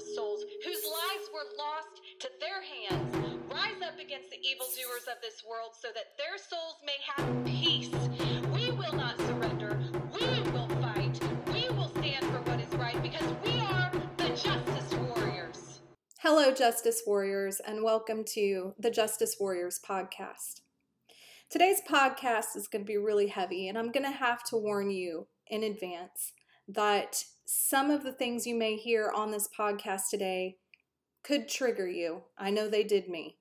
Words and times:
souls 0.00 0.44
whose 0.64 0.84
lives 0.84 1.28
were 1.32 1.46
lost 1.58 2.00
to 2.20 2.28
their 2.40 2.62
hands. 2.62 3.14
Rise 3.50 3.82
up 3.86 3.98
against 3.98 4.30
the 4.30 4.38
evildoers 4.42 5.06
of 5.10 5.20
this 5.22 5.42
world 5.48 5.72
so 5.80 5.88
that 5.94 6.16
their 6.18 6.38
souls 6.38 6.76
may 6.84 6.98
have 7.14 7.44
peace. 7.44 7.90
We 8.52 8.70
will 8.72 8.94
not 8.94 9.18
surrender. 9.18 9.78
We 10.12 10.50
will 10.50 10.68
fight. 10.80 11.20
We 11.52 11.68
will 11.74 11.88
stand 11.88 12.24
for 12.26 12.40
what 12.50 12.60
is 12.60 12.74
right 12.74 13.00
because 13.02 13.32
we 13.44 13.60
are 13.60 13.92
the 14.16 14.28
Justice 14.30 14.94
Warriors. 14.94 15.80
Hello, 16.20 16.52
Justice 16.52 17.02
Warriors, 17.06 17.60
and 17.66 17.84
welcome 17.84 18.24
to 18.34 18.74
the 18.78 18.90
Justice 18.90 19.36
Warriors 19.38 19.80
podcast. 19.88 20.62
Today's 21.50 21.82
podcast 21.88 22.56
is 22.56 22.66
going 22.66 22.84
to 22.84 22.90
be 22.90 22.96
really 22.96 23.28
heavy, 23.28 23.68
and 23.68 23.78
I'm 23.78 23.92
going 23.92 24.10
to 24.10 24.18
have 24.18 24.42
to 24.44 24.56
warn 24.56 24.90
you 24.90 25.28
in 25.46 25.62
advance 25.62 26.32
that 26.66 27.22
some 27.44 27.90
of 27.90 28.02
the 28.02 28.12
things 28.12 28.46
you 28.46 28.54
may 28.54 28.76
hear 28.76 29.10
on 29.14 29.30
this 29.30 29.48
podcast 29.58 30.02
today 30.10 30.56
could 31.22 31.48
trigger 31.48 31.88
you. 31.88 32.22
I 32.38 32.50
know 32.50 32.68
they 32.68 32.84
did 32.84 33.08
me. 33.08 33.38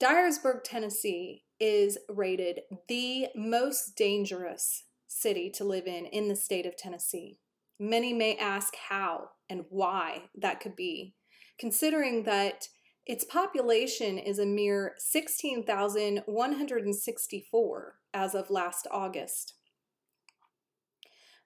Dyersburg, 0.00 0.62
Tennessee 0.64 1.44
is 1.58 1.98
rated 2.08 2.60
the 2.88 3.28
most 3.34 3.96
dangerous 3.96 4.84
city 5.08 5.50
to 5.50 5.64
live 5.64 5.86
in 5.86 6.06
in 6.06 6.28
the 6.28 6.36
state 6.36 6.64
of 6.66 6.76
Tennessee. 6.76 7.40
Many 7.80 8.12
may 8.12 8.36
ask 8.36 8.74
how 8.88 9.30
and 9.48 9.64
why 9.70 10.24
that 10.36 10.60
could 10.60 10.76
be, 10.76 11.14
considering 11.58 12.24
that 12.24 12.68
its 13.06 13.24
population 13.24 14.18
is 14.18 14.38
a 14.38 14.46
mere 14.46 14.94
16,164 14.98 17.94
as 18.12 18.34
of 18.34 18.50
last 18.50 18.86
August. 18.90 19.54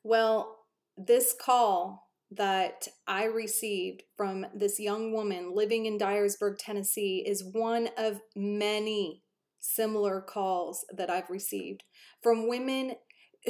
Well, 0.03 0.62
this 0.97 1.35
call 1.39 2.09
that 2.31 2.89
I 3.07 3.25
received 3.25 4.03
from 4.17 4.47
this 4.55 4.81
young 4.81 5.13
woman 5.13 5.55
living 5.55 5.87
in 5.87 5.99
Dyersburg, 5.99 6.57
Tennessee, 6.59 7.25
is 7.27 7.45
one 7.53 7.91
of 7.99 8.21
many 8.35 9.23
similar 9.61 10.21
calls 10.21 10.85
that 10.97 11.11
I've 11.11 11.31
received 11.31 11.85
from 12.23 12.49
women 12.49 12.95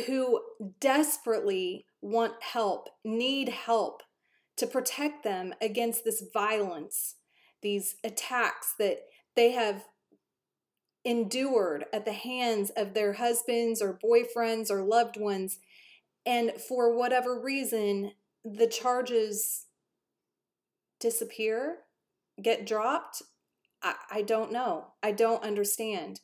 who 0.07 0.41
desperately 0.81 1.87
want 2.01 2.35
help, 2.43 2.89
need 3.05 3.49
help 3.49 4.03
to 4.57 4.67
protect 4.67 5.25
them 5.25 5.55
against 5.61 6.05
this 6.05 6.25
violence, 6.33 7.17
these 7.63 7.97
attacks 8.05 8.75
that 8.79 8.99
they 9.37 9.53
have 9.53 9.85
endured 11.05 11.85
at 11.93 12.05
the 12.05 12.13
hands 12.13 12.71
of 12.77 12.95
their 12.95 13.15
husbands 13.15 13.83
or 13.83 13.99
boyfriends 14.05 14.71
or 14.71 14.83
loved 14.83 15.19
ones 15.19 15.59
and 16.25 16.53
for 16.69 16.97
whatever 16.97 17.41
reason, 17.41 18.13
the 18.45 18.67
charges 18.67 19.67
disappear, 21.01 21.79
get 22.41 22.67
dropped. 22.67 23.23
I, 23.83 23.95
I 24.11 24.23
don't 24.23 24.53
know. 24.53 24.89
I 25.03 25.13
don't 25.13 25.43
understand. 25.43 26.21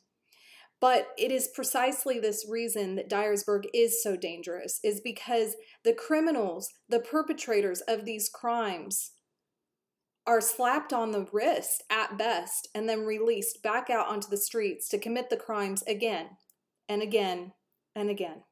But 0.81 1.09
it 1.17 1.31
is 1.31 1.49
precisely 1.53 2.19
this 2.19 2.45
reason 2.49 2.95
that 2.95 3.09
Dyersburg 3.09 3.65
is 3.73 4.01
so 4.01 4.15
dangerous, 4.15 4.79
is 4.81 5.01
because 5.01 5.57
the 5.83 5.93
criminals, 5.93 6.69
the 6.87 7.01
perpetrators 7.01 7.81
of 7.81 8.05
these 8.05 8.29
crimes, 8.29 9.11
are 10.25 10.39
slapped 10.39 10.93
on 10.93 11.11
the 11.11 11.27
wrist 11.33 11.83
at 11.89 12.17
best 12.17 12.69
and 12.73 12.87
then 12.87 13.01
released 13.01 13.61
back 13.61 13.89
out 13.89 14.07
onto 14.07 14.29
the 14.29 14.37
streets 14.37 14.87
to 14.89 14.99
commit 14.99 15.29
the 15.29 15.35
crimes 15.35 15.83
again 15.87 16.27
and 16.87 17.01
again 17.01 17.51
and 17.95 18.09
again. 18.09 18.43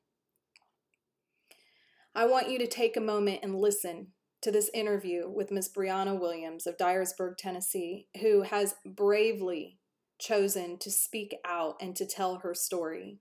I 2.18 2.26
want 2.26 2.50
you 2.50 2.58
to 2.58 2.66
take 2.66 2.98
a 2.98 3.02
moment 3.02 3.42
and 3.44 3.54
listen 3.62 4.08
to 4.42 4.50
this 4.50 4.72
interview 4.74 5.30
with 5.30 5.52
Miss 5.52 5.70
Breeannah 5.70 6.20
Williams 6.20 6.66
of 6.66 6.76
Dyersburg, 6.76 7.38
Tennessee, 7.38 8.08
who 8.22 8.42
has 8.42 8.74
bravely 8.84 9.78
chosen 10.18 10.80
to 10.80 10.90
speak 10.90 11.36
out 11.46 11.76
and 11.80 11.96
to 11.96 12.08
tell 12.08 12.38
her 12.38 12.56
story. 12.56 13.20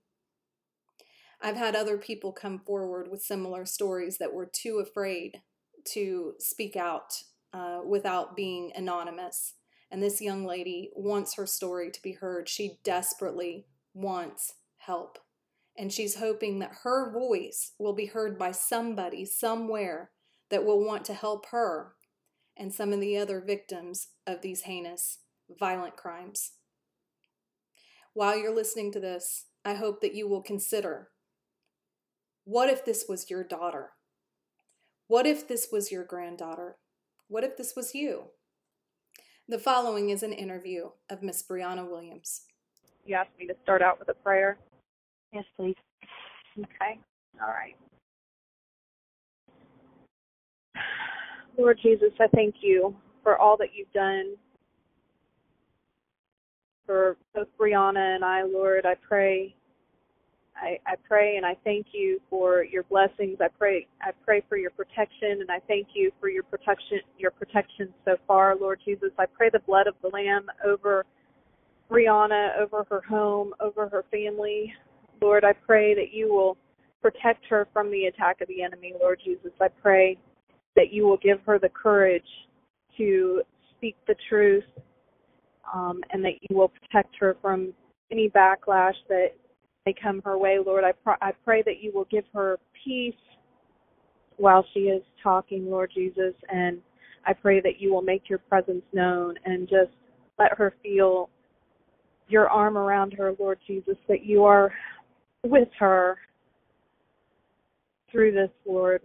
I've 1.39 1.57
had 1.57 1.75
other 1.75 1.99
people 1.99 2.31
come 2.31 2.57
forward 2.65 3.07
with 3.11 3.21
similar 3.21 3.67
stories 3.67 4.17
that 4.17 4.33
were 4.33 4.49
too 4.51 4.79
afraid 4.79 5.43
to 5.93 6.33
speak 6.39 6.75
out 6.75 7.21
uh, 7.53 7.81
without 7.85 8.35
being 8.35 8.71
anonymous. 8.75 9.53
And 9.91 10.01
this 10.01 10.21
young 10.21 10.43
lady 10.43 10.89
wants 10.95 11.35
her 11.35 11.45
story 11.45 11.91
to 11.91 12.01
be 12.01 12.13
heard. 12.13 12.49
She 12.49 12.79
desperately 12.83 13.67
wants 13.93 14.55
help 14.77 15.19
and 15.77 15.93
she's 15.93 16.17
hoping 16.17 16.59
that 16.59 16.79
her 16.83 17.11
voice 17.11 17.73
will 17.77 17.93
be 17.93 18.07
heard 18.07 18.37
by 18.37 18.51
somebody 18.51 19.25
somewhere 19.25 20.11
that 20.49 20.65
will 20.65 20.83
want 20.83 21.05
to 21.05 21.13
help 21.13 21.47
her 21.47 21.93
and 22.57 22.73
some 22.73 22.91
of 22.91 22.99
the 22.99 23.17
other 23.17 23.41
victims 23.45 24.07
of 24.25 24.41
these 24.41 24.61
heinous, 24.61 25.19
violent 25.59 25.95
crimes. 25.95 26.53
While 28.13 28.37
you're 28.37 28.55
listening 28.55 28.91
to 28.93 28.99
this, 28.99 29.45
I 29.63 29.75
hope 29.75 30.01
that 30.01 30.15
you 30.15 30.27
will 30.27 30.41
consider 30.41 31.09
what 32.45 32.69
if 32.69 32.85
this 32.85 33.05
was 33.09 33.29
your 33.29 33.43
daughter? 33.43 33.89
What 35.07 35.27
if 35.27 35.47
this 35.47 35.67
was 35.71 35.91
your 35.91 36.05
granddaughter? 36.05 36.77
What 37.27 37.43
if 37.43 37.57
this 37.57 37.73
was 37.75 37.93
you? 37.93 38.27
The 39.49 39.59
following 39.59 40.09
is 40.09 40.23
an 40.23 40.33
interview 40.33 40.91
of 41.09 41.21
Miss 41.21 41.43
Breeannah 41.43 41.89
Williams. 41.89 42.43
You 43.05 43.15
asked 43.15 43.37
me 43.37 43.47
to 43.47 43.55
start 43.63 43.81
out 43.81 43.99
with 43.99 44.09
a 44.09 44.13
prayer. 44.13 44.57
Yes, 45.37 45.45
please. 45.55 45.75
Okay. 46.57 46.99
All 47.39 47.49
right. 47.49 47.75
Lord 51.55 51.79
Jesus, 51.83 52.09
I 52.19 52.25
thank 52.33 52.55
you 52.61 52.95
for 53.21 53.37
all 53.37 53.55
that 53.57 53.67
you've 53.75 53.91
done 53.93 54.33
for 56.87 57.17
both 57.35 57.49
Breeannah 57.55 58.15
and 58.15 58.25
I, 58.25 58.41
Lord. 58.41 58.87
I 58.87 58.95
pray 59.07 59.53
I, 60.55 60.79
I 60.87 60.95
pray 61.07 61.37
and 61.37 61.45
I 61.45 61.55
thank 61.63 61.87
you 61.91 62.19
for 62.31 62.63
your 62.63 62.81
blessings. 62.83 63.37
I 63.39 63.49
pray 63.59 63.85
I 64.01 64.09
pray 64.25 64.41
for 64.49 64.57
your 64.57 64.71
protection 64.71 65.41
and 65.41 65.51
I 65.51 65.59
thank 65.67 65.89
you 65.93 66.11
for 66.19 66.29
your 66.29 66.41
protection 66.41 66.97
your 67.19 67.29
protection 67.29 67.93
so 68.05 68.15
far, 68.25 68.55
Lord 68.55 68.79
Jesus. 68.83 69.11
I 69.19 69.27
pray 69.27 69.51
the 69.53 69.59
blood 69.59 69.85
of 69.85 69.93
the 70.01 70.07
Lamb 70.07 70.47
over 70.65 71.05
Breeannah, 71.91 72.59
over 72.59 72.87
her 72.89 73.01
home, 73.07 73.53
over 73.59 73.87
her 73.87 74.03
family, 74.09 74.73
Lord, 75.21 75.43
I 75.43 75.53
pray 75.53 75.93
that 75.95 76.13
you 76.13 76.33
will 76.33 76.57
protect 77.01 77.45
her 77.49 77.67
from 77.73 77.91
the 77.91 78.05
attack 78.05 78.41
of 78.41 78.47
the 78.47 78.61
enemy, 78.61 78.93
Lord 78.99 79.19
Jesus. 79.23 79.51
I 79.61 79.67
pray 79.67 80.17
that 80.75 80.91
you 80.91 81.05
will 81.05 81.17
give 81.17 81.39
her 81.45 81.59
the 81.59 81.69
courage 81.69 82.23
to 82.97 83.41
speak 83.75 83.95
the 84.07 84.15
truth 84.29 84.63
um, 85.73 86.01
and 86.11 86.23
that 86.23 86.33
you 86.49 86.55
will 86.55 86.69
protect 86.69 87.15
her 87.19 87.37
from 87.41 87.73
any 88.11 88.29
backlash 88.29 88.95
that 89.09 89.29
may 89.85 89.93
come 90.01 90.21
her 90.23 90.37
way, 90.37 90.57
Lord. 90.63 90.83
I, 90.83 90.91
pr- 90.91 91.21
I 91.21 91.31
pray 91.43 91.61
that 91.63 91.81
you 91.81 91.91
will 91.93 92.07
give 92.11 92.25
her 92.33 92.57
peace 92.83 93.13
while 94.37 94.65
she 94.73 94.81
is 94.81 95.03
talking, 95.21 95.69
Lord 95.69 95.91
Jesus, 95.93 96.33
and 96.49 96.79
I 97.25 97.33
pray 97.33 97.59
that 97.61 97.79
you 97.79 97.93
will 97.93 98.01
make 98.01 98.29
your 98.29 98.39
presence 98.39 98.83
known 98.93 99.35
and 99.45 99.67
just 99.67 99.91
let 100.39 100.57
her 100.57 100.73
feel 100.83 101.29
your 102.29 102.49
arm 102.49 102.77
around 102.77 103.13
her, 103.13 103.33
Lord 103.39 103.59
Jesus, 103.65 103.97
that 104.07 104.23
you 104.23 104.43
are 104.43 104.71
with 105.43 105.69
her 105.79 106.17
through 108.11 108.31
this, 108.31 108.49
Lord, 108.65 109.01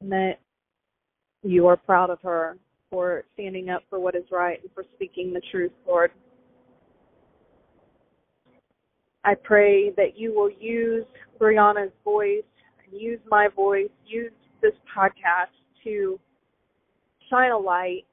and 0.00 0.10
that 0.10 0.34
you 1.42 1.66
are 1.66 1.76
proud 1.76 2.10
of 2.10 2.20
her 2.22 2.56
for 2.90 3.24
standing 3.34 3.70
up 3.70 3.82
for 3.88 4.00
what 4.00 4.14
is 4.14 4.24
right 4.30 4.60
and 4.62 4.70
for 4.74 4.84
speaking 4.94 5.32
the 5.32 5.40
truth, 5.50 5.72
Lord. 5.86 6.10
I 9.24 9.34
pray 9.34 9.90
that 9.96 10.16
you 10.18 10.34
will 10.34 10.50
use 10.50 11.04
Breeannah's 11.38 11.92
voice 12.04 12.42
and 12.84 13.00
use 13.00 13.20
my 13.30 13.48
voice, 13.54 13.90
use 14.06 14.32
this 14.62 14.72
podcast 14.96 15.52
to 15.84 16.18
shine 17.28 17.52
a 17.52 17.58
light 17.58 18.06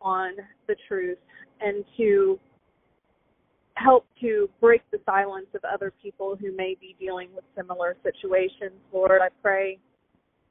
on 0.00 0.32
the 0.66 0.76
truth 0.88 1.18
and 1.60 1.84
to 1.96 2.38
help 3.76 4.06
to 4.20 4.48
break 4.60 4.82
the 4.92 4.98
silence 5.04 5.46
of 5.54 5.62
other 5.64 5.92
people 6.02 6.36
who 6.36 6.54
may 6.56 6.76
be 6.80 6.94
dealing 6.98 7.28
with 7.34 7.44
similar 7.56 7.96
situations. 8.02 8.72
Lord, 8.92 9.20
I 9.20 9.28
pray 9.42 9.78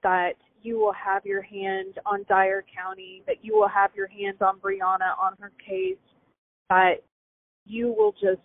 that 0.04 0.34
you 0.62 0.78
will 0.78 0.94
have 0.94 1.25
your 1.25 1.42
hand 1.42 2.00
on 2.06 2.25
Dyer 2.28 2.64
County, 2.75 3.24
that 3.28 3.38
you 3.42 3.56
will 3.56 3.68
have 3.68 3.92
your 3.96 4.08
hand 4.08 4.42
on 4.42 4.60
Breeannah 4.60 5.18
on 5.22 5.34
her 5.40 5.52
case, 5.66 5.98
that 6.70 6.96
you 7.66 7.94
will 7.98 8.14
just 8.14 8.42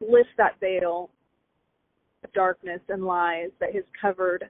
lift 0.00 0.30
that 0.36 0.58
veil 0.60 1.10
of 2.24 2.32
darkness 2.32 2.80
and 2.88 3.04
lies 3.04 3.50
that 3.60 3.74
has 3.74 3.84
covered 4.00 4.48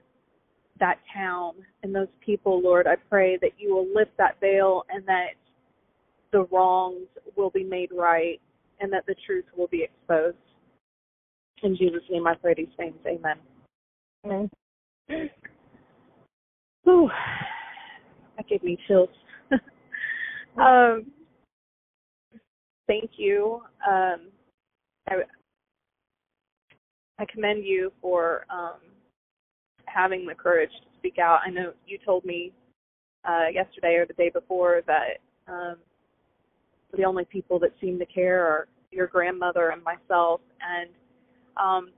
that 0.79 0.99
town 1.15 1.53
and 1.81 1.93
those 1.93 2.07
people, 2.23 2.61
Lord. 2.61 2.85
I 2.87 2.95
pray 3.09 3.37
that 3.41 3.51
you 3.57 3.73
will 3.73 3.87
lift 3.93 4.15
that 4.17 4.39
veil 4.39 4.83
and 4.89 5.03
that 5.07 5.31
the 6.31 6.45
wrongs 6.51 7.07
will 7.35 7.49
be 7.49 7.63
made 7.63 7.89
right 7.91 8.39
and 8.79 8.91
that 8.93 9.05
the 9.07 9.15
truth 9.25 9.45
will 9.55 9.67
be 9.67 9.83
exposed. 9.83 10.37
In 11.63 11.75
Jesus' 11.75 12.03
name 12.09 12.27
I 12.27 12.35
pray 12.35 12.53
these 12.55 12.67
things. 12.77 12.95
Amen. 13.05 13.37
Amen. 14.25 14.49
Whew. 16.83 17.09
that 18.35 18.47
gave 18.47 18.63
me 18.63 18.77
chills. 18.87 19.09
um, 20.57 21.11
thank 22.87 23.11
you. 23.17 23.61
Um, 23.87 24.29
I, 25.09 25.15
I 27.19 27.25
commend 27.31 27.65
you 27.65 27.91
for 28.01 28.45
um, 28.49 28.79
having 29.85 30.25
the 30.25 30.35
courage 30.35 30.69
to 30.69 30.97
speak 30.99 31.17
out. 31.19 31.39
I 31.45 31.49
know 31.49 31.73
you 31.87 31.97
told 32.05 32.23
me 32.25 32.53
uh, 33.27 33.47
yesterday 33.51 33.95
or 33.95 34.05
the 34.05 34.13
day 34.13 34.29
before 34.29 34.81
that 34.87 35.19
um, 35.47 35.77
the 36.95 37.03
only 37.03 37.25
people 37.25 37.59
that 37.59 37.71
seem 37.81 37.99
to 37.99 38.05
care 38.05 38.45
are 38.45 38.67
your 38.91 39.07
grandmother 39.07 39.69
and 39.69 39.83
myself. 39.83 40.41
And 40.61 40.89
um, 41.57 41.91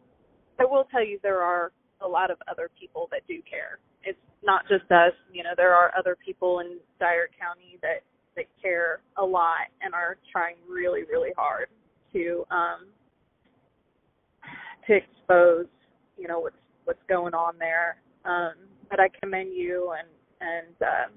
I 0.59 0.65
will 0.65 0.85
tell 0.91 1.05
you, 1.05 1.19
there 1.21 1.41
are 1.41 1.71
a 2.01 2.07
lot 2.07 2.31
of 2.31 2.37
other 2.49 2.69
people 2.79 3.07
that 3.11 3.21
do 3.27 3.41
care. 3.49 3.79
It's 4.03 4.17
not 4.43 4.63
just 4.67 4.89
us. 4.91 5.13
You 5.31 5.43
know, 5.43 5.53
there 5.55 5.73
are 5.73 5.91
other 5.97 6.17
people 6.23 6.59
in 6.59 6.77
Dyer 6.99 7.29
County 7.39 7.77
that 7.81 8.03
that 8.35 8.45
care 8.61 9.01
a 9.17 9.23
lot 9.23 9.67
and 9.81 9.93
are 9.93 10.17
trying 10.31 10.55
really, 10.69 11.03
really 11.03 11.31
hard 11.37 11.67
to 12.13 12.45
um, 12.51 12.87
to 14.87 14.95
expose, 14.95 15.65
you 16.17 16.27
know, 16.27 16.39
what's 16.39 16.55
what's 16.85 17.03
going 17.07 17.33
on 17.33 17.55
there. 17.59 17.97
Um, 18.25 18.53
but 18.89 18.99
I 18.99 19.09
commend 19.21 19.53
you 19.53 19.93
and 19.97 20.07
and 20.41 20.75
uh, 20.81 21.11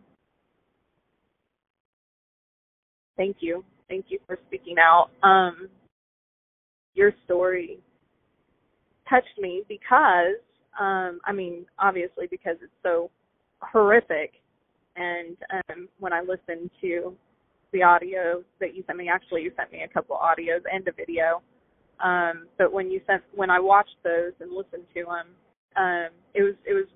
thank 3.16 3.36
you, 3.40 3.64
thank 3.88 4.06
you 4.08 4.18
for 4.26 4.38
speaking 4.46 4.76
out. 4.78 5.10
Um, 5.22 5.68
your 6.94 7.12
story 7.24 7.78
touched 9.08 9.38
me 9.38 9.62
because, 9.68 10.36
um, 10.78 11.20
I 11.24 11.32
mean, 11.32 11.66
obviously 11.78 12.26
because 12.30 12.56
it's 12.62 12.72
so 12.82 13.10
horrific. 13.60 14.32
And 14.96 15.36
um, 15.70 15.88
when 15.98 16.12
I 16.12 16.20
listened 16.20 16.70
to 16.82 17.14
the 17.72 17.82
audio 17.82 18.42
that 18.60 18.74
you 18.74 18.84
sent 18.86 18.98
me, 18.98 19.08
actually, 19.08 19.42
you 19.42 19.52
sent 19.56 19.72
me 19.72 19.82
a 19.82 19.88
couple 19.88 20.16
audios 20.16 20.60
and 20.70 20.86
a 20.86 20.92
video. 20.92 21.40
Um, 22.02 22.46
but 22.58 22.72
when 22.72 22.90
you 22.90 23.00
sent, 23.06 23.22
when 23.34 23.48
I 23.48 23.60
watched 23.60 23.96
those 24.04 24.32
and 24.40 24.50
listened 24.50 24.84
to 24.94 25.04
them, 25.04 25.26
um, 25.76 26.08
it 26.34 26.42
was 26.42 26.54
it 26.66 26.74
was 26.74 26.86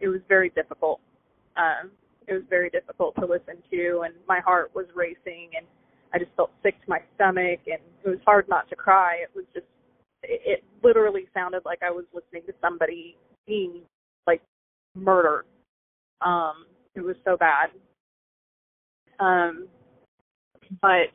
it 0.00 0.08
was 0.08 0.20
very 0.28 0.50
difficult. 0.50 1.00
Um, 1.56 1.90
it 2.28 2.32
was 2.32 2.42
very 2.48 2.70
difficult 2.70 3.14
to 3.16 3.26
listen 3.26 3.62
to, 3.70 4.02
and 4.04 4.14
my 4.28 4.40
heart 4.40 4.72
was 4.74 4.86
racing, 4.94 5.50
and 5.56 5.66
I 6.12 6.18
just 6.18 6.30
felt 6.36 6.50
sick 6.62 6.74
to 6.82 6.88
my 6.88 7.00
stomach, 7.14 7.60
and 7.66 7.80
it 8.04 8.08
was 8.08 8.18
hard 8.24 8.48
not 8.48 8.68
to 8.70 8.76
cry. 8.76 9.16
It 9.22 9.30
was 9.34 9.44
just, 9.54 9.66
it, 10.22 10.40
it 10.44 10.64
literally 10.82 11.26
sounded 11.34 11.62
like 11.64 11.80
I 11.82 11.90
was 11.90 12.04
listening 12.12 12.42
to 12.46 12.54
somebody 12.60 13.16
being 13.46 13.82
like 14.26 14.42
murdered. 14.94 15.44
Um, 16.20 16.66
it 16.94 17.00
was 17.00 17.16
so 17.24 17.36
bad. 17.36 17.70
Um, 19.20 19.68
but 20.80 21.08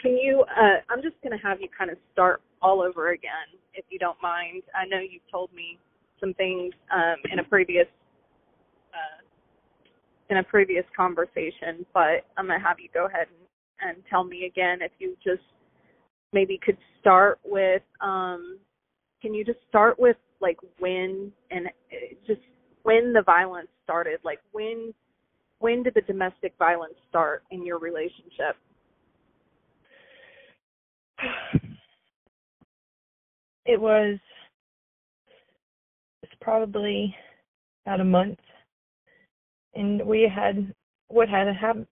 can 0.00 0.16
you? 0.16 0.44
Uh, 0.48 0.80
I'm 0.88 1.02
just 1.02 1.16
going 1.22 1.36
to 1.36 1.44
have 1.46 1.60
you 1.60 1.68
kind 1.76 1.90
of 1.90 1.98
start 2.12 2.40
all 2.62 2.80
over 2.80 3.10
again, 3.10 3.58
if 3.74 3.84
you 3.90 3.98
don't 3.98 4.20
mind. 4.22 4.62
I 4.74 4.86
know 4.86 4.98
you've 4.98 5.28
told 5.30 5.52
me 5.52 5.78
some 6.20 6.34
things 6.34 6.72
um, 6.92 7.16
in 7.32 7.38
a 7.38 7.44
previous 7.44 7.86
in 10.30 10.38
a 10.38 10.44
previous 10.44 10.84
conversation, 10.96 11.84
but 11.92 12.24
I'm 12.36 12.46
going 12.46 12.58
to 12.58 12.64
have 12.66 12.78
you 12.78 12.88
go 12.94 13.06
ahead 13.06 13.26
and, 13.28 13.90
and 13.96 14.02
tell 14.08 14.24
me 14.24 14.44
again 14.46 14.78
if 14.80 14.92
you 14.98 15.16
just 15.22 15.42
maybe 16.32 16.58
could 16.64 16.78
start 17.00 17.40
with 17.44 17.82
um, 18.00 18.58
can 19.20 19.34
you 19.34 19.44
just 19.44 19.58
start 19.68 19.98
with 19.98 20.16
like 20.40 20.56
when 20.78 21.32
and 21.50 21.66
uh, 21.66 22.14
just 22.26 22.40
when 22.84 23.12
the 23.12 23.22
violence 23.22 23.68
started 23.84 24.20
like 24.24 24.38
when 24.52 24.94
when 25.58 25.82
did 25.82 25.94
the 25.94 26.00
domestic 26.02 26.54
violence 26.58 26.94
start 27.08 27.42
in 27.50 27.66
your 27.66 27.78
relationship? 27.78 28.56
It 33.66 33.78
was 33.80 34.18
it's 36.22 36.32
probably 36.40 37.14
about 37.84 38.00
a 38.00 38.04
month 38.04 38.38
and 39.74 40.04
we 40.04 40.30
had 40.32 40.72
what 41.08 41.28
had 41.28 41.46
happened 41.54 41.86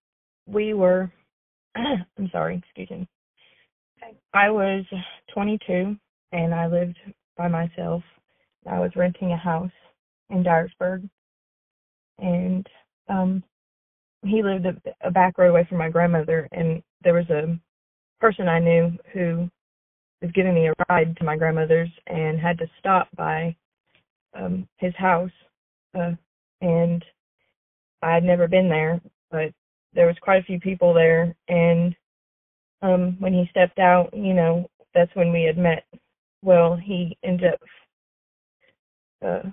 we 0.47 0.75
were 0.75 1.11
i'm 1.77 2.29
sorry 2.33 2.57
excuse 2.57 2.91
me. 2.91 3.07
Okay. 4.03 4.17
i 4.35 4.51
was 4.51 4.85
22 5.33 5.97
and 6.33 6.55
i 6.55 6.67
lived 6.67 6.97
by 7.39 7.49
myself. 7.49 8.03
I 8.69 8.81
was 8.81 8.91
renting 8.97 9.33
a 9.33 9.37
house 9.37 9.71
in 10.29 10.45
dyersburg. 10.45 11.09
And 12.19 12.67
um 13.09 13.43
he 14.25 14.43
lived 14.43 14.67
a, 14.67 14.75
a 15.07 15.11
back 15.11 15.39
road 15.39 15.51
away 15.51 15.65
from 15.69 15.79
my 15.79 15.89
grandmother 15.89 16.49
and 16.53 16.83
there 17.03 17.15
was 17.15 17.31
a 17.31 17.57
person 18.21 18.49
i 18.49 18.59
knew 18.59 18.91
who 19.13 19.49
was 20.21 20.33
giving 20.33 20.55
me 20.55 20.67
a 20.69 20.75
ride 20.91 21.17
to 21.17 21.25
my 21.25 21.37
grandmother's 21.37 21.89
and 22.09 22.41
had 22.41 22.59
to 22.59 22.67
stop 22.81 23.09
by 23.17 23.55
um 24.35 24.67
his 24.79 24.93
house 24.97 25.31
uh 25.97 26.11
and 26.61 27.05
I 28.03 28.15
had 28.15 28.25
never 28.25 28.49
been 28.49 28.69
there, 28.69 29.01
but 29.31 29.53
there 29.95 30.07
was 30.07 30.17
quite 30.21 30.41
a 30.43 30.45
few 30.47 30.61
people 30.61 30.95
there 30.95 31.35
and 31.49 31.95
um 32.83 33.17
when 33.21 33.33
he 33.33 33.47
stepped 33.51 33.79
out, 33.79 34.11
you 34.15 34.35
know, 34.35 34.69
that's 34.95 35.15
when 35.15 35.33
we 35.33 35.45
had 35.45 35.59
met. 35.59 35.85
Well, 36.43 36.77
he 36.77 37.17
ended 37.25 37.55
up 37.55 37.61
uh 39.25 39.51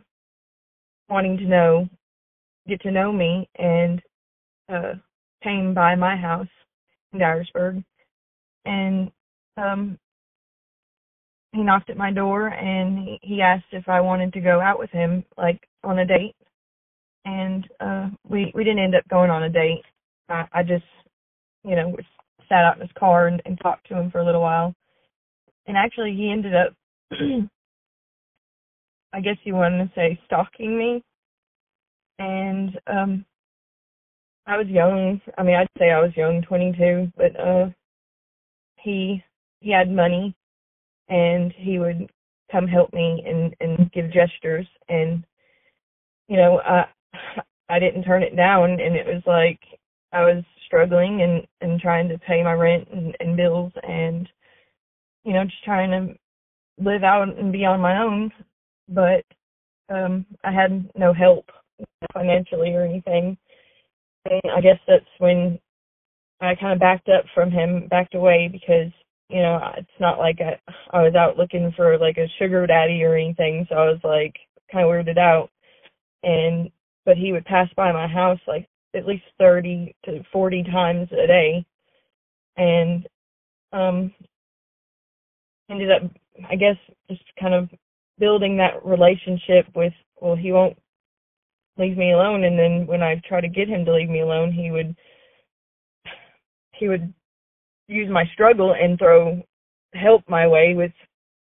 wanting 1.09 1.37
to 1.37 1.45
know 1.45 1.89
get 2.67 2.81
to 2.81 2.91
know 2.91 3.11
me 3.11 3.49
and 3.55 4.01
uh 4.69 4.93
came 5.43 5.73
by 5.73 5.95
my 5.95 6.15
house 6.15 6.47
in 7.13 7.19
Dyersburg 7.19 7.83
and 8.65 9.11
um 9.57 9.97
he 11.53 11.63
knocked 11.63 11.89
at 11.89 11.97
my 11.97 12.11
door 12.11 12.47
and 12.49 12.99
he, 12.99 13.19
he 13.21 13.41
asked 13.41 13.65
if 13.71 13.87
I 13.89 14.01
wanted 14.01 14.33
to 14.33 14.41
go 14.41 14.59
out 14.59 14.79
with 14.79 14.91
him, 14.91 15.23
like 15.37 15.67
on 15.83 15.99
a 15.99 16.05
date. 16.05 16.35
And 17.25 17.67
uh 17.79 18.09
we 18.27 18.51
we 18.55 18.63
didn't 18.63 18.83
end 18.83 18.95
up 18.95 19.07
going 19.09 19.29
on 19.29 19.43
a 19.43 19.49
date. 19.49 19.83
I, 20.29 20.45
I 20.53 20.63
just, 20.63 20.85
you 21.63 21.75
know, 21.75 21.95
sat 22.49 22.63
out 22.63 22.75
in 22.75 22.81
his 22.81 22.91
car 22.97 23.27
and, 23.27 23.41
and 23.45 23.59
talked 23.61 23.87
to 23.87 23.99
him 23.99 24.11
for 24.11 24.19
a 24.19 24.25
little 24.25 24.41
while. 24.41 24.73
And 25.67 25.77
actually, 25.77 26.15
he 26.15 26.31
ended 26.31 26.53
up, 26.55 26.73
I 29.13 29.19
guess 29.21 29.37
you 29.43 29.55
wanted 29.55 29.85
to 29.85 29.91
say, 29.95 30.19
stalking 30.25 30.77
me. 30.77 31.03
And 32.19 32.79
um 32.87 33.25
I 34.47 34.57
was 34.57 34.67
young. 34.67 35.19
I 35.37 35.43
mean, 35.43 35.55
I'd 35.55 35.67
say 35.79 35.89
I 35.91 36.01
was 36.01 36.15
young, 36.15 36.43
22, 36.43 37.11
but 37.17 37.39
uh 37.39 37.69
he 38.85 39.23
he 39.61 39.71
had 39.71 39.91
money 39.91 40.35
and 41.09 41.51
he 41.57 41.79
would 41.79 42.09
come 42.51 42.67
help 42.67 42.93
me 42.93 43.23
and 43.25 43.55
and 43.59 43.91
give 43.91 44.11
gestures 44.13 44.67
and 44.89 45.23
you 46.27 46.37
know 46.37 46.61
i 46.63 46.85
i 47.69 47.79
didn't 47.79 48.03
turn 48.03 48.23
it 48.23 48.35
down 48.35 48.71
and 48.71 48.95
it 48.95 49.05
was 49.05 49.23
like 49.25 49.59
i 50.13 50.21
was 50.21 50.43
struggling 50.65 51.21
and 51.21 51.45
and 51.61 51.79
trying 51.79 52.09
to 52.09 52.17
pay 52.19 52.43
my 52.43 52.53
rent 52.53 52.87
and, 52.91 53.15
and 53.19 53.37
bills 53.37 53.71
and 53.83 54.27
you 55.23 55.33
know 55.33 55.43
just 55.43 55.63
trying 55.63 55.91
to 55.91 56.15
live 56.83 57.03
out 57.03 57.27
and 57.37 57.53
be 57.53 57.65
on 57.65 57.79
my 57.79 57.99
own. 58.01 58.31
But 58.89 59.23
um 59.89 60.25
i 60.43 60.51
had 60.51 60.89
no 60.95 61.13
help 61.13 61.49
financially 62.13 62.73
or 62.73 62.83
anything. 62.83 63.37
And 64.25 64.41
i 64.55 64.61
guess 64.61 64.79
that's 64.87 65.05
when 65.19 65.59
i 66.41 66.55
kind 66.55 66.73
of 66.73 66.79
backed 66.79 67.09
up 67.09 67.25
from 67.33 67.51
him 67.51 67.87
backed 67.89 68.15
away 68.15 68.49
because 68.51 68.91
you 69.29 69.41
know, 69.41 69.59
it's 69.77 69.87
not 69.99 70.19
like 70.19 70.39
I, 70.39 70.59
I 70.95 71.01
was 71.01 71.15
out 71.15 71.37
looking 71.37 71.73
for 71.75 71.97
like 71.97 72.17
a 72.17 72.29
sugar 72.37 72.67
daddy 72.67 73.03
or 73.03 73.15
anything, 73.15 73.65
so 73.69 73.75
I 73.75 73.85
was 73.85 73.99
like 74.03 74.35
kind 74.71 74.85
of 74.85 74.91
weirded 74.91 75.17
out. 75.17 75.49
And 76.23 76.69
but 77.05 77.17
he 77.17 77.31
would 77.31 77.45
pass 77.45 77.69
by 77.75 77.91
my 77.91 78.07
house 78.07 78.39
like 78.47 78.67
at 78.95 79.05
least 79.05 79.23
30 79.39 79.95
to 80.05 80.23
40 80.31 80.63
times 80.63 81.09
a 81.11 81.27
day. 81.27 81.65
And 82.57 83.07
um 83.73 84.13
ended 85.69 85.91
up 85.91 86.03
I 86.49 86.55
guess 86.55 86.77
just 87.09 87.23
kind 87.39 87.53
of 87.53 87.69
building 88.19 88.57
that 88.57 88.85
relationship 88.85 89.67
with 89.75 89.93
well 90.21 90.35
he 90.35 90.51
won't 90.51 90.77
leave 91.77 91.97
me 91.97 92.13
alone. 92.13 92.45
And 92.45 92.57
then 92.57 92.87
when 92.87 93.03
I 93.03 93.21
try 93.27 93.41
to 93.41 93.49
get 93.49 93.67
him 93.67 93.85
to 93.85 93.93
leave 93.93 94.09
me 94.09 94.21
alone 94.21 94.51
he 94.51 94.71
would 94.71 94.95
he 96.73 96.87
would 96.87 97.13
use 97.87 98.09
my 98.09 98.25
struggle 98.33 98.73
and 98.73 98.97
throw 98.97 99.41
help 99.93 100.23
my 100.27 100.47
way 100.47 100.73
with 100.75 100.91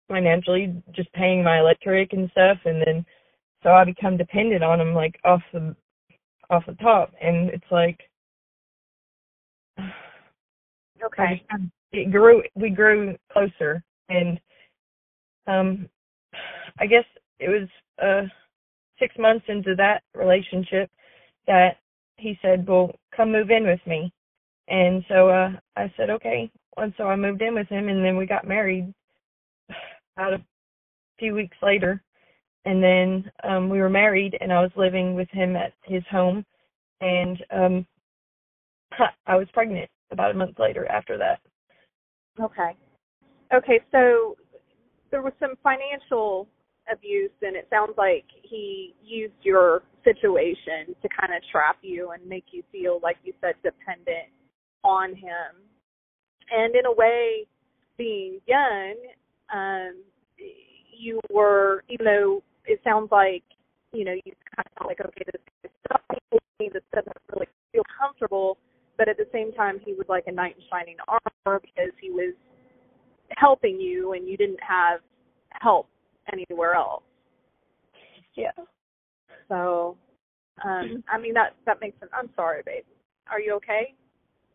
financially 0.09 0.81
just 0.93 1.11
paying 1.13 1.43
my 1.43 1.59
electric 1.59 2.13
and 2.13 2.29
stuff. 2.31 2.57
And 2.65 2.81
then 2.85 3.05
so 3.63 3.71
I 3.71 3.85
become 3.85 4.17
dependent 4.17 4.63
on 4.63 4.79
him 4.81 4.93
like 4.93 5.19
off 5.23 5.41
the 5.53 5.75
off 6.49 6.63
the 6.67 6.75
top 6.75 7.11
and 7.21 7.49
it's 7.49 7.71
like 7.71 7.99
okay 11.05 11.43
it 11.91 12.11
grew 12.11 12.43
we 12.55 12.69
grew 12.69 13.15
closer 13.31 13.83
and 14.09 14.39
um 15.47 15.89
I 16.79 16.85
guess 16.87 17.05
it 17.39 17.49
was 17.49 17.69
uh 18.01 18.27
6 18.99 19.15
months 19.19 19.45
into 19.47 19.75
that 19.75 20.03
relationship 20.15 20.89
that 21.47 21.77
he 22.17 22.37
said, 22.41 22.67
"Well, 22.67 22.95
come 23.15 23.31
move 23.31 23.49
in 23.51 23.65
with 23.65 23.81
me." 23.87 24.11
And 24.67 25.03
so 25.09 25.29
uh 25.29 25.51
I 25.75 25.91
said, 25.97 26.09
"Okay." 26.09 26.49
And 26.77 26.93
so 26.97 27.05
I 27.07 27.15
moved 27.15 27.41
in 27.41 27.55
with 27.55 27.67
him 27.69 27.89
and 27.89 28.03
then 28.03 28.17
we 28.17 28.25
got 28.25 28.47
married 28.47 28.93
about 30.17 30.33
a 30.33 30.41
few 31.19 31.33
weeks 31.35 31.57
later. 31.61 32.01
And 32.65 32.81
then 32.81 33.31
um 33.43 33.69
we 33.69 33.79
were 33.79 33.89
married 33.89 34.37
and 34.39 34.51
I 34.51 34.61
was 34.61 34.71
living 34.75 35.15
with 35.15 35.29
him 35.31 35.55
at 35.55 35.73
his 35.83 36.03
home 36.09 36.45
and 37.01 37.43
um 37.51 37.85
I 39.27 39.35
was 39.35 39.47
pregnant 39.53 39.89
about 40.11 40.31
a 40.31 40.35
month 40.35 40.59
later 40.59 40.85
after 40.89 41.17
that. 41.17 41.39
Okay. 42.41 42.75
Okay, 43.53 43.79
so 43.91 44.35
there 45.11 45.21
was 45.21 45.33
some 45.39 45.53
financial 45.61 46.47
abuse 46.91 47.31
and 47.41 47.55
it 47.55 47.67
sounds 47.69 47.93
like 47.97 48.25
he 48.41 48.93
used 49.03 49.33
your 49.41 49.83
situation 50.03 50.95
to 51.01 51.09
kind 51.09 51.33
of 51.33 51.41
trap 51.51 51.77
you 51.81 52.11
and 52.11 52.27
make 52.27 52.45
you 52.51 52.63
feel 52.71 52.99
like 53.01 53.17
you 53.23 53.33
said 53.39 53.53
dependent 53.63 54.27
on 54.83 55.11
him 55.11 55.63
and 56.51 56.75
in 56.75 56.85
a 56.85 56.91
way 56.91 57.45
being 57.97 58.39
young 58.47 58.95
um 59.53 60.03
you 60.97 61.19
were 61.29 61.83
even 61.89 62.05
though 62.05 62.43
it 62.65 62.79
sounds 62.83 63.09
like 63.11 63.43
you 63.91 64.05
know 64.05 64.13
you 64.13 64.31
kind 64.55 64.67
of 64.79 64.87
like 64.87 64.99
okay 64.99 65.23
this 65.31 65.41
is 65.63 65.71
something 65.91 66.69
that 66.73 66.83
doesn't 66.93 67.17
really 67.33 67.47
feel 67.71 67.83
comfortable 67.99 68.57
but 68.97 69.07
at 69.07 69.17
the 69.17 69.27
same 69.31 69.51
time 69.53 69.79
he 69.85 69.93
was 69.93 70.05
like 70.07 70.23
a 70.27 70.31
knight 70.31 70.55
in 70.57 70.63
shining 70.71 70.95
armor 71.07 71.59
because 71.59 71.91
he 71.99 72.09
was 72.09 72.33
helping 73.37 73.79
you 73.79 74.13
and 74.13 74.27
you 74.27 74.37
didn't 74.37 74.59
have 74.67 74.99
help 75.61 75.87
anywhere 76.31 76.73
else. 76.73 77.03
Yeah. 78.35 78.51
So, 79.49 79.97
um, 80.63 81.03
I 81.11 81.19
mean 81.19 81.33
that 81.33 81.55
that 81.65 81.81
makes 81.81 81.99
sense. 81.99 82.11
I'm 82.17 82.29
sorry, 82.35 82.61
babe. 82.65 82.83
Are 83.31 83.39
you 83.39 83.55
okay? 83.55 83.93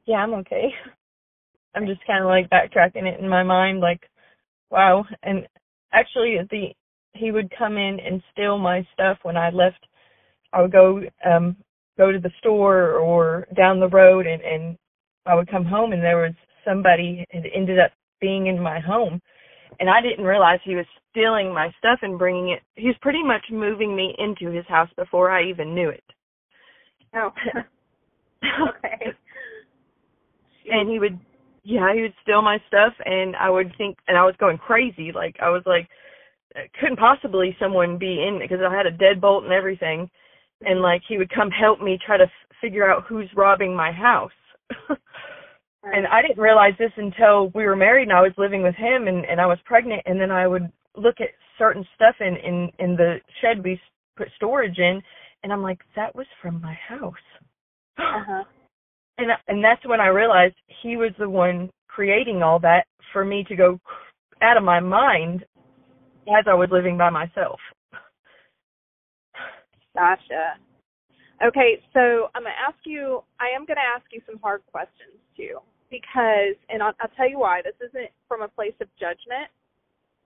Yeah, 0.07 0.17
I'm 0.17 0.35
okay. 0.35 0.69
I'm 1.75 1.87
just 1.87 2.05
kind 2.07 2.25
of 2.25 2.29
like 2.29 2.51
backtracking 2.51 3.07
it 3.07 3.21
in 3.21 3.29
my 3.29 3.43
mind, 3.43 3.81
like, 3.81 4.01
wow. 4.71 5.05
And 5.23 5.47
actually, 5.93 6.37
the 6.51 6.69
he 7.15 7.33
would 7.33 7.53
come 7.57 7.77
in 7.77 7.99
and 8.01 8.23
steal 8.33 8.59
my 8.59 8.87
stuff 8.93 9.19
when 9.23 9.37
I 9.37 9.51
left. 9.51 9.87
I 10.53 10.63
would 10.63 10.73
go 10.73 11.03
um 11.25 11.57
go 11.97 12.13
to 12.13 12.19
the 12.19 12.31
store 12.39 12.93
or 12.93 13.47
down 13.57 13.81
the 13.81 13.89
road, 13.89 14.27
and 14.27 14.43
and 14.43 14.79
I 15.27 15.35
would 15.35 15.51
come 15.51 15.65
home, 15.65 15.93
and 15.93 16.03
there 16.03 16.19
was 16.19 16.35
somebody 16.65 17.25
had 17.31 17.45
ended 17.55 17.79
up 17.79 17.93
being 18.21 18.47
in 18.47 18.61
my 18.61 18.81
home 18.81 19.21
and 19.81 19.89
I 19.89 20.01
didn't 20.01 20.25
realize 20.25 20.59
he 20.65 20.75
was 20.75 20.87
stealing 21.11 21.53
my 21.53 21.69
stuff 21.79 22.01
and 22.03 22.19
bringing 22.19 22.51
it. 22.51 22.63
He's 22.75 22.97
pretty 23.01 23.23
much 23.23 23.45
moving 23.51 23.95
me 23.95 24.15
into 24.19 24.51
his 24.55 24.67
house 24.67 24.91
before 24.97 25.31
I 25.31 25.49
even 25.49 25.75
knew 25.75 25.89
it. 25.89 26.05
Oh. 27.15 27.31
okay. 28.69 29.13
and 30.67 30.89
he 30.91 30.99
would, 30.99 31.19
yeah, 31.65 31.93
he 31.95 32.03
would 32.03 32.15
steal 32.23 32.43
my 32.43 32.59
stuff, 32.69 32.93
and 33.05 33.37
I 33.37 33.51
would 33.51 33.73
think, 33.79 33.99
and 34.09 34.17
I 34.17 34.25
was 34.25 34.35
going 34.39 34.59
crazy. 34.59 35.13
Like 35.15 35.37
I 35.41 35.51
was 35.51 35.63
like, 35.67 35.89
couldn't 36.81 36.99
possibly 36.99 37.57
someone 37.61 37.99
be 37.99 38.23
in 38.23 38.39
because 38.41 38.59
I 38.67 38.75
had 38.75 38.87
a 38.87 38.93
deadbolt 38.93 39.45
and 39.45 39.53
everything, 39.53 40.11
and 40.63 40.81
like 40.81 41.03
he 41.09 41.19
would 41.19 41.31
come 41.31 41.51
help 41.51 41.81
me 41.81 41.99
try 42.05 42.17
to 42.17 42.25
f- 42.25 42.57
figure 42.61 42.91
out 42.91 43.05
who's 43.09 43.29
robbing 43.37 43.75
my 43.75 43.93
house. 43.93 44.31
And 45.85 46.07
I 46.07 46.23
didn't 46.23 46.43
realize 46.43 46.75
this 46.79 46.93
until 46.97 47.51
we 47.55 47.65
were 47.65 47.77
married 47.77 48.09
and 48.09 48.13
I 48.13 48.21
was 48.21 48.33
living 48.37 48.63
with 48.63 48.75
him 48.75 49.07
and, 49.07 49.25
and 49.25 49.41
I 49.41 49.47
was 49.47 49.59
pregnant 49.65 50.03
and 50.07 50.21
then 50.21 50.31
I 50.31 50.47
would 50.47 50.71
look 50.97 51.21
at 51.21 51.29
certain 51.57 51.87
stuff 51.95 52.17
in, 52.21 52.37
in, 52.37 52.71
in 52.79 52.97
the 52.97 53.19
shed 53.41 53.63
we 53.63 53.81
put 54.17 54.29
storage 54.37 54.79
in 54.79 55.01
and 55.43 55.53
I'm 55.53 55.63
like, 55.63 55.79
that 55.95 56.15
was 56.15 56.27
from 56.43 56.61
my 56.61 56.75
house. 56.75 57.15
Uh-huh. 57.99 58.45
And, 59.21 59.33
and 59.49 59.65
that's 59.65 59.85
when 59.85 60.01
I 60.01 60.07
realized 60.07 60.55
he 60.81 60.97
was 60.97 61.11
the 61.19 61.29
one 61.29 61.71
creating 61.89 62.41
all 62.41 62.61
that 62.61 62.85
for 63.13 63.25
me 63.25 63.43
to 63.49 63.57
go 63.57 63.81
out 64.43 64.57
of 64.57 64.63
my 64.63 64.79
mind 64.79 65.45
as 66.37 66.45
I 66.47 66.55
was 66.55 66.69
living 66.71 66.99
by 66.99 67.11
myself. 67.11 67.61
Gotcha. 69.95 70.59
Okay, 71.47 71.81
so 71.93 72.29
I'm 72.35 72.43
going 72.43 72.55
to 72.55 72.67
ask 72.67 72.79
you, 72.85 73.23
I 73.41 73.55
am 73.55 73.65
going 73.65 73.77
to 73.77 73.91
ask 73.97 74.05
you 74.13 74.21
some 74.27 74.41
hard 74.43 74.63
questions 74.71 75.19
too 75.37 75.59
because, 75.91 76.57
and 76.69 76.83
I'll, 76.83 76.93
I'll 77.01 77.11
tell 77.17 77.29
you 77.29 77.39
why. 77.39 77.63
This 77.63 77.89
isn't 77.89 78.11
from 78.27 78.43
a 78.43 78.49
place 78.49 78.75
of 78.81 78.89
judgment, 78.99 79.49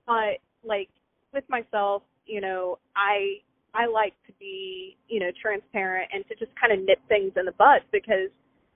but 0.07 0.41
like 0.65 0.89
with 1.33 1.45
myself, 1.49 2.03
you 2.27 2.41
know, 2.41 2.79
I 2.97 3.41
I 3.75 3.87
like 3.87 4.15
to 4.27 4.33
be, 4.39 4.97
you 5.09 5.21
know, 5.21 5.31
transparent 5.41 6.11
and 6.13 6.25
to 6.29 6.35
just 6.35 6.53
kind 6.61 6.73
of 6.73 6.85
nip 6.85 6.99
things 7.09 7.33
in 7.37 7.47
the 7.47 7.53
bud 7.53 7.81
because, 7.91 8.29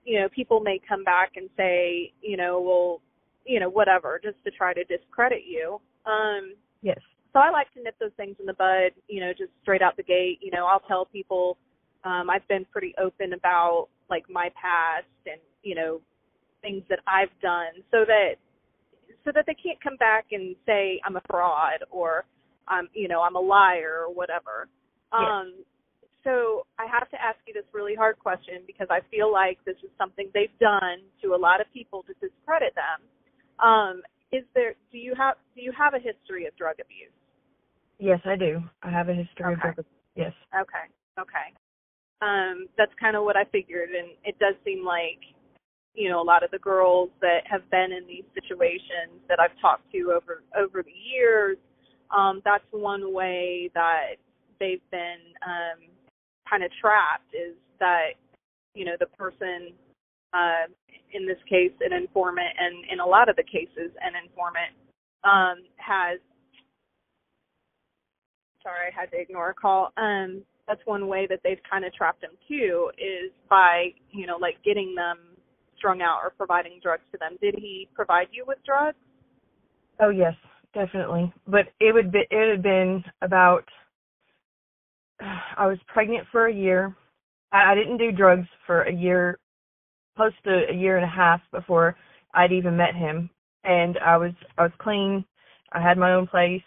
you 0.04 0.21
know, 0.21 0.28
people 0.35 0.61
may 0.61 0.80
come 0.88 1.04
back 1.04 1.33
and 1.37 1.50
say, 1.56 2.12
you 2.23 2.37
know, 2.37 2.61
well, 2.61 3.00
you 3.45 3.61
know, 3.61 3.68
whatever, 3.68 4.21
just 4.23 4.42
to 4.45 4.50
try 4.50 4.73
to 4.73 4.85
discredit 4.85 5.42
you. 5.47 5.80
Um 6.06 6.54
Yes. 6.83 7.00
So 7.37 7.40
I 7.40 7.50
like 7.50 7.71
to 7.75 7.83
nip 7.83 7.95
those 8.00 8.16
things 8.16 8.35
in 8.40 8.47
the 8.47 8.55
bud, 8.55 8.97
you 9.09 9.21
know, 9.21 9.35
just 9.37 9.50
straight 9.61 9.83
out 9.83 9.95
the 9.99 10.02
gate. 10.02 10.38
You 10.40 10.50
know, 10.50 10.64
I'll 10.64 10.81
tell 10.81 11.05
people 11.05 11.59
um 12.02 12.31
I've 12.31 12.49
been 12.49 12.64
pretty 12.73 12.95
open 12.97 13.35
about 13.35 13.88
like 14.09 14.25
my 14.31 14.49
past 14.57 15.05
and, 15.26 15.38
you 15.62 15.75
know, 15.75 16.00
things 16.62 16.83
that 16.88 17.00
I've 17.07 17.28
done 17.43 17.85
so 17.90 18.07
that 18.07 18.37
so 19.23 19.33
that 19.35 19.45
they 19.47 19.52
can't 19.52 19.78
come 19.85 19.97
back 19.97 20.33
and 20.33 20.57
say 20.64 20.99
I'm 21.05 21.16
a 21.16 21.21
fraud 21.28 21.85
or 21.90 22.25
I'm 22.69 22.88
you 22.95 23.07
know 23.07 23.21
I'm 23.21 23.37
a 23.37 23.40
liar 23.55 24.07
or 24.09 24.14
whatever. 24.14 24.69
Yes. 25.12 25.21
Um 25.21 25.52
so 26.25 26.64
I 26.78 26.87
have 26.88 27.11
to 27.11 27.21
ask 27.21 27.37
you 27.47 27.52
this 27.52 27.69
really 27.75 27.95
hard 27.95 28.19
question 28.19 28.64
because 28.66 28.88
I 28.88 29.00
feel 29.11 29.31
like 29.31 29.59
this 29.66 29.76
is 29.85 29.90
something 29.99 30.31
they've 30.33 30.59
done 30.59 31.05
to 31.23 31.35
a 31.35 31.37
lot 31.37 31.61
of 31.61 31.66
people 31.71 32.02
to 32.09 32.14
discredit 32.14 32.73
them. 32.75 33.05
Um 33.61 34.02
is 34.33 34.45
there 34.55 34.73
do 34.90 34.97
you 34.97 35.12
have 35.19 35.37
do 35.55 35.61
you 35.61 35.73
have 35.76 35.93
a 35.93 36.00
history 36.00 36.47
of 36.47 36.57
drug 36.57 36.76
abuse? 36.81 37.12
Yes, 37.99 38.21
I 38.25 38.37
do. 38.37 38.62
I 38.83 38.91
have 38.91 39.09
a 39.09 39.15
history 39.15 39.55
Okay. 39.55 39.69
of 39.79 39.87
Yes. 40.15 40.33
Okay. 40.55 40.87
Okay. 41.19 41.53
Um, 42.23 42.67
that's 42.76 42.93
kind 42.99 43.17
of 43.17 43.25
what 43.25 43.37
I 43.37 43.45
figured, 43.45 43.91
and 43.91 44.09
it 44.25 44.38
does 44.38 44.55
seem 44.65 44.85
like, 44.85 45.21
you 45.95 46.09
know, 46.09 46.21
a 46.21 46.25
lot 46.25 46.43
of 46.43 46.50
the 46.50 46.59
girls 46.59 47.11
that 47.21 47.47
have 47.47 47.69
been 47.71 47.93
in 47.93 48.07
these 48.07 48.25
situations 48.35 49.21
that 49.29 49.38
I've 49.38 49.59
talked 49.61 49.91
to 49.93 50.12
over 50.12 50.43
over 50.57 50.83
the 50.83 50.93
years, 50.93 51.59
um, 52.11 52.41
that's 52.45 52.65
one 52.71 53.12
way 53.12 53.71
that 53.75 54.17
they've 54.59 54.85
been 54.91 55.21
um, 55.45 55.88
kind 56.49 56.65
of 56.65 56.71
trapped 56.81 57.35
is 57.35 57.55
that, 57.81 58.12
you 58.75 58.85
know, 58.85 58.97
the 58.99 59.07
person, 59.07 59.73
uh, 60.33 60.65
in 61.12 61.26
this 61.26 61.38
case, 61.49 61.73
an 61.81 61.93
informant, 61.93 62.53
and 62.59 62.85
in 62.91 63.00
a 63.00 63.07
lot 63.07 63.29
of 63.29 63.37
the 63.37 63.43
cases, 63.43 63.93
an 64.00 64.15
informant 64.17 64.73
um, 65.25 65.65
has 65.76 66.19
sorry, 68.67 68.91
I 68.91 69.01
had 69.01 69.11
to 69.13 69.21
ignore 69.21 69.51
a 69.51 69.55
call. 69.55 69.93
Um, 69.97 70.43
that's 70.67 70.81
one 70.85 71.07
way 71.07 71.29
that 71.31 71.39
they've 71.45 71.61
kind 71.71 71.85
of 71.85 71.95
trapped 71.95 72.21
them 72.21 72.33
too, 72.49 72.91
is 72.99 73.31
by, 73.49 73.91
you 74.11 74.27
know, 74.27 74.37
like 74.41 74.57
getting 74.65 74.95
them 74.97 75.19
strung 75.79 76.03
out 76.03 76.19
or 76.23 76.31
providing 76.31 76.81
drugs 76.83 77.05
to 77.13 77.19
them. 77.19 77.37
Did 77.41 77.55
he 77.57 77.89
provide 77.95 78.27
you 78.33 78.45
with 78.47 78.59
drugs? 78.67 78.97
Oh 80.01 80.11
yes, 80.11 80.35
definitely. 80.75 81.33
But 81.47 81.67
it 81.79 81.95
would 81.95 82.11
be 82.11 82.25
it 82.31 82.51
had 82.51 82.63
been 82.63 83.05
about 83.23 83.65
I 85.57 85.67
was 85.67 85.79
pregnant 85.87 86.27
for 86.33 86.49
a 86.49 86.53
year. 86.53 86.97
I, 87.53 87.73
I 87.73 87.75
didn't 87.77 87.99
do 87.99 88.11
drugs 88.11 88.49
for 88.67 88.83
a 88.83 88.93
year, 88.93 89.39
close 90.17 90.33
to 90.45 90.65
a 90.69 90.75
year 90.75 90.97
and 90.97 91.05
a 91.05 91.09
half 91.09 91.41
before 91.53 91.97
I'd 92.35 92.53
even 92.53 92.77
met 92.77 92.95
him. 92.95 93.31
And 93.63 93.97
I 94.05 94.17
was 94.17 94.33
I 94.59 94.65
was 94.65 94.73
clean. 94.79 95.25
I 95.73 95.81
had 95.81 95.99
my 95.99 96.13
own 96.13 96.27
place, 96.27 96.63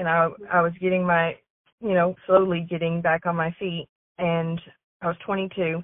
and 0.00 0.08
I 0.08 0.28
I 0.52 0.62
was 0.62 0.72
getting 0.80 1.06
my 1.06 1.36
you 1.80 1.94
know 1.94 2.16
slowly 2.26 2.66
getting 2.68 3.00
back 3.00 3.26
on 3.26 3.36
my 3.36 3.54
feet. 3.58 3.86
And 4.18 4.60
I 5.00 5.06
was 5.06 5.16
22, 5.24 5.82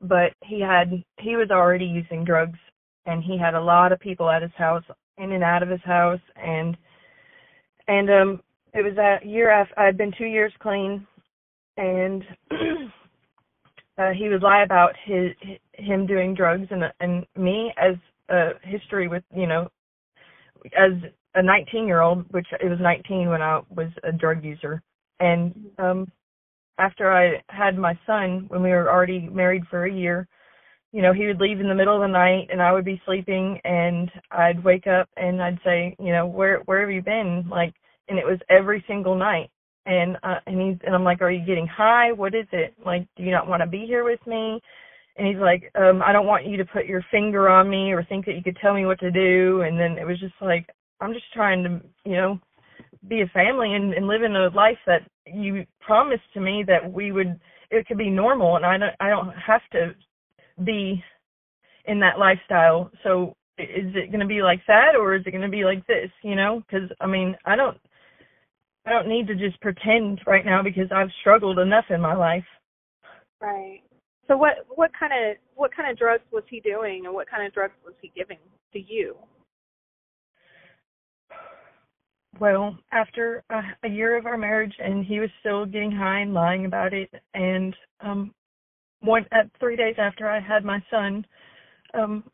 but 0.00 0.32
he 0.44 0.60
had 0.60 0.90
he 1.18 1.36
was 1.36 1.50
already 1.50 1.84
using 1.84 2.24
drugs, 2.24 2.58
and 3.06 3.22
he 3.24 3.36
had 3.38 3.54
a 3.54 3.60
lot 3.60 3.92
of 3.92 3.98
people 4.00 4.30
at 4.30 4.42
his 4.42 4.54
house 4.56 4.84
in 5.18 5.32
and 5.32 5.44
out 5.44 5.62
of 5.62 5.68
his 5.68 5.82
house 5.84 6.20
and 6.36 6.76
and 7.88 8.10
um 8.10 8.40
it 8.72 8.82
was 8.82 8.94
that 8.96 9.24
year 9.24 9.50
after 9.50 9.78
I'd 9.78 9.96
been 9.96 10.12
two 10.16 10.26
years 10.26 10.52
clean 10.60 11.06
and 11.76 12.24
uh 13.98 14.10
he 14.10 14.28
would 14.28 14.42
lie 14.42 14.62
about 14.64 14.94
his 15.04 15.30
him 15.74 16.06
doing 16.06 16.34
drugs 16.34 16.66
and 16.70 16.84
and 17.00 17.26
me 17.36 17.72
as 17.76 17.94
a 18.28 18.50
history 18.62 19.06
with 19.06 19.22
you 19.34 19.46
know 19.46 19.68
as 20.76 20.92
a 21.36 21.42
19 21.42 21.86
year 21.86 22.00
old 22.00 22.26
which 22.32 22.46
it 22.60 22.68
was 22.68 22.78
19 22.80 23.28
when 23.28 23.42
I 23.42 23.60
was 23.70 23.88
a 24.04 24.12
drug 24.12 24.44
user 24.44 24.82
and 25.20 25.54
um 25.78 26.10
after 26.78 27.12
I 27.12 27.42
had 27.48 27.78
my 27.78 27.98
son 28.06 28.46
when 28.48 28.62
we 28.62 28.70
were 28.70 28.90
already 28.90 29.28
married 29.30 29.64
for 29.70 29.86
a 29.86 29.92
year 29.92 30.28
you 30.94 31.02
know, 31.02 31.12
he 31.12 31.26
would 31.26 31.40
leave 31.40 31.58
in 31.58 31.68
the 31.68 31.74
middle 31.74 31.96
of 31.96 32.02
the 32.02 32.06
night 32.06 32.48
and 32.52 32.62
I 32.62 32.72
would 32.72 32.84
be 32.84 33.02
sleeping 33.04 33.60
and 33.64 34.08
I'd 34.30 34.62
wake 34.62 34.86
up 34.86 35.08
and 35.16 35.42
I'd 35.42 35.58
say, 35.64 35.96
you 35.98 36.12
know, 36.12 36.24
where 36.24 36.60
where 36.66 36.82
have 36.82 36.90
you 36.92 37.02
been? 37.02 37.46
Like 37.50 37.74
and 38.08 38.16
it 38.16 38.24
was 38.24 38.38
every 38.48 38.84
single 38.86 39.16
night. 39.16 39.50
And 39.86 40.16
uh 40.22 40.36
and 40.46 40.60
he's 40.60 40.78
and 40.86 40.94
I'm 40.94 41.02
like, 41.02 41.20
Are 41.20 41.32
you 41.32 41.44
getting 41.44 41.66
high? 41.66 42.12
What 42.12 42.32
is 42.36 42.46
it? 42.52 42.74
Like, 42.86 43.08
do 43.16 43.24
you 43.24 43.32
not 43.32 43.48
want 43.48 43.60
to 43.62 43.66
be 43.66 43.86
here 43.86 44.04
with 44.04 44.24
me? 44.26 44.60
and 45.16 45.28
he's 45.28 45.38
like, 45.38 45.70
um, 45.76 46.02
I 46.04 46.12
don't 46.12 46.26
want 46.26 46.46
you 46.46 46.56
to 46.56 46.64
put 46.64 46.86
your 46.86 47.04
finger 47.10 47.48
on 47.48 47.70
me 47.70 47.92
or 47.92 48.02
think 48.04 48.26
that 48.26 48.34
you 48.34 48.42
could 48.42 48.58
tell 48.60 48.74
me 48.74 48.86
what 48.86 48.98
to 49.00 49.12
do. 49.12 49.62
And 49.62 49.78
then 49.78 49.96
it 49.98 50.04
was 50.06 50.18
just 50.18 50.34
like, 50.40 50.66
I'm 51.00 51.12
just 51.12 51.32
trying 51.32 51.64
to, 51.64 51.80
you 52.04 52.16
know, 52.16 52.40
be 53.08 53.20
a 53.20 53.26
family 53.26 53.74
and, 53.74 53.92
and 53.92 54.06
live 54.06 54.22
in 54.22 54.34
a 54.34 54.48
life 54.48 54.78
that 54.86 55.02
you 55.26 55.64
promised 55.80 56.22
to 56.34 56.40
me 56.40 56.64
that 56.66 56.90
we 56.90 57.12
would, 57.12 57.38
it 57.70 57.86
could 57.86 57.98
be 57.98 58.10
normal, 58.10 58.56
and 58.56 58.64
I 58.64 58.78
don't, 58.78 58.94
I 59.00 59.08
don't 59.08 59.32
have 59.34 59.62
to 59.72 59.94
be 60.64 61.02
in 61.86 62.00
that 62.00 62.18
lifestyle. 62.18 62.90
So 63.02 63.34
is 63.58 63.94
it 63.94 64.10
going 64.10 64.20
to 64.20 64.26
be 64.26 64.42
like 64.42 64.60
that 64.66 64.96
or 64.98 65.14
is 65.14 65.22
it 65.26 65.30
going 65.30 65.42
to 65.42 65.48
be 65.48 65.64
like 65.64 65.86
this? 65.86 66.10
You 66.22 66.34
know, 66.36 66.62
because 66.66 66.88
I 67.00 67.06
mean, 67.06 67.36
I 67.44 67.56
don't, 67.56 67.78
I 68.86 68.90
don't 68.90 69.08
need 69.08 69.26
to 69.28 69.34
just 69.34 69.60
pretend 69.60 70.20
right 70.26 70.44
now 70.44 70.62
because 70.62 70.90
I've 70.94 71.10
struggled 71.20 71.58
enough 71.58 71.86
in 71.90 72.00
my 72.00 72.14
life. 72.14 72.44
Right. 73.40 73.80
So 74.28 74.36
what 74.36 74.66
what 74.74 74.90
kind 74.98 75.12
of 75.12 75.36
what 75.54 75.74
kind 75.74 75.90
of 75.90 75.98
drugs 75.98 76.24
was 76.32 76.44
he 76.48 76.60
doing, 76.60 77.04
and 77.04 77.14
what 77.14 77.28
kind 77.28 77.46
of 77.46 77.52
drugs 77.52 77.74
was 77.84 77.94
he 78.00 78.10
giving 78.16 78.38
to 78.72 78.78
you? 78.78 79.16
Well, 82.40 82.76
after 82.90 83.44
a, 83.50 83.62
a 83.84 83.88
year 83.88 84.16
of 84.16 84.26
our 84.26 84.36
marriage, 84.36 84.74
and 84.78 85.04
he 85.04 85.20
was 85.20 85.30
still 85.40 85.66
getting 85.66 85.92
high 85.92 86.20
and 86.20 86.34
lying 86.34 86.66
about 86.66 86.92
it, 86.92 87.10
and 87.34 87.74
um, 88.00 88.34
one 89.00 89.24
at 89.32 89.50
three 89.60 89.76
days 89.76 89.94
after 89.98 90.28
I 90.28 90.40
had 90.40 90.64
my 90.64 90.82
son, 90.90 91.24
um, 91.94 92.24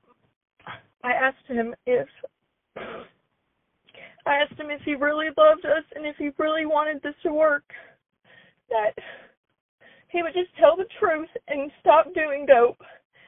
I 1.03 1.13
asked 1.13 1.47
him 1.49 1.75
if 1.87 2.09
I 4.27 4.35
asked 4.35 4.59
him 4.59 4.71
if 4.71 4.81
he 4.85 4.95
really 4.95 5.29
loved 5.37 5.65
us 5.65 5.85
and 5.95 6.07
if 6.07 6.17
he 6.17 6.31
really 6.39 6.67
wanted 6.67 7.03
this 7.03 7.15
to 7.25 7.33
work. 7.33 7.65
That 8.69 8.95
he 10.09 10.23
would 10.23 10.35
just 10.35 10.55
tell 10.59 10.77
the 10.77 10.87
truth 10.99 11.29
and 11.49 11.71
stop 11.81 12.13
doing 12.15 12.47
dope 12.47 12.81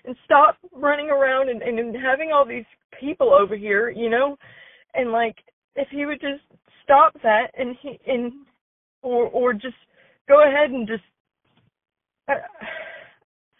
and 0.05 0.15
stop 0.25 0.57
running 0.73 1.11
around 1.11 1.49
and, 1.49 1.63
and 1.63 1.97
having 1.97 2.31
all 2.33 2.47
these 2.47 2.65
people 3.01 3.33
over 3.33 3.57
here, 3.57 3.91
you 3.91 4.11
know, 4.11 4.37
and 4.95 5.11
like 5.11 5.37
if 5.75 5.89
he 5.91 6.07
would 6.07 6.21
just 6.21 6.43
stop 6.83 7.15
that 7.23 7.49
and 7.57 7.77
he 7.83 7.99
and 8.07 8.33
or 9.03 9.27
or 9.27 9.53
just 9.53 9.77
go 10.29 10.43
ahead 10.43 10.71
and 10.71 10.87
just 10.89 11.03
uh, 12.29 12.35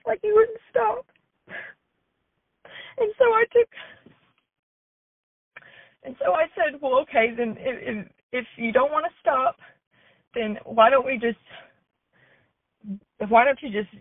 like 0.07 0.21
he 0.23 0.33
wouldn't 0.33 0.59
stop. 0.71 1.07
And 2.99 3.13
so 3.19 3.25
I 3.27 3.45
took 3.53 3.69
and 6.05 6.17
so 6.25 6.33
I 6.33 6.45
said, 6.57 6.81
well, 6.81 7.01
okay, 7.03 7.33
then 7.37 7.57
if 7.59 8.07
if, 8.33 8.47
you 8.57 8.73
don't 8.73 8.93
want 8.93 9.07
to 9.07 9.13
stop, 9.21 9.57
then 10.35 10.59
why 10.65 10.91
don't 10.91 11.07
we 11.07 11.19
just 11.19 11.39
why 13.31 13.45
don't 13.45 13.61
you 13.63 13.71
just 13.71 13.95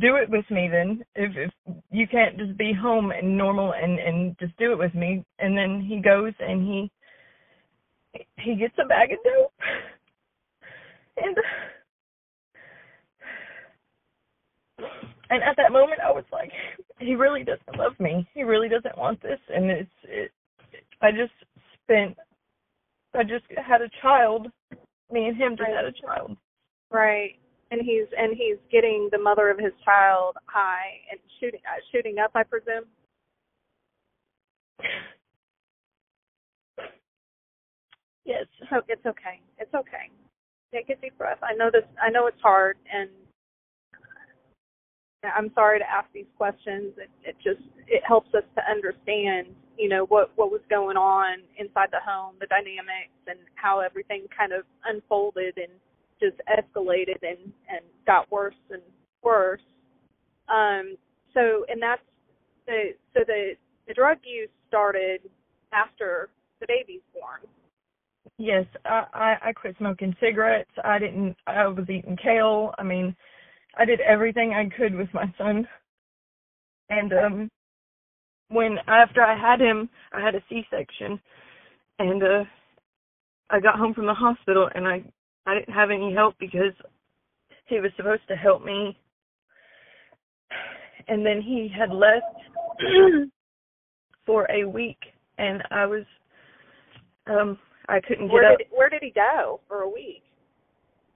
do 0.00 0.16
it 0.16 0.28
with 0.30 0.44
me 0.50 0.68
then 0.70 1.04
if 1.14 1.32
if 1.36 1.74
you 1.92 2.06
can't 2.08 2.36
just 2.38 2.56
be 2.58 2.72
home 2.72 3.12
and 3.12 3.36
normal 3.36 3.72
and 3.74 3.98
and 4.00 4.36
just 4.40 4.56
do 4.58 4.72
it 4.72 4.78
with 4.78 4.94
me 4.94 5.24
and 5.38 5.56
then 5.56 5.80
he 5.80 6.00
goes 6.00 6.32
and 6.40 6.62
he 6.62 6.90
he 8.38 8.54
gets 8.56 8.74
a 8.82 8.86
bag 8.86 9.12
of 9.12 9.18
dope. 9.24 9.52
And 11.18 11.36
and 15.30 15.42
at 15.42 15.56
that 15.56 15.72
moment 15.72 16.00
I 16.06 16.10
was 16.10 16.24
like 16.32 16.52
he 16.98 17.14
really 17.14 17.44
doesn't 17.44 17.78
love 17.78 17.98
me. 17.98 18.28
He 18.34 18.42
really 18.42 18.68
doesn't 18.68 18.98
want 18.98 19.22
this. 19.22 19.40
And 19.48 19.70
it's 19.70 19.90
it 20.04 20.30
I 21.00 21.10
just 21.10 21.32
spent 21.82 22.16
I 23.14 23.22
just 23.22 23.44
had 23.56 23.80
a 23.80 23.88
child. 24.02 24.48
Me 25.10 25.26
and 25.28 25.36
him 25.36 25.52
just 25.56 25.62
right. 25.62 25.76
had 25.76 25.84
a 25.84 25.92
child. 25.92 26.36
Right. 26.90 27.36
And 27.70 27.80
he's 27.80 28.06
and 28.16 28.36
he's 28.36 28.58
getting 28.70 29.08
the 29.10 29.18
mother 29.18 29.50
of 29.50 29.58
his 29.58 29.72
child 29.84 30.36
high 30.46 31.00
and 31.10 31.18
shooting 31.40 31.60
uh, 31.64 31.80
shooting 31.92 32.18
up, 32.18 32.30
I 32.34 32.42
presume. 32.42 32.84
Yes. 38.24 38.46
It's 38.88 39.06
okay. 39.06 39.40
It's 39.58 39.74
okay. 39.74 40.10
Take 40.72 40.90
a 40.90 41.00
deep 41.00 41.16
breath. 41.18 41.38
I 41.42 41.54
know 41.54 41.70
this. 41.72 41.84
I 42.02 42.10
know 42.10 42.26
it's 42.26 42.40
hard, 42.42 42.76
and 42.92 43.10
I'm 45.24 45.50
sorry 45.54 45.78
to 45.78 45.90
ask 45.90 46.06
these 46.12 46.26
questions. 46.36 46.92
It, 46.98 47.10
it 47.24 47.36
just 47.42 47.66
it 47.86 48.02
helps 48.06 48.34
us 48.34 48.44
to 48.56 48.62
understand, 48.70 49.48
you 49.78 49.88
know, 49.88 50.06
what 50.06 50.30
what 50.36 50.50
was 50.50 50.60
going 50.70 50.96
on 50.96 51.38
inside 51.58 51.88
the 51.92 52.00
home, 52.04 52.34
the 52.40 52.46
dynamics, 52.46 53.14
and 53.26 53.38
how 53.54 53.80
everything 53.80 54.26
kind 54.36 54.52
of 54.52 54.64
unfolded 54.84 55.56
and 55.56 55.72
just 56.20 56.36
escalated 56.48 57.22
and 57.22 57.52
and 57.68 57.80
got 58.06 58.30
worse 58.30 58.54
and 58.70 58.82
worse. 59.22 59.60
Um, 60.48 60.96
so 61.34 61.64
and 61.68 61.80
that's 61.80 62.02
the 62.66 62.94
so 63.14 63.20
the 63.26 63.54
the 63.88 63.94
drug 63.94 64.18
use 64.24 64.50
started 64.68 65.20
after 65.72 66.28
the 66.60 66.66
baby's 66.68 67.02
born. 67.14 67.40
Yes, 68.38 68.66
I, 68.84 69.04
I 69.14 69.36
I 69.48 69.52
quit 69.52 69.76
smoking 69.78 70.14
cigarettes. 70.20 70.70
I 70.84 70.98
didn't. 70.98 71.36
I 71.46 71.66
was 71.68 71.88
eating 71.88 72.16
kale. 72.22 72.74
I 72.78 72.82
mean, 72.82 73.16
I 73.78 73.84
did 73.84 74.00
everything 74.00 74.52
I 74.54 74.68
could 74.76 74.94
with 74.94 75.08
my 75.14 75.32
son. 75.38 75.66
And 76.90 77.12
um, 77.12 77.48
when 78.48 78.78
after 78.88 79.22
I 79.22 79.38
had 79.38 79.60
him, 79.60 79.88
I 80.12 80.20
had 80.20 80.34
a 80.34 80.42
C-section, 80.48 81.20
and 81.98 82.22
uh, 82.22 82.44
I 83.50 83.60
got 83.60 83.78
home 83.78 83.94
from 83.94 84.06
the 84.06 84.14
hospital, 84.14 84.68
and 84.74 84.86
I 84.88 85.02
I 85.46 85.54
didn't 85.54 85.74
have 85.74 85.90
any 85.90 86.14
help 86.14 86.34
because 86.38 86.74
he 87.66 87.80
was 87.80 87.92
supposed 87.96 88.26
to 88.28 88.36
help 88.36 88.64
me. 88.64 88.98
And 91.08 91.24
then 91.24 91.40
he 91.42 91.68
had 91.76 91.90
left 91.90 92.36
for 94.26 94.46
a 94.50 94.64
week 94.64 94.98
and 95.38 95.62
I 95.70 95.86
was 95.86 96.04
um 97.28 97.58
I 97.88 98.00
couldn't 98.00 98.26
get 98.26 98.32
where 98.32 98.52
up. 98.52 98.58
Did, 98.58 98.66
where 98.70 98.88
did 98.88 99.02
he 99.02 99.10
go 99.10 99.60
for 99.68 99.82
a 99.82 99.88
week? 99.88 100.22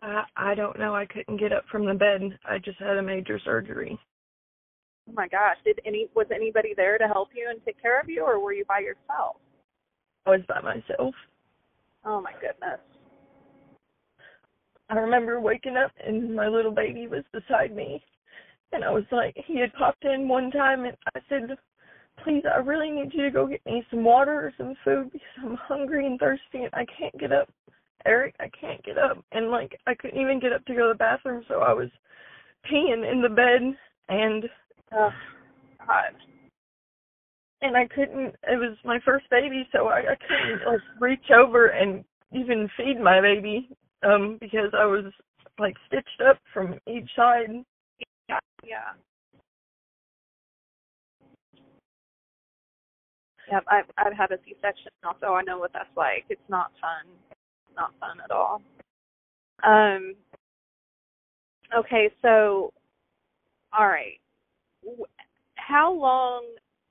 I 0.02 0.24
I 0.36 0.54
don't 0.54 0.78
know. 0.78 0.94
I 0.94 1.06
couldn't 1.06 1.38
get 1.38 1.52
up 1.52 1.64
from 1.70 1.84
the 1.84 1.94
bed. 1.94 2.38
I 2.48 2.58
just 2.58 2.78
had 2.78 2.96
a 2.96 3.02
major 3.02 3.38
surgery. 3.44 3.98
Oh 5.08 5.12
my 5.12 5.28
gosh. 5.28 5.56
Did 5.64 5.80
any 5.84 6.08
was 6.14 6.26
anybody 6.34 6.74
there 6.76 6.98
to 6.98 7.06
help 7.06 7.28
you 7.34 7.48
and 7.50 7.60
take 7.64 7.80
care 7.80 8.00
of 8.00 8.08
you 8.08 8.24
or 8.24 8.38
were 8.38 8.52
you 8.52 8.64
by 8.66 8.78
yourself? 8.78 9.36
I 10.26 10.30
was 10.30 10.40
by 10.48 10.60
myself. 10.60 11.14
Oh 12.04 12.20
my 12.20 12.32
goodness. 12.32 12.80
I 14.88 14.94
remember 14.94 15.40
waking 15.40 15.76
up 15.76 15.92
and 16.04 16.34
my 16.34 16.48
little 16.48 16.72
baby 16.72 17.06
was 17.06 17.24
beside 17.32 17.74
me. 17.74 18.02
And 18.72 18.84
I 18.84 18.90
was 18.90 19.04
like, 19.10 19.36
he 19.46 19.58
had 19.58 19.72
popped 19.74 20.04
in 20.04 20.28
one 20.28 20.50
time 20.50 20.84
and 20.84 20.96
I 21.14 21.20
said, 21.28 21.56
please, 22.24 22.42
I 22.52 22.58
really 22.58 22.90
need 22.90 23.12
you 23.12 23.22
to 23.24 23.30
go 23.30 23.46
get 23.46 23.64
me 23.66 23.84
some 23.90 24.04
water 24.04 24.32
or 24.32 24.52
some 24.56 24.74
food 24.84 25.10
because 25.12 25.28
I'm 25.42 25.56
hungry 25.56 26.06
and 26.06 26.18
thirsty 26.18 26.64
and 26.64 26.70
I 26.72 26.86
can't 26.98 27.18
get 27.18 27.32
up. 27.32 27.48
Eric, 28.06 28.34
I 28.40 28.48
can't 28.58 28.82
get 28.84 28.98
up. 28.98 29.22
And 29.32 29.50
like, 29.50 29.78
I 29.86 29.94
couldn't 29.94 30.20
even 30.20 30.40
get 30.40 30.52
up 30.52 30.64
to 30.66 30.74
go 30.74 30.88
to 30.88 30.94
the 30.94 30.98
bathroom, 30.98 31.44
so 31.48 31.60
I 31.60 31.72
was 31.72 31.88
peeing 32.70 33.10
in 33.10 33.22
the 33.22 33.28
bed 33.28 33.76
and, 34.08 34.44
oh, 34.92 35.10
God. 35.86 36.14
And 37.62 37.76
I 37.76 37.86
couldn't, 37.86 38.34
it 38.44 38.58
was 38.58 38.76
my 38.84 38.98
first 39.04 39.26
baby, 39.30 39.68
so 39.70 39.88
I, 39.88 39.98
I 39.98 40.16
couldn't 40.16 40.66
like 40.66 40.80
reach 40.98 41.30
over 41.30 41.66
and 41.66 42.04
even 42.32 42.70
feed 42.76 43.00
my 43.00 43.20
baby 43.20 43.68
um 44.02 44.38
because 44.40 44.70
I 44.72 44.86
was 44.86 45.04
like 45.58 45.74
stitched 45.86 46.22
up 46.26 46.38
from 46.54 46.78
each 46.86 47.08
side. 47.14 47.50
Yeah. 48.28 48.38
Yeah. 48.64 48.92
Yeah, 53.50 53.60
I've 53.68 53.86
I've 53.98 54.16
had 54.16 54.32
a 54.32 54.38
C 54.44 54.54
section 54.62 54.92
also. 55.04 55.34
I 55.34 55.42
know 55.42 55.58
what 55.58 55.72
that's 55.72 55.88
like. 55.96 56.24
It's 56.30 56.40
not 56.48 56.72
fun. 56.80 57.10
It's 57.30 57.76
not 57.76 57.92
fun 58.00 58.18
at 58.24 58.30
all. 58.30 58.62
Um 59.64 60.14
okay, 61.76 62.10
so 62.22 62.72
all 63.78 63.88
right. 63.88 64.20
How 65.56 65.92
long 65.92 66.44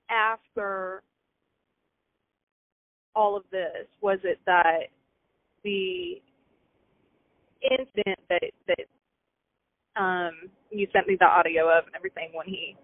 after 0.10 1.02
all 3.16 3.36
of 3.38 3.44
this 3.52 3.88
was 4.02 4.20
it 4.24 4.40
that 4.46 4.88
the 5.64 6.22
incident 7.64 8.20
that 8.30 8.52
that 8.68 8.86
um 10.02 10.50
you 10.72 10.88
sent 10.94 11.08
me 11.08 11.18
the 11.20 11.26
audio 11.26 11.70
of 11.70 11.86
and 11.86 11.96
everything 11.96 12.30
when 12.34 12.48
he 12.48 12.76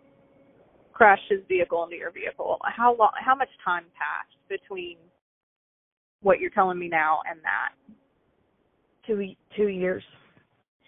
crashed 0.96 1.30
his 1.30 1.42
vehicle 1.48 1.84
into 1.84 1.96
your 1.96 2.12
vehicle 2.12 2.58
how 2.64 2.96
long 2.98 3.12
how 3.20 3.36
much 3.36 3.50
time 3.64 3.84
passed 3.94 4.36
between 4.50 4.98
what 6.22 6.40
you're 6.40 6.50
telling 6.50 6.80
me 6.80 6.88
now 6.88 7.20
and 7.30 7.40
that 7.44 7.70
two 9.06 9.36
two 9.56 9.68
years 9.68 10.04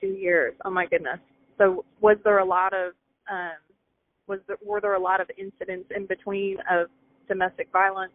two 0.02 0.08
years 0.08 0.56
oh 0.65 0.72
my 0.72 0.88
goodness 0.88 1.20
so 1.60 1.86
was 2.02 2.17
there 2.24 2.39
a 2.39 2.46
lot 2.46 2.74
of 2.74 2.93
um 3.30 3.58
was 4.28 4.39
there 4.48 4.58
were 4.65 4.82
there 4.82 4.96
a 4.96 5.00
lot 5.00 5.22
of 5.22 5.30
incidents 5.38 5.89
in 5.96 6.08
between 6.08 6.58
of 6.72 6.88
domestic 7.28 7.67
violence 7.72 8.13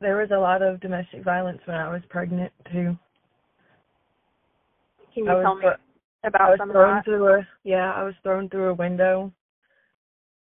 there 0.00 0.16
was 0.16 0.30
a 0.30 0.38
lot 0.38 0.62
of 0.62 0.80
domestic 0.80 1.24
violence 1.24 1.60
when 1.64 1.76
I 1.76 1.90
was 1.90 2.02
pregnant 2.08 2.52
too. 2.72 2.96
Can 5.12 5.24
you 5.24 5.42
tell 5.42 5.56
me 5.56 5.66
about 6.24 6.40
I 6.40 6.50
was 6.50 6.58
some 6.58 6.70
thrown 6.70 6.90
of 6.90 6.96
that? 6.96 7.04
through 7.04 7.34
a 7.34 7.48
yeah, 7.64 7.92
I 7.92 8.04
was 8.04 8.14
thrown 8.22 8.48
through 8.48 8.70
a 8.70 8.74
window. 8.74 9.32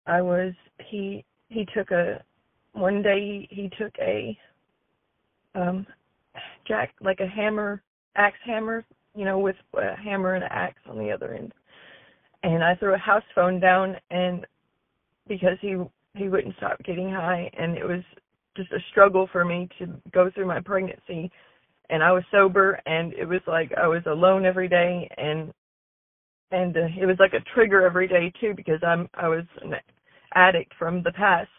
I 0.07 0.21
was 0.21 0.53
he 0.87 1.23
he 1.49 1.65
took 1.73 1.91
a 1.91 2.23
one 2.73 3.01
day 3.01 3.47
he 3.49 3.69
took 3.77 3.93
a 3.99 4.37
um 5.55 5.85
jack 6.67 6.93
like 7.01 7.19
a 7.19 7.27
hammer 7.27 7.81
axe 8.15 8.37
hammer 8.45 8.85
you 9.15 9.25
know 9.25 9.39
with 9.39 9.55
a 9.75 9.95
hammer 9.95 10.35
and 10.35 10.43
an 10.43 10.49
axe 10.51 10.81
on 10.89 10.97
the 10.97 11.11
other 11.11 11.33
end. 11.33 11.53
And 12.43 12.63
I 12.63 12.75
threw 12.75 12.93
a 12.93 12.97
house 12.97 13.23
phone 13.33 13.59
down 13.59 13.95
and 14.11 14.45
because 15.27 15.57
he 15.61 15.75
he 16.15 16.29
wouldn't 16.29 16.55
stop 16.57 16.81
getting 16.83 17.09
high 17.09 17.49
and 17.57 17.77
it 17.77 17.85
was 17.85 18.03
just 18.55 18.71
a 18.71 18.79
struggle 18.91 19.27
for 19.31 19.43
me 19.43 19.67
to 19.79 19.87
go 20.13 20.29
through 20.31 20.45
my 20.45 20.61
pregnancy. 20.61 21.31
And 21.89 22.03
I 22.03 22.11
was 22.11 22.23
sober 22.31 22.79
and 22.85 23.13
it 23.13 23.25
was 23.25 23.41
like 23.47 23.71
I 23.81 23.87
was 23.87 24.03
alone 24.05 24.45
every 24.45 24.67
day 24.67 25.09
and 25.17 25.51
and 26.51 26.75
uh, 26.77 26.87
it 26.99 27.05
was 27.05 27.17
like 27.19 27.33
a 27.33 27.43
trigger 27.53 27.85
every 27.85 28.07
day 28.07 28.31
too 28.39 28.53
because 28.55 28.79
I'm 28.83 29.09
I 29.15 29.27
was 29.27 29.45
an 29.61 29.73
addict 30.35 30.73
from 30.77 31.01
the 31.03 31.11
past 31.11 31.49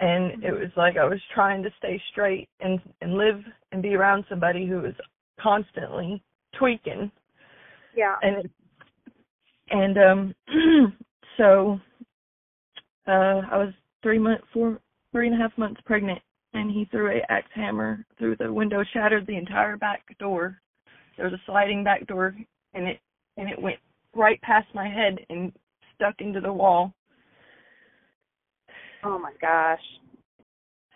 and 0.00 0.42
it 0.42 0.52
was 0.52 0.70
like 0.76 0.96
I 0.96 1.04
was 1.04 1.20
trying 1.34 1.62
to 1.62 1.70
stay 1.78 2.00
straight 2.10 2.48
and 2.60 2.80
and 3.00 3.14
live 3.14 3.40
and 3.72 3.82
be 3.82 3.94
around 3.94 4.24
somebody 4.28 4.66
who 4.66 4.80
was 4.80 4.94
constantly 5.40 6.22
tweaking 6.58 7.10
Yeah. 7.96 8.16
and 8.22 8.44
it, 8.44 8.50
and 9.70 9.98
um 9.98 10.34
so 11.36 11.80
uh 13.06 13.42
I 13.50 13.56
was 13.58 13.72
three 14.02 14.18
months 14.18 14.44
four 14.52 14.78
three 15.12 15.26
and 15.28 15.36
a 15.36 15.42
half 15.42 15.56
months 15.58 15.80
pregnant 15.84 16.20
and 16.54 16.70
he 16.70 16.86
threw 16.86 17.10
a 17.10 17.20
axe 17.32 17.50
hammer 17.54 18.04
through 18.18 18.36
the 18.36 18.52
window, 18.52 18.82
shattered 18.92 19.26
the 19.26 19.36
entire 19.36 19.76
back 19.76 20.02
door. 20.18 20.60
There 21.16 21.26
was 21.26 21.34
a 21.34 21.42
sliding 21.46 21.84
back 21.84 22.06
door 22.06 22.34
and 22.74 22.88
it 22.88 22.98
and 23.36 23.48
it 23.48 23.60
went 23.60 23.76
right 24.14 24.40
past 24.42 24.66
my 24.74 24.88
head 24.88 25.18
and 25.28 25.52
stuck 25.94 26.14
into 26.20 26.40
the 26.40 26.52
wall. 26.52 26.92
Oh 29.04 29.18
my 29.18 29.32
gosh. 29.40 29.80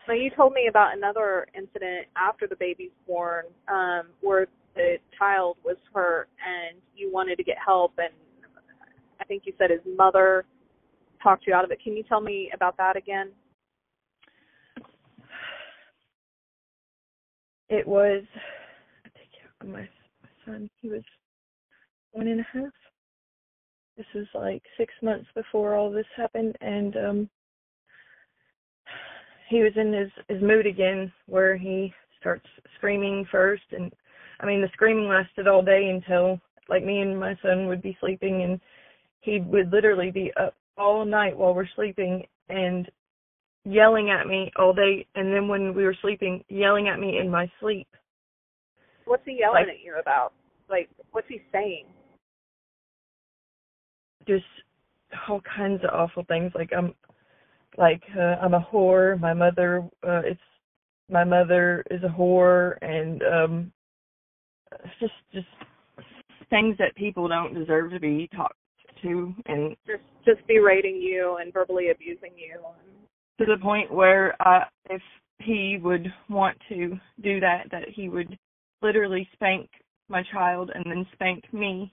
Now 0.07 0.15
you 0.15 0.31
told 0.37 0.53
me 0.53 0.67
about 0.69 0.97
another 0.97 1.47
incident 1.57 2.07
after 2.17 2.47
the 2.47 2.57
baby's 2.57 2.91
born, 3.07 3.45
um, 3.69 4.09
where 4.21 4.47
the 4.75 4.97
child 5.19 5.57
was 5.65 5.77
hurt 5.93 6.29
and 6.47 6.77
you 6.95 7.11
wanted 7.13 7.37
to 7.37 7.45
get 7.45 7.57
help 7.65 7.93
and 7.99 8.13
I 9.21 9.25
think 9.25 9.45
you 9.47 9.53
said 9.57 9.71
his 9.71 9.81
mother 9.97 10.45
talked 11.23 11.47
you 11.47 11.55
out 11.55 11.65
of 11.65 11.71
it. 11.71 11.79
Can 11.83 11.97
you 11.97 12.03
tell 12.03 12.21
me 12.21 12.51
about 12.53 12.77
that 12.77 12.97
again? 12.97 13.31
It 17.71 17.87
was 17.87 18.23
I 19.07 19.65
my 19.65 19.81
my 19.81 20.29
son. 20.45 20.69
He 20.83 20.89
was 20.89 21.03
one 22.13 22.29
and 22.29 22.41
a 22.41 22.47
half. 22.53 22.73
This 23.97 24.07
was 24.15 24.27
like 24.35 24.63
six 24.77 24.93
months 25.03 25.29
before 25.35 25.75
all 25.75 25.91
this 25.91 26.07
happened 26.17 26.57
and 26.61 26.97
um 26.97 27.31
he 29.55 29.63
was 29.63 29.73
in 29.77 29.93
his 29.93 30.11
his 30.29 30.43
mood 30.43 30.67
again 30.67 31.13
where 31.27 31.57
he 31.57 31.93
starts 32.21 32.47
screaming 32.77 33.25
first 33.31 33.63
and 33.73 33.93
I 34.41 34.47
mean 34.47 34.61
the 34.61 34.69
screaming 34.73 35.07
lasted 35.09 35.47
all 35.47 35.63
day 35.63 35.89
until 35.91 36.41
like 36.69 36.85
me 36.85 37.01
and 37.01 37.19
my 37.19 37.37
son 37.43 37.67
would 37.69 37.81
be 37.83 37.97
sleeping 38.01 38.43
and 38.43 38.61
he 39.21 39.41
would 39.41 39.71
literally 39.71 40.11
be 40.11 40.33
up 40.41 40.55
all 40.77 41.05
night 41.05 41.37
while 41.37 41.55
we're 41.55 41.69
sleeping 41.77 42.27
and 42.49 42.91
yelling 43.65 44.11
at 44.11 44.27
me 44.27 44.51
all 44.59 44.73
day 44.73 45.07
and 45.15 45.33
then 45.33 45.47
when 45.47 45.73
we 45.75 45.85
were 45.85 45.97
sleeping 46.03 46.43
yelling 46.49 46.89
at 46.89 46.99
me 46.99 47.19
in 47.19 47.31
my 47.31 47.51
sleep 47.61 47.87
What's 49.05 49.25
he 49.25 49.39
yelling 49.39 49.67
Like- 49.67 49.75
at 49.77 49.81
you 49.85 49.97
about? 50.01 50.33
Like, 50.69 50.89
what's 51.13 51.29
he 51.29 51.43
saying? 51.53 51.85
just 54.27 54.45
all 55.29 55.43
kinds 55.43 55.85
of 55.85 55.91
awful 55.93 56.25
things 56.25 56.51
like 56.55 56.71
i'm 56.77 56.95
like 57.79 58.03
uh, 58.17 58.37
i'm 58.43 58.55
a 58.55 58.69
whore 58.73 59.19
my 59.21 59.33
mother 59.33 59.83
uh, 60.07 60.21
it's 60.25 60.41
my 61.11 61.25
mother 61.25 61.85
is 61.91 62.03
a 62.03 62.09
whore 62.09 62.77
and 62.83 63.23
um 63.23 63.73
it's 64.73 64.95
just 65.01 65.13
just 65.33 65.47
things 66.51 66.77
that 66.79 66.95
people 66.97 67.29
don't 67.29 67.55
deserve 67.55 67.91
to 67.91 68.01
be 68.01 68.29
talked 68.35 68.55
to 69.03 69.35
and 69.47 69.77
Just 69.87 70.03
just 70.25 70.47
berating 70.47 70.97
you 70.97 71.39
and 71.41 71.53
verbally 71.53 71.91
abusing 71.91 72.33
you. 72.37 72.59
to 73.39 73.45
the 73.45 73.61
point 73.61 73.93
where 73.93 74.35
uh 74.47 74.65
if 74.91 75.03
he 75.41 75.79
would 75.83 76.07
want 76.31 76.57
to 76.69 76.99
do 77.23 77.41
that 77.41 77.65
that 77.71 77.89
he 77.89 78.09
would 78.09 78.39
literally 78.83 79.29
spank 79.33 79.69
my 80.09 80.23
child 80.33 80.71
and 80.75 80.85
then 80.87 81.07
spank 81.13 81.43
me 81.53 81.93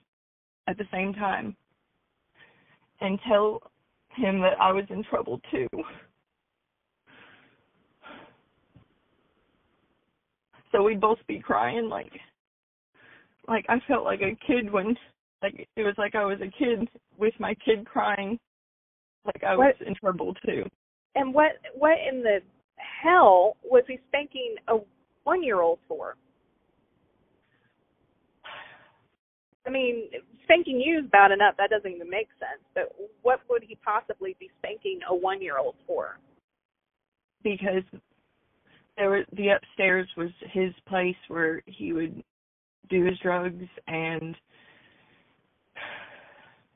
at 0.68 0.78
the 0.78 0.84
same 0.92 1.12
time 1.12 1.56
and 3.00 3.18
tell 3.26 3.60
him 4.16 4.40
that 4.40 4.60
I 4.60 4.72
was 4.72 4.84
in 4.90 5.02
trouble 5.04 5.40
too. 5.50 5.68
So 10.70 10.82
we'd 10.82 11.00
both 11.00 11.18
be 11.26 11.38
crying 11.38 11.88
like 11.88 12.12
like 13.48 13.66
I 13.68 13.78
felt 13.86 14.04
like 14.04 14.20
a 14.20 14.36
kid 14.46 14.72
when 14.72 14.96
like 15.42 15.68
it 15.76 15.82
was 15.82 15.94
like 15.98 16.14
I 16.14 16.24
was 16.24 16.38
a 16.40 16.50
kid 16.58 16.88
with 17.18 17.34
my 17.38 17.54
kid 17.64 17.84
crying 17.86 18.38
like 19.24 19.42
I 19.44 19.54
was 19.56 19.74
What- 19.78 19.86
in 19.88 19.94
trouble 19.94 20.34
too. 20.46 20.64
And 21.14 21.34
what 21.34 21.52
what 21.74 21.98
in 21.98 22.22
the 22.22 22.40
hell 22.76 23.56
was 23.62 23.84
he 23.86 23.98
spanking 24.08 24.56
a 24.68 24.78
one 25.24 25.42
year 25.42 25.60
old 25.60 25.78
for? 25.86 26.16
I 29.66 29.70
mean, 29.70 30.08
spanking 30.44 30.80
you 30.80 30.98
is 30.98 31.10
bad 31.10 31.30
enough. 31.30 31.54
That 31.56 31.70
doesn't 31.70 31.90
even 31.90 32.10
make 32.10 32.28
sense. 32.38 32.62
But 32.74 32.94
what 33.22 33.40
would 33.48 33.62
he 33.62 33.76
possibly 33.76 34.36
be 34.40 34.50
spanking 34.58 35.00
a 35.08 35.14
one 35.14 35.40
year 35.40 35.58
old 35.58 35.76
for? 35.86 36.18
because 37.42 37.82
there 38.96 39.10
was 39.10 39.24
the 39.36 39.48
upstairs 39.48 40.08
was 40.16 40.30
his 40.52 40.72
place 40.88 41.16
where 41.28 41.62
he 41.66 41.92
would 41.92 42.22
do 42.88 43.04
his 43.04 43.18
drugs 43.22 43.64
and 43.86 44.36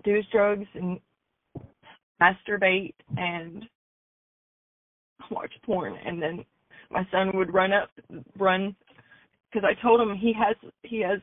do 0.04 0.14
his 0.14 0.24
drugs 0.32 0.66
and 0.74 0.98
masturbate 2.20 2.94
and 3.16 3.64
watch 5.30 5.52
porn 5.64 5.96
and 6.04 6.22
then 6.22 6.44
my 6.90 7.06
son 7.10 7.36
would 7.36 7.52
run 7.52 7.72
up 7.72 7.90
run 8.38 8.74
because 9.50 9.68
I 9.68 9.80
told 9.82 10.00
him 10.00 10.14
he 10.16 10.32
has 10.32 10.56
he 10.82 11.00
has 11.00 11.20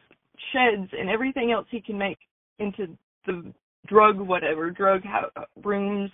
sheds 0.52 0.90
and 0.92 1.10
everything 1.10 1.52
else 1.52 1.68
he 1.70 1.82
can 1.82 1.98
make 1.98 2.18
into 2.60 2.88
the 3.26 3.54
drug 3.88 4.20
whatever 4.20 4.70
drug 4.70 5.02
ho- 5.06 5.44
rooms 5.64 6.12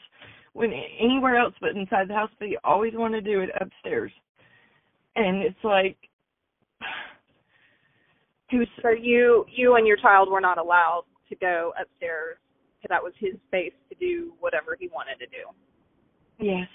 when 0.54 0.72
anywhere 1.00 1.38
else 1.38 1.54
but 1.62 1.76
inside 1.76 2.08
the 2.08 2.14
house, 2.14 2.32
but 2.40 2.48
he 2.48 2.58
always 2.64 2.94
wanted 2.96 3.24
to 3.24 3.32
do 3.32 3.42
it 3.42 3.50
upstairs. 3.60 4.12
And 5.16 5.42
it's 5.44 5.64
like 5.64 5.98
he 8.50 8.58
was 8.58 8.68
So 8.82 8.90
you 8.90 9.46
you 9.54 9.76
and 9.76 9.88
your 9.88 9.98
child 9.98 10.30
were 10.30 10.42
not 10.42 10.58
allowed 10.58 11.04
to 11.30 11.36
go 11.36 11.72
upstairs 11.80 12.38
because 12.78 12.90
that 12.90 13.04
was 13.04 13.14
his 13.20 13.36
space 13.48 13.74
to 13.90 13.96
do 14.00 14.34
whatever 14.40 14.76
he 14.80 14.88
wanted 14.88 15.20
to 15.20 15.26
do. 15.28 15.46
yes, 16.40 16.68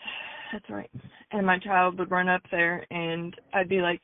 that's 0.53 0.69
right. 0.71 0.91
And 1.33 1.47
my 1.47 1.59
child 1.59 1.99
would 1.99 2.11
run 2.11 2.29
up 2.29 2.43
there, 2.51 2.87
and 2.91 3.35
I'd 3.53 3.69
be 3.69 3.81
like, 3.81 4.01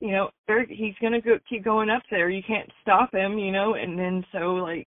you 0.00 0.12
know, 0.12 0.30
he's 0.68 0.94
gonna 1.00 1.20
go 1.20 1.38
keep 1.48 1.64
going 1.64 1.90
up 1.90 2.02
there. 2.10 2.30
You 2.30 2.42
can't 2.46 2.70
stop 2.82 3.12
him, 3.12 3.38
you 3.38 3.52
know. 3.52 3.74
And 3.74 3.98
then 3.98 4.24
so 4.32 4.54
like, 4.54 4.86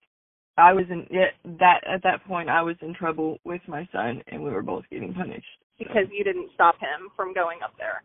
I 0.56 0.72
was 0.72 0.84
in 0.90 1.06
yeah, 1.10 1.30
that 1.58 1.80
at 1.86 2.02
that 2.02 2.24
point 2.26 2.48
I 2.48 2.62
was 2.62 2.76
in 2.82 2.94
trouble 2.94 3.38
with 3.44 3.62
my 3.66 3.88
son, 3.92 4.22
and 4.28 4.42
we 4.42 4.50
were 4.50 4.62
both 4.62 4.84
getting 4.90 5.14
punished. 5.14 5.46
So, 5.78 5.84
because 5.86 6.06
you 6.12 6.24
didn't 6.24 6.50
stop 6.54 6.74
him 6.80 7.08
from 7.16 7.32
going 7.32 7.58
up 7.62 7.72
there. 7.78 8.02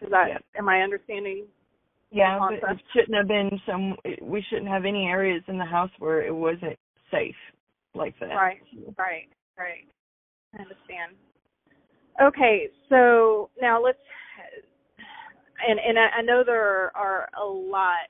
Is 0.00 0.10
that 0.10 0.28
Yeah. 0.28 0.38
am 0.56 0.68
I 0.68 0.82
understanding? 0.82 1.46
Yeah, 2.10 2.40
but 2.40 2.54
it 2.54 2.80
shouldn't 2.92 3.14
have 3.14 3.28
been 3.28 3.60
some. 3.66 3.96
We 4.20 4.42
shouldn't 4.42 4.68
have 4.68 4.84
any 4.84 5.06
areas 5.06 5.44
in 5.46 5.58
the 5.58 5.64
house 5.64 5.90
where 5.98 6.22
it 6.22 6.34
wasn't 6.34 6.76
safe 7.10 7.36
like 7.94 8.18
that. 8.18 8.34
Right, 8.34 8.60
right, 8.98 9.28
right. 9.56 9.86
I 10.58 10.62
understand. 10.62 11.14
Okay, 12.20 12.68
so 12.88 13.50
now 13.60 13.80
let's 13.80 13.98
and 15.68 15.78
and 15.78 15.98
I, 15.98 16.18
I 16.18 16.22
know 16.22 16.42
there 16.44 16.94
are 16.96 17.28
a 17.40 17.44
lot 17.44 18.08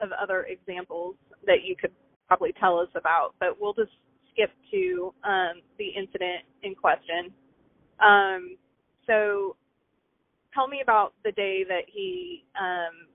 of 0.00 0.10
other 0.12 0.44
examples 0.44 1.16
that 1.46 1.64
you 1.64 1.76
could 1.76 1.92
probably 2.28 2.52
tell 2.60 2.78
us 2.78 2.88
about, 2.94 3.34
but 3.40 3.60
we'll 3.60 3.72
just 3.74 3.92
skip 4.32 4.50
to 4.70 5.14
um, 5.24 5.62
the 5.78 5.88
incident 5.88 6.44
in 6.62 6.74
question. 6.74 7.32
Um, 8.00 8.56
so 9.06 9.56
tell 10.52 10.68
me 10.68 10.80
about 10.82 11.14
the 11.24 11.32
day 11.32 11.64
that 11.68 11.84
he, 11.86 12.44
um, 12.60 13.06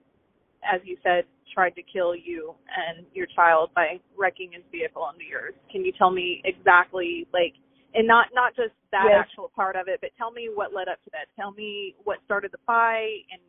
as 0.63 0.81
you 0.83 0.97
said, 1.03 1.25
tried 1.53 1.75
to 1.75 1.83
kill 1.83 2.15
you 2.15 2.55
and 2.75 3.05
your 3.13 3.27
child 3.35 3.71
by 3.75 3.99
wrecking 4.17 4.51
his 4.53 4.63
vehicle 4.71 5.07
into 5.13 5.25
yours. 5.25 5.53
Can 5.71 5.83
you 5.83 5.91
tell 5.97 6.11
me 6.11 6.41
exactly, 6.45 7.27
like, 7.33 7.53
and 7.93 8.07
not 8.07 8.27
not 8.33 8.55
just 8.55 8.71
that 8.91 9.07
Yes. 9.09 9.27
actual 9.27 9.51
part 9.53 9.75
of 9.75 9.89
it, 9.89 9.99
but 10.01 10.11
tell 10.17 10.31
me 10.31 10.49
what 10.53 10.73
led 10.73 10.87
up 10.87 11.03
to 11.03 11.09
that. 11.11 11.27
Tell 11.35 11.51
me 11.51 11.95
what 12.05 12.19
started 12.23 12.51
the 12.51 12.59
fight 12.65 13.25
and 13.31 13.41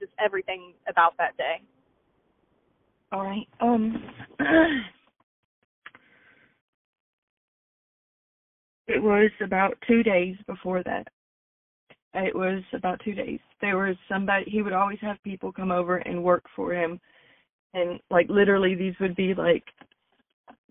just 0.00 0.12
everything 0.18 0.72
about 0.88 1.16
that 1.18 1.36
day. 1.36 1.62
All 3.12 3.22
right. 3.22 3.46
Um. 3.60 4.02
it 8.90 9.02
was 9.02 9.30
about 9.40 9.78
two 9.86 10.02
days 10.02 10.36
before 10.46 10.82
that. 10.82 11.06
It 12.14 12.34
was 12.34 12.62
about 12.72 13.00
two 13.04 13.14
days. 13.14 13.38
There 13.60 13.78
was 13.78 13.96
somebody, 14.08 14.50
he 14.50 14.62
would 14.62 14.72
always 14.72 14.98
have 15.00 15.22
people 15.22 15.52
come 15.52 15.70
over 15.70 15.98
and 15.98 16.24
work 16.24 16.44
for 16.56 16.74
him. 16.74 17.00
And 17.72 18.00
like 18.10 18.26
literally, 18.28 18.74
these 18.74 18.94
would 18.98 19.14
be 19.14 19.32
like 19.32 19.62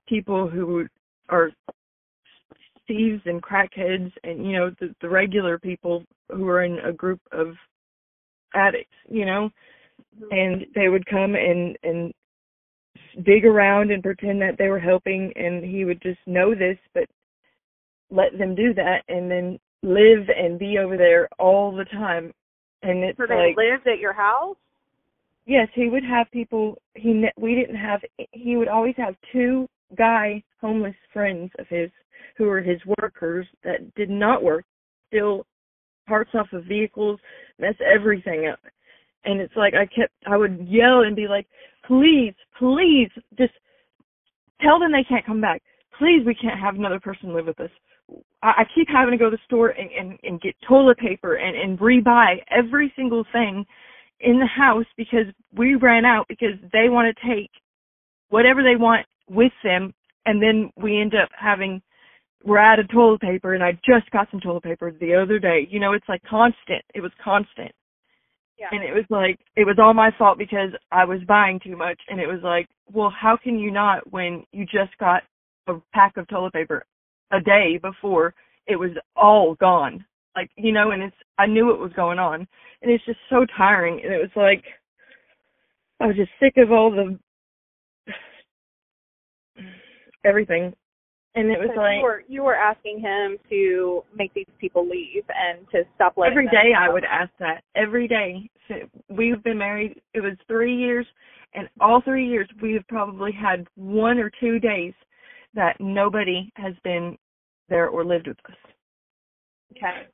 people 0.06 0.50
who 0.50 0.86
are 1.30 1.52
thieves 2.88 3.22
and 3.26 3.42
crackheads 3.42 4.12
and, 4.24 4.46
you 4.46 4.54
know, 4.54 4.72
the, 4.82 4.94
the 5.02 5.08
regular 5.08 5.58
people 5.58 6.04
who 6.30 6.46
are 6.50 6.64
in 6.64 6.80
a 6.80 6.92
group 6.92 7.22
of 7.32 7.54
addicts, 8.54 8.96
you 9.10 9.26
know? 9.26 9.50
Mm-hmm. 10.22 10.32
And 10.32 10.66
they 10.76 10.90
would 10.90 11.06
come 11.06 11.36
and, 11.36 11.78
and 11.84 12.14
dig 13.26 13.46
around 13.46 13.92
and 13.92 14.04
pretend 14.04 14.42
that 14.42 14.58
they 14.58 14.70
were 14.70 14.80
helping 14.80 15.32
and 15.36 15.64
he 15.64 15.86
would 15.86 16.02
just 16.02 16.20
know 16.26 16.54
this 16.54 16.78
but 16.94 17.06
let 18.12 18.38
them 18.38 18.56
do 18.56 18.74
that 18.74 19.02
and 19.08 19.30
then 19.30 19.60
live 19.84 20.28
and 20.36 20.60
be 20.60 20.78
over 20.78 20.98
there 20.98 21.28
all 21.38 21.76
the 21.76 21.86
time 21.86 22.32
and 22.84 23.04
it's 23.04 23.18
So 23.18 23.26
they 23.28 23.36
like 23.36 23.58
lived 23.58 23.88
at 23.88 24.00
your 24.00 24.14
house? 24.14 24.58
yes 25.46 25.68
he 25.74 25.90
would 25.90 26.04
have 26.04 26.28
people 26.32 26.78
he 26.96 27.14
ne- 27.14 27.34
we 27.38 27.56
didn't 27.56 27.76
have 27.76 28.02
he 28.32 28.58
would 28.58 28.68
always 28.68 28.96
have 28.98 29.16
two 29.32 29.68
guy 29.98 30.42
homeless 30.62 30.96
friends 31.12 31.52
of 31.60 31.68
his 31.68 31.90
who 32.38 32.46
were 32.46 32.62
his 32.62 32.80
workers 33.00 33.48
that 33.64 33.94
did 33.96 34.10
not 34.10 34.44
work 34.44 34.66
steal 35.08 35.46
parts 36.08 36.32
off 36.34 36.48
of 36.54 36.64
vehicles 36.66 37.20
mess 37.60 37.76
everything. 37.86 38.48
Up 38.48 38.60
and 39.26 39.42
it's 39.42 39.56
like 39.58 39.74
i 39.74 39.86
kept 39.86 40.14
i 40.28 40.38
would 40.38 40.66
yell 40.66 41.02
and 41.02 41.14
be 41.14 41.28
like 41.28 41.46
please 41.86 42.34
please 42.58 43.10
just 43.38 43.52
tell 44.62 44.80
them 44.80 44.92
they 44.92 45.04
can't 45.04 45.26
come 45.26 45.42
back. 45.42 45.62
Please 45.98 46.24
we 46.26 46.36
can't 46.36 46.60
have 46.60 46.76
another 46.76 47.00
person 47.00 47.34
live 47.34 47.48
with 47.48 47.60
us. 47.60 47.70
I, 48.42 48.48
I 48.48 48.64
keep 48.76 48.88
having 48.90 49.12
to 49.12 49.18
go 49.18 49.30
to 49.30 49.36
the 49.36 49.42
store 49.46 49.70
and, 49.70 49.90
and, 49.92 50.20
and 50.24 50.42
get 50.42 50.56
toilet 50.68 50.98
paper 50.98 51.36
and, 51.36 51.58
and 51.58 51.80
rebuy 51.80 52.38
every 52.50 52.92
single 52.96 53.26
thing 53.32 53.66
in 54.22 54.40
the 54.40 54.46
house 54.46 54.86
because 54.98 55.26
we 55.56 55.76
ran 55.76 56.06
out 56.06 56.26
because 56.28 56.56
they 56.74 56.90
want 56.90 57.16
to 57.16 57.28
take 57.28 57.50
whatever 58.30 58.62
they 58.64 58.76
want 58.76 59.06
with 59.30 59.54
them 59.64 59.94
and 60.26 60.42
then 60.42 60.70
we 60.76 61.00
end 61.00 61.14
up 61.16 61.30
having 61.38 61.82
we're 62.44 62.58
out 62.58 62.80
of 62.80 62.90
toilet 62.90 63.22
paper 63.22 63.54
and 63.54 63.64
I 63.64 63.74
just 63.74 64.10
got 64.12 64.28
some 64.32 64.40
toilet 64.40 64.64
paper 64.64 64.92
the 64.92 65.16
other 65.16 65.40
day. 65.40 65.68
You 65.70 65.80
know, 65.80 65.94
it's 65.94 66.08
like 66.08 66.22
constant. 66.30 66.84
It 66.94 67.02
was 67.02 67.12
constant. 67.24 67.72
Yeah. 68.58 68.68
And 68.72 68.84
it 68.84 68.94
was 68.94 69.06
like 69.10 69.40
it 69.56 69.66
was 69.66 69.78
all 69.80 69.94
my 69.94 70.12
fault 70.18 70.38
because 70.38 70.72
I 70.92 71.06
was 71.06 71.20
buying 71.28 71.60
too 71.64 71.78
much 71.78 72.00
and 72.10 72.20
it 72.20 72.28
was 72.28 72.42
like, 72.44 72.68
well, 72.92 73.10
how 73.10 73.38
can 73.42 73.58
you 73.58 73.72
not 73.72 74.10
when 74.12 74.44
you 74.52 74.66
just 74.66 74.98
got 75.00 75.24
a 75.68 75.82
pack 75.94 76.18
of 76.18 76.28
toilet 76.28 76.54
paper 76.54 76.86
a 77.32 77.40
day 77.40 77.80
before 77.82 78.34
it 78.68 78.76
was 78.76 78.92
all 79.16 79.56
gone. 79.56 80.06
Like, 80.36 80.50
you 80.56 80.72
know, 80.72 80.92
and 80.92 81.04
it's 81.04 81.16
I 81.38 81.46
knew 81.46 81.68
what 81.68 81.80
was 81.80 81.94
going 81.94 82.20
on. 82.20 82.48
And 82.82 82.92
it's 82.92 83.06
just 83.06 83.20
so 83.30 83.46
tiring 83.58 84.02
and 84.04 84.14
it 84.14 84.18
was 84.18 84.32
like 84.36 84.64
I 86.00 86.08
was 86.08 86.16
just 86.16 86.32
sick 86.40 86.54
of 86.58 86.72
all 86.72 86.92
the 86.92 87.20
everything. 90.26 90.74
And 91.36 91.50
it 91.52 91.60
was 91.60 91.70
So 91.76 91.82
like 91.82 91.98
you 91.98 92.04
were 92.04 92.24
you 92.28 92.44
were 92.44 92.56
asking 92.56 93.00
him 93.00 93.38
to 93.50 94.04
make 94.16 94.34
these 94.34 94.48
people 94.60 94.88
leave 94.88 95.24
and 95.30 95.68
to 95.72 95.84
stop 95.96 96.14
letting 96.18 96.34
every 96.34 96.48
day 96.48 96.74
I 96.78 96.90
would 96.90 97.06
ask 97.06 97.32
that. 97.40 97.64
Every 97.76 98.08
day. 98.08 98.50
So 98.68 98.76
we've 99.10 99.42
been 99.44 99.58
married 99.58 100.02
it 100.14 100.22
was 100.22 100.34
three 100.48 100.76
years 100.76 101.06
and 101.54 101.70
all 101.80 102.02
three 102.02 102.28
years 102.28 102.48
we 102.62 102.74
have 102.74 102.88
probably 102.88 103.32
had 103.32 103.68
one 103.76 104.18
or 104.18 104.32
two 104.40 104.60
days 104.60 104.94
that 105.54 105.76
nobody 105.80 106.52
has 106.56 106.74
been 106.84 107.18
there 107.70 107.90
or 107.90 108.04
lived 108.04 108.28
with 108.28 108.38
us. 108.50 108.56
Okay. 109.78 110.08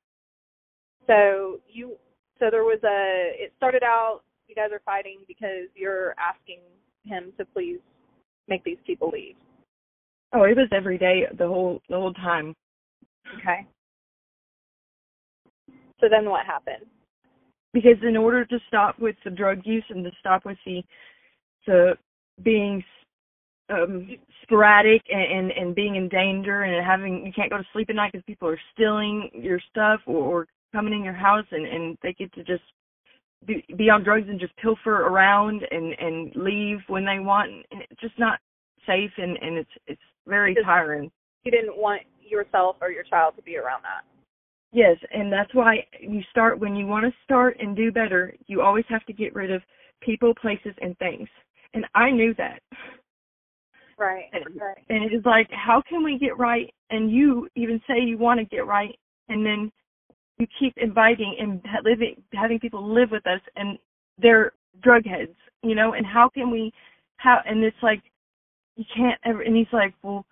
So 1.08 1.60
you 1.67 1.95
so 2.39 2.47
there 2.51 2.63
was 2.63 2.80
a 2.84 3.32
it 3.41 3.54
started 3.58 3.84
out 3.84 4.21
you 4.47 4.56
guys 4.56 4.69
are 4.71 4.82
fighting 4.86 5.19
because 5.28 5.69
you're 5.75 6.13
asking 6.19 6.60
him 7.04 7.32
to 7.38 7.45
please 7.45 7.80
make 8.47 8.63
these 8.63 8.78
people 8.86 9.10
leave. 9.12 9.36
Oh, 10.36 10.43
it 10.43 10.58
was 10.58 10.67
every 10.74 10.98
day 10.98 11.24
the 11.38 11.48
whole 11.48 11.82
the 11.88 11.95
whole 11.95 12.13
time. 12.13 12.54
Okay. 13.39 13.65
So 16.02 16.08
then 16.10 16.30
what 16.30 16.45
happened? 16.45 16.86
Because 17.74 17.98
in 18.04 18.17
order 18.17 18.43
to 18.45 18.60
stop 18.67 19.00
with 19.00 19.15
the 19.24 19.32
drug 19.32 19.62
use 19.63 19.86
and 19.89 20.04
to 20.04 20.12
stop 20.19 20.43
with 20.43 20.58
the 20.65 20.84
the 21.65 21.93
being 22.43 22.84
um 23.69 24.10
sporadic 24.43 25.02
and, 25.10 25.50
and 25.50 25.52
and 25.52 25.74
being 25.74 25.95
in 25.95 26.10
danger 26.10 26.63
and 26.63 26.86
having 26.86 27.26
you 27.26 27.32
can't 27.32 27.50
go 27.50 27.58
to 27.58 27.65
sleep 27.71 27.89
at 27.89 27.95
night 27.95 28.12
because 28.12 28.26
people 28.28 28.50
are 28.50 28.60
stealing 28.74 29.30
your 29.34 29.60
stuff 29.71 30.02
or, 30.06 30.17
or 30.17 30.48
coming 30.74 30.93
in 30.93 31.04
your 31.04 31.13
house 31.13 31.45
and 31.52 31.65
and 31.65 31.98
they 32.04 32.12
get 32.13 32.32
to 32.34 32.43
just 32.43 32.63
be, 33.48 33.63
be 33.78 33.89
on 33.89 34.04
drugs 34.04 34.28
and 34.28 34.39
just 34.39 34.56
pilfer 34.58 35.08
around 35.08 35.62
and 35.71 35.93
and 35.98 36.36
leave 36.36 36.80
when 36.88 37.06
they 37.06 37.19
want 37.19 37.50
and 37.71 37.82
it's 37.89 38.02
just 38.02 38.19
not 38.19 38.39
safe 38.86 39.12
and 39.17 39.38
and 39.41 39.58
it's 39.58 39.71
it's 39.88 40.02
very 40.28 40.56
tiring. 40.63 41.12
You 41.43 41.52
didn't 41.52 41.78
want 41.78 42.02
yourself 42.21 42.78
or 42.82 42.91
your 42.91 43.04
child 43.04 43.36
to 43.38 43.41
be 43.41 43.58
around 43.58 43.84
that. 43.84 44.04
Yes, 44.71 44.98
and 45.13 45.32
that's 45.32 45.54
why 45.54 45.86
you 46.02 46.21
start 46.32 46.60
when 46.60 46.76
you 46.76 46.86
want 46.86 47.06
to 47.06 47.12
start 47.24 47.58
and 47.60 47.76
do 47.76 47.91
better, 47.91 48.36
you 48.48 48.62
always 48.62 48.86
have 48.89 49.06
to 49.06 49.13
get 49.13 49.34
rid 49.34 49.52
of 49.52 49.62
people, 50.02 50.34
places, 50.41 50.74
and 50.82 50.98
things. 50.98 51.30
And 51.74 51.86
I 51.95 52.12
knew 52.12 52.34
that. 52.38 52.60
Right. 53.98 54.26
And, 54.34 54.43
Right. 54.60 54.78
and 54.89 55.04
it 55.06 55.15
is 55.15 55.24
like, 55.26 55.50
how 55.52 55.82
can 55.88 56.04
we 56.04 56.17
get 56.17 56.38
right? 56.38 56.74
And 56.89 57.10
you 57.10 57.48
even 57.56 57.82
say 57.88 58.00
you 58.00 58.17
want 58.17 58.39
to 58.39 58.45
get 58.45 58.65
right, 58.65 58.98
and 59.30 59.45
then 59.45 59.71
you 60.38 60.48
keep 60.60 60.74
inviting 60.78 61.38
and 61.39 61.62
living, 61.84 62.21
having 62.34 62.60
people 62.60 62.86
live 62.86 63.12
with 63.12 63.26
us, 63.26 63.41
and 63.56 63.78
they're 64.17 64.52
drug 64.82 65.06
heads, 65.06 65.36
you 65.63 65.76
know. 65.76 65.93
And 65.93 66.06
how 66.06 66.30
can 66.30 66.52
we? 66.52 66.74
How? 67.17 67.39
And 67.45 67.63
it's 67.63 67.82
like, 67.82 68.02
you 68.75 68.85
can't 68.95 69.19
ever. 69.25 69.41
And 69.41 69.55
he's 69.55 69.71
like, 69.71 69.93
well, 70.03 70.25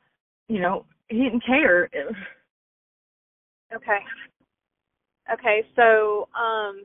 you 0.47 0.59
know, 0.59 0.85
he 1.09 1.17
didn't 1.17 1.45
care. 1.45 1.89
Okay. 3.73 3.99
Okay. 5.31 5.61
So, 5.75 6.27
um, 6.37 6.83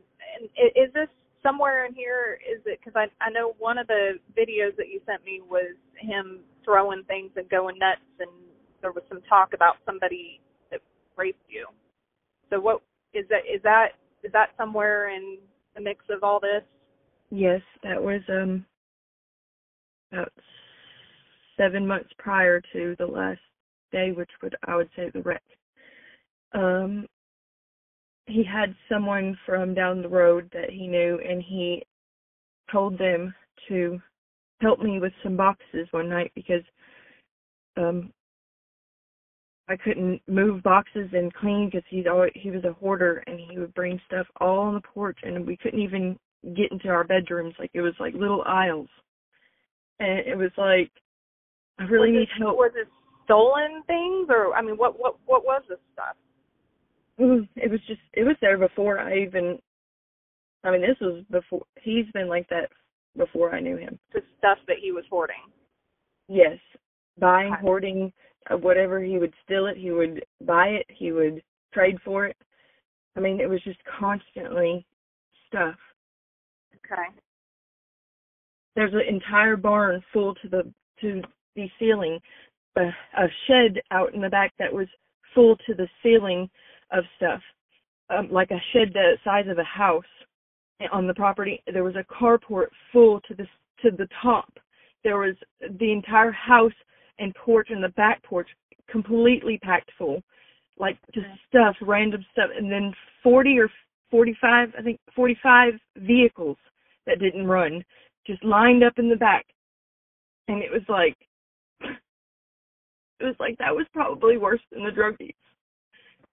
is 0.57 0.93
this 0.95 1.09
somewhere 1.43 1.85
in 1.87 1.95
here? 1.95 2.39
Is 2.49 2.63
it 2.67 2.79
because 2.83 2.97
I 2.97 3.25
I 3.25 3.31
know 3.31 3.55
one 3.59 3.79
of 3.79 3.87
the 3.87 4.19
videos 4.37 4.77
that 4.77 4.89
you 4.89 5.01
sent 5.07 5.25
me 5.25 5.41
was 5.49 5.75
him 5.99 6.41
throwing 6.65 7.03
things 7.05 7.31
and 7.37 7.49
going 7.49 7.79
nuts, 7.79 8.01
and 8.21 8.31
there 8.81 8.93
was 8.93 9.03
some 9.09 9.21
talk 9.29 9.53
about 9.55 9.77
somebody 9.85 10.41
that 10.71 10.81
raped 11.17 11.43
you. 11.49 11.67
So, 12.51 12.61
what 12.61 12.83
is 13.15 13.25
that? 13.29 13.43
Is 13.53 13.63
that 13.63 13.89
is 14.23 14.33
that 14.33 14.51
somewhere 14.57 15.11
in 15.11 15.39
the 15.75 15.81
mix 15.81 16.05
of 16.11 16.23
all 16.23 16.41
this? 16.41 16.63
Yes, 17.31 17.61
that 17.83 18.03
was 18.03 18.21
um 18.29 18.65
about 20.13 20.33
seven 21.59 21.87
months 21.87 22.09
prior 22.19 22.63
to 22.73 22.97
the 22.99 23.07
last 23.07 23.41
day, 23.93 24.13
which 24.13 24.31
would 24.43 24.57
I 24.67 24.77
would 24.77 24.89
say 24.97 25.11
the 25.11 25.23
wreck. 25.23 25.43
Um 26.55 27.07
he 28.27 28.45
had 28.45 28.75
someone 28.91 29.37
from 29.47 29.75
down 29.75 30.03
the 30.03 30.09
road 30.09 30.51
that 30.53 30.71
he 30.71 30.87
knew 30.87 31.19
and 31.27 31.43
he 31.43 31.83
told 32.71 32.99
them 32.99 33.35
to 33.69 33.99
help 34.61 34.81
me 34.81 35.01
with 35.01 35.13
some 35.23 35.37
boxes 35.37 35.89
one 35.91 36.09
night 36.09 36.33
because 36.35 36.63
um 37.77 38.13
I 39.69 39.77
couldn't 39.77 40.23
move 40.27 40.63
boxes 40.63 41.11
and 41.13 41.33
clean 41.35 41.67
because 41.67 41.85
he's 41.91 42.07
always 42.07 42.33
he 42.35 42.51
was 42.51 42.65
a 42.65 42.73
hoarder 42.73 43.23
and 43.27 43.39
he 43.39 43.59
would 43.59 43.75
bring 43.75 44.01
stuff 44.07 44.27
all 44.41 44.61
on 44.61 44.75
the 44.75 44.81
porch 44.81 45.19
and 45.23 45.47
we 45.47 45.57
couldn't 45.57 45.81
even 45.81 46.19
get 46.57 46.73
into 46.73 46.89
our 46.89 47.05
bedrooms 47.05 47.55
like 47.59 47.71
it 47.75 47.83
was 47.83 47.95
like 48.01 48.15
little 48.15 48.43
aisles 48.47 48.89
and 50.01 50.21
it 50.21 50.37
was 50.37 50.53
like 50.57 50.91
I 51.79 51.85
really 51.85 52.11
was 52.13 52.19
need 52.21 52.29
it, 52.37 52.43
help. 52.43 52.57
Was 52.57 52.73
it 52.75 52.89
stolen 53.25 53.83
things, 53.87 54.29
or 54.31 54.55
I 54.55 54.63
mean, 54.63 54.77
what 54.77 54.99
what 54.99 55.17
what 55.27 55.45
was 55.45 55.63
this 55.69 55.79
stuff? 55.93 56.17
Mm, 57.21 57.49
It 57.57 57.71
was 57.71 57.81
just 57.87 58.01
it 58.15 58.25
was 58.25 58.37
there 58.41 58.59
before 58.59 58.99
I 58.99 59.19
even 59.19 59.59
I 60.65 60.71
mean 60.71 60.81
this 60.81 60.97
was 61.01 61.25
before 61.31 61.63
he's 61.83 62.07
been 62.13 62.29
like 62.29 62.49
that 62.49 62.71
before 63.17 63.55
I 63.55 63.61
knew 63.61 63.77
him. 63.77 63.99
The 64.13 64.23
stuff 64.39 64.59
that 64.69 64.77
he 64.81 64.93
was 64.93 65.05
hoarding. 65.11 65.37
Yes. 66.29 66.59
Buying, 67.19 67.53
Okay. 67.53 67.63
hoarding, 67.63 68.13
uh, 68.51 68.57
whatever 68.57 69.01
he 69.03 69.19
would 69.19 69.35
steal 69.45 69.67
it, 69.67 69.77
he 69.77 69.91
would 69.91 70.25
buy 70.43 70.69
it, 70.69 70.87
he 70.89 71.11
would 71.11 71.43
trade 71.75 71.99
for 72.05 72.27
it. 72.27 72.37
I 73.17 73.21
mean 73.21 73.41
it 73.41 73.49
was 73.49 73.61
just 73.63 73.81
constantly 73.99 74.87
stuff. 75.49 75.77
Okay. 76.77 77.09
there's 78.77 78.95
an 78.95 79.03
entire 79.09 79.57
barn 79.57 80.01
full 80.13 80.35
to 80.37 80.49
the 80.49 80.73
to 81.01 81.23
the 81.57 81.69
ceiling 81.79 82.19
a, 82.77 82.83
a 82.83 83.27
shed 83.47 83.81
out 83.91 84.15
in 84.15 84.21
the 84.21 84.29
back 84.29 84.53
that 84.59 84.73
was 84.73 84.87
full 85.35 85.57
to 85.67 85.75
the 85.75 85.89
ceiling 86.03 86.49
of 86.93 87.05
stuff 87.17 87.41
um 88.11 88.29
like 88.31 88.51
a 88.51 88.61
shed 88.73 88.89
the 88.93 89.17
size 89.25 89.47
of 89.49 89.59
a 89.59 89.65
house 89.65 90.05
on 90.93 91.07
the 91.07 91.15
property 91.15 91.63
there 91.73 91.85
was 91.85 91.97
a 91.97 92.05
carport 92.13 92.69
full 92.93 93.21
to 93.23 93.35
the 93.35 93.47
to 93.83 93.91
the 93.97 94.09
top 94.23 94.53
there 95.05 95.19
was 95.19 95.35
the 95.79 95.93
entire 95.93 96.33
house 96.33 96.73
and 97.19 97.35
porch 97.35 97.69
and 97.71 97.83
the 97.83 97.89
back 97.91 98.23
porch 98.23 98.49
completely 98.89 99.59
packed 99.59 99.91
full 99.99 100.23
like 100.79 100.99
just 101.13 101.27
stuff, 101.49 101.77
random 101.81 102.25
stuff, 102.33 102.51
and 102.57 102.71
then 102.71 102.93
40 103.23 103.59
or 103.59 103.69
45, 104.11 104.69
I 104.79 104.83
think 104.83 104.99
45 105.15 105.75
vehicles 105.99 106.57
that 107.07 107.19
didn't 107.19 107.47
run 107.47 107.85
just 108.27 108.43
lined 108.45 108.85
up 108.85 108.95
in 108.99 109.09
the 109.09 109.17
back. 109.17 109.47
And 110.49 110.63
it 110.63 110.71
was 110.71 110.83
like, 110.89 111.17
it 113.21 113.25
was 113.25 113.37
like 113.39 113.59
that 113.59 113.75
was 113.75 113.87
probably 113.93 114.37
worse 114.37 114.61
than 114.73 114.85
the 114.85 114.91
drug 114.91 115.17
use 115.19 115.33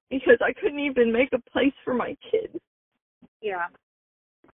because 0.10 0.38
I 0.42 0.54
couldn't 0.54 0.80
even 0.80 1.12
make 1.12 1.30
a 1.34 1.50
place 1.52 1.74
for 1.84 1.94
my 1.94 2.16
kid. 2.32 2.60
Yeah. 3.42 3.66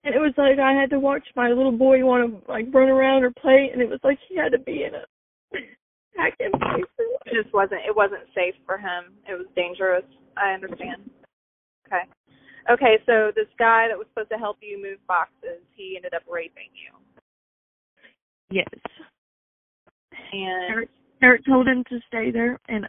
And 0.05 0.15
it 0.15 0.19
was 0.19 0.35
like 0.37 0.59
I 0.59 0.73
had 0.73 0.91
to 0.91 1.01
watch 1.01 1.27
my 1.35 1.49
little 1.49 1.73
boy 1.73 2.05
want 2.05 2.45
to 2.45 2.51
like 2.51 2.67
run 2.73 2.89
around 2.89 3.25
or 3.25 3.33
play, 3.33 3.71
and 3.73 3.83
it 3.83 3.89
was 3.89 4.01
like 4.05 4.19
he 4.29 4.37
had 4.37 4.53
to 4.53 4.59
be 4.59 4.85
in 4.85 4.95
a 4.95 5.05
Pack 6.17 6.35
'n 6.41 6.53
Play. 6.53 6.83
It 7.27 7.43
just 7.43 7.53
wasn't. 7.53 7.83
It 7.87 7.95
wasn't 7.95 8.23
safe 8.35 8.55
for 8.65 8.79
him. 8.79 9.15
It 9.29 9.35
was 9.35 9.47
dangerous. 9.57 10.05
I 10.37 10.53
understand. 10.53 11.11
Okay. 11.87 12.05
Okay. 12.71 12.99
So 13.07 13.33
this 13.35 13.49
guy 13.59 13.89
that 13.89 13.99
was 13.99 14.07
supposed 14.15 14.31
to 14.31 14.39
help 14.39 14.59
you 14.61 14.81
move 14.81 14.99
boxes, 15.07 15.63
he 15.75 15.95
ended 15.97 16.15
up 16.15 16.23
raping 16.31 16.71
you. 16.73 16.93
Yes. 18.51 18.69
And 20.33 20.87
Eric, 21.23 21.45
told 21.45 21.67
him 21.67 21.83
to 21.89 21.99
stay 22.07 22.31
there, 22.31 22.59
and 22.69 22.87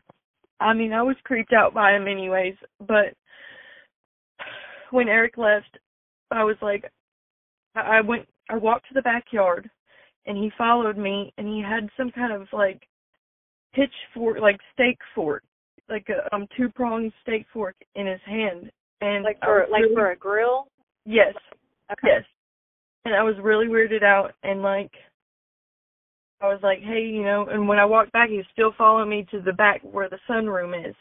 I 0.60 0.74
mean 0.74 0.94
I 0.94 1.02
was 1.02 1.16
creeped 1.24 1.54
out 1.54 1.74
by 1.74 1.94
him 1.96 2.08
anyways. 2.08 2.56
But 2.80 3.14
when 4.92 5.08
Eric 5.08 5.38
left, 5.38 5.78
I 6.32 6.44
was 6.44 6.58
like, 6.62 6.86
I 7.76 8.02
went, 8.02 8.28
I 8.50 8.58
walked 8.58 8.88
to 8.88 8.94
the 8.94 9.02
backyard, 9.02 9.70
and 10.26 10.38
he 10.38 10.52
followed 10.58 10.98
me, 10.98 11.34
and 11.38 11.48
he 11.48 11.62
had 11.62 11.90
some 11.96 12.12
kind 12.12 12.34
of 12.34 12.48
like 12.52 12.82
pitchfork, 13.74 14.40
like 14.42 14.58
steak 14.74 14.98
fork, 15.16 15.44
like 15.90 16.08
a 16.10 16.34
um 16.36 16.48
two 16.58 16.70
pronged 16.70 17.14
steak 17.22 17.46
fork 17.54 17.76
in 17.96 18.08
his 18.08 18.22
hand, 18.26 18.72
and 19.02 19.24
like 19.24 19.40
for 19.44 19.68
like 19.72 19.84
really- 19.84 19.96
for 19.96 20.12
a 20.12 20.16
grill. 20.16 20.68
yes, 21.06 21.34
Okay. 21.92 22.08
Yes. 22.08 22.24
And 23.06 23.16
I 23.16 23.24
was 23.24 23.36
really 23.42 23.68
weirded 23.68 24.04
out 24.04 24.34
and 24.44 24.62
like 24.62 24.92
I 26.42 26.48
was 26.48 26.60
like, 26.64 26.80
Hey, 26.82 27.02
you 27.02 27.24
know, 27.24 27.48
and 27.50 27.68
when 27.68 27.80
I 27.80 27.86
walked 27.86 28.12
back 28.14 28.30
he 28.30 28.38
was 28.38 28.46
still 28.54 28.74
following 28.78 29.10
me 29.10 29.28
to 29.32 29.42
the 29.42 29.54
back 29.54 29.82
where 29.84 30.10
the 30.10 30.20
sunroom 30.30 30.90
is. 30.90 30.96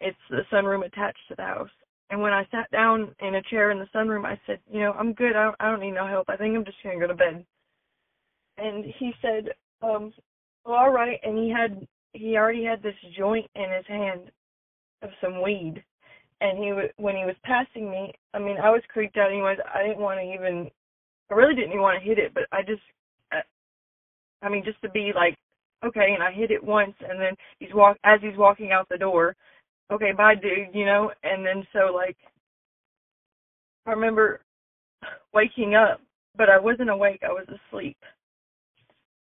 It's 0.00 0.18
the 0.30 0.42
sunroom 0.52 0.84
attached 0.86 1.18
to 1.28 1.34
the 1.36 1.42
house. 1.44 1.70
And 2.10 2.20
when 2.22 2.32
I 2.32 2.46
sat 2.50 2.70
down 2.72 3.14
in 3.20 3.36
a 3.36 3.42
chair 3.42 3.70
in 3.70 3.78
the 3.78 3.88
sunroom 3.94 4.26
I 4.26 4.40
said, 4.46 4.60
You 4.70 4.80
know, 4.80 4.92
I'm 4.92 5.12
good, 5.14 5.36
I 5.36 5.44
don't 5.44 5.56
I 5.60 5.70
don't 5.70 5.80
need 5.80 5.92
no 5.92 6.06
help. 6.06 6.28
I 6.30 6.36
think 6.36 6.56
I'm 6.56 6.64
just 6.64 6.78
gonna 6.84 7.00
go 7.00 7.08
to 7.08 7.14
bed. 7.14 7.44
And 8.58 8.84
he 8.98 9.12
said, 9.22 9.50
Um, 9.82 10.12
well, 10.64 10.76
all 10.76 10.92
right 10.92 11.18
and 11.22 11.38
he 11.38 11.50
had 11.50 11.86
he 12.12 12.36
already 12.36 12.64
had 12.64 12.82
this 12.82 12.94
joint 13.16 13.46
in 13.54 13.72
his 13.72 13.86
hand 13.86 14.30
of 15.02 15.10
some 15.20 15.42
weed 15.42 15.82
and 16.40 16.58
he 16.58 16.72
was 16.72 16.90
when 16.96 17.16
he 17.16 17.24
was 17.24 17.36
passing 17.44 17.90
me 17.90 18.12
i 18.34 18.38
mean 18.38 18.56
i 18.62 18.70
was 18.70 18.82
creeped 18.88 19.16
out 19.16 19.30
anyways 19.30 19.58
i 19.74 19.82
didn't 19.82 20.00
want 20.00 20.20
to 20.20 20.32
even 20.34 20.70
i 21.30 21.34
really 21.34 21.54
didn't 21.54 21.70
even 21.70 21.82
want 21.82 22.00
to 22.00 22.08
hit 22.08 22.18
it 22.18 22.34
but 22.34 22.44
i 22.52 22.62
just 22.62 22.82
i 24.42 24.48
mean 24.48 24.64
just 24.64 24.80
to 24.82 24.90
be 24.90 25.12
like 25.14 25.34
okay 25.84 26.12
and 26.14 26.22
i 26.22 26.30
hit 26.32 26.50
it 26.50 26.62
once 26.62 26.94
and 27.08 27.20
then 27.20 27.34
he's 27.58 27.74
walk 27.74 27.96
as 28.04 28.20
he's 28.22 28.36
walking 28.36 28.72
out 28.72 28.88
the 28.88 28.98
door 28.98 29.34
okay 29.92 30.12
bye 30.12 30.34
dude 30.34 30.74
you 30.74 30.84
know? 30.84 31.10
And 31.22 31.44
then 31.44 31.66
so 31.72 31.92
like 31.94 32.16
i 33.86 33.90
remember 33.90 34.40
waking 35.32 35.74
up 35.74 36.00
but 36.36 36.48
i 36.48 36.58
wasn't 36.58 36.90
awake 36.90 37.20
i 37.22 37.32
was 37.32 37.46
asleep. 37.48 37.96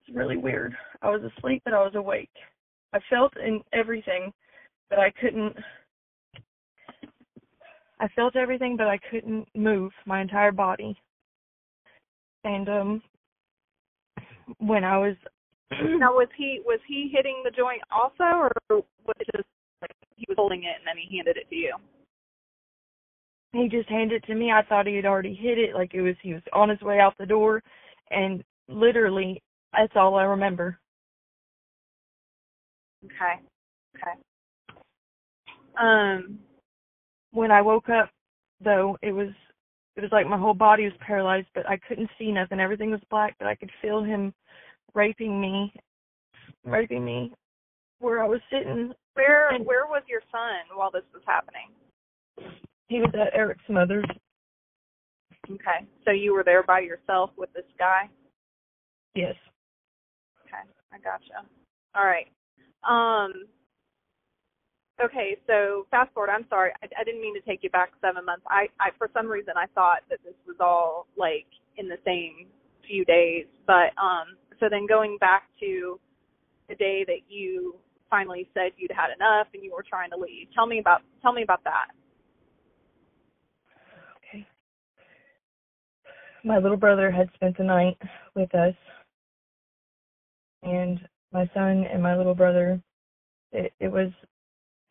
It's 0.07 0.15
really 0.15 0.37
weird. 0.37 0.75
I 1.01 1.09
was 1.09 1.21
asleep 1.37 1.61
but 1.65 1.73
i 1.73 1.83
was 1.83 1.95
awake. 1.95 2.31
I 2.93 2.99
felt 3.09 3.33
in 3.37 3.61
everything 3.73 4.31
but 4.89 4.99
i 4.99 5.11
couldn't 5.19 5.55
I 7.99 8.07
felt 8.09 8.35
everything, 8.35 8.77
but 8.77 8.87
I 8.87 8.99
couldn't 9.09 9.47
move 9.55 9.91
my 10.05 10.21
entire 10.21 10.51
body. 10.51 10.95
And 12.43 12.69
um, 12.69 13.01
when 14.59 14.83
I 14.83 14.97
was 14.97 15.15
Now 15.71 16.13
was 16.13 16.29
he 16.37 16.61
was 16.65 16.79
he 16.87 17.11
hitting 17.13 17.41
the 17.43 17.51
joint 17.51 17.81
also, 17.91 18.23
or 18.23 18.51
was 18.69 19.15
it 19.19 19.27
just 19.35 19.47
like 19.81 19.91
he 20.15 20.25
was 20.29 20.37
holding 20.37 20.63
it 20.63 20.77
and 20.79 20.87
then 20.87 20.95
he 20.97 21.17
handed 21.17 21.37
it 21.37 21.49
to 21.49 21.55
you? 21.55 21.75
he 23.53 23.67
just 23.69 23.89
handed 23.89 24.23
it 24.23 24.27
to 24.27 24.35
me, 24.35 24.51
I 24.51 24.61
thought 24.63 24.87
he 24.87 24.95
had 24.95 25.05
already 25.05 25.33
hit 25.33 25.57
it, 25.57 25.73
like 25.73 25.93
it 25.93 26.01
was 26.01 26.15
he 26.21 26.33
was 26.33 26.43
on 26.53 26.69
his 26.69 26.81
way 26.81 26.99
out 26.99 27.13
the 27.17 27.25
door, 27.25 27.63
and 28.11 28.43
literally 28.67 29.41
that's 29.73 29.93
all 29.95 30.15
I 30.15 30.23
remember. 30.23 30.79
Okay. 33.05 33.41
Okay. 33.95 34.19
Um. 35.79 36.39
When 37.31 37.51
I 37.51 37.61
woke 37.61 37.89
up, 37.89 38.09
though, 38.63 38.97
it 39.01 39.11
was 39.11 39.29
it 39.97 40.01
was 40.01 40.11
like 40.11 40.27
my 40.27 40.37
whole 40.37 40.53
body 40.53 40.83
was 40.83 40.93
paralyzed, 40.99 41.47
but 41.55 41.67
I 41.67 41.77
couldn't 41.77 42.09
see 42.19 42.31
nothing. 42.31 42.59
Everything 42.59 42.91
was 42.91 43.01
black, 43.09 43.35
but 43.39 43.47
I 43.47 43.55
could 43.55 43.71
feel 43.81 44.03
him 44.03 44.31
raping 44.93 45.41
me, 45.41 45.73
raping 46.63 47.03
me 47.03 47.33
where 47.99 48.23
I 48.23 48.27
was 48.27 48.39
sitting. 48.51 48.93
Where 49.15 49.49
And- 49.49 49.65
where 49.65 49.87
was 49.87 50.03
your 50.07 50.21
son 50.31 50.77
while 50.77 50.91
this 50.91 51.03
was 51.13 51.23
happening? 51.25 51.73
He 52.87 52.99
was 52.99 53.13
at 53.15 53.33
Eric's 53.33 53.67
mother's. 53.67 54.05
Okay. 55.49 55.87
So 56.05 56.11
you 56.11 56.33
were 56.33 56.43
there 56.43 56.61
by 56.61 56.81
yourself 56.81 57.31
with 57.35 57.51
this 57.53 57.65
guy? 57.79 58.07
Yes. 59.15 59.35
Okay. 60.45 60.61
I 60.93 60.99
gotcha. 60.99 61.43
All 61.95 62.05
right. 62.05 62.27
Um 62.83 63.47
Okay, 65.03 65.37
so 65.45 65.85
fast 65.91 66.11
forward. 66.13 66.31
I'm 66.31 66.45
sorry. 66.49 66.71
I, 66.81 66.87
I 66.99 67.03
didn't 67.03 67.21
mean 67.21 67.35
to 67.35 67.41
take 67.41 67.59
you 67.61 67.69
back 67.69 67.91
seven 68.01 68.25
months. 68.25 68.43
I, 68.49 68.67
I, 68.79 68.89
for 68.97 69.09
some 69.13 69.27
reason, 69.27 69.53
I 69.55 69.67
thought 69.75 69.99
that 70.09 70.19
this 70.23 70.33
was 70.47 70.57
all 70.59 71.05
like 71.15 71.45
in 71.77 71.87
the 71.87 71.97
same 72.03 72.47
few 72.87 73.05
days. 73.05 73.45
But 73.67 73.93
um, 74.01 74.37
so 74.59 74.67
then 74.69 74.87
going 74.87 75.17
back 75.19 75.43
to 75.59 75.99
the 76.67 76.75
day 76.75 77.03
that 77.05 77.29
you 77.29 77.75
finally 78.09 78.49
said 78.53 78.71
you'd 78.77 78.91
had 78.91 79.13
enough 79.15 79.47
and 79.53 79.63
you 79.63 79.71
were 79.71 79.85
trying 79.87 80.09
to 80.09 80.17
leave. 80.17 80.47
Tell 80.55 80.65
me 80.65 80.79
about 80.79 81.01
tell 81.21 81.33
me 81.33 81.43
about 81.43 81.63
that. 81.63 81.87
Okay. 84.17 84.47
My 86.43 86.57
little 86.57 86.77
brother 86.77 87.11
had 87.11 87.29
spent 87.35 87.57
the 87.57 87.63
night 87.63 87.97
with 88.35 88.53
us, 88.55 88.75
and 90.63 90.99
my 91.31 91.47
son 91.53 91.85
and 91.91 92.01
my 92.01 92.17
little 92.17 92.35
brother. 92.35 92.81
It, 93.53 93.71
it 93.79 93.89
was 93.89 94.11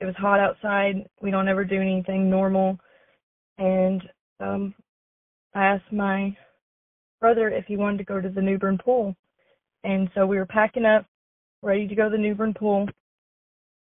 it 0.01 0.05
was 0.05 0.15
hot 0.17 0.41
outside. 0.41 1.07
We 1.21 1.31
don't 1.31 1.49
ever 1.49 1.65
do 1.65 1.81
anything 1.81 2.29
normal, 2.29 2.79
and 3.59 4.03
um, 4.41 4.75
I 5.55 5.65
asked 5.65 5.93
my 5.93 6.37
brother 7.21 7.49
if 7.49 7.65
he 7.67 7.77
wanted 7.77 7.99
to 7.99 8.05
go 8.05 8.21
to 8.21 8.29
the 8.29 8.43
Newbern 8.43 8.79
pool, 8.79 9.17
and 9.85 10.09
so 10.15 10.27
we 10.27 10.37
were 10.37 10.47
packing 10.47 10.85
up, 10.85 11.07
ready 11.63 11.89
to 11.89 11.95
go 11.95 12.05
to 12.05 12.17
the 12.17 12.23
Newbern 12.23 12.53
pool, 12.55 12.87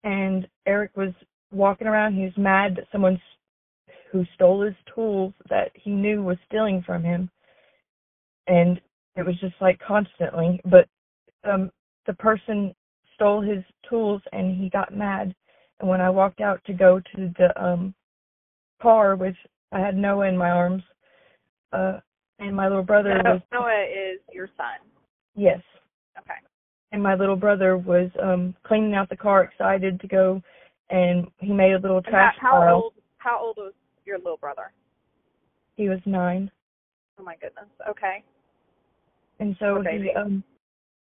and 0.04 0.46
Eric 0.66 0.96
was 0.96 1.12
walking 1.52 1.86
around. 1.86 2.14
He 2.14 2.24
was 2.24 2.36
mad 2.36 2.76
that 2.76 2.86
someone 2.92 3.20
who 4.12 4.24
stole 4.34 4.62
his 4.62 4.74
tools 4.94 5.32
that 5.50 5.70
he 5.74 5.90
knew 5.90 6.22
was 6.22 6.38
stealing 6.46 6.82
from 6.86 7.02
him, 7.02 7.30
and 8.46 8.80
it 9.16 9.26
was 9.26 9.38
just 9.40 9.54
like 9.60 9.78
constantly. 9.80 10.60
But 10.64 10.88
um, 11.44 11.70
the 12.06 12.14
person 12.14 12.74
stole 13.14 13.40
his 13.40 13.64
tools, 13.88 14.22
and 14.32 14.56
he 14.56 14.70
got 14.70 14.96
mad. 14.96 15.34
And 15.80 15.88
when 15.88 16.00
I 16.00 16.10
walked 16.10 16.40
out 16.40 16.60
to 16.66 16.72
go 16.72 17.00
to 17.00 17.32
the 17.38 17.62
um 17.62 17.94
car 18.82 19.16
which 19.16 19.36
I 19.72 19.80
had 19.80 19.96
Noah 19.96 20.28
in 20.28 20.36
my 20.36 20.50
arms, 20.50 20.82
uh, 21.72 21.98
and 22.38 22.54
my 22.54 22.68
little 22.68 22.82
brother 22.82 23.20
was 23.24 23.40
Noah 23.52 23.84
is 23.84 24.20
your 24.32 24.48
son. 24.56 24.78
yes, 25.34 25.60
Okay. 26.18 26.38
and 26.92 27.02
my 27.02 27.14
little 27.14 27.36
brother 27.36 27.76
was 27.76 28.10
um 28.22 28.54
cleaning 28.64 28.94
out 28.94 29.08
the 29.08 29.16
car, 29.16 29.42
excited 29.44 30.00
to 30.00 30.08
go, 30.08 30.42
and 30.90 31.26
he 31.38 31.52
made 31.52 31.72
a 31.72 31.78
little 31.78 32.02
trash 32.02 32.34
how, 32.40 32.50
how 32.52 32.60
pile. 32.60 32.74
old 32.76 32.92
how 33.18 33.38
old 33.40 33.56
was 33.56 33.72
your 34.04 34.18
little 34.18 34.36
brother? 34.38 34.72
He 35.76 35.88
was 35.88 36.00
nine, 36.06 36.50
Oh 37.20 37.22
my 37.24 37.34
goodness. 37.36 37.68
Okay. 37.88 38.22
and 39.40 39.56
so 39.60 39.82
he 39.82 40.10
um 40.16 40.42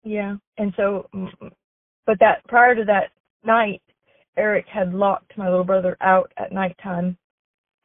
yeah, 0.04 0.36
and 0.58 0.72
so 0.76 1.08
but 2.06 2.18
that 2.20 2.46
prior 2.48 2.74
to 2.74 2.84
that 2.84 3.10
night, 3.44 3.82
Eric 4.36 4.66
had 4.72 4.94
locked 4.94 5.36
my 5.38 5.48
little 5.48 5.64
brother 5.64 5.96
out 6.00 6.32
at 6.38 6.52
nighttime 6.52 7.16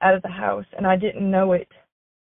out 0.02 0.16
of 0.16 0.22
the 0.22 0.30
house, 0.30 0.66
and 0.78 0.88
I 0.88 0.96
didn't 0.98 1.30
know 1.30 1.54
it 1.54 1.70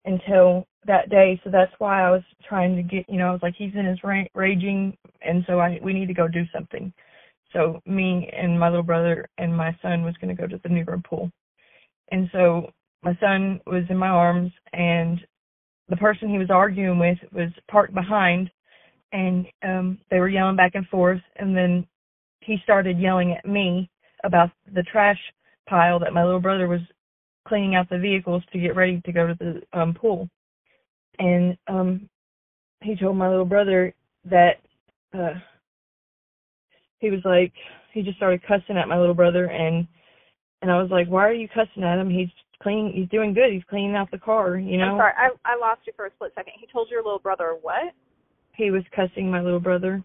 until 0.06 0.66
that 0.86 1.10
day. 1.10 1.40
So 1.44 1.50
that's 1.52 1.74
why 1.80 2.04
I 2.04 2.12
was 2.12 2.24
trying 2.48 2.76
to 2.76 2.84
get, 2.84 3.10
you 3.10 3.18
know, 3.18 3.30
I 3.30 3.32
was 3.32 3.44
like, 3.44 3.56
he's 3.58 3.76
in 3.76 3.86
his 3.86 4.04
ra- 4.04 4.24
raging, 4.36 4.98
and 5.22 5.44
so 5.48 5.60
I 5.60 5.80
we 5.84 5.94
need 5.94 6.08
to 6.08 6.14
go 6.14 6.28
do 6.28 6.44
something. 6.54 6.94
So 7.54 7.82
me 7.86 8.30
and 8.36 8.60
my 8.60 8.70
little 8.70 8.84
brother 8.84 9.28
and 9.38 9.56
my 9.56 9.78
son 9.82 10.04
was 10.04 10.16
going 10.22 10.36
to 10.36 10.42
go 10.42 10.48
to 10.48 10.60
the 10.64 10.70
Newbern 10.70 11.04
pool, 11.04 11.32
and 12.12 12.30
so 12.32 12.72
my 13.04 13.18
son 13.22 13.62
was 13.68 13.84
in 13.90 13.98
my 13.98 14.10
arms, 14.10 14.52
and 14.74 15.20
the 15.90 15.98
person 15.98 16.30
he 16.30 16.40
was 16.40 16.52
arguing 16.52 17.00
with 17.00 17.20
was 17.34 17.52
parked 17.70 17.94
behind, 17.96 18.50
and 19.14 19.48
um 19.64 20.00
they 20.12 20.20
were 20.20 20.30
yelling 20.30 20.58
back 20.58 20.76
and 20.76 20.88
forth, 20.88 21.22
and 21.38 21.56
then 21.56 21.88
he 22.42 22.58
started 22.64 23.00
yelling 23.00 23.34
at 23.34 23.46
me 23.46 23.90
about 24.24 24.50
the 24.74 24.84
trash 24.84 25.20
pile 25.68 26.00
that 26.00 26.14
my 26.14 26.24
little 26.24 26.40
brother 26.40 26.68
was 26.68 26.82
cleaning 27.48 27.76
out 27.76 27.90
the 27.90 27.98
vehicles 27.98 28.44
to 28.52 28.60
get 28.60 28.76
ready 28.76 29.02
to 29.06 29.12
go 29.12 29.28
to 29.28 29.36
the 29.36 29.80
um 29.80 29.94
pool. 29.94 30.30
And 31.20 31.58
um 31.68 32.10
he 32.82 32.96
told 32.96 33.18
my 33.18 33.30
little 33.30 33.46
brother 33.46 33.94
that 34.26 34.58
uh 35.14 35.34
he 37.00 37.10
was 37.10 37.22
like 37.26 37.54
he 37.94 38.02
just 38.02 38.18
started 38.18 38.42
cussing 38.44 38.78
at 38.78 38.88
my 38.88 38.98
little 39.00 39.16
brother 39.16 39.46
and 39.46 39.88
and 40.62 40.72
I 40.72 40.82
was 40.82 40.92
like, 40.92 41.08
Why 41.08 41.28
are 41.28 41.34
you 41.34 41.48
cussing 41.48 41.84
at 41.84 42.00
him? 42.00 42.10
He's 42.10 42.30
clean. 42.62 42.92
he's 42.94 43.10
doing 43.10 43.34
good, 43.34 43.52
he's 43.52 43.64
cleaning 43.70 43.96
out 43.96 44.12
the 44.12 44.20
car, 44.20 44.58
you 44.58 44.78
know. 44.78 44.94
I'm 44.94 45.00
sorry, 45.00 45.14
I 45.18 45.54
I 45.54 45.58
lost 45.58 45.82
you 45.86 45.94
for 45.96 46.06
a 46.06 46.12
split 46.12 46.34
second. 46.36 46.54
He 46.60 46.68
told 46.72 46.90
your 46.90 47.04
little 47.04 47.20
brother 47.20 47.58
what? 47.62 47.94
He 48.54 48.70
was 48.70 48.84
cussing 48.96 49.32
my 49.32 49.42
little 49.42 49.60
brother 49.60 50.04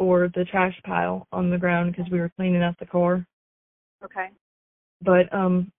for 0.00 0.30
the 0.34 0.46
trash 0.46 0.74
pile 0.82 1.28
on 1.30 1.50
the 1.50 1.58
ground 1.58 1.94
because 1.94 2.10
we 2.10 2.18
were 2.18 2.32
cleaning 2.34 2.62
out 2.62 2.74
the 2.78 2.86
car. 2.86 3.26
Okay. 4.02 4.28
But 5.02 5.30
um 5.30 5.70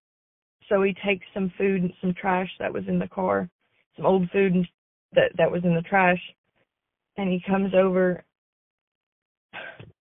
so 0.69 0.83
he 0.83 0.95
takes 1.03 1.25
some 1.33 1.51
food 1.57 1.81
and 1.81 1.91
some 1.99 2.13
trash 2.13 2.49
that 2.59 2.71
was 2.71 2.83
in 2.87 2.99
the 2.99 3.07
car, 3.07 3.49
some 3.95 4.05
old 4.05 4.29
food 4.29 4.53
and 4.53 4.67
that 5.13 5.31
that 5.39 5.51
was 5.51 5.63
in 5.63 5.73
the 5.73 5.81
trash, 5.81 6.21
and 7.17 7.31
he 7.31 7.41
comes 7.47 7.73
over 7.73 8.23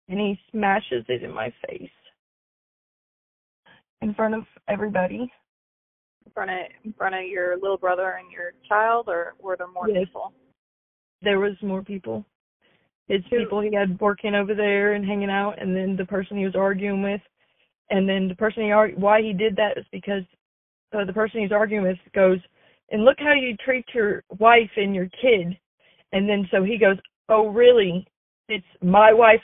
and 0.09 0.19
he 0.19 0.39
smashes 0.49 1.05
it 1.07 1.21
in 1.21 1.31
my 1.31 1.53
face 1.67 1.91
in 4.01 4.15
front 4.15 4.33
of 4.33 4.41
everybody. 4.67 5.31
In 6.25 6.31
front 6.33 6.49
of 6.49 6.57
in 6.83 6.93
front 6.93 7.13
of 7.13 7.25
your 7.25 7.59
little 7.59 7.77
brother 7.77 8.17
and 8.19 8.31
your 8.31 8.53
child, 8.67 9.07
or 9.07 9.35
were 9.39 9.55
there 9.55 9.67
more 9.67 9.87
Yes. 9.87 10.07
people? 10.07 10.33
There 11.21 11.39
was 11.39 11.53
more 11.61 11.83
people. 11.83 12.25
His 13.09 13.23
people 13.27 13.59
he 13.59 13.73
had 13.73 13.99
working 13.99 14.35
over 14.35 14.53
there 14.53 14.93
and 14.93 15.03
hanging 15.03 15.31
out, 15.31 15.59
and 15.59 15.75
then 15.75 15.95
the 15.97 16.05
person 16.05 16.37
he 16.37 16.45
was 16.45 16.55
arguing 16.55 17.01
with, 17.01 17.21
and 17.89 18.07
then 18.07 18.27
the 18.27 18.35
person 18.35 18.63
he 18.63 18.71
arg- 18.71 18.97
why 18.97 19.19
he 19.19 19.33
did 19.33 19.55
that 19.55 19.77
is 19.77 19.85
because 19.91 20.21
uh, 20.93 21.03
the 21.05 21.13
person 21.13 21.41
he's 21.41 21.51
arguing 21.51 21.83
with 21.83 21.97
goes, 22.13 22.37
and 22.91 23.03
look 23.03 23.17
how 23.17 23.33
you 23.33 23.57
treat 23.57 23.85
your 23.95 24.23
wife 24.37 24.69
and 24.77 24.93
your 24.93 25.09
kid, 25.21 25.57
and 26.13 26.29
then 26.29 26.47
so 26.51 26.63
he 26.63 26.77
goes, 26.77 26.97
oh 27.29 27.47
really? 27.47 28.07
It's 28.47 28.65
my 28.83 29.11
wife, 29.11 29.41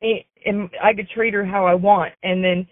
and 0.00 0.70
I 0.80 0.94
could 0.94 1.08
treat 1.10 1.34
her 1.34 1.44
how 1.44 1.66
I 1.66 1.74
want, 1.74 2.14
and 2.22 2.42
then 2.42 2.68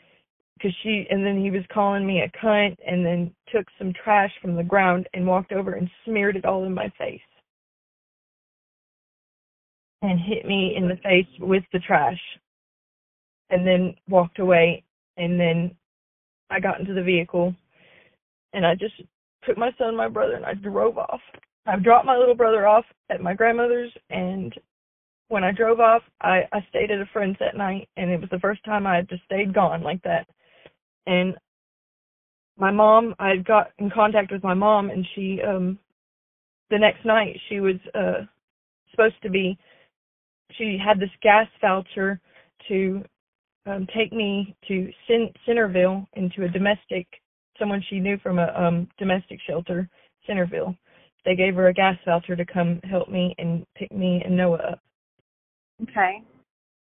because 0.57 0.74
she 0.84 1.07
and 1.11 1.26
then 1.26 1.40
he 1.40 1.51
was 1.51 1.64
calling 1.72 2.07
me 2.07 2.20
a 2.20 2.30
cunt, 2.38 2.76
and 2.86 3.05
then 3.05 3.34
took 3.53 3.66
some 3.78 3.92
trash 3.92 4.32
from 4.40 4.55
the 4.55 4.62
ground 4.62 5.09
and 5.12 5.26
walked 5.26 5.51
over 5.51 5.72
and 5.72 5.90
smeared 6.05 6.36
it 6.36 6.44
all 6.44 6.64
in 6.64 6.72
my 6.72 6.88
face 6.97 7.20
and 10.07 10.20
hit 10.20 10.46
me 10.46 10.74
in 10.76 10.88
the 10.88 10.96
face 11.02 11.26
with 11.40 11.64
the 11.72 11.80
trash 11.80 12.20
and 13.50 13.66
then 13.66 13.94
walked 14.09 14.38
away 14.38 14.84
and 15.16 15.38
then 15.38 15.74
I 16.48 16.61
got 16.61 16.78
into 16.78 16.94
the 16.94 17.02
vehicle 17.02 17.54
and 18.52 18.64
I 18.64 18.74
just 18.76 18.94
took 19.44 19.59
my 19.59 19.70
son 19.78 19.96
my 19.96 20.09
brother 20.09 20.34
and 20.34 20.46
I 20.46 20.54
drove 20.54 20.96
off. 20.96 21.20
I 21.66 21.76
dropped 21.76 22.07
my 22.07 22.16
little 22.16 22.36
brother 22.36 22.68
off 22.68 22.84
at 23.11 23.20
my 23.20 23.34
grandmother's 23.34 23.92
and 24.11 24.54
when 25.28 25.42
I 25.42 25.50
drove 25.50 25.80
off 25.80 26.02
I, 26.20 26.42
I 26.52 26.64
stayed 26.68 26.92
at 26.92 27.00
a 27.00 27.11
friend's 27.12 27.38
that 27.40 27.57
night 27.57 27.88
and 27.96 28.09
it 28.11 28.20
was 28.20 28.30
the 28.30 28.38
first 28.38 28.64
time 28.64 28.86
I 28.86 28.96
had 28.96 29.09
just 29.09 29.24
stayed 29.24 29.52
gone 29.52 29.82
like 29.82 30.02
that. 30.02 30.28
And 31.07 31.34
my 32.57 32.70
mom 32.70 33.16
I 33.18 33.38
got 33.38 33.72
in 33.78 33.90
contact 33.90 34.30
with 34.30 34.44
my 34.44 34.54
mom 34.54 34.90
and 34.90 35.04
she 35.16 35.40
um 35.42 35.80
the 36.70 36.78
next 36.78 37.04
night 37.04 37.36
she 37.48 37.59
was 37.59 37.76
uh 37.94 38.24
supposed 38.92 39.20
to 39.22 39.30
be 39.30 39.59
she 40.53 40.78
had 40.82 40.99
this 40.99 41.11
gas 41.22 41.47
voucher 41.61 42.20
to 42.68 43.05
um 43.66 43.86
take 43.94 44.12
me 44.12 44.55
to 44.68 44.90
Cin- 45.07 45.32
Centerville 45.44 46.07
into 46.14 46.44
a 46.44 46.49
domestic 46.49 47.07
someone 47.59 47.82
she 47.88 47.99
knew 47.99 48.18
from 48.18 48.38
a 48.38 48.53
um 48.57 48.88
domestic 48.99 49.38
shelter 49.47 49.88
Centerville. 50.26 50.74
They 51.24 51.34
gave 51.34 51.55
her 51.57 51.68
a 51.68 51.74
gas 51.74 51.97
voucher 52.05 52.36
to 52.36 52.44
come 52.44 52.80
help 52.84 53.09
me 53.09 53.34
and 53.38 53.64
pick 53.76 53.92
me 53.92 54.22
and 54.24 54.36
Noah 54.36 54.59
up. 54.59 54.80
Okay. 55.82 56.22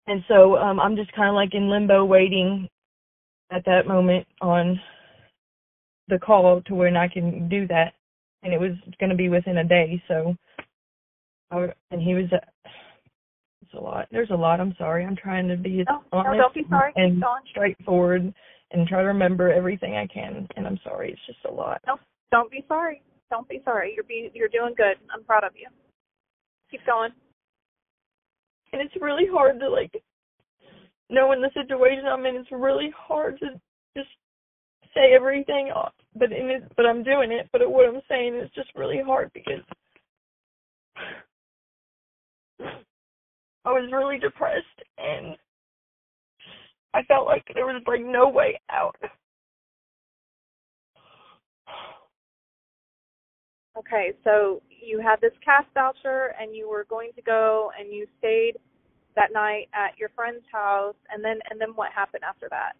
And 0.07 0.23
so 0.27 0.57
um 0.57 0.79
I'm 0.79 0.95
just 0.95 1.11
kind 1.13 1.29
of 1.29 1.35
like 1.35 1.53
in 1.53 1.69
limbo 1.69 2.05
waiting 2.05 2.67
at 3.51 3.63
that 3.65 3.87
moment 3.87 4.27
on 4.41 4.79
the 6.07 6.19
call 6.19 6.61
to 6.63 6.75
when 6.75 6.95
I 6.95 7.07
can 7.07 7.49
do 7.49 7.67
that 7.67 7.93
and 8.43 8.53
it 8.53 8.59
was 8.59 8.71
going 8.99 9.09
to 9.09 9.15
be 9.15 9.29
within 9.29 9.57
a 9.57 9.63
day 9.63 10.01
so 10.07 10.35
I, 11.51 11.67
and 11.91 12.01
he 12.01 12.13
was 12.13 12.25
uh, 12.31 12.69
a 13.75 13.81
lot 13.81 14.07
there's 14.11 14.29
a 14.31 14.35
lot 14.35 14.59
I'm 14.59 14.73
sorry 14.77 15.05
I'm 15.05 15.15
trying 15.15 15.47
to 15.47 15.57
be 15.57 15.83
No, 15.87 16.01
no, 16.13 16.19
honest 16.19 16.39
don't 16.39 16.53
be 16.53 16.65
sorry. 16.69 16.91
And 16.95 17.21
going. 17.21 17.41
straightforward 17.49 18.33
and 18.71 18.87
try 18.87 19.01
to 19.01 19.07
remember 19.07 19.51
everything 19.51 19.95
I 19.95 20.07
can 20.07 20.47
and 20.55 20.65
I'm 20.67 20.79
sorry 20.83 21.11
it's 21.11 21.25
just 21.27 21.39
a 21.49 21.53
lot 21.53 21.81
No, 21.87 21.97
don't 22.31 22.49
be 22.51 22.63
sorry. 22.67 23.01
Don't 23.31 23.47
be 23.49 23.61
sorry. 23.65 23.93
You're 23.95 24.03
being 24.03 24.29
you're 24.33 24.49
doing 24.49 24.73
good. 24.77 24.97
I'm 25.13 25.23
proud 25.23 25.43
of 25.43 25.51
you. 25.55 25.67
Keep 26.71 26.85
going. 26.85 27.11
and 28.73 28.81
it's 28.81 28.95
really 29.01 29.25
hard 29.31 29.59
to 29.59 29.69
like 29.69 29.91
knowing 31.09 31.41
the 31.41 31.49
situation 31.53 32.05
I'm 32.05 32.25
in. 32.25 32.35
It's 32.35 32.51
really 32.51 32.91
hard 32.97 33.39
to 33.39 33.47
just 33.95 34.09
say 34.93 35.13
everything, 35.15 35.71
but 36.15 36.31
in 36.31 36.49
it, 36.49 36.71
but 36.75 36.85
I'm 36.85 37.03
doing 37.03 37.31
it. 37.31 37.47
But 37.51 37.61
what 37.69 37.87
I'm 37.87 38.01
saying 38.09 38.35
is 38.35 38.49
just 38.55 38.69
really 38.75 39.01
hard 39.05 39.31
because 39.33 39.61
I 43.65 43.71
was 43.71 43.89
really 43.91 44.19
depressed 44.19 44.65
and 44.97 45.35
I 46.93 47.03
felt 47.03 47.25
like 47.25 47.43
there 47.53 47.65
was 47.65 47.81
like 47.87 48.05
no 48.05 48.29
way 48.29 48.59
out. 48.69 48.95
Okay, 53.77 54.13
so 54.23 54.61
you 54.69 55.01
had 55.01 55.19
this 55.19 55.33
cast 55.43 55.67
voucher 55.73 56.33
and 56.39 56.55
you 56.55 56.69
were 56.69 56.85
going 56.89 57.09
to 57.15 57.21
go 57.21 57.71
and 57.77 57.91
you 57.91 58.05
stayed 58.19 58.53
that 59.15 59.33
night 59.33 59.67
at 59.73 59.97
your 59.97 60.09
friend's 60.15 60.45
house 60.51 60.95
and 61.11 61.23
then 61.23 61.39
and 61.49 61.59
then 61.59 61.69
what 61.75 61.91
happened 61.91 62.23
after 62.23 62.47
that? 62.49 62.73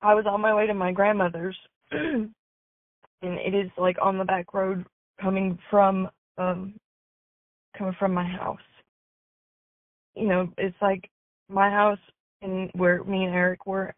I 0.00 0.14
was 0.14 0.26
on 0.26 0.40
my 0.40 0.54
way 0.54 0.66
to 0.66 0.74
my 0.74 0.92
grandmother's, 0.92 1.56
and 1.90 2.30
it 3.22 3.54
is 3.54 3.70
like 3.76 3.96
on 4.00 4.18
the 4.18 4.24
back 4.24 4.54
road 4.54 4.84
coming 5.20 5.58
from 5.70 6.08
um 6.38 6.74
coming 7.76 7.94
from 7.98 8.14
my 8.14 8.24
house. 8.24 8.58
You 10.14 10.28
know, 10.28 10.48
it's 10.58 10.76
like 10.80 11.08
my 11.48 11.70
house 11.70 11.98
and 12.42 12.70
where 12.74 13.04
me 13.04 13.24
and 13.24 13.34
Eric 13.34 13.66
were. 13.66 13.94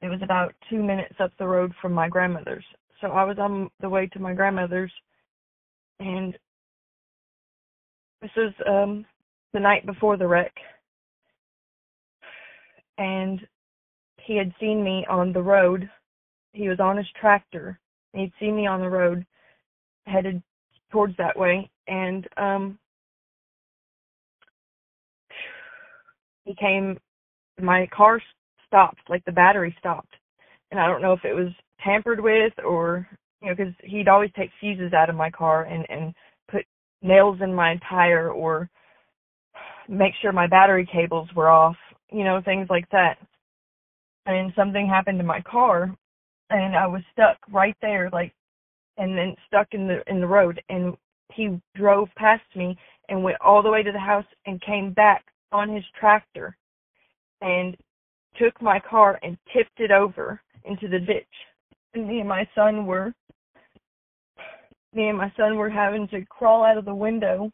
It 0.00 0.08
was 0.08 0.20
about 0.22 0.54
two 0.70 0.82
minutes 0.82 1.14
up 1.20 1.32
the 1.38 1.46
road 1.46 1.72
from 1.82 1.92
my 1.92 2.08
grandmother's. 2.08 2.64
So 3.00 3.08
I 3.08 3.24
was 3.24 3.38
on 3.38 3.68
the 3.80 3.88
way 3.88 4.06
to 4.08 4.18
my 4.18 4.32
grandmother's, 4.32 4.92
and 6.00 6.36
this 8.22 8.30
was 8.36 8.52
um 8.66 9.04
the 9.52 9.60
night 9.60 9.86
before 9.86 10.16
the 10.16 10.26
wreck, 10.26 10.52
and 12.98 13.40
he 14.18 14.36
had 14.36 14.52
seen 14.60 14.82
me 14.84 15.06
on 15.08 15.32
the 15.32 15.42
road. 15.42 15.88
He 16.52 16.68
was 16.68 16.80
on 16.80 16.96
his 16.96 17.06
tractor. 17.20 17.78
He'd 18.12 18.32
seen 18.40 18.56
me 18.56 18.66
on 18.66 18.80
the 18.80 18.88
road, 18.90 19.24
headed 20.06 20.42
towards 20.90 21.16
that 21.18 21.38
way, 21.38 21.70
and 21.88 22.26
um 22.36 22.78
he 26.44 26.54
came. 26.54 26.98
My 27.60 27.88
car 27.94 28.20
stopped, 28.66 29.00
like 29.08 29.24
the 29.24 29.32
battery 29.32 29.74
stopped, 29.78 30.14
and 30.70 30.80
I 30.80 30.86
don't 30.86 31.02
know 31.02 31.12
if 31.12 31.24
it 31.24 31.34
was 31.34 31.52
tampered 31.84 32.20
with 32.20 32.52
or 32.64 33.08
you 33.42 33.48
know 33.48 33.54
because 33.56 33.74
he'd 33.84 34.08
always 34.08 34.30
take 34.36 34.50
fuses 34.60 34.92
out 34.92 35.10
of 35.10 35.16
my 35.16 35.30
car 35.30 35.64
and 35.64 35.86
and 35.88 36.14
put 36.50 36.64
nails 37.02 37.38
in 37.42 37.54
my 37.54 37.78
tire 37.88 38.30
or 38.30 38.68
make 39.88 40.12
sure 40.20 40.32
my 40.32 40.46
battery 40.46 40.88
cables 40.90 41.28
were 41.34 41.48
off, 41.48 41.76
you 42.12 42.24
know 42.24 42.40
things 42.44 42.66
like 42.70 42.88
that 42.90 43.18
and 44.26 44.52
something 44.54 44.86
happened 44.86 45.18
to 45.18 45.24
my 45.24 45.40
car 45.42 45.94
and 46.50 46.76
I 46.76 46.86
was 46.86 47.02
stuck 47.12 47.38
right 47.50 47.76
there 47.80 48.10
like 48.12 48.32
and 48.98 49.16
then 49.16 49.34
stuck 49.46 49.68
in 49.72 49.86
the 49.86 50.02
in 50.08 50.20
the 50.20 50.26
road 50.26 50.60
and 50.68 50.96
he 51.32 51.60
drove 51.74 52.08
past 52.16 52.44
me 52.56 52.76
and 53.08 53.22
went 53.22 53.36
all 53.40 53.62
the 53.62 53.70
way 53.70 53.82
to 53.82 53.92
the 53.92 53.98
house 53.98 54.24
and 54.46 54.60
came 54.60 54.92
back 54.92 55.24
on 55.52 55.68
his 55.68 55.84
tractor 55.98 56.56
and 57.40 57.76
took 58.36 58.60
my 58.60 58.78
car 58.78 59.18
and 59.22 59.38
tipped 59.52 59.80
it 59.80 59.90
over 59.90 60.40
into 60.64 60.88
the 60.88 60.98
ditch 60.98 61.26
and 61.94 62.06
me 62.06 62.20
and 62.20 62.28
my 62.28 62.46
son 62.54 62.86
were 62.86 63.12
me 64.94 65.08
and 65.08 65.18
my 65.18 65.32
son 65.36 65.56
were 65.56 65.70
having 65.70 66.08
to 66.08 66.24
crawl 66.26 66.64
out 66.64 66.78
of 66.78 66.84
the 66.84 66.94
window 66.94 67.50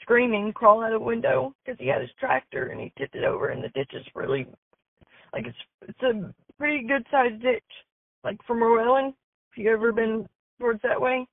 screaming 0.00 0.52
crawl 0.52 0.82
out 0.82 0.92
of 0.92 1.00
the 1.00 1.06
window 1.06 1.52
because 1.64 1.78
he 1.78 1.86
had 1.88 2.00
his 2.00 2.10
tractor 2.20 2.66
and 2.66 2.80
he 2.80 2.92
tipped 2.98 3.14
it 3.14 3.24
over 3.24 3.48
and 3.48 3.62
the 3.62 3.68
ditch 3.70 3.90
is 3.94 4.04
really 4.14 4.46
like 5.34 5.46
it's 5.46 5.56
it's 5.88 6.02
a 6.02 6.32
pretty 6.58 6.86
good 6.86 7.04
sized 7.10 7.42
ditch. 7.42 7.62
Like 8.22 8.38
from 8.46 8.58
Roellen, 8.60 9.12
if 9.50 9.58
you 9.58 9.70
ever 9.70 9.92
been 9.92 10.26
towards 10.58 10.80
that 10.82 11.00
way. 11.00 11.26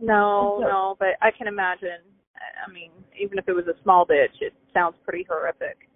No, 0.00 0.58
So- 0.60 0.68
no, 0.68 0.96
but 0.98 1.16
I 1.22 1.30
can 1.30 1.46
imagine. 1.46 2.00
I 2.66 2.70
mean, 2.70 2.90
even 3.18 3.38
if 3.38 3.48
it 3.48 3.52
was 3.54 3.66
a 3.66 3.80
small 3.82 4.04
ditch, 4.04 4.42
it 4.42 4.52
sounds 4.74 4.96
pretty 5.04 5.24
horrific. 5.28 5.88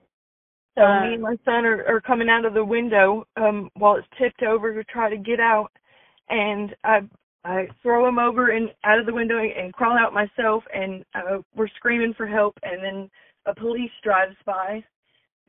So 0.76 0.84
Uh, 0.84 1.00
me 1.06 1.14
and 1.14 1.22
my 1.22 1.36
son 1.44 1.66
are, 1.66 1.84
are 1.86 2.00
coming 2.00 2.30
out 2.30 2.44
of 2.44 2.54
the 2.54 2.64
window 2.64 3.26
um 3.36 3.70
while 3.74 3.96
it's 3.96 4.08
tipped 4.16 4.42
over 4.42 4.72
to 4.72 4.84
try 4.84 5.10
to 5.10 5.16
get 5.18 5.40
out 5.40 5.70
and 6.28 6.74
I 6.84 7.02
I 7.44 7.68
throw 7.82 8.06
him 8.06 8.18
over 8.18 8.50
and 8.50 8.72
out 8.84 8.98
of 9.00 9.06
the 9.06 9.12
window 9.12 9.38
and 9.38 9.72
crawl 9.74 9.98
out 9.98 10.14
myself 10.14 10.64
and 10.72 11.04
uh 11.14 11.38
we're 11.56 11.68
screaming 11.68 12.14
for 12.14 12.26
help 12.26 12.56
and 12.62 12.82
then 12.82 13.10
a 13.46 13.54
police 13.54 13.90
drives 14.02 14.36
by 14.46 14.82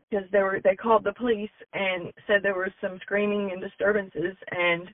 because 0.10 0.30
they 0.32 0.42
were 0.42 0.60
they 0.64 0.76
called 0.76 1.04
the 1.04 1.14
police 1.14 1.52
and 1.74 2.12
said 2.26 2.42
there 2.42 2.56
was 2.56 2.74
some 2.82 2.98
screaming 3.02 3.52
and 3.52 3.62
disturbances 3.62 4.36
and 4.50 4.92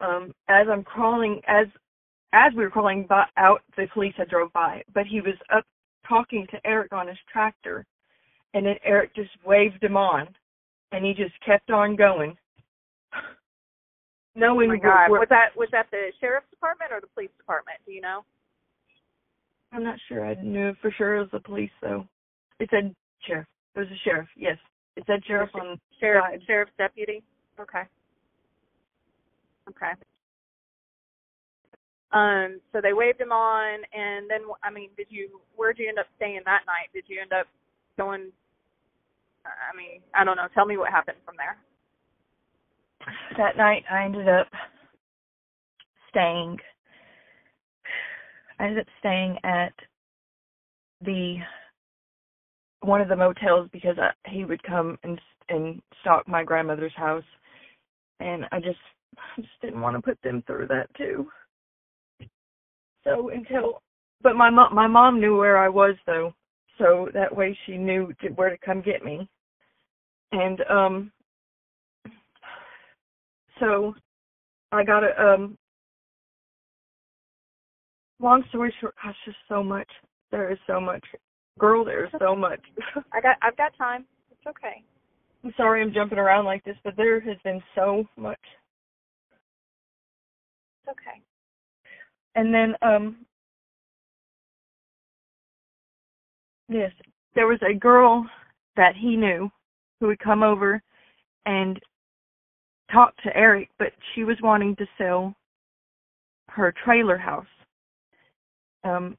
um 0.00 0.32
as 0.48 0.66
I'm 0.70 0.82
crawling 0.82 1.40
as 1.46 1.66
as 2.32 2.52
we 2.56 2.64
were 2.64 2.70
crawling 2.70 3.06
by, 3.08 3.24
out 3.36 3.62
the 3.76 3.86
police 3.92 4.14
had 4.16 4.28
drove 4.28 4.52
by 4.52 4.82
but 4.92 5.06
he 5.06 5.20
was 5.20 5.34
up 5.54 5.64
talking 6.08 6.46
to 6.50 6.58
Eric 6.66 6.92
on 6.92 7.08
his 7.08 7.16
tractor 7.32 7.84
and 8.54 8.66
then 8.66 8.76
Eric 8.84 9.14
just 9.14 9.30
waved 9.44 9.82
him 9.82 9.96
on 9.96 10.28
and 10.92 11.04
he 11.04 11.14
just 11.14 11.34
kept 11.44 11.70
on 11.70 11.96
going 11.96 12.36
oh 13.14 13.20
knowing 14.34 14.68
where- 14.68 14.78
God, 14.78 15.10
was 15.10 15.26
that 15.30 15.56
was 15.56 15.68
that 15.72 15.86
the 15.90 16.12
sheriff's 16.20 16.50
department 16.50 16.92
or 16.92 17.00
the 17.00 17.06
police 17.08 17.30
department? 17.38 17.78
Do 17.86 17.92
you 17.92 18.00
know? 18.00 18.24
I'm 19.72 19.82
not 19.84 19.98
sure 20.08 20.24
I 20.24 20.34
knew 20.34 20.74
for 20.80 20.90
sure 20.92 21.16
it 21.16 21.20
was 21.20 21.28
the 21.32 21.40
police 21.40 21.70
though 21.80 22.06
it 22.60 22.68
said 22.70 22.94
sheriff 23.26 23.46
it 23.74 23.78
was 23.78 23.88
a 23.88 23.98
sheriff 24.04 24.28
yes 24.36 24.58
it 24.96 25.04
said 25.06 25.24
sheriff 25.26 25.50
on 25.54 25.78
Sheriff, 25.98 26.24
sheriff's 26.46 26.72
deputy. 26.78 27.22
Okay. 27.58 27.82
Okay. 29.68 29.92
Um. 32.12 32.60
So 32.72 32.80
they 32.80 32.92
waved 32.92 33.20
him 33.20 33.32
on, 33.32 33.80
and 33.92 34.30
then 34.30 34.42
I 34.62 34.70
mean, 34.70 34.90
did 34.96 35.06
you? 35.10 35.40
Where'd 35.56 35.78
you 35.78 35.88
end 35.88 35.98
up 35.98 36.06
staying 36.16 36.42
that 36.44 36.62
night? 36.66 36.90
Did 36.92 37.04
you 37.08 37.20
end 37.20 37.32
up 37.32 37.46
going? 37.98 38.30
I 39.44 39.76
mean, 39.76 40.00
I 40.14 40.24
don't 40.24 40.36
know. 40.36 40.48
Tell 40.54 40.66
me 40.66 40.76
what 40.76 40.90
happened 40.90 41.18
from 41.24 41.34
there. 41.36 41.56
that 43.36 43.56
night 43.56 43.84
I 43.90 44.04
ended 44.04 44.28
up 44.28 44.46
staying 46.10 46.58
I 48.58 48.64
ended 48.64 48.80
up 48.80 48.86
staying 49.00 49.36
at 49.44 49.72
the 51.00 51.36
one 52.80 53.00
of 53.00 53.08
the 53.08 53.16
motels 53.16 53.68
because 53.72 53.96
I, 53.98 54.10
he 54.28 54.44
would 54.44 54.62
come 54.62 54.98
and 55.02 55.20
and 55.48 55.82
stalk 56.00 56.26
my 56.28 56.44
grandmother's 56.44 56.94
house 56.96 57.24
and 58.20 58.44
I 58.52 58.60
just 58.60 58.78
I 59.18 59.40
just 59.40 59.60
didn't 59.62 59.80
want 59.80 59.96
to 59.96 60.02
put 60.02 60.20
them 60.22 60.42
through 60.46 60.68
that 60.68 60.88
too. 60.96 61.28
So 63.04 63.30
until 63.30 63.82
but 64.22 64.36
my 64.36 64.50
mom 64.50 64.74
my 64.74 64.86
mom 64.86 65.20
knew 65.20 65.36
where 65.36 65.58
I 65.58 65.68
was 65.68 65.94
though. 66.06 66.32
So 66.78 67.08
that 67.14 67.34
way 67.34 67.56
she 67.66 67.76
knew 67.76 68.12
to, 68.20 68.28
where 68.30 68.50
to 68.50 68.58
come 68.58 68.80
get 68.80 69.04
me. 69.04 69.28
And 70.32 70.60
um 70.70 71.12
so 73.60 73.94
I 74.72 74.84
got 74.84 75.04
a 75.04 75.20
um 75.20 75.56
long 78.20 78.42
story 78.48 78.74
short, 78.80 78.94
gosh, 79.02 79.14
there's 79.24 79.36
so 79.48 79.62
much. 79.62 79.88
There 80.30 80.50
is 80.50 80.58
so 80.66 80.80
much. 80.80 81.04
Girl, 81.58 81.84
there's 81.84 82.10
so 82.18 82.34
much. 82.34 82.60
I 83.12 83.20
got. 83.20 83.36
I've 83.42 83.56
got 83.56 83.76
time. 83.78 84.04
It's 84.32 84.46
okay. 84.46 84.82
I'm 85.44 85.52
sorry 85.56 85.82
I'm 85.82 85.92
jumping 85.92 86.18
around 86.18 86.46
like 86.46 86.64
this, 86.64 86.76
but 86.82 86.96
there 86.96 87.20
has 87.20 87.36
been 87.44 87.62
so 87.74 88.04
much. 88.16 88.40
Okay. 90.88 91.20
And 92.34 92.52
then 92.54 92.74
um 92.82 93.16
yes, 96.68 96.92
there 97.34 97.46
was 97.46 97.60
a 97.62 97.74
girl 97.74 98.26
that 98.76 98.94
he 98.96 99.16
knew 99.16 99.50
who 100.00 100.08
would 100.08 100.18
come 100.18 100.42
over 100.42 100.82
and 101.46 101.78
talk 102.92 103.14
to 103.22 103.36
Eric, 103.36 103.70
but 103.78 103.92
she 104.14 104.24
was 104.24 104.36
wanting 104.42 104.76
to 104.76 104.86
sell 104.98 105.34
her 106.48 106.74
trailer 106.84 107.18
house. 107.18 107.46
Um 108.84 109.16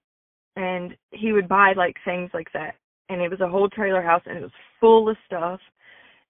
and 0.55 0.95
he 1.11 1.33
would 1.33 1.49
buy 1.49 1.73
like 1.75 1.95
things 2.05 2.29
like 2.33 2.51
that. 2.53 2.75
And 3.09 3.21
it 3.21 3.29
was 3.29 3.41
a 3.41 3.47
whole 3.47 3.69
trailer 3.69 4.01
house 4.01 4.23
and 4.25 4.37
it 4.37 4.41
was 4.41 4.51
full 4.79 5.09
of 5.09 5.17
stuff 5.25 5.59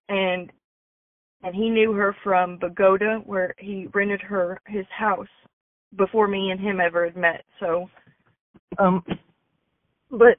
and 0.09 0.51
and 1.45 1.55
he 1.55 1.69
knew 1.69 1.93
her 1.93 2.15
from 2.23 2.57
Bogota 2.57 3.19
where 3.19 3.53
he 3.59 3.87
rented 3.93 4.21
her 4.21 4.59
his 4.67 4.85
house 4.89 5.27
before 5.95 6.27
me 6.27 6.49
and 6.49 6.59
him 6.59 6.81
ever 6.81 7.05
had 7.05 7.15
met. 7.15 7.43
So 7.59 7.87
um 8.79 9.03
but 10.09 10.37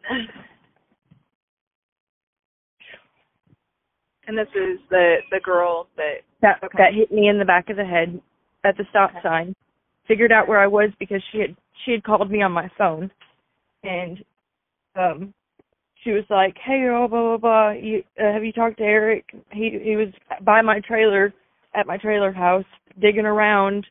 And 4.26 4.36
this 4.36 4.48
is 4.48 4.80
the 4.90 5.18
the 5.30 5.40
girl 5.40 5.88
that. 5.96 6.16
that 6.42 6.58
Okay. 6.64 6.78
that 6.78 6.94
hit 6.94 7.12
me 7.12 7.28
in 7.28 7.38
the 7.38 7.44
back 7.44 7.70
of 7.70 7.76
the 7.76 7.84
head 7.84 8.20
at 8.64 8.76
the 8.76 8.84
stop 8.90 9.10
Okay. 9.10 9.20
sign. 9.22 9.54
Figured 10.08 10.32
out 10.32 10.48
where 10.48 10.58
I 10.58 10.66
was 10.66 10.90
because 10.98 11.22
she 11.30 11.38
had 11.38 11.56
she 11.84 11.92
had 11.92 12.02
called 12.02 12.30
me 12.30 12.42
on 12.42 12.52
my 12.52 12.68
phone, 12.76 13.10
and 13.84 14.24
um, 14.96 15.34
she 16.02 16.12
was 16.12 16.24
like, 16.30 16.56
"Hey, 16.64 16.80
girl, 16.80 17.08
blah 17.08 17.22
blah 17.22 17.36
blah. 17.38 17.70
You, 17.70 18.02
uh, 18.20 18.32
have 18.32 18.44
you 18.44 18.52
talked 18.52 18.78
to 18.78 18.84
Eric? 18.84 19.24
He 19.52 19.78
he 19.82 19.96
was 19.96 20.08
by 20.42 20.62
my 20.62 20.80
trailer 20.80 21.32
at 21.74 21.86
my 21.86 21.96
trailer 21.96 22.32
house 22.32 22.64
digging 23.00 23.26
around." 23.26 23.86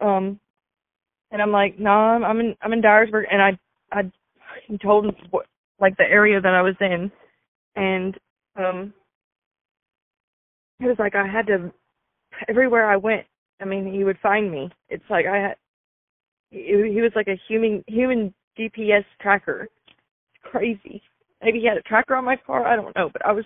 Um, 0.00 0.40
and 1.30 1.40
I'm 1.42 1.52
like, 1.52 1.78
"No, 1.78 1.90
nah, 1.90 2.14
I'm 2.14 2.24
I'm 2.24 2.40
in 2.40 2.56
I'm 2.62 2.72
in 2.72 2.82
Dyersburg," 2.82 3.24
and 3.30 3.42
I 3.42 3.58
I 3.92 4.02
told 4.82 5.06
him 5.06 5.12
what 5.30 5.46
like 5.80 5.96
the 5.96 6.04
area 6.04 6.40
that 6.40 6.54
I 6.54 6.62
was 6.62 6.76
in, 6.80 7.10
and 7.76 8.16
um, 8.56 8.92
he 10.78 10.86
was 10.86 10.96
like 10.98 11.14
I 11.14 11.26
had 11.26 11.46
to 11.48 11.72
everywhere 12.48 12.90
I 12.90 12.96
went. 12.96 13.26
I 13.60 13.64
mean, 13.64 13.92
he 13.92 14.04
would 14.04 14.18
find 14.22 14.50
me. 14.50 14.70
It's 14.88 15.04
like 15.10 15.26
I 15.26 15.36
had. 15.36 15.56
He, 16.50 16.90
he 16.92 17.00
was 17.00 17.12
like 17.14 17.28
a 17.28 17.40
human 17.48 17.84
human 17.86 18.34
GPS 18.58 19.04
tracker. 19.20 19.68
It's 19.86 20.42
crazy. 20.42 21.02
Maybe 21.42 21.60
he 21.60 21.66
had 21.66 21.76
a 21.76 21.82
tracker 21.82 22.14
on 22.14 22.24
my 22.24 22.36
car. 22.36 22.66
I 22.66 22.76
don't 22.76 22.94
know, 22.96 23.10
but 23.12 23.24
I 23.26 23.32
was. 23.32 23.44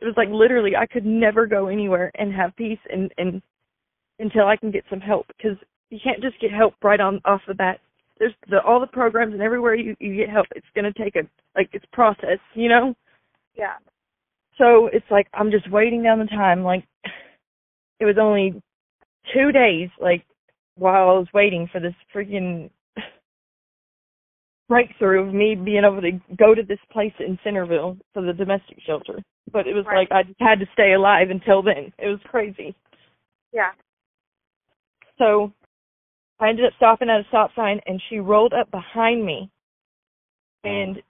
It 0.00 0.04
was 0.04 0.14
like 0.16 0.28
literally 0.30 0.74
I 0.74 0.86
could 0.86 1.06
never 1.06 1.46
go 1.46 1.68
anywhere 1.68 2.10
and 2.16 2.34
have 2.34 2.56
peace 2.56 2.78
and 2.90 3.12
and 3.18 3.40
until 4.18 4.46
I 4.46 4.56
can 4.56 4.70
get 4.70 4.84
some 4.90 5.00
help 5.00 5.26
because 5.28 5.56
you 5.90 5.98
can't 6.02 6.22
just 6.22 6.40
get 6.40 6.50
help 6.50 6.74
right 6.82 7.00
on 7.00 7.20
off 7.24 7.40
the 7.46 7.54
bat. 7.54 7.78
There's 8.18 8.34
the 8.48 8.60
all 8.62 8.80
the 8.80 8.86
programs 8.86 9.32
and 9.32 9.42
everywhere 9.42 9.74
you 9.74 9.94
you 10.00 10.16
get 10.16 10.28
help, 10.28 10.46
it's 10.54 10.66
gonna 10.74 10.92
take 10.92 11.16
a 11.16 11.22
like 11.56 11.68
it's 11.72 11.84
process, 11.92 12.38
you 12.54 12.68
know. 12.68 12.94
Yeah. 13.54 13.74
So 14.58 14.88
it's 14.92 15.06
like 15.10 15.28
I'm 15.34 15.50
just 15.50 15.70
waiting 15.70 16.02
down 16.02 16.18
the 16.18 16.26
time. 16.26 16.62
Like 16.62 16.84
it 18.00 18.04
was 18.04 18.16
only 18.20 18.60
two 19.34 19.52
days, 19.52 19.88
like 20.00 20.24
while 20.76 21.10
I 21.10 21.18
was 21.18 21.28
waiting 21.34 21.68
for 21.70 21.80
this 21.80 21.94
freaking 22.14 22.70
breakthrough 24.72 25.20
of 25.28 25.34
me 25.34 25.54
being 25.54 25.84
able 25.84 26.00
to 26.00 26.12
go 26.36 26.54
to 26.54 26.62
this 26.62 26.78
place 26.90 27.12
in 27.20 27.38
Centerville 27.44 27.94
for 28.14 28.22
the 28.22 28.32
domestic 28.32 28.78
shelter. 28.86 29.20
But 29.52 29.66
it 29.66 29.74
was 29.74 29.84
Right. 29.84 30.10
like 30.10 30.12
I 30.12 30.22
just 30.22 30.40
had 30.40 30.60
to 30.60 30.66
stay 30.72 30.94
alive 30.94 31.28
until 31.30 31.60
then. 31.60 31.92
It 31.98 32.08
was 32.08 32.20
crazy. 32.24 32.74
Yeah. 33.52 33.72
So 35.18 35.52
I 36.40 36.48
ended 36.48 36.64
up 36.64 36.72
stopping 36.76 37.10
at 37.10 37.20
a 37.20 37.24
stop 37.28 37.54
sign 37.54 37.80
and 37.86 38.00
she 38.08 38.18
rolled 38.18 38.54
up 38.54 38.70
behind 38.70 39.26
me 39.26 39.50
and 40.64 41.02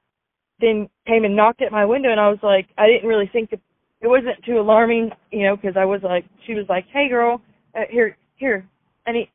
then 0.61 0.89
came 1.07 1.25
and 1.25 1.37
knocked 1.37 1.63
at 1.63 1.71
my 1.71 1.85
window 1.85 2.11
and 2.11 2.19
I 2.21 2.29
was 2.31 2.43
like 2.43 2.67
I 2.79 2.89
didn't 2.89 3.09
really 3.09 3.29
think 3.33 3.53
it, 3.53 3.61
it 4.01 4.09
wasn't 4.09 4.43
too 4.45 4.59
alarming, 4.59 5.13
you 5.31 5.45
know, 5.45 5.55
because 5.55 5.77
I 5.77 5.85
was 5.85 6.03
like 6.03 6.25
she 6.47 6.55
was 6.55 6.67
like, 6.69 6.87
"Hey 6.93 7.09
girl, 7.09 7.41
uh, 7.77 7.83
here 7.89 8.17
here. 8.35 8.67
I 9.07 9.13
need 9.13 9.31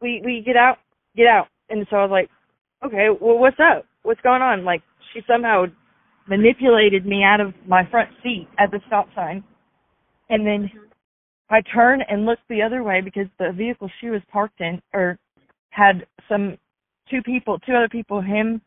we 0.00 0.20
we 0.24 0.42
get 0.44 0.56
out, 0.56 0.78
get 1.14 1.28
out." 1.28 1.46
And 1.70 1.86
so 1.90 1.96
I 1.96 2.02
was 2.02 2.10
like, 2.10 2.28
"Okay, 2.84 3.08
well 3.10 3.38
what's 3.38 3.58
up? 3.60 3.84
What's 4.02 4.20
going 4.20 4.42
on?" 4.42 4.64
Like 4.64 4.82
she 5.12 5.20
somehow 5.26 5.66
manipulated 6.26 7.06
me 7.06 7.24
out 7.24 7.40
of 7.40 7.54
my 7.66 7.84
front 7.90 8.10
seat 8.22 8.48
at 8.58 8.70
the 8.70 8.80
stop 8.86 9.08
sign. 9.14 9.42
And 10.28 10.46
then 10.46 10.70
I 11.50 11.62
turned 11.62 12.04
and 12.08 12.26
looked 12.26 12.46
the 12.48 12.62
other 12.62 12.82
way 12.82 13.00
because 13.00 13.26
the 13.38 13.52
vehicle 13.52 13.90
she 14.00 14.10
was 14.10 14.20
parked 14.30 14.60
in 14.60 14.80
or 14.92 15.18
had 15.70 16.06
some 16.28 16.58
two 17.10 17.22
people, 17.22 17.58
two 17.60 17.72
other 17.74 17.88
people, 17.88 18.20
him, 18.20 18.60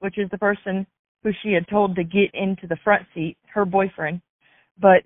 which 0.00 0.18
is 0.18 0.30
the 0.30 0.38
person 0.38 0.86
who 1.22 1.30
she 1.42 1.52
had 1.52 1.68
told 1.68 1.94
to 1.96 2.04
get 2.04 2.30
into 2.34 2.66
the 2.66 2.76
front 2.82 3.06
seat, 3.14 3.36
her 3.52 3.64
boyfriend. 3.64 4.20
But 4.80 5.02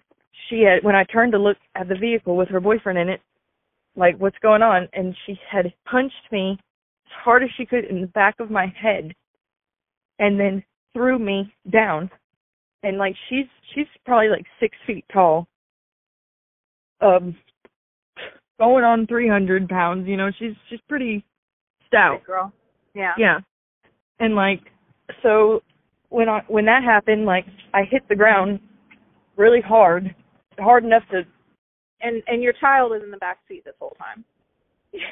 she 0.49 0.63
had 0.63 0.85
when 0.85 0.95
I 0.95 1.05
turned 1.05 1.33
to 1.33 1.39
look 1.39 1.57
at 1.75 1.89
the 1.89 1.97
vehicle 1.97 2.37
with 2.37 2.49
her 2.49 2.61
boyfriend 2.61 2.99
in 2.99 3.09
it, 3.09 3.21
like 3.97 4.17
what's 4.19 4.39
going 4.39 4.63
on, 4.63 4.89
and 4.93 5.17
she 5.27 5.39
had 5.51 5.73
punched 5.91 6.15
me 6.31 6.59
hard 7.25 7.43
as 7.43 7.51
she 7.57 7.67
could 7.67 7.85
in 7.85 8.01
the 8.01 8.07
back 8.09 8.41
of 8.41 8.51
my 8.51 8.67
head 8.81 9.15
and 10.19 10.39
then 10.39 10.63
threw 10.95 11.19
me 11.19 11.53
down. 11.71 12.11
And 12.83 12.99
like 12.99 13.15
she's 13.29 13.47
she's 13.75 13.87
probably 14.05 14.29
like 14.29 14.47
six 14.61 14.77
feet 14.87 15.05
tall 15.13 15.47
um 17.01 17.37
going 18.59 18.83
on 18.83 19.07
300 19.07 19.69
pounds 19.69 20.09
you 20.09 20.17
know 20.17 20.31
she's 20.37 20.55
she's 20.69 20.81
pretty 20.89 21.25
stout 21.87 22.25
girl. 22.25 22.53
Yeah. 22.93 23.13
yeah 23.17 23.39
and 24.19 24.35
like 24.35 24.61
so 25.23 25.63
when 26.09 26.29
i 26.29 26.41
when 26.49 26.65
that 26.65 26.83
happened 26.83 27.25
like 27.25 27.47
i 27.73 27.83
hit 27.89 28.03
the 28.09 28.17
ground 28.17 28.59
really 29.39 29.63
hard, 29.63 30.15
hard 30.59 30.85
enough 30.85 31.05
to. 31.13 31.23
And 32.01 32.23
and 32.27 32.43
your 32.43 32.53
child 32.53 32.93
is 32.95 33.03
in 33.03 33.11
the 33.11 33.17
back 33.17 33.39
seat 33.49 33.65
this 33.65 33.75
whole 33.79 33.97
time. 33.99 34.25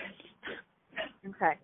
Okay. 1.28 1.58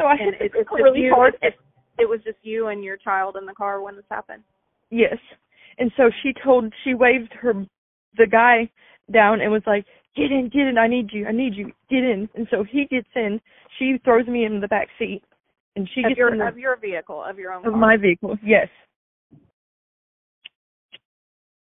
So 0.00 0.06
I 0.06 0.12
And 0.14 0.34
hit 0.34 0.40
it, 0.40 0.52
it's 0.54 0.70
really 0.72 1.00
you. 1.00 1.14
hard. 1.14 1.34
It, 1.42 1.54
it 1.98 2.08
was 2.08 2.20
just 2.24 2.38
you 2.42 2.68
and 2.68 2.82
your 2.82 2.96
child 2.96 3.36
in 3.38 3.44
the 3.44 3.52
car 3.52 3.82
when 3.82 3.96
this 3.96 4.04
happened. 4.10 4.42
Yes. 4.90 5.18
And 5.78 5.92
so 5.96 6.10
she 6.22 6.32
told 6.42 6.72
she 6.84 6.94
waved 6.94 7.32
her 7.40 7.52
the 8.16 8.26
guy 8.26 8.70
down 9.12 9.40
and 9.40 9.52
was 9.52 9.62
like, 9.66 9.84
Get 10.16 10.32
in, 10.32 10.48
get 10.52 10.66
in, 10.66 10.76
I 10.76 10.88
need 10.88 11.10
you, 11.12 11.26
I 11.26 11.32
need 11.32 11.54
you, 11.54 11.66
get 11.88 12.02
in 12.02 12.28
and 12.34 12.48
so 12.50 12.64
he 12.64 12.84
gets 12.90 13.06
in, 13.14 13.40
she 13.78 13.96
throws 14.04 14.26
me 14.26 14.44
in 14.44 14.60
the 14.60 14.66
back 14.66 14.88
seat 14.98 15.22
and 15.76 15.88
she 15.94 16.00
Of 16.00 16.08
gets 16.08 16.18
your 16.18 16.32
in 16.32 16.38
the, 16.38 16.48
of 16.48 16.58
your 16.58 16.76
vehicle, 16.76 17.22
of 17.22 17.38
your 17.38 17.52
own 17.52 17.64
of 17.64 17.72
car. 17.72 17.80
my 17.80 17.96
vehicle, 17.96 18.36
yes. 18.44 18.66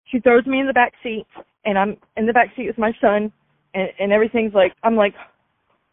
She 0.06 0.18
throws 0.20 0.46
me 0.46 0.60
in 0.60 0.66
the 0.66 0.72
back 0.72 0.94
seat 1.02 1.26
and 1.66 1.78
I'm 1.78 1.96
in 2.16 2.26
the 2.26 2.32
back 2.32 2.48
seat 2.56 2.68
with 2.68 2.78
my 2.78 2.92
son 3.02 3.30
and, 3.74 3.88
and 3.98 4.12
everything's 4.12 4.54
like 4.54 4.72
I'm 4.82 4.96
like 4.96 5.14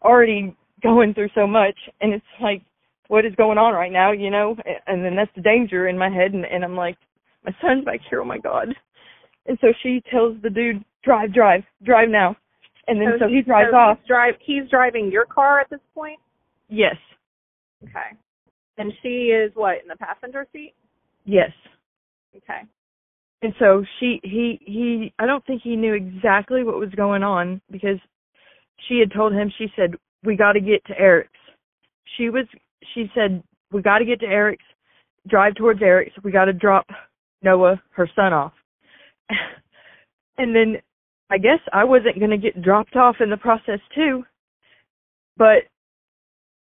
already 0.02 0.56
going 0.82 1.14
through 1.14 1.30
so 1.34 1.46
much 1.46 1.76
and 2.00 2.12
it's 2.12 2.24
like 2.40 2.62
what 3.08 3.26
is 3.26 3.34
going 3.34 3.58
on 3.58 3.74
right 3.74 3.92
now, 3.92 4.12
you 4.12 4.30
know? 4.30 4.56
And 4.86 5.04
then 5.04 5.16
that's 5.16 5.30
the 5.34 5.42
danger 5.42 5.88
in 5.88 5.98
my 5.98 6.08
head 6.08 6.32
and, 6.32 6.44
and 6.44 6.64
I'm 6.64 6.76
like, 6.76 6.96
my 7.44 7.52
son's 7.60 7.84
back 7.84 8.00
here, 8.08 8.20
oh 8.20 8.24
my 8.24 8.38
god. 8.38 8.68
And 9.46 9.58
so 9.60 9.68
she 9.82 10.02
tells 10.10 10.36
the 10.42 10.50
dude, 10.50 10.84
Drive, 11.02 11.32
drive, 11.32 11.62
drive 11.82 12.08
now. 12.08 12.36
And 12.86 13.00
then 13.00 13.12
so, 13.18 13.28
he 13.28 13.42
drives 13.42 13.70
so 13.72 13.76
off. 13.76 13.98
He's, 13.98 14.08
drive, 14.08 14.34
he's 14.44 14.70
driving 14.70 15.10
your 15.10 15.24
car 15.24 15.60
at 15.60 15.70
this 15.70 15.80
point. 15.94 16.18
Yes. 16.68 16.96
Okay. 17.82 18.16
And 18.76 18.92
she 19.02 19.28
is 19.28 19.52
what 19.54 19.82
in 19.82 19.88
the 19.88 19.96
passenger 19.96 20.46
seat? 20.52 20.74
Yes. 21.24 21.50
Okay. 22.36 22.60
And 23.42 23.54
so 23.58 23.84
she 23.98 24.20
he 24.22 24.60
he 24.64 25.14
I 25.18 25.26
don't 25.26 25.44
think 25.46 25.62
he 25.62 25.76
knew 25.76 25.94
exactly 25.94 26.62
what 26.62 26.78
was 26.78 26.90
going 26.90 27.22
on 27.22 27.60
because 27.70 27.98
she 28.88 28.98
had 28.98 29.12
told 29.12 29.32
him 29.32 29.50
she 29.56 29.68
said 29.74 29.94
we 30.24 30.36
got 30.36 30.52
to 30.52 30.60
get 30.60 30.84
to 30.86 30.98
Eric's. 30.98 31.30
She 32.16 32.28
was 32.28 32.46
she 32.94 33.10
said 33.14 33.42
we 33.72 33.82
got 33.82 33.98
to 33.98 34.04
get 34.04 34.20
to 34.20 34.26
Eric's, 34.26 34.64
drive 35.28 35.54
towards 35.54 35.82
Eric's. 35.82 36.14
We 36.22 36.32
got 36.32 36.46
to 36.46 36.52
drop 36.52 36.86
Noah 37.42 37.80
her 37.90 38.08
son 38.14 38.32
off. 38.32 38.52
and 40.38 40.54
then 40.54 40.76
I 41.30 41.38
guess 41.38 41.60
I 41.72 41.84
wasn't 41.84 42.18
going 42.18 42.30
to 42.30 42.36
get 42.36 42.62
dropped 42.62 42.96
off 42.96 43.16
in 43.20 43.30
the 43.30 43.36
process 43.36 43.80
too. 43.94 44.24
But 45.36 45.64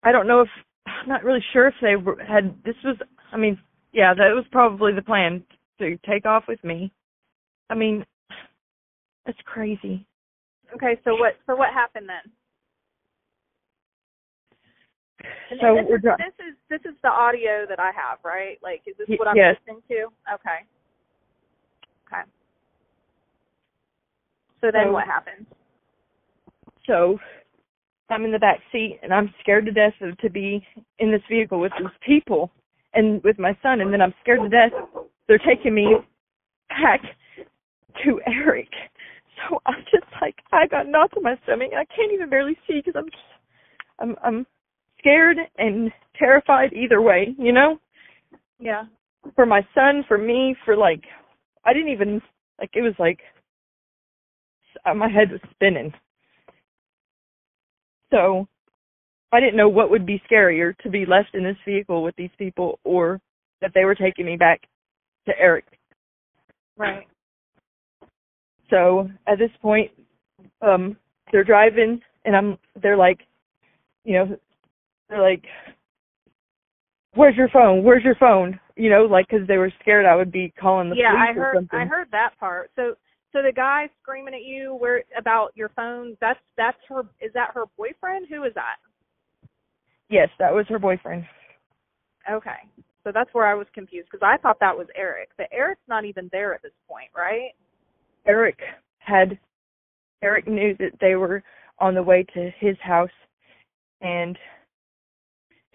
I 0.03 0.13
don't 0.13 0.27
know 0.27 0.41
if 0.41 0.49
I'm 0.87 1.09
not 1.09 1.25
really 1.25 1.45
sure 1.53 1.69
if 1.69 1.75
they 1.81 1.97
were, 1.97 2.23
had 2.23 2.55
this 2.65 2.75
was 2.85 2.97
I 3.33 3.37
mean 3.37 3.59
yeah 3.93 4.15
that 4.15 4.35
was 4.35 4.45
probably 4.51 4.93
the 4.93 5.03
plan 5.03 5.45
to 5.79 5.97
take 6.09 6.27
off 6.27 6.45
with 6.49 6.63
me. 6.65 6.93
I 7.71 7.75
mean, 7.75 8.05
that's 9.27 9.39
crazy. 9.45 10.07
Okay. 10.75 11.01
So 11.05 11.13
what? 11.13 11.35
So 11.47 11.57
what 11.57 11.73
happened 11.73 12.09
then? 12.09 12.33
So 15.61 15.75
this, 15.77 15.85
we're 15.89 15.97
is, 15.97 16.03
dri- 16.03 16.19
this 16.19 16.47
is 16.47 16.55
this 16.69 16.81
is 16.85 16.97
the 17.03 17.09
audio 17.11 17.67
that 17.69 17.79
I 17.79 17.93
have, 17.93 18.19
right? 18.25 18.59
Like, 18.63 18.83
is 18.87 18.95
this 18.99 19.09
what 19.19 19.29
I'm 19.29 19.37
yes. 19.37 19.57
listening 19.61 19.83
to? 19.89 20.09
Okay. 20.35 20.65
Okay. 22.07 22.23
So 24.61 24.71
then 24.73 24.87
So- 24.89 24.93
what 24.93 25.07
happens? 25.07 25.47
So 26.87 27.19
I'm 28.11 28.25
in 28.25 28.31
the 28.31 28.39
back 28.39 28.61
seat 28.71 29.01
and 29.03 29.13
I'm 29.13 29.35
scared 29.41 29.67
to 29.67 29.73
death 29.73 29.95
of, 30.01 30.17
to 30.19 30.31
be 30.31 30.65
in 31.01 31.11
this 31.11 31.23
vehicle 31.29 31.59
with 31.59 31.73
these 31.79 31.89
people 32.07 32.53
and 32.95 33.23
with 33.25 33.39
my 33.41 33.57
son 33.61 33.81
and 33.81 33.93
then 33.93 34.01
I'm 34.01 34.15
scared 34.23 34.41
to 34.43 34.49
death 34.49 34.71
they're 35.27 35.39
taking 35.39 35.75
me 35.75 35.97
back 36.69 37.01
to 38.05 38.21
Eric. 38.27 38.69
So 39.51 39.61
I'm 39.67 39.85
just 39.91 40.07
like 40.21 40.37
I 40.53 40.67
got 40.67 40.89
knots 40.89 41.13
in 41.17 41.23
my 41.23 41.37
stomach 41.43 41.69
and 41.73 41.81
I 41.81 41.85
can't 41.85 42.13
even 42.13 42.31
barely 42.31 42.57
see 42.67 42.81
because 42.85 42.95
I'm 42.97 43.11
just, 43.11 43.23
I'm 43.99 44.17
I'm 44.25 44.47
scared 45.07 45.37
and 45.59 45.93
terrified 46.19 46.73
either 46.73 47.01
way, 47.01 47.35
you 47.39 47.53
know? 47.53 47.79
Yeah. 48.59 48.85
for 49.35 49.47
my 49.47 49.67
son, 49.75 50.05
for 50.07 50.19
me, 50.19 50.55
for 50.65 50.77
like, 50.77 51.03
I 51.65 51.73
didn't 51.73 51.93
even 51.93 52.21
like. 52.61 52.71
It 52.75 52.83
was 52.83 52.95
like 52.99 53.19
uh, 54.85 54.95
my 54.95 55.09
head 55.09 55.31
was 55.31 55.41
spinning. 55.51 55.93
So 58.11 58.47
I 59.33 59.41
didn't 59.41 59.57
know 59.57 59.69
what 59.69 59.91
would 59.91 60.07
be 60.07 60.23
scarier 60.31 60.77
to 60.79 60.91
be 60.91 61.05
left 61.05 61.35
in 61.35 61.43
this 61.43 61.57
vehicle 61.67 62.03
with 62.03 62.15
these 62.17 62.31
people, 62.39 62.79
or 62.85 63.21
that 63.61 63.73
they 63.75 63.85
were 63.85 63.95
taking 63.95 64.27
me 64.27 64.37
back 64.37 64.63
to 65.27 65.33
Eric. 65.39 65.65
Right. 66.77 67.07
So 68.71 69.09
at 69.27 69.39
this 69.39 69.51
point, 69.61 69.91
um, 70.63 70.97
they're 71.33 71.45
driving, 71.45 72.01
and 72.25 72.37
I'm. 72.37 72.59
They're 72.81 72.97
like, 72.97 73.21
you 74.05 74.15
know, 74.15 74.39
they're 75.09 75.23
like, 75.23 75.45
"Where's 77.15 77.37
your 77.37 77.49
phone? 77.49 77.83
Where's 77.85 78.05
your 78.05 78.17
phone?" 78.17 78.59
You 78.77 78.91
know, 78.91 79.05
like 79.05 79.27
because 79.29 79.47
they 79.47 79.59
were 79.59 79.73
scared 79.81 80.05
I 80.07 80.17
would 80.17 80.33
be 80.33 80.53
calling 80.59 80.91
the 80.91 80.97
yeah, 80.97 81.15
I 81.17 81.33
police 81.33 81.39
or 81.39 81.45
heard 81.45 81.57
something. 81.57 81.79
I 81.79 81.85
heard 81.87 82.09
that 82.13 82.31
part. 82.39 82.71
So 82.77 82.95
so 83.33 83.43
the 83.43 83.53
guy 83.53 83.89
screaming 84.03 84.35
at 84.35 84.45
you 84.45 84.75
where 84.75 85.03
about 85.19 85.51
your 85.55 85.71
phone, 85.71 86.17
that's 86.21 86.41
that's 86.57 86.79
her 86.89 87.03
is 87.21 87.33
that 87.35 87.51
her 87.55 87.65
boyfriend? 87.77 88.27
Who 88.31 88.45
is 88.45 88.55
that? 88.55 88.77
Yes, 90.09 90.29
that 90.39 90.55
was 90.55 90.67
her 90.69 90.79
boyfriend. 90.79 91.25
Okay. 92.31 92.69
So 93.05 93.13
that's 93.13 93.33
where 93.33 93.47
I 93.47 93.55
was 93.55 93.67
confused 93.73 94.09
because 94.11 94.27
I 94.27 94.37
thought 94.39 94.59
that 94.61 94.77
was 94.77 94.89
Eric. 94.97 95.29
But 95.37 95.47
Eric's 95.53 95.87
not 95.87 96.05
even 96.05 96.29
there 96.33 96.55
at 96.55 96.63
this 96.63 96.73
point, 96.89 97.09
right? 97.17 97.51
Eric 98.27 98.59
had 98.99 99.39
Eric 100.23 100.49
knew 100.49 100.75
that 100.79 100.93
they 101.01 101.15
were 101.15 101.43
on 101.79 101.95
the 101.95 102.03
way 102.03 102.25
to 102.35 102.51
his 102.59 102.77
house 102.83 103.11
and 104.01 104.37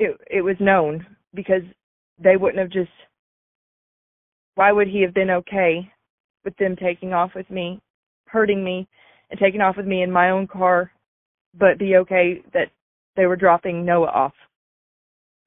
it 0.02 0.20
it 0.30 0.41
was 0.41 0.56
known 0.60 1.06
because 1.34 1.62
they 2.20 2.36
wouldn't 2.36 2.60
have 2.60 2.70
just 2.70 2.91
why 4.56 4.72
would 4.72 4.88
he 4.88 5.02
have 5.02 5.14
been 5.14 5.30
okay 5.30 5.89
with 6.43 6.56
them 6.58 6.76
taking 6.76 7.14
off 7.14 7.32
with 7.36 7.49
me, 7.49 7.80
hurting 8.26 8.64
me 8.64 8.88
and 9.30 9.39
taking 9.39 9.62
off 9.62 9.78
with 9.78 9.86
me 9.86 10.02
in 10.02 10.12
my 10.12 10.32
own 10.32 10.47
car 10.47 10.91
but 11.58 11.78
be 11.78 11.97
okay 11.97 12.41
that 12.54 12.70
they 13.16 13.26
were 13.26 13.36
dropping 13.36 13.86
Noah 13.86 14.08
off. 14.08 14.34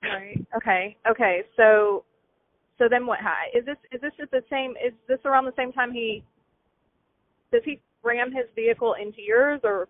Right. 0.02 0.46
Okay. 0.56 0.96
Okay. 1.10 1.42
So 1.56 2.04
so 2.78 2.84
then 2.90 3.06
what 3.06 3.20
hi 3.20 3.56
is 3.58 3.64
this 3.64 3.76
is 3.90 4.00
this 4.00 4.12
at 4.20 4.30
the 4.30 4.44
same 4.50 4.72
is 4.72 4.92
this 5.08 5.20
around 5.24 5.46
the 5.46 5.54
same 5.56 5.72
time 5.72 5.92
he 5.92 6.22
does 7.52 7.62
he 7.64 7.80
ram 8.02 8.30
his 8.30 8.44
vehicle 8.54 8.94
into 9.00 9.22
yours 9.22 9.60
or 9.64 9.88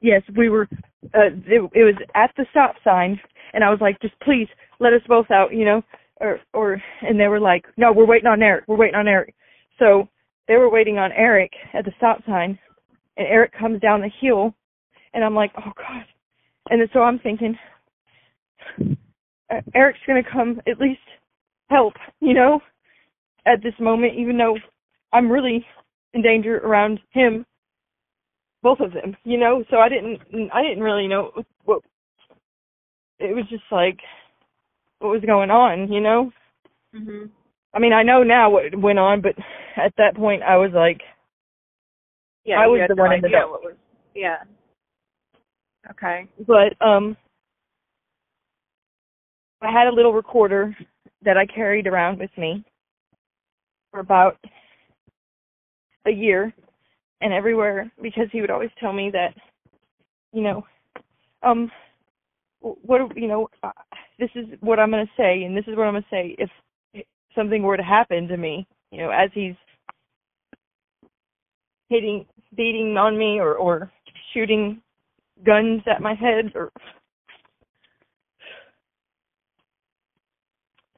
Yes, 0.00 0.22
we 0.36 0.48
were. 0.48 0.68
Uh, 1.14 1.32
it, 1.46 1.70
it 1.74 1.84
was 1.84 1.94
at 2.14 2.30
the 2.36 2.46
stop 2.50 2.74
sign, 2.84 3.20
and 3.52 3.64
I 3.64 3.70
was 3.70 3.80
like, 3.80 4.00
"Just 4.00 4.18
please 4.20 4.48
let 4.80 4.92
us 4.92 5.00
both 5.08 5.30
out," 5.30 5.52
you 5.54 5.64
know, 5.64 5.82
or 6.20 6.40
or. 6.52 6.82
And 7.02 7.18
they 7.18 7.28
were 7.28 7.40
like, 7.40 7.64
"No, 7.76 7.92
we're 7.92 8.06
waiting 8.06 8.26
on 8.26 8.42
Eric. 8.42 8.64
We're 8.68 8.76
waiting 8.76 8.96
on 8.96 9.08
Eric." 9.08 9.34
So 9.78 10.08
they 10.48 10.56
were 10.56 10.70
waiting 10.70 10.98
on 10.98 11.12
Eric 11.12 11.52
at 11.74 11.84
the 11.84 11.92
stop 11.96 12.24
sign, 12.26 12.58
and 13.16 13.26
Eric 13.26 13.52
comes 13.58 13.80
down 13.80 14.00
the 14.00 14.10
hill, 14.20 14.54
and 15.14 15.24
I'm 15.24 15.34
like, 15.34 15.52
"Oh 15.58 15.72
God!" 15.76 16.04
And 16.70 16.88
so 16.92 17.00
I'm 17.00 17.18
thinking, 17.20 17.56
uh, 19.50 19.60
Eric's 19.74 20.00
gonna 20.06 20.22
come 20.22 20.60
at 20.68 20.80
least 20.80 21.00
help, 21.70 21.94
you 22.20 22.34
know, 22.34 22.60
at 23.46 23.62
this 23.62 23.74
moment, 23.80 24.14
even 24.14 24.36
though 24.36 24.58
I'm 25.12 25.30
really 25.30 25.64
in 26.14 26.22
danger 26.22 26.58
around 26.58 27.00
him 27.10 27.46
both 28.66 28.80
of 28.80 28.92
them, 28.92 29.16
you 29.22 29.38
know. 29.38 29.62
So 29.70 29.76
I 29.76 29.88
didn't, 29.88 30.18
I 30.52 30.60
didn't 30.60 30.82
really 30.82 31.06
know 31.06 31.30
what. 31.64 31.82
It 33.20 33.34
was 33.34 33.44
just 33.48 33.62
like, 33.70 33.98
what 34.98 35.10
was 35.10 35.22
going 35.24 35.50
on, 35.50 35.92
you 35.92 36.00
know. 36.00 36.32
mhm 36.94 37.30
I 37.72 37.78
mean, 37.78 37.92
I 37.92 38.02
know 38.02 38.22
now 38.22 38.48
what 38.50 38.74
went 38.74 38.98
on, 38.98 39.20
but 39.20 39.34
at 39.76 39.92
that 39.98 40.16
point, 40.16 40.42
I 40.42 40.56
was 40.56 40.72
like, 40.74 41.00
yeah 42.44 42.60
I 42.60 42.66
was 42.66 42.80
the 42.88 42.94
no 42.94 43.02
one 43.02 43.12
in 43.12 43.20
the 43.20 43.28
dark. 43.28 43.50
what 43.50 43.62
was 43.62 43.74
yeah 44.14 44.38
okay 45.90 46.26
but 46.46 46.74
um, 46.84 47.16
I 49.60 49.70
had 49.70 49.88
a 49.88 49.94
little 49.94 50.12
recorder 50.12 50.76
that 51.22 51.36
I 51.36 51.46
carried 51.46 51.86
around 51.86 52.18
with 52.18 52.30
me 52.38 52.64
for 53.90 54.00
about 54.00 54.38
a 56.06 56.10
year, 56.10 56.52
and 57.20 57.32
everywhere 57.32 57.90
because 58.02 58.26
he 58.32 58.40
would 58.40 58.50
always 58.50 58.70
tell 58.78 58.92
me 58.92 59.10
that, 59.12 59.34
you 60.32 60.42
know, 60.42 60.64
um, 61.42 61.70
what 62.60 63.16
you 63.16 63.28
know, 63.28 63.48
uh, 63.62 63.70
this 64.18 64.30
is 64.34 64.46
what 64.60 64.78
I'm 64.78 64.90
going 64.90 65.06
to 65.06 65.12
say, 65.16 65.44
and 65.44 65.56
this 65.56 65.64
is 65.68 65.76
what 65.76 65.86
I'm 65.86 65.94
going 65.94 66.02
to 66.02 66.08
say 66.10 66.36
if 66.38 66.50
something 67.34 67.62
were 67.62 67.76
to 67.76 67.82
happen 67.82 68.28
to 68.28 68.36
me, 68.36 68.66
you 68.90 68.98
know, 68.98 69.10
as 69.10 69.30
he's 69.34 69.54
hitting, 71.88 72.26
beating 72.56 72.96
on 72.96 73.18
me, 73.18 73.38
or 73.38 73.54
or 73.54 73.92
shooting 74.34 74.80
guns 75.44 75.82
at 75.86 76.02
my 76.02 76.14
head, 76.14 76.52
or 76.54 76.70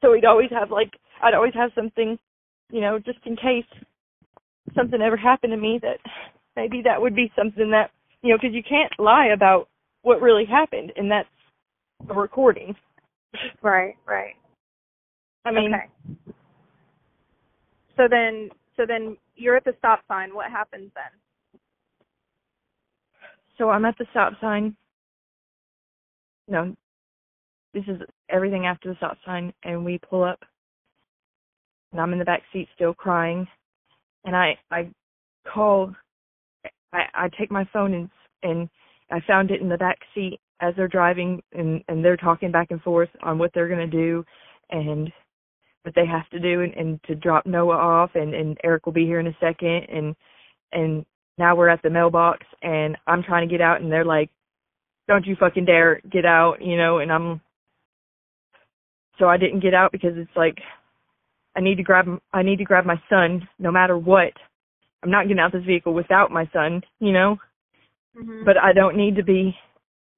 so 0.01 0.13
he'd 0.13 0.25
always 0.25 0.49
have 0.51 0.71
like 0.71 0.91
I'd 1.21 1.33
always 1.33 1.53
have 1.53 1.71
something, 1.75 2.17
you 2.71 2.81
know, 2.81 2.99
just 2.99 3.19
in 3.25 3.35
case. 3.35 3.65
Something 4.75 5.01
ever 5.01 5.17
happened 5.17 5.51
to 5.51 5.57
me 5.57 5.79
that 5.81 5.97
maybe 6.55 6.81
that 6.83 7.01
would 7.01 7.15
be 7.15 7.31
something 7.37 7.69
that 7.71 7.91
you 8.21 8.29
know 8.29 8.37
because 8.37 8.53
you 8.55 8.63
can't 8.63 8.91
lie 8.99 9.27
about 9.27 9.67
what 10.01 10.21
really 10.21 10.45
happened 10.45 10.91
and 10.95 11.09
that's 11.11 11.29
a 12.09 12.13
recording 12.13 12.75
Right, 13.61 13.95
right. 14.07 14.33
i 15.45 15.51
mean 15.51 15.73
okay. 15.73 16.33
So 17.97 18.07
then, 18.09 18.49
so 18.77 18.85
then 18.87 19.17
you're 19.35 19.57
at 19.57 19.65
the 19.65 19.73
stop 19.77 19.99
sign. 20.07 20.33
What 20.33 20.49
happens 20.49 20.89
then? 20.95 21.19
so 23.59 23.69
i'm 23.69 23.85
at 23.85 23.95
the 23.99 24.05
stop 24.09 24.33
sign 24.41 24.75
no 26.47 26.75
this 27.73 27.83
is 27.87 28.01
everything 28.29 28.65
after 28.65 28.89
the 28.89 28.95
stop 28.95 29.17
sign 29.25 29.53
and 29.63 29.85
we 29.85 29.99
pull 30.09 30.23
up 30.23 30.39
and 31.91 32.01
i'm 32.01 32.13
in 32.13 32.19
the 32.19 32.25
back 32.25 32.41
seat 32.51 32.67
still 32.73 32.93
crying 32.93 33.45
and 34.25 34.35
i 34.35 34.57
i 34.71 34.89
call 35.51 35.93
i 36.93 37.03
i 37.13 37.29
take 37.37 37.51
my 37.51 37.65
phone 37.71 37.93
and 37.93 38.09
and 38.43 38.69
i 39.11 39.19
found 39.27 39.51
it 39.51 39.61
in 39.61 39.69
the 39.69 39.77
back 39.77 39.99
seat 40.13 40.39
as 40.61 40.73
they're 40.75 40.87
driving 40.87 41.41
and 41.53 41.83
and 41.87 42.03
they're 42.03 42.17
talking 42.17 42.51
back 42.51 42.71
and 42.71 42.81
forth 42.81 43.09
on 43.23 43.37
what 43.37 43.51
they're 43.53 43.69
going 43.69 43.89
to 43.89 43.97
do 43.97 44.23
and 44.69 45.11
what 45.83 45.95
they 45.95 46.05
have 46.05 46.29
to 46.29 46.39
do 46.39 46.61
and, 46.61 46.73
and 46.73 46.99
to 47.03 47.15
drop 47.15 47.45
Noah 47.45 47.75
off 47.75 48.11
and 48.15 48.33
and 48.33 48.57
Eric 48.63 48.85
will 48.85 48.93
be 48.93 49.05
here 49.05 49.19
in 49.19 49.27
a 49.27 49.37
second 49.39 49.85
and 49.89 50.15
and 50.71 51.05
now 51.37 51.55
we're 51.55 51.69
at 51.69 51.81
the 51.81 51.89
mailbox 51.89 52.45
and 52.61 52.97
I'm 53.07 53.23
trying 53.23 53.47
to 53.47 53.51
get 53.51 53.61
out 53.61 53.81
and 53.81 53.91
they're 53.91 54.05
like 54.05 54.29
don't 55.07 55.25
you 55.25 55.35
fucking 55.39 55.65
dare 55.65 56.01
get 56.11 56.25
out 56.25 56.61
you 56.61 56.77
know 56.77 56.99
and 56.99 57.11
I'm 57.11 57.41
so 59.17 59.27
I 59.27 59.37
didn't 59.37 59.61
get 59.61 59.73
out 59.73 59.91
because 59.91 60.13
it's 60.15 60.35
like 60.35 60.57
I 61.55 61.61
need 61.61 61.75
to 61.77 61.83
grab 61.83 62.07
I 62.33 62.43
need 62.43 62.57
to 62.57 62.65
grab 62.65 62.85
my 62.85 63.01
son 63.09 63.47
no 63.59 63.71
matter 63.71 63.97
what 63.97 64.33
I'm 65.03 65.11
not 65.11 65.23
getting 65.23 65.39
out 65.39 65.53
of 65.55 65.61
this 65.61 65.67
vehicle 65.67 65.93
without 65.93 66.31
my 66.31 66.49
son 66.53 66.81
you 66.99 67.11
know 67.11 67.37
Mm-hmm. 68.17 68.43
but 68.45 68.57
I 68.57 68.73
don't 68.73 68.97
need 68.97 69.15
to 69.17 69.23
be 69.23 69.55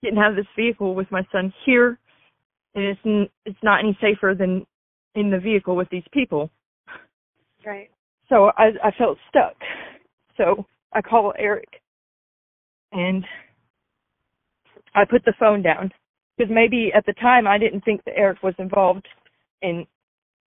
getting 0.04 0.20
out 0.20 0.32
of 0.32 0.36
this 0.36 0.46
vehicle 0.56 0.96
with 0.96 1.12
my 1.12 1.26
son 1.32 1.54
here, 1.66 2.00
and 2.76 2.86
it's 2.86 3.02
n- 3.06 3.30
it's 3.46 3.60
not 3.64 3.80
any 3.80 3.98
safer 4.02 4.36
than 4.38 4.66
in 5.16 5.30
the 5.30 5.40
vehicle 5.40 5.76
with 5.76 5.90
these 5.90 6.04
people. 6.14 6.50
right. 7.66 7.90
So 8.30 8.52
I 8.58 8.72
I 8.84 8.92
felt 8.98 9.18
stuck. 9.30 9.56
So 10.38 10.66
I 10.94 11.02
call 11.02 11.34
Eric, 11.38 11.70
and 12.92 13.26
I 14.96 15.06
put 15.06 15.24
the 15.26 15.34
phone 15.40 15.62
down 15.62 15.92
because 16.38 16.52
maybe 16.54 16.92
at 16.96 17.06
the 17.06 17.14
time 17.14 17.48
I 17.48 17.58
didn't 17.58 17.82
think 17.82 18.04
that 18.06 18.18
Eric 18.18 18.42
was 18.44 18.56
involved 18.58 19.08
in 19.62 19.86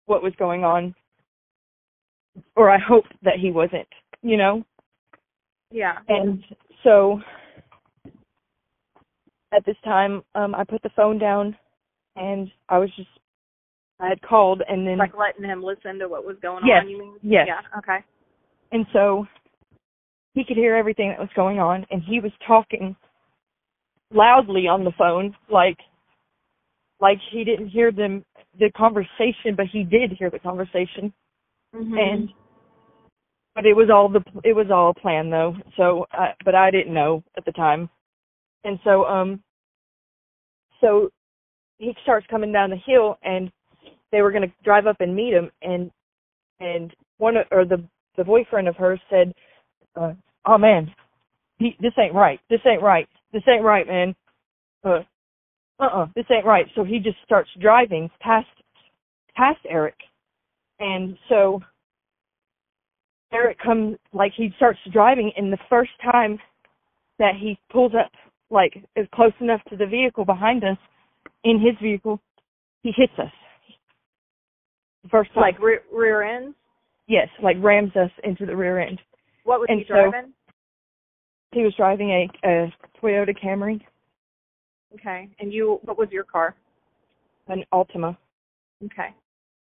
what 0.07 0.23
was 0.23 0.33
going 0.39 0.65
on, 0.65 0.95
or 2.57 2.71
I 2.71 2.79
hoped 2.79 3.13
that 3.23 3.39
he 3.41 3.51
wasn't. 3.51 3.89
You 4.23 4.37
know. 4.37 4.65
Yeah. 5.71 5.99
And 6.09 6.43
so 6.83 7.21
at 9.53 9.65
this 9.67 9.77
time, 9.85 10.23
um, 10.35 10.55
I 10.55 10.65
put 10.65 10.83
the 10.83 10.91
phone 10.97 11.19
down 11.19 11.57
and 12.17 12.51
I 12.69 12.79
was 12.79 12.91
just 12.97 13.09
I 14.01 14.09
had 14.09 14.21
called 14.23 14.63
and 14.69 14.87
then 14.87 14.99
Like 14.99 15.17
letting 15.17 15.45
him 15.45 15.63
listen 15.63 15.99
to 15.99 16.09
what 16.09 16.25
was 16.25 16.37
going 16.43 16.65
Yes, 16.67 16.83
on. 16.83 16.89
You 16.89 16.99
mean? 16.99 17.17
yes. 17.23 17.47
Yeah. 17.49 17.79
Okay. 17.79 17.99
and 18.73 18.87
so 18.93 19.27
he 20.35 20.45
could 20.45 20.57
hear 20.57 20.75
everything 20.75 21.11
that 21.11 21.19
was 21.19 21.29
going 21.37 21.59
on 21.59 21.87
and 21.91 22.03
he 22.03 22.21
was 22.21 22.33
talking 22.47 22.97
loudly 24.13 24.67
on 24.67 24.85
the 24.85 24.93
phone 24.99 25.35
like 25.51 25.79
like 27.01 27.19
he 27.31 27.45
didn't 27.45 27.69
hear 27.69 27.93
them 27.93 28.25
the 28.59 28.71
conversation 28.77 29.55
but 29.57 29.67
he 29.67 29.85
did 29.85 30.13
hear 30.13 30.31
the 30.31 30.39
conversation. 30.39 31.13
Mm-hmm. 31.75 31.99
and 31.99 32.29
but 33.55 33.67
it 33.67 33.75
was 33.75 33.89
all 33.93 34.09
the 34.09 34.21
it 34.43 34.55
was 34.55 34.67
all 34.71 34.91
a 34.91 34.95
plan 34.95 35.31
though. 35.31 35.57
So 35.77 36.07
I, 36.13 36.35
but 36.45 36.55
i 36.55 36.71
didn't 36.71 36.95
know 36.95 37.23
at 37.37 37.45
the 37.45 37.53
time. 37.53 37.89
And 38.65 38.79
so 38.85 39.05
um 39.05 39.43
so 40.81 41.11
he 41.79 41.95
starts 42.03 42.27
coming 42.29 42.53
down 42.53 42.71
the 42.71 42.77
hill 42.77 43.19
and 43.23 43.51
they 44.13 44.23
were 44.23 44.31
going 44.31 44.49
to 44.49 44.55
drive 44.63 44.87
up 44.87 45.01
and 45.01 45.15
meet 45.15 45.35
him. 45.35 45.51
And 45.63 45.91
and 46.61 46.95
one 47.19 47.37
of, 47.37 47.47
or 47.51 47.65
the 47.65 47.83
the 48.17 48.25
boyfriend 48.25 48.69
of 48.69 48.77
hers 48.77 49.01
said 49.11 49.33
uh 49.97 50.13
oh 50.47 50.59
man 50.59 50.93
he 51.59 51.77
this 51.81 51.93
ain't 51.99 52.15
right. 52.15 52.41
This 52.51 52.61
ain't 52.67 52.83
right. 52.83 53.09
This 53.33 53.43
ain't 53.49 53.65
right 53.65 53.87
man. 53.87 54.15
Uh 54.83 55.01
uh-uh 55.81 56.07
this 56.15 56.25
ain't 56.31 56.47
right 56.47 56.67
so 56.75 56.85
he 56.85 56.99
just 56.99 57.17
starts 57.25 57.51
driving 57.61 58.11
past 58.21 58.47
past 59.37 59.59
eric 59.69 59.95
and 60.81 61.17
so 61.29 61.61
Eric 63.33 63.59
comes 63.59 63.97
like 64.13 64.33
he 64.37 64.51
starts 64.57 64.79
driving 64.93 65.33
and 65.37 65.53
the 65.53 65.59
first 65.69 65.91
time 66.01 66.39
that 67.19 67.33
he 67.41 67.59
pulls 67.73 67.93
up 67.95 68.13
like 68.49 68.75
is 68.95 69.09
close 69.13 69.33
enough 69.41 69.61
to 69.71 69.77
the 69.77 69.87
vehicle 69.87 70.25
behind 70.25 70.63
us 70.63 70.77
in 71.43 71.61
his 71.61 71.75
vehicle, 71.83 72.21
he 72.83 72.93
hits 72.97 73.13
us. 73.19 73.33
First 75.11 75.35
time. 75.35 75.43
like 75.43 75.59
rear, 75.61 75.81
rear 75.93 76.23
ends. 76.23 76.55
yes, 77.09 77.27
like 77.43 77.57
rams 77.61 77.91
us 77.97 78.11
into 78.23 78.47
the 78.47 78.55
rear 78.57 78.79
end. 78.79 79.01
What 79.43 79.59
was 79.61 79.67
And 79.69 79.81
he 79.81 79.85
so- 79.89 79.95
driving? 80.11 80.33
He 81.53 81.63
was 81.63 81.75
driving 81.77 82.11
a, 82.11 82.49
a 82.49 82.73
Toyota 83.03 83.35
Camry, 83.37 83.81
Okay. 84.95 85.29
And 85.41 85.53
you, 85.53 85.81
what 85.83 85.99
was 85.99 86.09
your 86.11 86.25
car? 86.25 86.55
an 87.49 87.65
Altima. 87.73 88.17
Okay. 88.85 89.15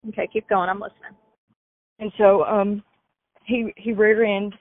Okay. 0.09 0.29
Keep 0.33 0.49
going. 0.49 0.69
I'm 0.69 0.81
listening. 0.81 1.17
And 1.99 2.13
so 2.19 2.45
um 2.45 2.83
he 3.45 3.73
he 3.77 3.93
rear 3.93 4.25
end 4.25 4.55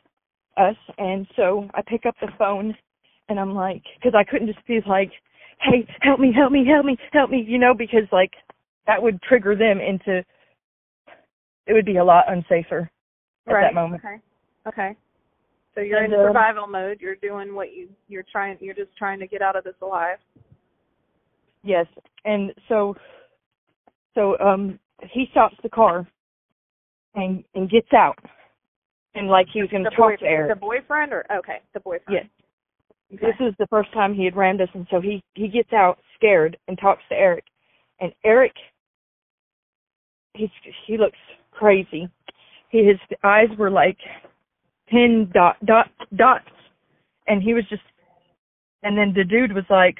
us 0.57 0.75
and 0.97 1.27
so 1.35 1.67
I 1.73 1.81
pick 1.85 2.05
up 2.05 2.15
the 2.21 2.29
phone 2.37 2.75
and 3.29 3.39
I'm 3.39 3.53
like 3.53 3.83
cuz 4.01 4.13
I 4.15 4.23
couldn't 4.23 4.47
just 4.47 4.65
be 4.65 4.79
like 4.87 5.11
hey 5.61 5.87
help 6.01 6.19
me 6.19 6.31
help 6.33 6.51
me 6.51 6.65
help 6.65 6.85
me 6.85 6.97
help 7.11 7.29
me 7.29 7.41
you 7.41 7.57
know 7.57 7.73
because 7.73 8.07
like 8.11 8.33
that 8.87 9.01
would 9.01 9.21
trigger 9.23 9.55
them 9.55 9.79
into 9.79 10.23
it 11.67 11.73
would 11.73 11.85
be 11.85 11.97
a 11.97 12.03
lot 12.03 12.27
unsafer 12.27 12.89
at 13.47 13.53
right. 13.53 13.61
that 13.61 13.73
moment. 13.73 14.03
Okay. 14.05 14.21
Okay. 14.67 14.95
So 15.73 15.81
you're 15.81 16.03
And, 16.03 16.13
in 16.13 16.19
um, 16.19 16.27
survival 16.27 16.67
mode. 16.67 17.01
You're 17.01 17.15
doing 17.15 17.53
what 17.53 17.73
you 17.73 17.89
you're 18.07 18.25
trying. 18.31 18.57
You're 18.61 18.75
just 18.75 18.95
trying 18.97 19.19
to 19.19 19.27
get 19.27 19.41
out 19.41 19.55
of 19.55 19.63
this 19.63 19.75
alive. 19.81 20.19
Yes. 21.65 21.87
And 22.23 22.53
so 22.69 22.95
so 24.13 24.37
um 24.39 24.79
he 25.11 25.25
stops 25.31 25.55
the 25.63 25.69
car 25.69 26.07
and 27.15 27.43
and 27.55 27.69
gets 27.69 27.91
out. 27.93 28.17
And 29.15 29.27
like 29.27 29.47
he 29.51 29.61
was 29.61 29.69
going 29.71 29.83
to 29.83 29.89
The 29.89 29.95
talk 29.95 30.11
boy, 30.11 30.15
to 30.17 30.25
Eric. 30.25 30.53
the 30.53 30.59
boyfriend, 30.59 31.11
or 31.13 31.25
okay, 31.39 31.59
the 31.73 31.79
boyfriend. 31.79 32.19
Yes. 32.21 32.25
Okay. 33.13 33.27
This 33.27 33.47
is 33.47 33.53
the 33.59 33.67
first 33.67 33.91
time 33.93 34.13
he 34.13 34.25
had 34.25 34.35
rammed 34.35 34.61
us, 34.61 34.69
and 34.73 34.85
so 34.91 34.99
he 34.99 35.23
he 35.33 35.47
gets 35.47 35.71
out 35.73 35.99
scared 36.15 36.57
and 36.67 36.77
talks 36.77 37.01
to 37.09 37.15
Eric, 37.15 37.45
and 37.99 38.11
Eric, 38.25 38.51
he's 40.33 40.49
he 40.85 40.97
looks 40.97 41.17
crazy. 41.51 42.09
He 42.69 42.83
his 42.83 42.97
eyes 43.23 43.47
were 43.57 43.69
like 43.71 43.97
pin 44.89 45.29
dot 45.33 45.55
dot 45.65 45.89
dots, 46.15 46.49
and 47.27 47.41
he 47.41 47.53
was 47.53 47.63
just, 47.69 47.83
and 48.83 48.97
then 48.97 49.13
the 49.15 49.23
dude 49.23 49.53
was 49.53 49.65
like 49.69 49.97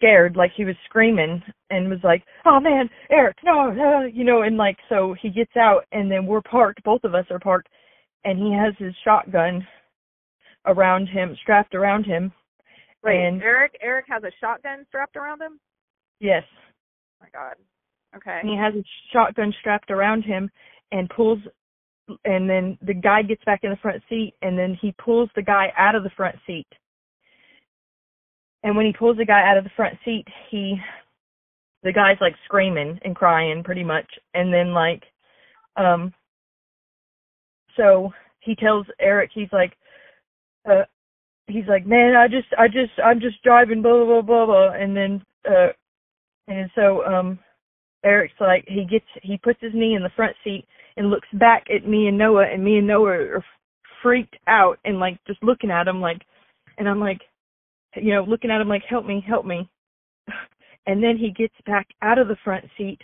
scared, 0.00 0.34
like 0.36 0.50
he 0.56 0.64
was 0.64 0.74
screaming 0.86 1.42
and 1.68 1.90
was 1.90 1.98
like, 2.02 2.24
"Oh 2.46 2.58
man, 2.60 2.88
Eric, 3.10 3.36
no, 3.44 3.70
no," 3.70 4.02
you 4.10 4.24
know, 4.24 4.42
and 4.42 4.56
like 4.56 4.76
so 4.88 5.14
he 5.20 5.28
gets 5.30 5.56
out, 5.56 5.84
and 5.92 6.10
then 6.10 6.26
we're 6.26 6.40
parked, 6.42 6.82
both 6.82 7.04
of 7.04 7.14
us 7.14 7.26
are 7.30 7.38
parked, 7.38 7.68
and 8.24 8.38
he 8.38 8.52
has 8.52 8.74
his 8.78 8.94
shotgun 9.04 9.66
around 10.66 11.06
him, 11.08 11.36
strapped 11.42 11.74
around 11.74 12.04
him. 12.04 12.32
Wait, 13.02 13.16
and 13.26 13.42
Eric. 13.42 13.72
Eric 13.82 14.06
has 14.08 14.22
a 14.24 14.30
shotgun 14.40 14.84
strapped 14.88 15.16
around 15.16 15.40
him. 15.40 15.58
yes, 16.20 16.42
Oh 16.52 17.24
my 17.24 17.28
God. 17.32 17.54
Okay. 18.16 18.40
and 18.40 18.48
he 18.50 18.56
has 18.56 18.74
a 18.74 18.84
shotgun 19.12 19.52
strapped 19.60 19.90
around 19.90 20.22
him 20.22 20.50
and 20.90 21.08
pulls 21.10 21.38
and 22.24 22.50
then 22.50 22.76
the 22.82 22.92
guy 22.92 23.22
gets 23.22 23.44
back 23.44 23.60
in 23.62 23.70
the 23.70 23.76
front 23.76 24.02
seat 24.08 24.34
and 24.42 24.58
then 24.58 24.76
he 24.82 24.92
pulls 25.02 25.30
the 25.36 25.42
guy 25.42 25.72
out 25.78 25.94
of 25.94 26.02
the 26.02 26.10
front 26.16 26.34
seat 26.44 26.66
and 28.62 28.76
when 28.76 28.86
he 28.86 28.92
pulls 28.92 29.16
the 29.16 29.24
guy 29.24 29.48
out 29.48 29.56
of 29.56 29.64
the 29.64 29.70
front 29.76 29.96
seat 30.04 30.26
he 30.50 30.76
the 31.82 31.92
guy's 31.92 32.18
like 32.20 32.34
screaming 32.44 32.98
and 33.04 33.16
crying 33.16 33.62
pretty 33.64 33.84
much. 33.84 34.06
And 34.34 34.52
then 34.52 34.72
like 34.74 35.02
um 35.76 36.12
so 37.76 38.12
he 38.40 38.54
tells 38.54 38.86
eric 39.00 39.30
he's 39.32 39.52
like 39.52 39.72
uh 40.70 40.82
he's 41.46 41.66
like 41.68 41.86
man 41.86 42.14
i 42.16 42.26
just 42.28 42.48
i 42.58 42.66
just 42.66 42.92
i'm 43.04 43.20
just 43.20 43.42
driving 43.42 43.82
blah 43.82 44.04
blah 44.04 44.22
blah 44.22 44.46
blah. 44.46 44.72
And 44.72 44.96
then 44.96 45.22
uh 45.48 45.68
and 46.48 46.70
so 46.74 47.04
um 47.04 47.38
Eric's 48.04 48.34
like 48.40 48.64
he 48.66 48.84
gets 48.84 49.04
he 49.22 49.36
puts 49.38 49.60
his 49.60 49.74
knee 49.74 49.94
in 49.94 50.02
the 50.02 50.10
front 50.16 50.34
seat 50.42 50.64
and 50.96 51.10
looks 51.10 51.28
back 51.34 51.66
at 51.74 51.86
me 51.86 52.08
and 52.08 52.16
Noah 52.16 52.46
and 52.50 52.64
me 52.64 52.78
and 52.78 52.86
Noah 52.86 53.10
are 53.10 53.44
freaked 54.02 54.36
out 54.46 54.78
and 54.84 54.98
like 54.98 55.18
just 55.26 55.42
looking 55.42 55.70
at 55.70 55.86
him 55.86 56.00
like 56.00 56.22
and 56.78 56.88
I'm 56.88 57.00
like 57.00 57.20
you 57.96 58.14
know 58.14 58.24
looking 58.24 58.50
at 58.50 58.60
him 58.60 58.68
like 58.68 58.82
help 58.88 59.04
me 59.04 59.24
help 59.26 59.44
me 59.44 59.68
and 60.86 61.02
then 61.02 61.16
he 61.16 61.30
gets 61.30 61.54
back 61.66 61.86
out 62.02 62.18
of 62.18 62.28
the 62.28 62.36
front 62.44 62.64
seat 62.76 63.00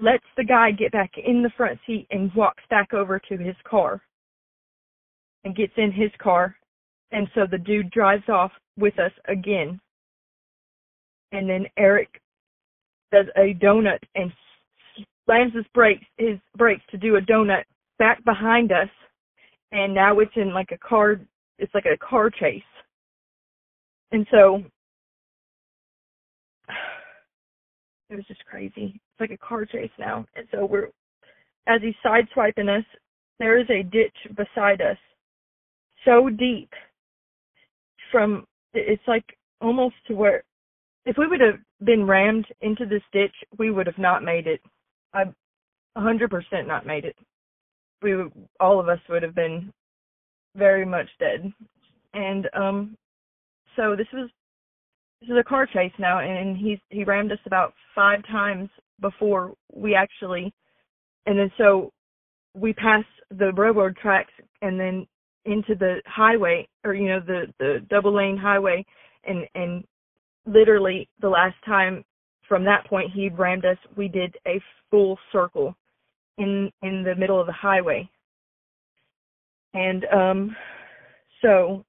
lets 0.00 0.24
the 0.36 0.44
guy 0.44 0.70
get 0.70 0.92
back 0.92 1.12
in 1.24 1.42
the 1.42 1.50
front 1.56 1.78
seat 1.86 2.06
and 2.10 2.34
walks 2.34 2.62
back 2.70 2.92
over 2.92 3.18
to 3.18 3.36
his 3.36 3.56
car 3.68 4.02
and 5.44 5.56
gets 5.56 5.72
in 5.76 5.92
his 5.92 6.10
car. 6.20 6.56
And 7.12 7.28
so 7.34 7.42
the 7.48 7.58
dude 7.58 7.90
drives 7.90 8.28
off 8.28 8.50
with 8.78 8.98
us 8.98 9.12
again. 9.28 9.80
And 11.32 11.48
then 11.48 11.66
Eric 11.78 12.20
does 13.12 13.26
a 13.36 13.54
donut 13.62 13.98
and 14.14 14.32
slams 15.24 15.54
his 15.54 15.64
brakes 15.72 16.04
his 16.18 16.38
brakes 16.56 16.82
to 16.90 16.98
do 16.98 17.16
a 17.16 17.20
donut 17.20 17.62
back 17.98 18.22
behind 18.24 18.72
us 18.72 18.88
and 19.72 19.94
now 19.94 20.18
it's 20.18 20.32
in 20.36 20.52
like 20.52 20.70
a 20.72 20.78
car 20.78 21.20
it's 21.58 21.72
like 21.74 21.86
a 21.86 21.96
car 21.98 22.28
chase 22.28 22.62
and 24.14 24.26
so 24.30 24.62
it 28.10 28.14
was 28.14 28.24
just 28.26 28.44
crazy 28.46 28.94
it's 28.94 29.20
like 29.20 29.30
a 29.30 29.36
car 29.36 29.64
chase 29.64 29.90
now 29.98 30.24
and 30.36 30.46
so 30.52 30.64
we're 30.64 30.88
as 31.66 31.80
he's 31.82 31.94
sideswiping 32.04 32.68
us 32.68 32.84
there 33.38 33.58
is 33.58 33.66
a 33.70 33.82
ditch 33.82 34.16
beside 34.36 34.80
us 34.80 34.98
so 36.04 36.30
deep 36.30 36.70
from 38.12 38.46
it's 38.72 39.02
like 39.06 39.36
almost 39.60 39.96
to 40.06 40.14
where 40.14 40.42
if 41.06 41.16
we 41.18 41.26
would 41.26 41.40
have 41.40 41.58
been 41.84 42.06
rammed 42.06 42.46
into 42.60 42.86
this 42.86 43.02
ditch 43.12 43.34
we 43.58 43.70
would 43.70 43.86
have 43.86 43.98
not 43.98 44.22
made 44.22 44.46
it 44.46 44.60
I 45.12 45.24
a 45.96 46.00
hundred 46.00 46.30
percent 46.30 46.66
not 46.66 46.86
made 46.86 47.04
it. 47.04 47.16
We 48.02 48.16
would, 48.16 48.32
all 48.60 48.80
of 48.80 48.88
us 48.88 48.98
would 49.08 49.22
have 49.22 49.34
been 49.34 49.72
very 50.56 50.84
much 50.84 51.08
dead. 51.18 51.52
And 52.12 52.48
um 52.54 52.96
so 53.76 53.94
this 53.96 54.06
was 54.12 54.30
this 55.20 55.30
is 55.30 55.36
a 55.38 55.44
car 55.44 55.66
chase 55.66 55.92
now 55.98 56.20
and 56.20 56.56
he's 56.56 56.78
he 56.90 57.04
rammed 57.04 57.32
us 57.32 57.38
about 57.46 57.74
five 57.94 58.20
times 58.26 58.68
before 59.00 59.54
we 59.72 59.94
actually 59.94 60.52
and 61.26 61.38
then 61.38 61.50
so 61.58 61.92
we 62.54 62.72
pass 62.72 63.04
the 63.30 63.52
railroad 63.54 63.96
tracks 63.96 64.32
and 64.62 64.78
then 64.78 65.06
into 65.44 65.74
the 65.74 66.00
highway 66.06 66.66
or 66.84 66.94
you 66.94 67.08
know 67.08 67.20
the 67.20 67.46
the 67.58 67.84
double 67.90 68.14
lane 68.14 68.36
highway 68.36 68.84
and 69.24 69.46
and 69.54 69.84
literally 70.46 71.08
the 71.20 71.28
last 71.28 71.56
time 71.64 72.04
from 72.48 72.64
that 72.64 72.86
point 72.86 73.10
he 73.12 73.28
rammed 73.28 73.64
us 73.64 73.78
we 73.96 74.08
did 74.08 74.34
a 74.46 74.60
full 74.90 75.18
circle 75.32 75.74
in 76.38 76.70
in 76.82 77.02
the 77.02 77.14
middle 77.14 77.40
of 77.40 77.46
the 77.46 77.52
highway. 77.52 78.08
And 79.74 80.04
um 80.06 80.56
so 81.42 81.84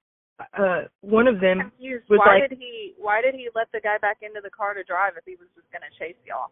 uh 0.58 0.82
one 1.02 1.28
of 1.28 1.40
them 1.40 1.72
Confused. 1.72 2.06
was 2.10 2.20
why 2.20 2.40
like 2.40 2.50
did 2.50 2.60
he 2.60 2.94
why 3.00 3.22
did 3.22 3.36
he 3.36 3.50
let 3.56 3.68
the 3.72 3.80
guy 3.80 3.98
back 4.02 4.18
into 4.22 4.42
the 4.44 4.50
car 4.50 4.74
to 4.74 4.84
drive 4.84 5.14
if 5.18 5.24
he 5.26 5.36
was 5.40 5.48
just 5.56 5.68
gonna 5.72 5.92
chase 5.98 6.20
y'all? 6.28 6.52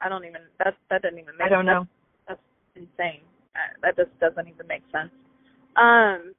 I 0.00 0.08
don't 0.08 0.24
even 0.24 0.42
that 0.58 0.74
that 0.90 1.02
doesn't 1.02 1.18
even 1.18 1.36
make 1.38 1.46
i 1.46 1.48
don't 1.48 1.66
know 1.66 1.86
that's 2.28 2.40
insane. 2.76 3.22
Uh, 3.54 3.72
that 3.82 3.96
just 3.96 4.10
doesn't 4.20 4.48
even 4.48 4.66
make 4.66 4.82
sense. 4.92 5.10
Um 5.76 6.34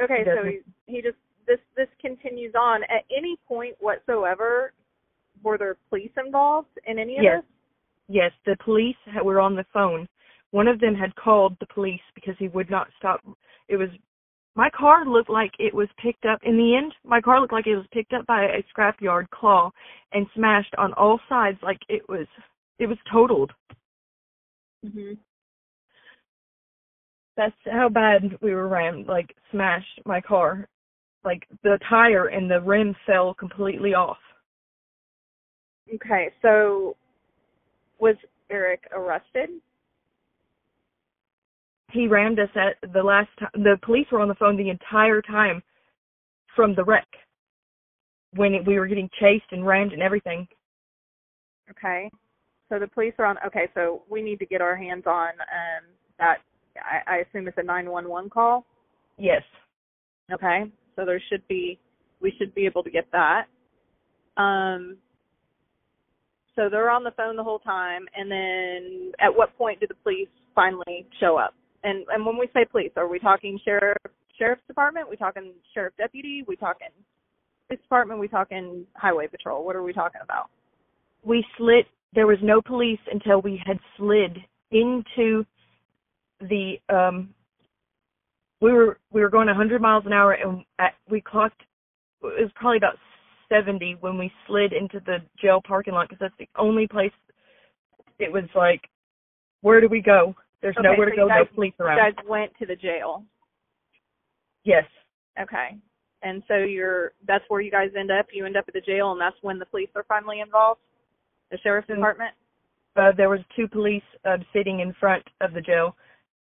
okay, 0.00 0.24
so 0.24 0.44
he, 0.44 0.60
he 0.86 1.02
just 1.02 1.18
this 1.46 1.58
this 1.76 1.88
continues 2.00 2.54
on. 2.58 2.82
At 2.84 3.04
any 3.16 3.36
point 3.46 3.76
whatsoever 3.80 4.72
were 5.42 5.58
there 5.58 5.76
police 5.90 6.10
involved 6.16 6.68
in 6.86 6.98
any 6.98 7.18
of 7.18 7.24
Yes. 7.24 7.42
this? 7.42 7.50
yes 8.08 8.32
the 8.46 8.56
police 8.64 8.96
were 9.22 9.40
on 9.40 9.54
the 9.54 9.64
phone 9.72 10.08
one 10.52 10.68
of 10.68 10.78
them 10.80 10.94
had 10.94 11.14
called 11.16 11.56
the 11.60 11.66
police 11.66 12.00
because 12.14 12.34
he 12.38 12.48
would 12.48 12.70
not 12.70 12.88
stop 12.98 13.20
it 13.68 13.76
was 13.76 13.88
my 14.56 14.70
car 14.70 15.04
looked 15.04 15.30
like 15.30 15.52
it 15.58 15.72
was 15.72 15.88
picked 16.02 16.24
up 16.24 16.40
in 16.42 16.56
the 16.56 16.76
end 16.76 16.92
my 17.04 17.20
car 17.20 17.40
looked 17.40 17.52
like 17.52 17.66
it 17.66 17.76
was 17.76 17.86
picked 17.92 18.12
up 18.12 18.26
by 18.26 18.44
a 18.44 18.62
scrapyard 18.74 19.28
claw 19.30 19.70
and 20.12 20.26
smashed 20.34 20.74
on 20.78 20.92
all 20.94 21.20
sides 21.28 21.58
like 21.62 21.78
it 21.88 22.02
was 22.08 22.26
it 22.78 22.86
was 22.86 22.98
totaled 23.12 23.52
Mhm. 24.84 25.18
that's 27.36 27.56
how 27.70 27.88
bad 27.88 28.36
we 28.40 28.54
were 28.54 28.68
rammed 28.68 29.06
like 29.06 29.36
smashed 29.50 30.00
my 30.04 30.20
car 30.20 30.68
like 31.24 31.46
the 31.62 31.78
tire 31.88 32.26
and 32.28 32.50
the 32.50 32.60
rim 32.60 32.94
fell 33.06 33.34
completely 33.34 33.94
off 33.94 34.18
Okay, 35.94 36.32
so 36.42 36.96
was 38.00 38.16
Eric 38.50 38.88
arrested? 38.92 39.50
He 41.92 42.08
rammed 42.08 42.38
us 42.38 42.48
at 42.54 42.92
the 42.92 43.02
last 43.02 43.28
time 43.38 43.50
the 43.54 43.78
police 43.82 44.06
were 44.10 44.20
on 44.20 44.28
the 44.28 44.34
phone 44.34 44.56
the 44.56 44.70
entire 44.70 45.22
time 45.22 45.62
from 46.54 46.74
the 46.74 46.84
wreck 46.84 47.06
when 48.34 48.54
it, 48.54 48.66
we 48.66 48.78
were 48.78 48.86
getting 48.86 49.08
chased 49.20 49.44
and 49.52 49.66
rammed 49.66 49.92
and 49.92 50.02
everything 50.02 50.46
Okay. 51.70 52.10
So 52.68 52.78
the 52.78 52.86
police 52.86 53.14
are 53.18 53.26
on. 53.26 53.36
Okay, 53.46 53.68
so 53.74 54.02
we 54.08 54.22
need 54.22 54.38
to 54.40 54.46
get 54.46 54.60
our 54.60 54.76
hands 54.76 55.04
on 55.06 55.28
um, 55.28 55.84
that. 56.18 56.38
I, 56.76 57.14
I 57.14 57.16
assume 57.18 57.48
it's 57.48 57.56
a 57.58 57.62
911 57.62 58.30
call. 58.30 58.66
yes 59.18 59.42
Okay. 60.32 60.64
So 60.94 61.04
there 61.04 61.22
should 61.30 61.46
be, 61.48 61.78
we 62.20 62.32
should 62.38 62.54
be 62.54 62.66
able 62.66 62.82
to 62.82 62.90
get 62.90 63.06
that. 63.12 63.46
Um. 64.36 64.96
So 66.54 66.70
they're 66.70 66.90
on 66.90 67.04
the 67.04 67.10
phone 67.10 67.36
the 67.36 67.44
whole 67.44 67.58
time, 67.58 68.06
and 68.16 68.30
then 68.30 69.12
at 69.20 69.34
what 69.34 69.56
point 69.58 69.78
do 69.78 69.86
the 69.86 69.94
police 69.94 70.28
finally 70.54 71.06
show 71.20 71.36
up? 71.36 71.54
And 71.86 72.04
and 72.12 72.26
when 72.26 72.36
we 72.36 72.48
say 72.52 72.66
police, 72.70 72.92
are 72.96 73.08
we 73.08 73.18
talking 73.18 73.58
sheriff, 73.64 73.96
sheriff's 74.38 74.66
department? 74.66 75.08
We 75.08 75.16
talking 75.16 75.54
sheriff 75.72 75.94
deputy? 75.96 76.44
We 76.46 76.56
talking 76.56 76.88
police 77.68 77.80
department? 77.80 78.20
We 78.20 78.28
talking 78.28 78.84
highway 78.94 79.28
patrol? 79.28 79.64
What 79.64 79.76
are 79.76 79.82
we 79.82 79.94
talking 79.94 80.20
about? 80.22 80.50
we 81.26 81.44
slid 81.58 81.84
there 82.14 82.26
was 82.26 82.38
no 82.42 82.62
police 82.62 83.00
until 83.12 83.42
we 83.42 83.60
had 83.66 83.78
slid 83.98 84.38
into 84.70 85.44
the 86.40 86.76
um 86.88 87.34
we 88.60 88.72
were 88.72 88.98
we 89.12 89.20
were 89.20 89.28
going 89.28 89.48
100 89.48 89.82
miles 89.82 90.04
an 90.06 90.12
hour 90.12 90.32
and 90.32 90.64
at, 90.78 90.94
we 91.10 91.20
clocked 91.20 91.60
it 92.22 92.42
was 92.42 92.50
probably 92.54 92.78
about 92.78 92.96
70 93.48 93.96
when 94.00 94.16
we 94.16 94.30
slid 94.46 94.72
into 94.72 95.00
the 95.04 95.18
jail 95.40 95.60
parking 95.66 95.94
lot 95.94 96.08
because 96.08 96.20
that's 96.20 96.34
the 96.38 96.48
only 96.58 96.86
place 96.86 97.12
it 98.18 98.32
was 98.32 98.44
like 98.54 98.82
where 99.60 99.80
do 99.80 99.88
we 99.88 100.00
go 100.00 100.34
there's 100.62 100.76
Okay, 100.76 100.88
nowhere 100.88 101.10
to 101.10 101.16
go 101.16 101.28
guys- 101.28 101.46
no 101.50 101.54
police 101.54 101.74
around. 101.80 101.96
You 101.98 102.12
guys 102.12 102.24
went 102.26 102.52
to 102.58 102.66
the 102.66 102.76
jail. 102.76 103.24
yes 104.64 104.84
Okay. 105.40 105.76
And 106.22 106.42
so 106.48 106.56
you're 106.56 107.12
that's 107.26 107.44
where 107.48 107.60
you 107.60 107.70
guys 107.70 107.90
end 107.96 108.10
up. 108.10 108.26
You 108.32 108.46
end 108.46 108.56
up 108.56 108.64
at 108.68 108.74
the 108.74 108.80
jail 108.80 109.12
and 109.12 109.20
that's 109.20 109.36
when 109.42 109.58
the 109.58 109.66
police 109.66 109.90
are 109.94 110.04
finally 110.04 110.40
involved? 110.40 110.80
The 111.50 111.58
sheriff's 111.58 111.88
Mm. 111.88 111.96
department? 111.96 112.34
uh, 112.96 113.12
there 113.12 113.28
was 113.28 113.40
two 113.54 113.68
police 113.68 114.02
uh, 114.24 114.38
sitting 114.54 114.80
in 114.80 114.94
front 114.94 115.22
of 115.42 115.52
the 115.52 115.60
jail 115.60 115.94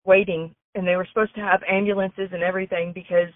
waiting 0.05 0.55
and 0.77 0.87
they 0.87 0.95
were 0.95 1.05
supposed 1.07 1.35
to 1.35 1.41
have 1.41 1.61
ambulances 1.69 2.29
and 2.33 2.45
everything 2.45 2.93
because 2.93 3.29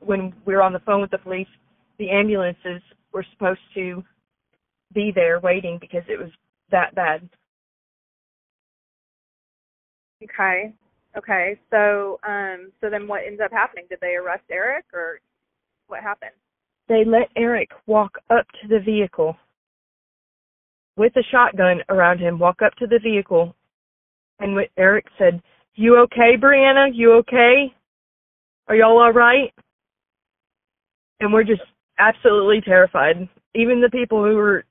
when 0.00 0.34
we 0.44 0.54
were 0.54 0.60
on 0.62 0.74
the 0.74 0.80
phone 0.80 1.00
with 1.00 1.10
the 1.10 1.16
police 1.18 1.48
the 1.96 2.10
ambulances 2.10 2.82
were 3.12 3.24
supposed 3.32 3.60
to 3.72 4.04
be 4.92 5.10
there 5.10 5.40
waiting 5.40 5.78
because 5.78 6.04
it 6.08 6.18
was 6.18 6.30
that 6.70 6.94
bad 6.94 7.26
Okay. 10.22 10.72
Okay. 11.16 11.58
So 11.70 12.20
um 12.26 12.72
so 12.80 12.90
then 12.90 13.08
what 13.08 13.22
ends 13.26 13.40
up 13.44 13.52
happening? 13.52 13.86
Did 13.88 13.98
they 14.00 14.14
arrest 14.14 14.44
Eric 14.50 14.84
or 14.92 15.20
what 15.86 16.02
happened? 16.02 16.32
they 16.88 17.04
let 17.04 17.28
eric 17.36 17.70
walk 17.86 18.18
up 18.30 18.46
to 18.60 18.68
the 18.68 18.80
vehicle 18.80 19.36
with 20.96 21.12
a 21.16 21.22
shotgun 21.30 21.80
around 21.88 22.18
him 22.18 22.38
walk 22.38 22.62
up 22.64 22.74
to 22.76 22.86
the 22.86 22.98
vehicle 22.98 23.54
and 24.40 24.58
eric 24.76 25.06
said 25.18 25.40
you 25.74 25.98
okay 25.98 26.36
Breeannah 26.40 26.88
you 26.92 27.12
okay 27.14 27.72
are 28.66 28.74
y'all 28.74 29.00
all 29.00 29.12
right 29.12 29.52
and 31.20 31.32
we're 31.32 31.44
just 31.44 31.62
absolutely 31.98 32.60
terrified 32.60 33.28
even 33.54 33.80
the 33.80 33.90
people 33.90 34.24
who 34.24 34.36
were 34.36 34.64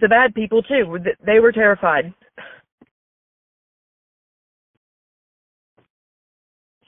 the 0.00 0.08
bad 0.08 0.34
people 0.34 0.62
too 0.62 0.98
they 1.26 1.40
were 1.40 1.52
terrified 1.52 2.14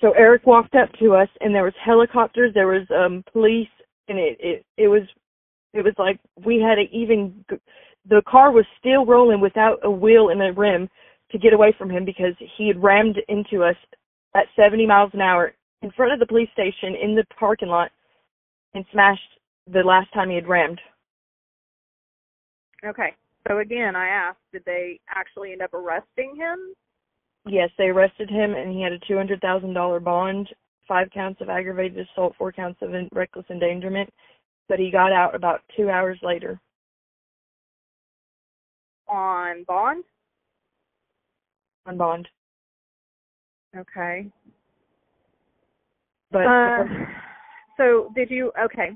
so 0.02 0.12
eric 0.12 0.46
walked 0.46 0.74
up 0.74 0.92
to 1.00 1.14
us 1.14 1.28
and 1.40 1.54
there 1.54 1.64
was 1.64 1.72
helicopters 1.82 2.52
there 2.52 2.66
was 2.66 2.86
um 2.94 3.24
police 3.32 3.68
and 4.08 4.18
it 4.18 4.36
it 4.38 4.66
it 4.76 4.88
was 4.88 5.02
it 5.72 5.82
was 5.82 5.94
like 5.96 6.20
we 6.44 6.60
had 6.60 6.74
to 6.74 6.82
even 6.94 7.44
the 8.08 8.22
car 8.28 8.52
was 8.52 8.66
still 8.78 9.06
rolling 9.06 9.40
without 9.40 9.78
a 9.84 9.90
wheel 9.90 10.28
and 10.28 10.42
a 10.42 10.52
rim 10.52 10.88
to 11.30 11.38
get 11.38 11.54
away 11.54 11.74
from 11.78 11.90
him 11.90 12.04
because 12.04 12.34
he 12.56 12.68
had 12.68 12.82
rammed 12.82 13.16
into 13.28 13.64
us 13.64 13.76
at 14.34 14.46
70 14.56 14.86
miles 14.86 15.10
an 15.14 15.20
hour 15.20 15.52
in 15.82 15.90
front 15.92 16.12
of 16.12 16.20
the 16.20 16.26
police 16.26 16.48
station 16.52 16.94
in 17.00 17.14
the 17.14 17.24
parking 17.38 17.68
lot 17.68 17.90
and 18.74 18.84
smashed 18.92 19.20
the 19.72 19.80
last 19.80 20.12
time 20.12 20.28
he 20.30 20.36
had 20.36 20.48
rammed. 20.48 20.80
Okay. 22.84 23.14
So 23.48 23.58
again, 23.58 23.96
I 23.96 24.08
asked, 24.08 24.38
did 24.52 24.64
they 24.64 25.00
actually 25.10 25.52
end 25.52 25.62
up 25.62 25.74
arresting 25.74 26.34
him? 26.36 26.74
Yes, 27.46 27.70
they 27.76 27.84
arrested 27.88 28.30
him 28.30 28.54
and 28.54 28.72
he 28.72 28.82
had 28.82 28.92
a 28.92 28.98
$200,000 29.00 30.04
bond, 30.04 30.48
five 30.86 31.10
counts 31.10 31.40
of 31.40 31.48
aggravated 31.48 32.06
assault, 32.08 32.34
four 32.38 32.52
counts 32.52 32.80
of 32.82 32.94
in- 32.94 33.08
reckless 33.12 33.46
endangerment, 33.50 34.08
but 34.68 34.78
he 34.78 34.90
got 34.90 35.12
out 35.12 35.34
about 35.34 35.60
two 35.76 35.90
hours 35.90 36.18
later 36.22 36.60
On 39.08 39.64
bond? 39.64 40.04
on 41.86 41.96
bond. 41.98 42.28
Okay. 43.76 44.30
But 46.30 46.46
Uh, 46.46 46.84
so 47.76 48.10
did 48.14 48.30
you? 48.30 48.52
Okay, 48.64 48.90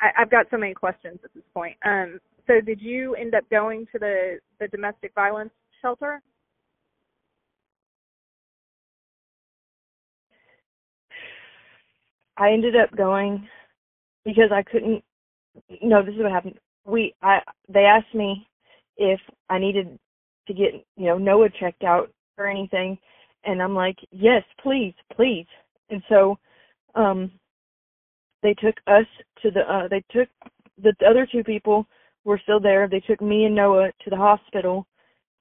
I, 0.00 0.22
I've 0.22 0.30
got 0.30 0.46
so 0.50 0.56
many 0.56 0.72
questions 0.72 1.18
at 1.24 1.34
this 1.34 1.42
point. 1.52 1.76
Um, 1.84 2.20
so 2.46 2.60
did 2.60 2.80
you 2.80 3.14
end 3.16 3.34
up 3.34 3.48
going 3.50 3.86
to 3.92 3.98
the 3.98 4.38
the 4.60 4.68
domestic 4.68 5.12
violence 5.14 5.50
shelter? 5.82 6.22
I 12.36 12.52
ended 12.52 12.74
up 12.76 12.94
going 12.96 13.48
because 14.24 14.50
I 14.52 14.62
couldn't. 14.62 15.02
No, 15.82 16.02
this 16.02 16.14
is 16.14 16.20
what 16.20 16.32
happened. 16.32 16.58
We, 16.84 17.14
I, 17.22 17.38
they 17.68 17.84
asked 17.84 18.14
me 18.14 18.46
if 18.96 19.20
I 19.48 19.58
needed 19.58 19.98
to 20.46 20.54
get, 20.54 20.74
you 20.96 21.06
know, 21.06 21.18
Noah 21.18 21.48
checked 21.58 21.82
out 21.82 22.12
or 22.38 22.46
anything, 22.46 22.98
and 23.44 23.62
I'm 23.62 23.74
like, 23.74 23.96
yes, 24.10 24.42
please, 24.62 24.94
please. 25.14 25.46
And 25.90 26.02
so, 26.08 26.38
um, 26.94 27.30
they 28.42 28.54
took 28.54 28.76
us 28.86 29.06
to 29.42 29.50
the, 29.50 29.60
uh, 29.60 29.88
they 29.88 30.04
took 30.10 30.28
the 30.82 30.94
other 31.08 31.26
two 31.30 31.42
people 31.42 31.86
were 32.24 32.40
still 32.42 32.60
there. 32.60 32.88
They 32.88 33.00
took 33.00 33.20
me 33.22 33.44
and 33.44 33.54
Noah 33.54 33.90
to 34.04 34.10
the 34.10 34.16
hospital, 34.16 34.86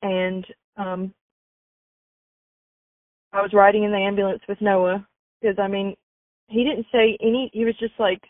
and 0.01 0.45
um, 0.77 1.13
I 3.33 3.41
was 3.41 3.53
riding 3.53 3.83
in 3.83 3.91
the 3.91 3.97
ambulance 3.97 4.41
with 4.47 4.61
Noah 4.61 5.05
because 5.41 5.57
I 5.59 5.67
mean 5.67 5.95
he 6.47 6.63
didn't 6.63 6.85
say 6.91 7.17
any 7.21 7.49
he 7.53 7.65
was 7.65 7.75
just 7.77 7.93
like 7.99 8.21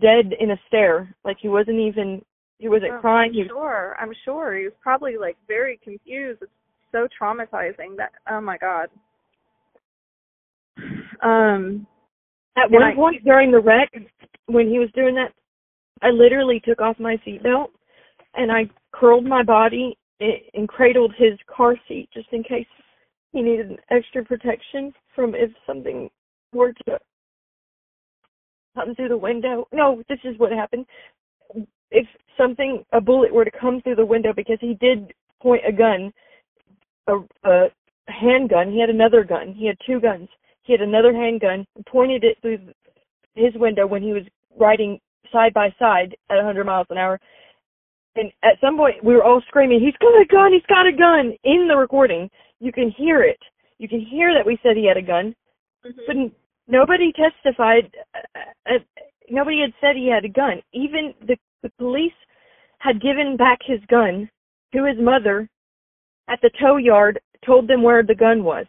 dead 0.00 0.32
in 0.40 0.52
a 0.52 0.56
stare 0.68 1.14
like 1.24 1.36
he 1.40 1.48
wasn't 1.48 1.78
even 1.78 2.22
he 2.58 2.68
wasn't 2.68 2.90
Oh, 2.92 3.00
crying 3.00 3.32
he 3.32 3.40
I'm 3.42 3.46
was 3.48 3.50
sure. 3.50 3.96
I'm 4.00 4.12
sure 4.24 4.56
he 4.56 4.64
was 4.64 4.72
probably 4.80 5.16
like 5.18 5.36
very 5.48 5.78
confused. 5.82 6.40
It's 6.42 6.50
so 6.92 7.08
traumatizing 7.20 7.96
that. 7.96 8.12
Oh 8.30 8.40
my 8.40 8.56
god. 8.58 8.88
Um. 11.22 11.86
at 12.56 12.70
one 12.70 12.82
I- 12.82 12.94
point 12.94 13.24
during 13.24 13.50
the 13.52 13.60
wreck 13.60 13.90
when 14.46 14.68
he 14.68 14.78
was 14.78 14.90
doing 14.94 15.14
that 15.14 15.32
i 16.02 16.10
literally 16.10 16.60
took 16.60 16.80
off 16.80 16.98
my 16.98 17.16
seatbelt 17.26 17.68
and 18.34 18.50
i 18.50 18.68
curled 18.92 19.24
my 19.24 19.42
body 19.42 19.96
and 20.20 20.68
cradled 20.68 21.12
his 21.16 21.38
car 21.46 21.76
seat 21.88 22.08
just 22.12 22.28
in 22.32 22.42
case 22.42 22.66
he 23.32 23.40
needed 23.42 23.78
extra 23.90 24.24
protection 24.24 24.92
from 25.14 25.34
if 25.34 25.50
something 25.66 26.10
were 26.52 26.72
to 26.72 26.98
come 28.76 28.94
through 28.94 29.08
the 29.08 29.16
window 29.16 29.66
no 29.72 30.02
this 30.08 30.18
is 30.24 30.38
what 30.38 30.52
happened 30.52 30.86
if 31.90 32.06
something 32.36 32.84
a 32.92 33.00
bullet 33.00 33.32
were 33.32 33.44
to 33.44 33.50
come 33.50 33.80
through 33.82 33.96
the 33.96 34.06
window 34.06 34.32
because 34.34 34.58
he 34.60 34.74
did 34.80 35.12
point 35.40 35.62
a 35.66 35.72
gun 35.72 36.12
a, 37.08 37.48
a 37.48 37.66
handgun 38.08 38.72
he 38.72 38.80
had 38.80 38.90
another 38.90 39.24
gun 39.24 39.54
he 39.54 39.66
had 39.66 39.76
two 39.86 40.00
guns 40.00 40.28
he 40.62 40.72
had 40.72 40.80
another 40.80 41.12
handgun 41.12 41.66
pointed 41.86 42.24
it 42.24 42.38
through 42.40 42.58
his 43.34 43.52
window 43.56 43.86
when 43.86 44.02
he 44.02 44.12
was 44.12 44.22
riding 44.58 45.00
side 45.32 45.54
by 45.54 45.74
side 45.78 46.14
at 46.30 46.36
100 46.36 46.64
miles 46.64 46.86
an 46.90 46.98
hour. 46.98 47.18
And 48.14 48.30
at 48.42 48.60
some 48.60 48.76
point, 48.76 49.02
we 49.02 49.14
were 49.14 49.24
all 49.24 49.40
screaming, 49.48 49.80
"He's 49.80 49.96
got 49.96 50.20
a 50.20 50.26
gun! 50.26 50.52
He's 50.52 50.66
got 50.66 50.86
a 50.86 50.92
gun!" 50.92 51.34
In 51.44 51.66
the 51.66 51.76
recording, 51.76 52.30
you 52.60 52.70
can 52.70 52.90
hear 52.90 53.22
it. 53.22 53.40
You 53.78 53.88
can 53.88 54.00
hear 54.00 54.34
that 54.34 54.44
we 54.44 54.58
said 54.62 54.76
he 54.76 54.84
had 54.84 54.98
a 54.98 55.02
gun, 55.02 55.34
mm-hmm. 55.84 56.00
but 56.06 56.16
n- 56.16 56.32
nobody 56.68 57.12
testified. 57.12 57.90
Uh, 58.14 58.74
uh, 58.74 58.78
nobody 59.30 59.60
had 59.60 59.72
said 59.80 59.96
he 59.96 60.08
had 60.08 60.24
a 60.24 60.28
gun. 60.28 60.62
Even 60.72 61.14
the 61.26 61.36
the 61.62 61.70
police 61.78 62.12
had 62.78 63.00
given 63.00 63.36
back 63.36 63.58
his 63.64 63.80
gun 63.88 64.28
to 64.74 64.84
his 64.84 64.96
mother 64.98 65.48
at 66.28 66.40
the 66.42 66.50
tow 66.60 66.76
yard, 66.76 67.20
told 67.44 67.68
them 67.68 67.82
where 67.82 68.02
the 68.02 68.14
gun 68.14 68.42
was, 68.42 68.66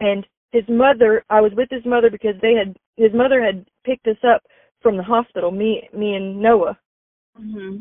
and 0.00 0.26
his 0.52 0.64
mother. 0.68 1.24
I 1.30 1.40
was 1.40 1.52
with 1.56 1.68
his 1.70 1.84
mother 1.84 2.10
because 2.10 2.34
they 2.40 2.54
had 2.54 2.76
his 2.96 3.12
mother 3.12 3.42
had 3.42 3.66
picked 3.84 4.06
us 4.06 4.22
up 4.24 4.42
from 4.82 4.96
the 4.96 5.02
hospital. 5.02 5.50
Me, 5.50 5.88
me 5.92 6.14
and 6.14 6.40
Noah, 6.40 6.78
hmm 7.36 7.78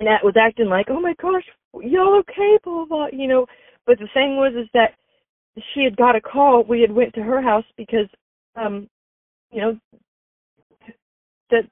and 0.00 0.08
that 0.08 0.24
was 0.24 0.34
acting 0.40 0.68
like, 0.68 0.86
oh 0.88 1.00
my 1.00 1.14
gosh, 1.20 1.44
y'all 1.74 2.18
okay, 2.20 2.58
blah 2.64 2.84
blah, 2.84 2.86
blah, 2.86 3.06
you 3.12 3.28
know. 3.28 3.46
But 3.86 3.98
the 3.98 4.08
thing 4.14 4.36
was, 4.36 4.54
is 4.56 4.68
that 4.72 4.94
she 5.74 5.84
had 5.84 5.96
got 5.96 6.16
a 6.16 6.20
call. 6.20 6.64
We 6.64 6.80
had 6.80 6.90
went 6.90 7.14
to 7.14 7.22
her 7.22 7.42
house 7.42 7.64
because, 7.76 8.06
um, 8.60 8.88
you 9.50 9.60
know, 9.60 9.78
that 11.50 11.64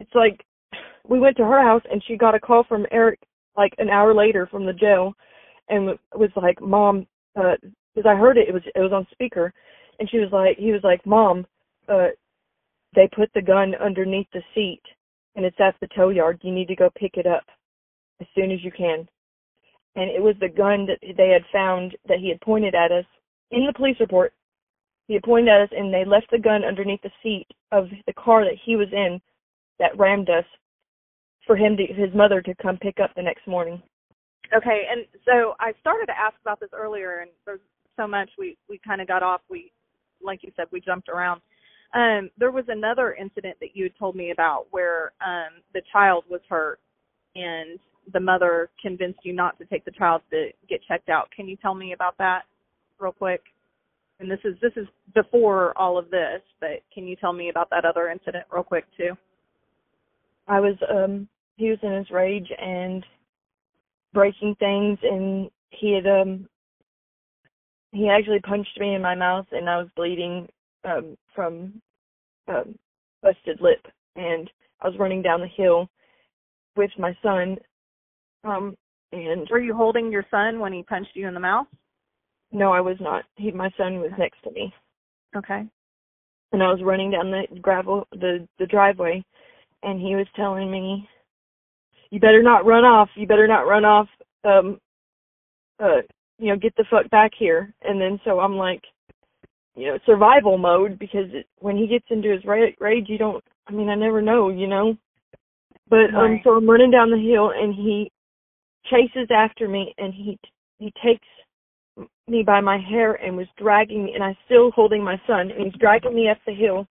it's 0.00 0.14
like 0.14 0.44
we 1.08 1.18
went 1.18 1.36
to 1.38 1.44
her 1.44 1.62
house 1.62 1.82
and 1.90 2.02
she 2.06 2.16
got 2.16 2.34
a 2.34 2.40
call 2.40 2.64
from 2.64 2.86
Eric 2.90 3.18
like 3.56 3.72
an 3.78 3.88
hour 3.88 4.14
later 4.14 4.46
from 4.46 4.64
the 4.66 4.72
jail, 4.72 5.14
and 5.68 5.98
was 6.14 6.30
like, 6.36 6.60
mom, 6.60 7.06
uh, 7.36 7.54
because 7.94 8.08
I 8.08 8.16
heard 8.16 8.36
it, 8.36 8.48
it 8.48 8.52
was 8.52 8.62
it 8.74 8.80
was 8.80 8.92
on 8.92 9.06
speaker, 9.10 9.52
and 9.98 10.08
she 10.08 10.18
was 10.18 10.28
like, 10.32 10.56
he 10.58 10.70
was 10.72 10.82
like, 10.84 11.04
mom, 11.04 11.46
uh, 11.88 12.08
they 12.94 13.08
put 13.14 13.30
the 13.34 13.42
gun 13.42 13.74
underneath 13.74 14.28
the 14.32 14.42
seat 14.54 14.82
and 15.38 15.46
it's 15.46 15.60
at 15.60 15.76
the 15.80 15.88
tow 15.94 16.08
yard. 16.08 16.40
You 16.42 16.52
need 16.52 16.68
to 16.68 16.76
go 16.76 16.90
pick 16.96 17.16
it 17.16 17.26
up 17.26 17.44
as 18.20 18.26
soon 18.34 18.50
as 18.50 18.62
you 18.64 18.72
can. 18.72 19.08
And 19.94 20.10
it 20.10 20.20
was 20.22 20.34
the 20.40 20.48
gun 20.48 20.86
that 20.86 20.98
they 21.16 21.28
had 21.28 21.42
found 21.52 21.96
that 22.08 22.18
he 22.18 22.28
had 22.28 22.40
pointed 22.40 22.74
at 22.74 22.92
us 22.92 23.04
in 23.50 23.64
the 23.64 23.72
police 23.72 23.96
report. 24.00 24.32
He 25.08 25.18
pointed 25.18 25.48
at 25.48 25.62
us 25.62 25.68
and 25.72 25.92
they 25.92 26.04
left 26.04 26.30
the 26.30 26.38
gun 26.38 26.64
underneath 26.64 27.00
the 27.02 27.10
seat 27.22 27.46
of 27.72 27.88
the 28.06 28.12
car 28.12 28.44
that 28.44 28.58
he 28.64 28.76
was 28.76 28.88
in 28.92 29.20
that 29.78 29.98
rammed 29.98 30.28
us 30.28 30.44
for 31.46 31.56
him 31.56 31.76
to 31.78 31.86
his 31.86 32.14
mother 32.14 32.42
to 32.42 32.54
come 32.62 32.76
pick 32.76 33.00
up 33.00 33.14
the 33.16 33.22
next 33.22 33.46
morning. 33.46 33.82
Okay, 34.54 34.82
and 34.90 35.06
so 35.24 35.54
I 35.60 35.72
started 35.80 36.06
to 36.06 36.18
ask 36.18 36.34
about 36.42 36.60
this 36.60 36.70
earlier, 36.74 37.20
and 37.20 37.30
there's 37.44 37.60
so 37.96 38.06
much 38.06 38.30
we 38.38 38.56
we 38.68 38.78
kind 38.86 39.00
of 39.00 39.08
got 39.08 39.22
off. 39.22 39.40
We, 39.50 39.72
like 40.22 40.42
you 40.42 40.52
said, 40.56 40.66
we 40.70 40.80
jumped 40.80 41.08
around. 41.08 41.40
Um, 41.94 42.30
there 42.38 42.50
was 42.50 42.64
another 42.68 43.14
incident 43.14 43.56
that 43.60 43.74
you 43.74 43.84
had 43.84 43.98
told 43.98 44.14
me 44.14 44.30
about 44.30 44.66
where 44.70 45.12
um 45.26 45.62
the 45.74 45.82
child 45.90 46.24
was 46.30 46.40
hurt, 46.48 46.80
and 47.34 47.78
the 48.12 48.20
mother 48.20 48.70
convinced 48.80 49.20
you 49.22 49.32
not 49.34 49.58
to 49.58 49.64
take 49.66 49.84
the 49.84 49.90
child 49.90 50.22
to 50.30 50.48
get 50.68 50.80
checked 50.86 51.08
out. 51.08 51.30
Can 51.34 51.48
you 51.48 51.56
tell 51.56 51.74
me 51.74 51.92
about 51.92 52.16
that, 52.18 52.42
real 52.98 53.12
quick? 53.12 53.42
And 54.20 54.30
this 54.30 54.40
is 54.44 54.54
this 54.60 54.72
is 54.76 54.86
before 55.14 55.76
all 55.78 55.96
of 55.96 56.10
this, 56.10 56.42
but 56.60 56.82
can 56.92 57.06
you 57.06 57.16
tell 57.16 57.32
me 57.32 57.50
about 57.50 57.70
that 57.70 57.84
other 57.84 58.10
incident 58.10 58.44
real 58.50 58.64
quick 58.64 58.84
too? 58.96 59.16
I 60.48 60.60
was 60.60 60.76
um 60.90 61.28
he 61.56 61.70
was 61.70 61.78
in 61.82 61.92
his 61.92 62.10
rage 62.10 62.48
and 62.58 63.04
breaking 64.12 64.56
things 64.58 64.98
and 65.02 65.50
he 65.70 65.92
had 65.94 66.06
um 66.06 66.48
he 67.92 68.08
actually 68.08 68.40
punched 68.40 68.78
me 68.80 68.94
in 68.94 69.02
my 69.02 69.14
mouth 69.14 69.46
and 69.52 69.68
I 69.68 69.78
was 69.78 69.88
bleeding 69.94 70.48
um 70.84 71.16
from 71.34 71.80
um 72.48 72.76
busted 73.22 73.60
lip 73.60 73.86
and 74.16 74.50
I 74.80 74.88
was 74.88 74.98
running 74.98 75.22
down 75.22 75.40
the 75.40 75.48
hill 75.48 75.88
with 76.76 76.90
my 76.98 77.16
son 77.22 77.58
um 78.44 78.76
and 79.12 79.48
Were 79.50 79.60
you 79.60 79.74
holding 79.74 80.12
your 80.12 80.24
son 80.30 80.60
when 80.60 80.72
he 80.72 80.82
punched 80.82 81.14
you 81.14 81.28
in 81.28 81.34
the 81.34 81.40
mouth? 81.40 81.66
No 82.52 82.72
I 82.72 82.80
was 82.80 82.96
not. 83.00 83.24
He 83.36 83.50
my 83.52 83.70
son 83.76 84.00
was 84.00 84.12
next 84.18 84.42
to 84.44 84.50
me. 84.52 84.72
Okay. 85.36 85.64
and 86.52 86.62
I 86.62 86.72
was 86.72 86.82
running 86.82 87.10
down 87.10 87.30
the 87.30 87.44
gravel 87.60 88.06
the 88.12 88.46
the 88.58 88.66
driveway 88.66 89.24
and 89.82 90.00
he 90.00 90.16
was 90.16 90.26
telling 90.36 90.70
me 90.70 91.08
you 92.10 92.20
better 92.20 92.42
not 92.42 92.66
run 92.66 92.84
off. 92.84 93.10
You 93.16 93.26
better 93.26 93.46
not 93.48 93.66
run 93.66 93.84
off 93.84 94.08
um 94.44 94.78
uh 95.80 96.02
you 96.38 96.48
know 96.48 96.56
get 96.56 96.74
the 96.76 96.84
fuck 96.90 97.08
back 97.10 97.32
here. 97.38 97.72
And 97.82 98.00
then 98.00 98.20
so 98.24 98.40
I'm 98.40 98.56
like 98.56 98.82
you 99.76 99.88
know 99.88 99.98
survival 100.06 100.58
mode 100.58 100.98
because 100.98 101.26
it, 101.32 101.46
when 101.60 101.76
he 101.76 101.86
gets 101.86 102.06
into 102.10 102.30
his 102.32 102.44
ra- 102.44 102.74
rage 102.80 103.06
you 103.08 103.18
don't 103.18 103.44
I 103.68 103.72
mean 103.72 103.88
I 103.88 103.94
never 103.94 104.22
know 104.22 104.48
you 104.50 104.66
know? 104.68 104.96
But 105.88 106.14
um 106.14 106.32
Right. 106.32 106.40
so 106.44 106.52
I'm 106.56 106.68
running 106.70 106.90
down 106.90 107.10
the 107.10 107.18
hill 107.18 107.50
and 107.50 107.74
he 107.74 108.10
chases 108.86 109.28
after 109.30 109.68
me 109.68 109.94
and 109.98 110.14
he 110.14 110.38
he 110.78 110.92
takes 111.04 111.26
me 112.26 112.42
by 112.42 112.60
my 112.60 112.78
hair 112.78 113.14
and 113.14 113.36
was 113.36 113.46
dragging 113.56 114.04
me 114.04 114.14
and 114.14 114.22
I 114.22 114.36
still 114.44 114.70
holding 114.70 115.02
my 115.02 115.20
son 115.26 115.50
and 115.50 115.64
he's 115.64 115.80
dragging 115.80 116.14
me 116.14 116.28
up 116.28 116.38
the 116.46 116.54
hill 116.54 116.86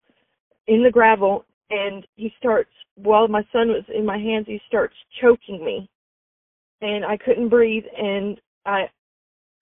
in 0.66 0.82
the 0.82 0.90
gravel 0.90 1.44
and 1.70 2.06
he 2.16 2.32
starts 2.38 2.70
while 2.96 3.28
my 3.28 3.42
son 3.52 3.68
was 3.68 3.84
in 3.94 4.04
my 4.04 4.18
hands 4.18 4.46
he 4.46 4.60
starts 4.66 4.94
choking 5.20 5.64
me. 5.64 5.88
And 6.80 7.04
I 7.04 7.16
couldn't 7.16 7.48
breathe 7.48 7.84
and 7.96 8.40
I 8.64 8.88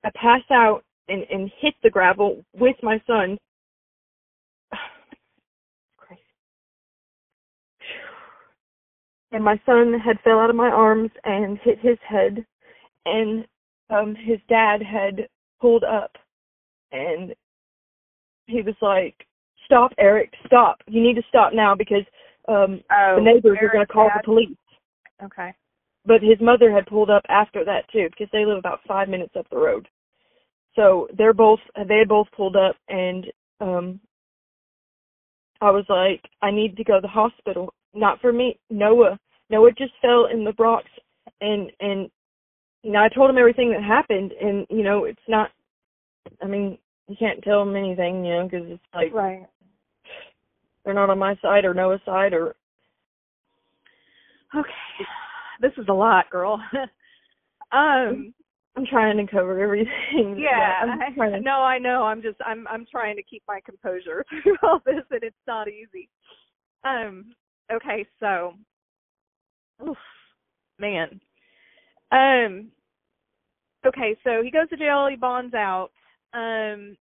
I 0.04 0.10
pass 0.14 0.42
out 0.50 0.82
and 1.08 1.24
and 1.30 1.50
hit 1.60 1.74
the 1.82 1.90
gravel 1.90 2.44
with 2.58 2.76
my 2.82 3.00
son. 3.06 3.38
And 9.32 9.44
my 9.44 9.60
son 9.66 9.92
had 10.02 10.20
fell 10.22 10.38
out 10.38 10.50
of 10.50 10.56
my 10.56 10.68
arms 10.68 11.10
and 11.24 11.58
hit 11.58 11.78
his 11.80 11.98
head 12.08 12.46
and 13.04 13.44
um 13.90 14.14
his 14.14 14.38
dad 14.48 14.80
had 14.82 15.28
pulled 15.60 15.84
up 15.84 16.12
and 16.92 17.34
he 18.46 18.62
was 18.62 18.74
like 18.80 19.26
stop 19.64 19.92
Eric 19.98 20.32
stop 20.46 20.80
you 20.86 21.02
need 21.02 21.16
to 21.16 21.22
stop 21.28 21.52
now 21.52 21.74
because 21.74 22.04
um 22.48 22.80
Oh, 22.90 23.16
the 23.16 23.22
neighbors 23.22 23.58
are 23.60 23.72
going 23.72 23.86
to 23.86 23.92
call 23.92 24.08
dad? 24.08 24.20
the 24.20 24.24
police 24.24 24.56
Okay. 25.22 25.52
but 26.04 26.22
his 26.22 26.38
mother 26.40 26.70
had 26.70 26.86
pulled 26.86 27.10
up 27.10 27.22
after 27.28 27.64
that 27.64 27.90
too 27.90 28.08
because 28.10 28.28
they 28.32 28.44
live 28.44 28.58
about 28.58 28.80
five 28.86 29.08
minutes 29.08 29.34
up 29.36 29.48
the 29.50 29.56
road 29.56 29.88
so 30.74 31.08
they're 31.16 31.32
both 31.32 31.60
they 31.88 31.98
had 31.98 32.08
both 32.08 32.28
pulled 32.36 32.56
up 32.56 32.76
and 32.88 33.26
um 33.60 34.00
I 35.60 35.70
was 35.70 35.86
like, 35.88 36.22
I 36.42 36.50
need 36.50 36.76
to 36.76 36.84
go 36.84 36.96
to 36.96 37.00
the 37.00 37.08
hospital. 37.08 37.72
Not 37.94 38.20
for 38.20 38.32
me, 38.32 38.58
Noah. 38.70 39.18
Noah 39.48 39.72
just 39.72 39.92
fell 40.02 40.26
in 40.26 40.44
the 40.44 40.52
Bronx, 40.52 40.86
and 41.40 41.72
and 41.80 42.10
you 42.86 42.92
know 42.92 43.02
I 43.02 43.08
told 43.08 43.28
him 43.28 43.36
everything 43.36 43.72
that 43.72 43.82
happened, 43.82 44.30
and 44.40 44.64
you 44.70 44.84
know 44.84 45.04
it's 45.06 45.18
not. 45.26 45.50
I 46.40 46.46
mean, 46.46 46.78
you 47.08 47.16
can't 47.18 47.42
tell 47.42 47.62
him 47.62 47.74
anything, 47.74 48.24
you 48.24 48.32
know, 48.32 48.44
because 48.48 48.66
it's 48.70 48.82
like 48.94 49.12
Right. 49.12 49.44
they're 50.84 50.94
not 50.94 51.10
on 51.10 51.18
my 51.18 51.34
side 51.42 51.64
or 51.64 51.74
Noah's 51.74 52.00
side 52.04 52.32
or 52.32 52.54
Okay. 54.54 54.70
This 55.60 55.72
is 55.78 55.86
a 55.88 55.92
lot, 55.92 56.30
girl. 56.30 56.62
um 57.72 58.32
I'm 58.76 58.86
trying 58.86 59.16
to 59.16 59.26
cover 59.26 59.58
everything. 59.58 60.36
yeah. 60.38 60.82
I'm 60.82 61.14
trying 61.16 61.32
to, 61.32 61.40
No, 61.44 61.62
I 61.62 61.78
know. 61.78 62.04
I'm 62.04 62.22
just 62.22 62.36
I'm 62.46 62.68
I'm 62.68 62.86
trying 62.88 63.16
to 63.16 63.22
keep 63.24 63.42
my 63.48 63.58
composure 63.64 64.24
through 64.42 64.58
all 64.62 64.80
this 64.86 65.02
and 65.10 65.24
it's 65.24 65.34
not 65.48 65.66
easy. 65.66 66.08
Um 66.84 67.34
okay, 67.72 68.06
so 68.20 68.54
oof, 69.84 69.96
man. 70.78 71.20
Um 72.12 72.70
okay, 73.88 74.16
so 74.24 74.42
he 74.42 74.50
goes 74.50 74.68
to 74.70 74.76
jail, 74.76 75.06
he 75.10 75.16
bonds 75.16 75.54
out. 75.54 75.90
Um 76.34 76.96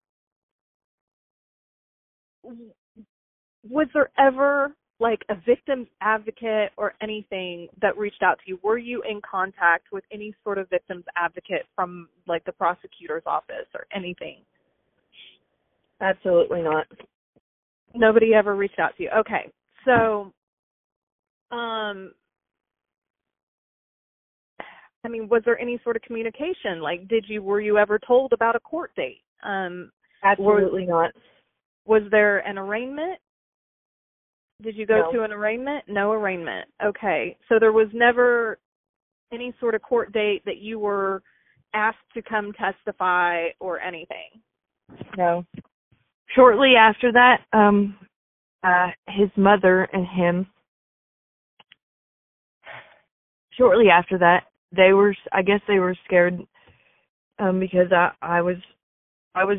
was 3.67 3.87
there 3.93 4.09
ever 4.17 4.75
like 4.99 5.21
a 5.29 5.35
victim's 5.45 5.87
advocate 6.01 6.71
or 6.77 6.93
anything 7.01 7.67
that 7.81 7.97
reached 7.97 8.21
out 8.21 8.37
to 8.37 8.43
you? 8.45 8.59
Were 8.63 8.77
you 8.77 9.01
in 9.09 9.19
contact 9.29 9.87
with 9.91 10.03
any 10.11 10.33
sort 10.43 10.57
of 10.57 10.69
victim's 10.69 11.05
advocate 11.15 11.65
from 11.75 12.07
like 12.27 12.45
the 12.45 12.51
prosecutor's 12.51 13.23
office 13.25 13.67
or 13.73 13.85
anything? 13.93 14.37
absolutely 16.01 16.61
not. 16.61 16.87
Nobody 17.93 18.33
ever 18.33 18.55
reached 18.55 18.79
out 18.79 18.95
to 18.97 19.03
you. 19.03 19.09
Okay. 19.19 19.51
So 19.85 20.33
um 21.51 22.13
I 25.03 25.07
mean, 25.07 25.27
was 25.29 25.41
there 25.45 25.59
any 25.59 25.79
sort 25.83 25.95
of 25.95 26.01
communication? 26.03 26.81
Like 26.81 27.07
did 27.07 27.25
you 27.27 27.41
were 27.41 27.61
you 27.61 27.77
ever 27.77 27.99
told 27.99 28.33
about 28.33 28.55
a 28.55 28.59
court 28.59 28.91
date? 28.95 29.21
Um 29.43 29.91
Absolutely 30.23 30.85
not. 30.85 31.11
was 31.85 32.03
there 32.11 32.39
an 32.47 32.57
arraignment? 32.57 33.19
Did 34.61 34.75
you 34.75 34.85
go 34.85 35.01
No. 35.07 35.11
to 35.13 35.23
an 35.23 35.31
arraignment? 35.31 35.85
No 35.87 36.11
arraignment. 36.11 36.69
Okay. 36.83 37.35
So 37.49 37.57
there 37.59 37.71
was 37.71 37.87
never 37.93 38.59
any 39.33 39.53
sort 39.59 39.73
of 39.73 39.81
court 39.81 40.11
date 40.13 40.43
that 40.45 40.57
you 40.57 40.77
were 40.77 41.23
asked 41.73 41.97
to 42.13 42.21
come 42.21 42.53
testify 42.53 43.47
or 43.59 43.79
anything. 43.79 44.29
No. 45.17 45.43
Shortly 46.35 46.75
after 46.77 47.11
that, 47.13 47.41
um, 47.53 47.97
uh, 48.63 48.89
his 49.07 49.29
mother 49.35 49.87
and 49.93 50.05
him. 50.05 50.47
Shortly 53.57 53.89
after 53.89 54.17
that, 54.19 54.43
they 54.75 54.93
were. 54.93 55.15
I 55.31 55.41
guess 55.41 55.61
they 55.67 55.79
were 55.79 55.95
scared, 56.05 56.39
um, 57.39 57.59
because 57.59 57.91
I 57.91 58.11
I 58.21 58.41
was, 58.41 58.57
I 59.35 59.43
was 59.43 59.57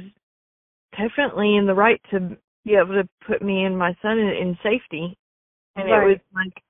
definitely 0.93 1.57
in 1.57 1.67
the 1.67 1.75
right 1.75 2.01
to 2.11 2.37
be 2.65 2.75
able 2.75 2.95
to 2.95 3.09
put 3.27 3.43
me 3.43 3.65
and 3.65 3.77
my 3.77 3.97
son 4.03 4.19
in, 4.19 4.29
in 4.29 4.59
safety, 4.63 5.17
and 5.77 5.89
it 5.89 5.93
was 5.93 6.19
like 6.35 6.63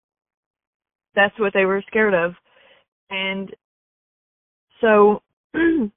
that's 1.14 1.38
what 1.38 1.52
they 1.54 1.64
were 1.64 1.82
scared 1.88 2.14
of, 2.14 2.34
and 3.10 3.54
so. 4.80 5.22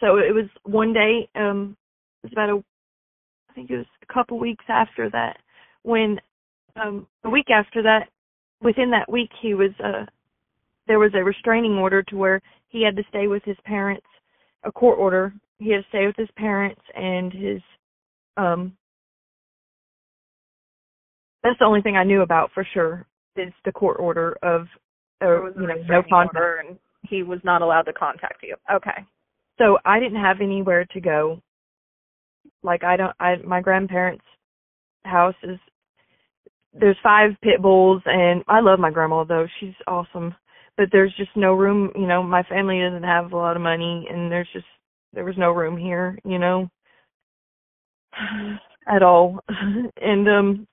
so 0.00 0.16
it 0.18 0.34
was 0.34 0.46
one 0.64 0.92
day 0.92 1.28
um 1.34 1.76
it 2.22 2.26
was 2.26 2.32
about 2.32 2.50
a 2.50 2.64
i 3.50 3.54
think 3.54 3.70
it 3.70 3.76
was 3.76 3.86
a 4.02 4.12
couple 4.12 4.38
weeks 4.38 4.64
after 4.68 5.10
that 5.10 5.38
when 5.82 6.18
um 6.80 7.06
a 7.24 7.30
week 7.30 7.50
after 7.50 7.82
that 7.82 8.08
within 8.62 8.90
that 8.90 9.10
week 9.10 9.30
he 9.40 9.54
was 9.54 9.70
uh 9.84 10.04
there 10.88 10.98
was 10.98 11.12
a 11.14 11.22
restraining 11.22 11.74
order 11.74 12.02
to 12.02 12.16
where 12.16 12.40
he 12.68 12.82
had 12.82 12.96
to 12.96 13.04
stay 13.08 13.28
with 13.28 13.42
his 13.44 13.56
parents 13.64 14.06
a 14.64 14.72
court 14.72 14.98
order 14.98 15.32
he 15.58 15.70
had 15.70 15.82
to 15.82 15.88
stay 15.88 16.06
with 16.06 16.16
his 16.16 16.28
parents 16.36 16.80
and 16.96 17.32
his 17.32 17.60
um 18.36 18.72
that's 21.42 21.58
the 21.60 21.64
only 21.64 21.82
thing 21.82 21.96
i 21.96 22.04
knew 22.04 22.22
about 22.22 22.50
for 22.52 22.66
sure 22.74 23.06
is 23.36 23.52
the 23.64 23.72
court 23.72 23.98
order 24.00 24.36
of 24.42 24.66
There 25.20 25.46
uh, 25.46 25.50
you 25.60 25.66
know 25.66 25.74
no 25.88 26.02
contact 26.08 26.36
and 26.66 26.78
he 27.08 27.22
was 27.22 27.40
not 27.44 27.62
allowed 27.62 27.82
to 27.82 27.92
contact 27.92 28.42
you. 28.42 28.56
Okay. 28.72 29.04
so 29.58 29.78
I 29.84 30.00
didn't 30.00 30.20
have 30.20 30.40
anywhere 30.40 30.84
to 30.92 31.00
go. 31.00 31.40
Like 32.62 32.84
I 32.84 32.96
don't 32.96 33.14
I 33.20 33.36
my 33.44 33.60
grandparents' 33.60 34.24
house 35.04 35.36
is 35.42 35.58
there's 36.72 36.96
five 37.02 37.30
pit 37.42 37.62
bulls 37.62 38.02
and 38.04 38.44
I 38.48 38.60
love 38.60 38.78
my 38.78 38.90
grandma 38.90 39.24
though. 39.24 39.46
She's 39.60 39.74
awesome. 39.86 40.34
But 40.78 40.90
there's 40.92 41.14
just 41.18 41.36
no 41.36 41.54
room, 41.54 41.92
you 41.96 42.06
know, 42.06 42.22
my 42.22 42.44
family 42.44 42.80
doesn't 42.80 43.04
have 43.04 43.32
a 43.32 43.36
lot 43.36 43.56
of 43.56 43.62
money 43.62 44.08
and 44.10 44.32
there's 44.32 44.48
just 44.54 44.66
there 45.14 45.24
was 45.26 45.36
no 45.38 45.52
room 45.52 45.76
here, 45.78 46.18
you 46.24 46.38
know. 46.40 46.70
At 48.88 49.02
all. 49.02 49.40
and 50.02 50.28
um 50.28 50.68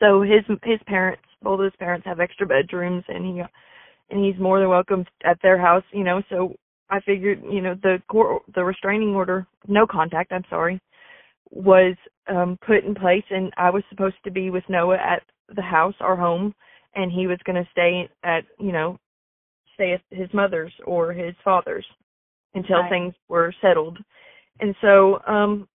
so 0.00 0.22
his 0.22 0.44
his 0.64 0.80
parents, 0.86 1.22
both 1.42 1.60
his 1.62 1.72
parents 1.78 2.06
have 2.06 2.20
extra 2.20 2.46
bedrooms 2.46 3.04
and 3.08 3.26
he 3.26 3.42
and 4.10 4.24
he's 4.24 4.40
more 4.40 4.60
than 4.60 4.70
welcome 4.70 5.04
at 5.24 5.38
their 5.42 5.58
house, 5.58 5.84
you 5.92 6.04
know, 6.04 6.22
so 6.30 6.54
I 6.90 7.00
figured, 7.00 7.42
you 7.50 7.60
know, 7.62 7.76
the 7.82 8.02
court, 8.10 8.42
the 8.54 8.64
restraining 8.64 9.14
order, 9.14 9.46
no 9.68 9.86
contact, 9.86 10.32
I'm 10.32 10.44
sorry, 10.50 10.80
was 11.50 11.96
um 12.28 12.58
put 12.66 12.84
in 12.84 12.94
place 12.94 13.24
and 13.30 13.52
I 13.58 13.70
was 13.70 13.84
supposed 13.90 14.16
to 14.24 14.32
be 14.32 14.50
with 14.50 14.64
Noah 14.70 14.96
at 14.98 15.22
the 15.54 15.62
house, 15.62 15.94
our 16.00 16.16
home, 16.16 16.54
and 16.96 17.12
he 17.12 17.26
was 17.28 17.38
going 17.46 17.62
to 17.62 17.70
stay 17.72 18.08
at, 18.24 18.44
you 18.58 18.72
know, 18.72 18.98
stay 19.80 19.94
at 19.94 20.02
his 20.10 20.28
mother's 20.34 20.72
or 20.84 21.12
his 21.12 21.34
father's 21.42 21.86
until 22.54 22.80
Right. 22.80 22.90
things 22.90 23.14
were 23.28 23.54
settled. 23.60 23.98
And 24.60 24.74
so 24.80 25.22
um 25.26 25.68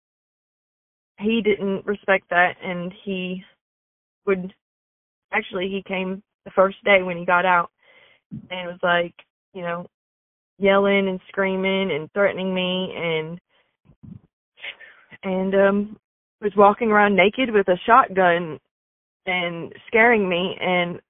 he 1.18 1.40
didn't 1.42 1.86
respect 1.86 2.28
that 2.30 2.56
and 2.62 2.92
he 3.04 3.42
would 4.26 4.52
actually 5.32 5.68
he 5.68 5.82
came 5.86 6.22
the 6.44 6.50
first 6.50 6.76
day 6.84 7.02
when 7.02 7.16
he 7.16 7.24
got 7.24 7.46
out 7.46 7.70
and 8.50 8.68
was 8.68 8.80
like, 8.82 9.14
you 9.54 9.62
know, 9.62 9.86
yelling 10.58 11.08
and 11.08 11.20
screaming 11.28 11.90
and 11.92 12.12
threatening 12.12 12.54
me 12.54 12.92
and 12.94 13.40
and 15.22 15.54
um 15.54 15.96
was 16.42 16.52
walking 16.56 16.90
around 16.90 17.16
naked 17.16 17.50
with 17.50 17.68
a 17.68 17.78
shotgun 17.86 18.58
and 19.24 19.72
scaring 19.86 20.28
me 20.28 20.58
and 20.60 21.00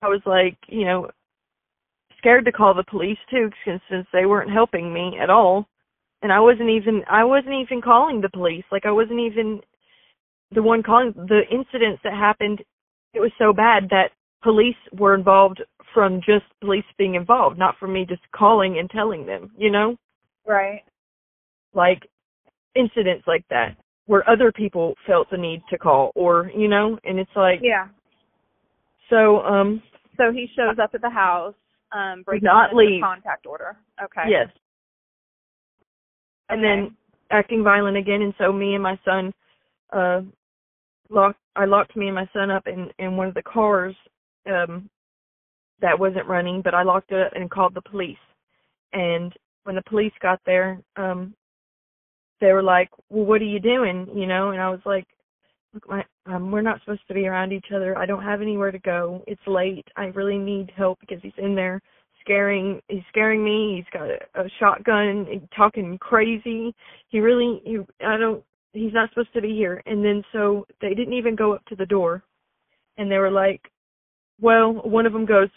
I 0.00 0.06
was 0.06 0.22
like, 0.24 0.56
you 0.68 0.84
know, 0.84 1.10
scared 2.18 2.44
to 2.44 2.52
call 2.52 2.74
the 2.74 2.84
police 2.84 3.18
too 3.30 3.50
since 3.64 3.80
since 3.90 4.06
they 4.12 4.26
weren't 4.26 4.50
helping 4.50 4.92
me 4.92 5.18
at 5.20 5.30
all. 5.30 5.66
And 6.22 6.32
I 6.32 6.40
wasn't 6.40 6.70
even 6.70 7.02
I 7.10 7.24
wasn't 7.24 7.54
even 7.54 7.80
calling 7.80 8.20
the 8.20 8.28
police. 8.28 8.64
Like 8.70 8.86
I 8.86 8.90
wasn't 8.90 9.20
even 9.20 9.60
the 10.52 10.62
one 10.62 10.82
calling 10.82 11.12
the 11.14 11.42
incidents 11.50 12.00
that 12.04 12.12
happened 12.14 12.62
it 13.14 13.20
was 13.20 13.32
so 13.38 13.52
bad 13.52 13.88
that 13.90 14.10
police 14.42 14.76
were 14.92 15.14
involved 15.14 15.62
from 15.94 16.20
just 16.20 16.44
police 16.60 16.84
being 16.96 17.14
involved, 17.14 17.58
not 17.58 17.76
from 17.78 17.92
me 17.92 18.04
just 18.08 18.22
calling 18.32 18.78
and 18.78 18.90
telling 18.90 19.26
them, 19.26 19.50
you 19.56 19.70
know? 19.70 19.96
Right. 20.46 20.82
Like 21.74 22.06
incidents 22.74 23.24
like 23.26 23.44
that 23.50 23.76
where 24.06 24.28
other 24.28 24.52
people 24.52 24.94
felt 25.06 25.28
the 25.30 25.36
need 25.36 25.62
to 25.70 25.78
call 25.78 26.12
or, 26.14 26.50
you 26.56 26.68
know, 26.68 26.98
and 27.04 27.18
it's 27.18 27.30
like 27.36 27.60
Yeah. 27.62 27.88
so 29.10 29.40
um 29.40 29.82
So 30.16 30.32
he 30.32 30.48
shows 30.54 30.78
up 30.78 30.94
at 30.94 31.00
the 31.00 31.10
house, 31.10 31.54
um, 31.92 32.22
breaking 32.22 32.46
not 32.46 32.74
leave. 32.74 33.02
contact 33.02 33.46
order. 33.46 33.76
Okay. 34.02 34.24
yes. 34.28 34.48
And 36.48 36.62
then 36.62 36.96
acting 37.30 37.62
violent 37.62 37.96
again 37.96 38.22
and 38.22 38.34
so 38.38 38.52
me 38.52 38.74
and 38.74 38.82
my 38.82 38.98
son 39.04 39.32
uh 39.92 40.20
locked 41.10 41.40
I 41.56 41.64
locked 41.64 41.96
me 41.96 42.06
and 42.06 42.14
my 42.14 42.28
son 42.32 42.50
up 42.50 42.66
in 42.66 42.88
in 42.98 43.16
one 43.16 43.28
of 43.28 43.34
the 43.34 43.42
cars 43.42 43.94
um 44.50 44.88
that 45.80 45.98
wasn't 45.98 46.26
running 46.26 46.62
but 46.62 46.74
I 46.74 46.82
locked 46.82 47.12
it 47.12 47.26
up 47.26 47.32
and 47.34 47.50
called 47.50 47.74
the 47.74 47.82
police 47.82 48.16
and 48.92 49.32
when 49.64 49.76
the 49.76 49.82
police 49.82 50.12
got 50.20 50.40
there 50.46 50.80
um 50.96 51.34
they 52.40 52.52
were 52.52 52.62
like 52.62 52.90
well 53.10 53.26
what 53.26 53.42
are 53.42 53.46
you 53.46 53.60
doing 53.60 54.08
you 54.14 54.26
know 54.26 54.50
and 54.50 54.60
I 54.60 54.70
was 54.70 54.80
like 54.86 55.06
my 55.88 56.04
um 56.26 56.50
we're 56.50 56.62
not 56.62 56.80
supposed 56.80 57.06
to 57.08 57.14
be 57.14 57.26
around 57.26 57.52
each 57.52 57.66
other. 57.74 57.96
I 57.96 58.06
don't 58.06 58.22
have 58.22 58.40
anywhere 58.42 58.70
to 58.70 58.78
go. 58.78 59.22
It's 59.26 59.40
late. 59.46 59.86
I 59.96 60.06
really 60.06 60.38
need 60.38 60.72
help 60.76 60.98
because 61.00 61.18
he's 61.22 61.32
in 61.38 61.54
there 61.54 61.80
scaring 62.20 62.80
he's 62.88 63.02
scaring 63.08 63.44
me. 63.44 63.76
He's 63.76 63.98
got 64.00 64.08
a, 64.08 64.46
a 64.46 64.48
shotgun 64.58 65.26
talking 65.56 65.98
crazy. 65.98 66.74
He 67.08 67.20
really 67.20 67.60
he 67.64 67.78
I 68.04 68.16
don't 68.16 68.42
he's 68.72 68.92
not 68.92 69.10
supposed 69.10 69.32
to 69.34 69.42
be 69.42 69.54
here. 69.54 69.82
And 69.86 70.04
then 70.04 70.22
so 70.32 70.66
they 70.80 70.94
didn't 70.94 71.14
even 71.14 71.36
go 71.36 71.52
up 71.52 71.64
to 71.66 71.76
the 71.76 71.86
door. 71.86 72.22
And 72.96 73.10
they 73.10 73.18
were 73.18 73.30
like 73.30 73.62
well 74.40 74.72
one 74.72 75.06
of 75.06 75.12
them 75.12 75.26
goes 75.26 75.48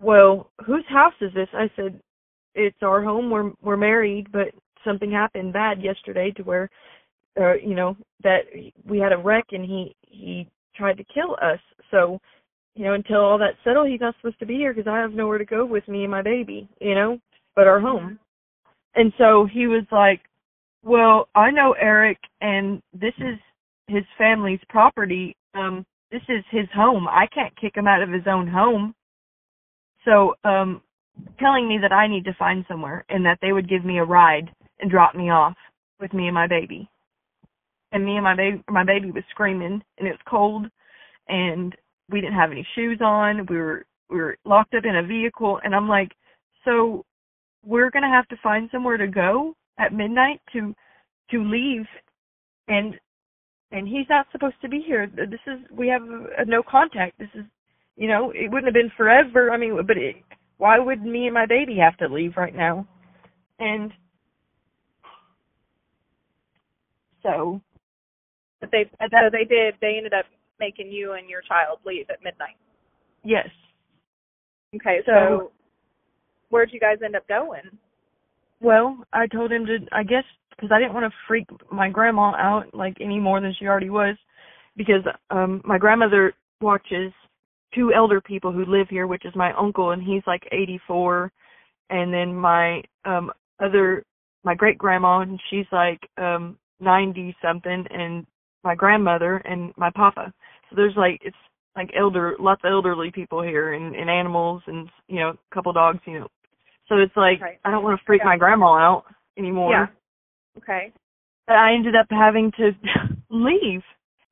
well 0.00 0.50
whose 0.66 0.84
house 0.88 1.14
is 1.20 1.32
this? 1.34 1.48
I 1.52 1.70
said 1.76 2.00
it's 2.54 2.82
our 2.82 3.02
home. 3.02 3.30
We're 3.30 3.52
we're 3.62 3.76
married 3.76 4.30
but 4.32 4.48
something 4.84 5.10
happened 5.10 5.52
bad 5.52 5.82
yesterday 5.82 6.30
to 6.32 6.42
where 6.42 6.70
uh, 7.40 7.54
you 7.54 7.74
know, 7.74 7.96
that 8.22 8.40
we 8.86 8.98
had 8.98 9.12
a 9.12 9.18
wreck 9.18 9.46
and 9.52 9.64
he 9.64 9.94
he 10.02 10.48
tried 10.76 10.96
to 10.96 11.04
kill 11.04 11.36
us. 11.42 11.60
So, 11.90 12.20
you 12.74 12.84
know, 12.84 12.94
until 12.94 13.20
all 13.20 13.38
that 13.38 13.54
settled, 13.62 13.88
he's 13.88 14.00
not 14.00 14.14
supposed 14.16 14.38
to 14.40 14.46
be 14.46 14.54
here 14.54 14.72
because 14.72 14.88
I 14.88 14.98
have 14.98 15.12
nowhere 15.12 15.38
to 15.38 15.44
go 15.44 15.64
with 15.64 15.86
me 15.88 16.02
and 16.02 16.10
my 16.10 16.22
baby, 16.22 16.68
you 16.80 16.94
know, 16.94 17.18
but 17.54 17.66
our 17.66 17.80
home. 17.80 18.18
And 18.94 19.12
so 19.18 19.46
he 19.52 19.66
was 19.66 19.84
like, 19.90 20.20
"Well, 20.82 21.28
I 21.34 21.50
know 21.50 21.72
Eric, 21.72 22.18
and 22.40 22.80
this 22.92 23.14
is 23.18 23.38
his 23.88 24.04
family's 24.18 24.60
property. 24.68 25.36
Um, 25.54 25.84
this 26.10 26.22
is 26.28 26.44
his 26.50 26.68
home. 26.74 27.08
I 27.08 27.26
can't 27.34 27.56
kick 27.56 27.76
him 27.76 27.88
out 27.88 28.02
of 28.02 28.10
his 28.10 28.26
own 28.26 28.46
home." 28.46 28.94
So, 30.04 30.34
um, 30.44 30.82
telling 31.38 31.68
me 31.68 31.78
that 31.78 31.92
I 31.92 32.06
need 32.06 32.24
to 32.24 32.34
find 32.34 32.64
somewhere 32.68 33.04
and 33.08 33.24
that 33.24 33.38
they 33.40 33.52
would 33.52 33.68
give 33.68 33.84
me 33.84 33.98
a 33.98 34.04
ride 34.04 34.50
and 34.80 34.90
drop 34.90 35.14
me 35.14 35.30
off 35.30 35.56
with 36.00 36.12
me 36.12 36.26
and 36.26 36.34
my 36.34 36.46
baby. 36.46 36.88
And 37.94 38.04
me 38.04 38.16
and 38.16 38.24
my 38.24 38.36
baby 38.36 38.62
my 38.68 38.84
baby 38.84 39.10
was 39.10 39.24
screaming 39.30 39.82
and 39.98 40.08
it 40.08 40.10
was 40.10 40.20
cold 40.28 40.66
and 41.28 41.74
we 42.10 42.20
didn't 42.20 42.36
have 42.36 42.50
any 42.50 42.66
shoes 42.74 42.98
on. 43.00 43.46
We 43.46 43.56
were 43.56 43.86
we 44.10 44.16
were 44.16 44.36
locked 44.44 44.74
up 44.74 44.84
in 44.84 44.96
a 44.96 45.02
vehicle 45.02 45.60
and 45.64 45.74
I'm 45.74 45.88
like, 45.88 46.12
"So 46.64 47.06
we're 47.64 47.90
going 47.90 48.02
to 48.02 48.08
have 48.08 48.28
to 48.28 48.36
find 48.42 48.68
somewhere 48.70 48.98
to 48.98 49.06
go 49.06 49.54
at 49.78 49.94
midnight 49.94 50.40
to 50.52 50.74
to 51.30 51.42
leave 51.42 51.86
and 52.68 52.94
and 53.70 53.88
he's 53.88 54.06
not 54.08 54.26
supposed 54.30 54.60
to 54.62 54.68
be 54.68 54.82
here. 54.86 55.06
This 55.06 55.40
is 55.46 55.60
we 55.70 55.88
have 55.88 56.02
a, 56.02 56.44
no 56.44 56.62
contact. 56.62 57.18
This 57.18 57.30
is 57.34 57.44
you 57.96 58.08
know, 58.08 58.32
it 58.34 58.50
wouldn't 58.50 58.66
have 58.66 58.74
been 58.74 58.90
forever. 58.96 59.50
I 59.52 59.56
mean, 59.56 59.78
but 59.86 59.96
it, 59.96 60.16
why 60.58 60.78
would 60.78 61.02
me 61.02 61.26
and 61.26 61.34
my 61.34 61.46
baby 61.46 61.76
have 61.76 61.96
to 61.98 62.12
leave 62.12 62.36
right 62.36 62.54
now? 62.54 62.86
And 63.60 63.92
so 67.22 67.60
but 68.64 68.70
they 68.70 69.06
so 69.10 69.30
they 69.30 69.44
did 69.44 69.74
they 69.80 69.94
ended 69.96 70.14
up 70.14 70.26
making 70.60 70.90
you 70.90 71.12
and 71.12 71.28
your 71.28 71.42
child 71.42 71.78
leave 71.84 72.06
at 72.10 72.22
midnight. 72.22 72.56
Yes. 73.22 73.48
Okay, 74.74 74.98
so, 75.06 75.12
so 75.12 75.52
where'd 76.50 76.72
you 76.72 76.80
guys 76.80 76.98
end 77.04 77.16
up 77.16 77.26
going? 77.28 77.62
Well, 78.60 78.98
I 79.12 79.26
told 79.26 79.52
him 79.52 79.66
to 79.66 79.78
I 79.92 80.02
guess 80.02 80.24
because 80.50 80.70
I 80.72 80.78
didn't 80.78 80.94
want 80.94 81.10
to 81.10 81.16
freak 81.26 81.46
my 81.70 81.90
grandma 81.90 82.32
out 82.36 82.66
like 82.72 82.96
any 83.00 83.18
more 83.18 83.40
than 83.40 83.54
she 83.58 83.66
already 83.66 83.90
was 83.90 84.16
because 84.76 85.02
um 85.30 85.60
my 85.64 85.78
grandmother 85.78 86.32
watches 86.60 87.12
two 87.74 87.92
elder 87.92 88.20
people 88.20 88.52
who 88.52 88.64
live 88.64 88.86
here, 88.88 89.06
which 89.06 89.24
is 89.24 89.34
my 89.34 89.52
uncle 89.58 89.90
and 89.90 90.02
he's 90.02 90.22
like 90.26 90.42
84 90.52 91.32
and 91.90 92.12
then 92.12 92.34
my 92.34 92.82
um 93.04 93.30
other 93.60 94.04
my 94.44 94.54
great 94.54 94.78
grandma 94.78 95.20
and 95.20 95.40
she's 95.50 95.66
like 95.72 96.00
um 96.18 96.56
90 96.80 97.36
something 97.42 97.84
and 97.90 98.26
my 98.64 98.74
grandmother 98.74 99.36
and 99.44 99.72
my 99.76 99.90
papa. 99.94 100.32
So 100.70 100.76
there's 100.76 100.96
like 100.96 101.20
it's 101.22 101.36
like 101.76 101.90
elder 101.96 102.36
lots 102.38 102.62
of 102.64 102.70
elderly 102.70 103.10
people 103.10 103.42
here 103.42 103.74
and, 103.74 103.94
and 103.94 104.08
animals 104.08 104.62
and 104.66 104.88
you 105.08 105.20
know 105.20 105.30
a 105.30 105.54
couple 105.54 105.72
dogs 105.72 105.98
you 106.06 106.20
know 106.20 106.28
so 106.88 106.96
it's 106.96 107.16
like 107.16 107.40
right. 107.40 107.58
I 107.64 107.70
don't 107.70 107.82
want 107.82 107.98
to 107.98 108.04
freak 108.04 108.22
my 108.24 108.36
grandma 108.36 108.74
out 108.74 109.04
anymore. 109.38 109.72
Yeah. 109.72 109.86
Okay. 110.58 110.92
But 111.46 111.56
I 111.56 111.74
ended 111.74 111.94
up 111.96 112.06
having 112.10 112.52
to 112.58 112.70
leave 113.30 113.82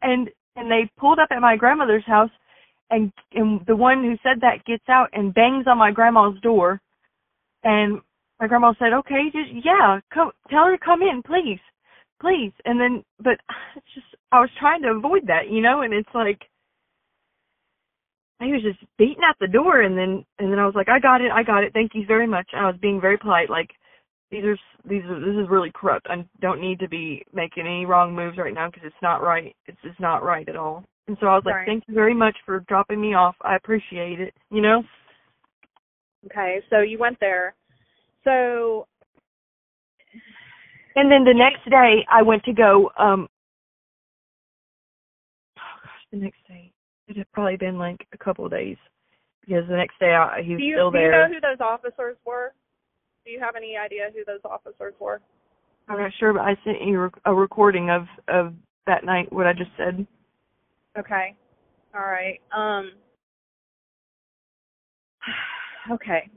and 0.02 0.28
and 0.56 0.70
they 0.70 0.90
pulled 0.98 1.18
up 1.18 1.28
at 1.30 1.40
my 1.40 1.56
grandmother's 1.56 2.06
house 2.06 2.30
and 2.90 3.12
and 3.32 3.60
the 3.66 3.76
one 3.76 4.02
who 4.02 4.16
said 4.22 4.40
that 4.40 4.64
gets 4.66 4.84
out 4.88 5.08
and 5.12 5.34
bangs 5.34 5.66
on 5.66 5.78
my 5.78 5.90
grandma's 5.90 6.40
door 6.42 6.80
and 7.64 8.00
my 8.40 8.48
grandma 8.48 8.72
said, 8.78 8.92
"Okay, 8.92 9.30
just 9.32 9.64
yeah, 9.64 10.00
come 10.12 10.32
tell 10.50 10.64
her 10.64 10.76
to 10.76 10.84
come 10.84 11.00
in, 11.02 11.22
please." 11.24 11.60
Please. 12.20 12.52
And 12.64 12.78
then 12.78 13.04
but 13.18 13.38
it's 13.76 13.86
just 13.94 14.06
I 14.32 14.40
was 14.40 14.50
trying 14.58 14.82
to 14.82 14.88
avoid 14.88 15.26
that, 15.26 15.50
you 15.50 15.60
know, 15.60 15.82
and 15.82 15.92
it's 15.92 16.08
like 16.14 16.40
he 18.40 18.50
was 18.52 18.62
just 18.62 18.80
beating 18.98 19.22
at 19.28 19.36
the 19.40 19.46
door 19.46 19.82
and 19.82 19.96
then 19.96 20.24
and 20.38 20.50
then 20.50 20.58
I 20.58 20.66
was 20.66 20.74
like, 20.74 20.88
I 20.88 20.98
got 20.98 21.20
it, 21.20 21.30
I 21.30 21.42
got 21.42 21.62
it, 21.62 21.72
thank 21.72 21.92
you 21.94 22.04
very 22.06 22.26
much. 22.26 22.48
And 22.52 22.64
I 22.64 22.66
was 22.66 22.80
being 22.80 23.00
very 23.00 23.18
polite, 23.18 23.50
like 23.50 23.70
these 24.30 24.44
are 24.44 24.56
these 24.88 25.04
are 25.04 25.20
this 25.20 25.36
is 25.40 25.50
really 25.50 25.70
corrupt. 25.74 26.06
I 26.08 26.26
don't 26.40 26.60
need 26.60 26.80
to 26.80 26.88
be 26.88 27.24
making 27.32 27.66
any 27.66 27.84
wrong 27.84 28.16
moves 28.16 28.38
right 28.38 28.54
now 28.54 28.68
because 28.68 28.84
it's 28.86 29.02
not 29.02 29.22
right. 29.22 29.54
It's 29.66 29.80
just 29.84 30.00
not 30.00 30.24
right 30.24 30.48
at 30.48 30.56
all. 30.56 30.84
And 31.06 31.16
so 31.20 31.26
I 31.26 31.34
was 31.34 31.42
like, 31.44 31.54
Sorry. 31.54 31.66
thank 31.66 31.84
you 31.86 31.94
very 31.94 32.14
much 32.14 32.36
for 32.46 32.60
dropping 32.60 33.00
me 33.00 33.12
off. 33.14 33.36
I 33.42 33.56
appreciate 33.56 34.20
it. 34.20 34.32
You 34.50 34.62
know. 34.62 34.82
Okay, 36.26 36.60
so 36.70 36.80
you 36.80 36.98
went 36.98 37.20
there. 37.20 37.54
So. 38.24 38.86
And 40.94 41.10
then 41.10 41.24
the 41.24 41.34
next 41.34 41.68
day, 41.70 42.06
I 42.10 42.22
went 42.22 42.42
to 42.44 42.52
go. 42.52 42.90
um 42.98 43.28
the 46.12 46.18
next 46.18 46.46
day 46.46 46.72
it 47.08 47.16
had 47.16 47.30
probably 47.32 47.56
been 47.56 47.78
like 47.78 48.06
a 48.12 48.18
couple 48.18 48.44
of 48.44 48.50
days 48.50 48.76
because 49.40 49.64
the 49.68 49.76
next 49.76 49.98
day 49.98 50.14
I, 50.14 50.42
he 50.42 50.54
was 50.54 50.62
you, 50.62 50.76
still 50.76 50.90
do 50.90 50.98
you 50.98 51.10
know 51.10 51.26
who 51.26 51.40
those 51.40 51.60
officers 51.60 52.16
were? 52.24 52.54
Do 53.24 53.32
you 53.32 53.40
have 53.40 53.56
any 53.56 53.76
idea 53.76 54.10
who 54.14 54.24
those 54.24 54.40
officers 54.44 54.94
were? 55.00 55.20
I'm 55.88 55.98
not 55.98 56.12
sure, 56.18 56.32
but 56.32 56.42
I 56.42 56.54
sent 56.64 56.82
you 56.82 57.10
a 57.24 57.34
recording 57.34 57.90
of 57.90 58.06
of 58.28 58.54
that 58.86 59.04
night 59.04 59.32
what 59.32 59.46
I 59.46 59.52
just 59.52 59.70
said. 59.76 60.06
Okay. 60.98 61.34
All 61.94 62.02
right. 62.02 62.40
Um 62.56 62.92
Okay. 65.92 66.30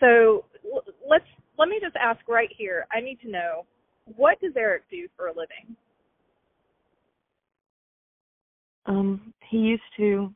So 0.00 0.44
l- 0.64 0.84
let's 1.08 1.24
let 1.58 1.68
me 1.68 1.78
just 1.80 1.96
ask 1.96 2.20
right 2.28 2.50
here. 2.56 2.86
I 2.92 3.00
need 3.00 3.20
to 3.22 3.30
know 3.30 3.64
what 4.16 4.40
does 4.40 4.52
Eric 4.56 4.82
do 4.90 5.08
for 5.16 5.28
a 5.28 5.30
living? 5.30 5.76
Um, 8.86 9.32
he 9.48 9.58
used 9.58 9.82
to 9.96 10.32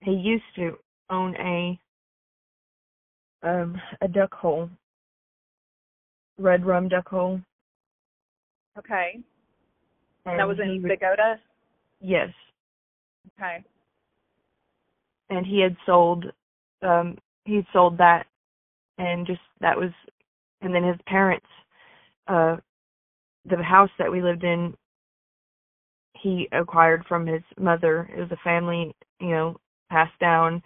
he 0.00 0.12
used 0.12 0.44
to 0.56 0.78
own 1.10 1.34
a 1.36 1.78
um 3.42 3.80
a 4.00 4.08
duck 4.08 4.32
hole. 4.34 4.70
Red 6.38 6.64
rum 6.64 6.88
duck 6.88 7.08
hole. 7.08 7.40
Okay. 8.78 9.20
And 10.26 10.38
that 10.38 10.48
was 10.48 10.58
in 10.58 10.82
would- 10.82 10.88
Yes. 12.00 12.30
Okay. 13.38 13.62
And 15.30 15.46
he 15.46 15.60
had 15.60 15.76
sold 15.86 16.26
um 16.82 17.18
he 17.44 17.56
had 17.56 17.66
sold 17.72 17.98
that 17.98 18.26
and 18.98 19.26
just 19.26 19.40
that 19.60 19.76
was 19.76 19.90
and 20.62 20.74
then 20.74 20.82
his 20.84 20.96
parents 21.06 21.46
uh 22.28 22.56
the 23.46 23.62
house 23.62 23.90
that 23.98 24.10
we 24.10 24.22
lived 24.22 24.44
in 24.44 24.74
he 26.24 26.48
acquired 26.52 27.04
from 27.06 27.26
his 27.26 27.42
mother. 27.60 28.10
It 28.16 28.18
was 28.18 28.30
a 28.32 28.42
family, 28.42 28.96
you 29.20 29.28
know, 29.28 29.56
passed 29.90 30.18
down 30.18 30.62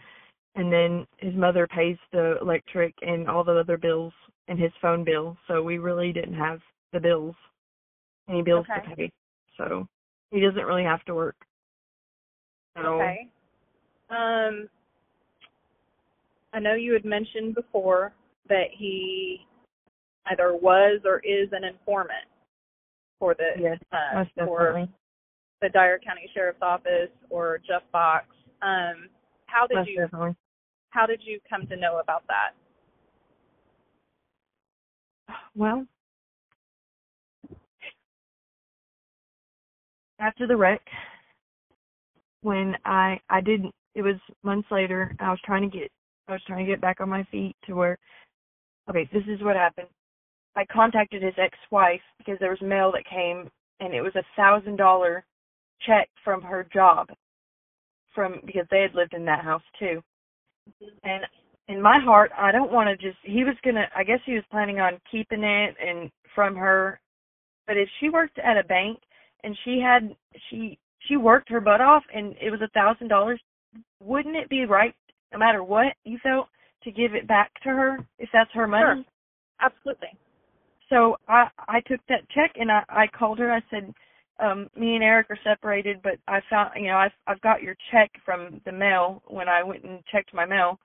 and 0.55 0.73
then 0.73 1.07
his 1.19 1.35
mother 1.35 1.67
pays 1.67 1.97
the 2.13 2.37
electric 2.41 2.95
and 3.03 3.29
all 3.29 3.45
the 3.45 3.57
other 3.57 3.77
bills 3.77 4.13
and 4.49 4.59
his 4.59 4.73
phone 4.81 5.05
bill. 5.05 5.37
So 5.47 5.63
we 5.63 5.79
really 5.79 6.13
didn't 6.13 6.35
have 6.35 6.61
the 6.93 7.01
bills, 7.01 7.35
any 8.29 8.43
bills 8.43 8.67
Okay. 8.71 8.89
to 8.89 8.97
pay. 8.97 9.13
So 9.57 9.89
he 10.31 10.41
doesn't 10.41 10.65
really 10.65 10.85
have 10.85 11.05
to 11.05 11.15
work 11.15 11.37
at 12.77 12.85
all. 12.87 13.01
Okay. 13.01 13.29
Um, 14.11 14.69
I 16.53 16.61
know 16.61 16.75
you 16.75 16.93
had 16.93 17.05
mentioned 17.05 17.55
before 17.55 18.13
that 18.49 18.69
he 18.73 19.47
either 20.27 20.57
was 20.57 21.01
or 21.05 21.21
is 21.21 21.49
an 21.53 21.65
informant 21.65 22.27
for 23.19 23.35
the 23.35 23.61
Yes, 23.61 23.79
uh, 23.93 24.25
for. 24.45 24.89
The 25.61 25.69
Dyer 25.71 25.99
County 25.99 26.31
Sheriff's 26.35 26.63
Office 26.63 27.11
or 27.31 27.59
Jeff 27.67 27.83
Box. 27.93 28.27
Um, 28.63 29.09
how 29.47 29.67
did 29.67 29.77
Most 29.79 29.89
you 29.91 30.01
definitely. 30.01 30.37
how 30.91 31.07
did 31.07 31.21
you 31.25 31.41
come 31.49 31.67
to 31.67 31.77
know 31.77 31.99
about 31.99 32.23
that? 32.29 32.55
Well, 35.55 35.87
after 40.21 40.47
the 40.47 40.57
wreck, 40.57 40.81
when 42.43 42.77
I 42.85 43.21
I 43.29 43.41
didn't, 43.41 43.75
it 43.95 44.03
was 44.03 44.17
months 44.43 44.69
later. 44.71 45.15
I 45.19 45.31
was 45.31 45.41
trying 45.45 45.69
to 45.69 45.79
get 45.79 45.91
I 46.29 46.33
was 46.33 46.43
trying 46.47 46.65
to 46.65 46.71
get 46.71 46.81
back 46.81 47.01
on 47.01 47.09
my 47.09 47.25
feet 47.31 47.57
to 47.67 47.75
where. 47.75 47.99
Okay, 48.89 49.09
this 49.13 49.25
is 49.29 49.43
what 49.43 49.57
happened. 49.57 49.89
I 50.57 50.65
contacted 50.73 51.23
his 51.23 51.35
ex-wife 51.37 52.01
because 52.19 52.39
there 52.41 52.51
was 52.51 52.61
mail 52.63 52.91
that 52.93 53.05
came, 53.09 53.49
and 53.81 53.93
it 53.95 54.01
was 54.01 54.15
a 54.17 54.25
thousand 54.37 54.77
dollar 54.77 55.25
check 55.87 56.09
from 56.25 56.43
her 56.43 56.67
job, 56.73 57.09
from 58.15 58.41
because 58.45 58.67
they 58.71 58.83
had 58.83 58.95
lived 58.95 59.15
in 59.15 59.25
that 59.27 59.45
house 59.45 59.63
too. 59.79 60.03
And 61.03 61.25
in 61.69 61.81
my 61.81 61.99
heart, 62.03 62.31
I 62.37 62.53
don't 62.53 62.73
want 62.73 62.89
to 62.89 62.97
just. 62.97 63.19
He 63.23 63.45
was 63.45 63.57
gonna. 63.65 63.87
I 63.97 64.05
guess 64.05 64.21
he 64.25 64.35
was 64.35 64.45
planning 64.51 64.81
on 64.81 65.01
keeping 65.11 65.43
it 65.43 65.77
and 65.85 66.11
from 66.35 66.57
her. 66.57 67.01
But 67.67 67.77
if 67.77 67.89
she 68.01 68.09
worked 68.09 68.39
at 68.39 68.57
a 68.57 68.65
bank 68.65 68.99
and 69.45 69.57
she 69.65 69.81
had 69.81 70.15
she 70.49 70.79
she 71.07 71.17
worked 71.17 71.49
her 71.51 71.61
butt 71.61 71.81
off 71.81 72.03
and 72.15 72.35
it 72.41 72.51
was 72.51 72.61
a 72.63 72.69
thousand 72.69 73.09
dollars, 73.09 73.41
wouldn't 74.01 74.37
it 74.37 74.49
be 74.49 74.65
right, 74.65 74.95
no 75.33 75.39
matter 75.39 75.63
what 75.63 75.95
you 76.05 76.19
felt, 76.23 76.49
to 76.85 76.91
give 76.91 77.15
it 77.15 77.29
back 77.29 77.53
to 77.63 77.69
her 77.69 77.99
if 78.19 78.29
that's 78.33 78.51
her 78.53 78.67
money? 78.67 79.07
Absolutely. 79.61 80.09
so 80.89 81.17
I 81.29 81.49
I 81.69 81.81
took 81.87 82.01
that 82.09 82.29
check 82.31 82.53
and 82.57 82.71
I 82.71 82.83
I 82.89 83.07
called 83.07 83.39
her. 83.39 83.53
I 83.53 83.61
said, 83.71 83.93
um, 84.41 84.69
me 84.77 84.95
and 84.95 85.05
Eric 85.05 85.29
are 85.31 85.39
separated, 85.45 86.01
but 86.03 86.19
I 86.29 86.41
found 86.51 86.73
you 86.77 86.89
know 86.89 86.97
I've 86.97 87.13
I've 87.27 87.41
got 87.41 87.63
your 87.63 87.77
check 87.91 88.11
from 88.25 88.61
the 88.65 88.73
mail 88.73 89.23
when 89.27 89.49
I 89.49 89.63
went 89.63 89.85
and 89.85 90.05
checked 90.07 90.35
my 90.35 90.47
mail, 90.47 90.79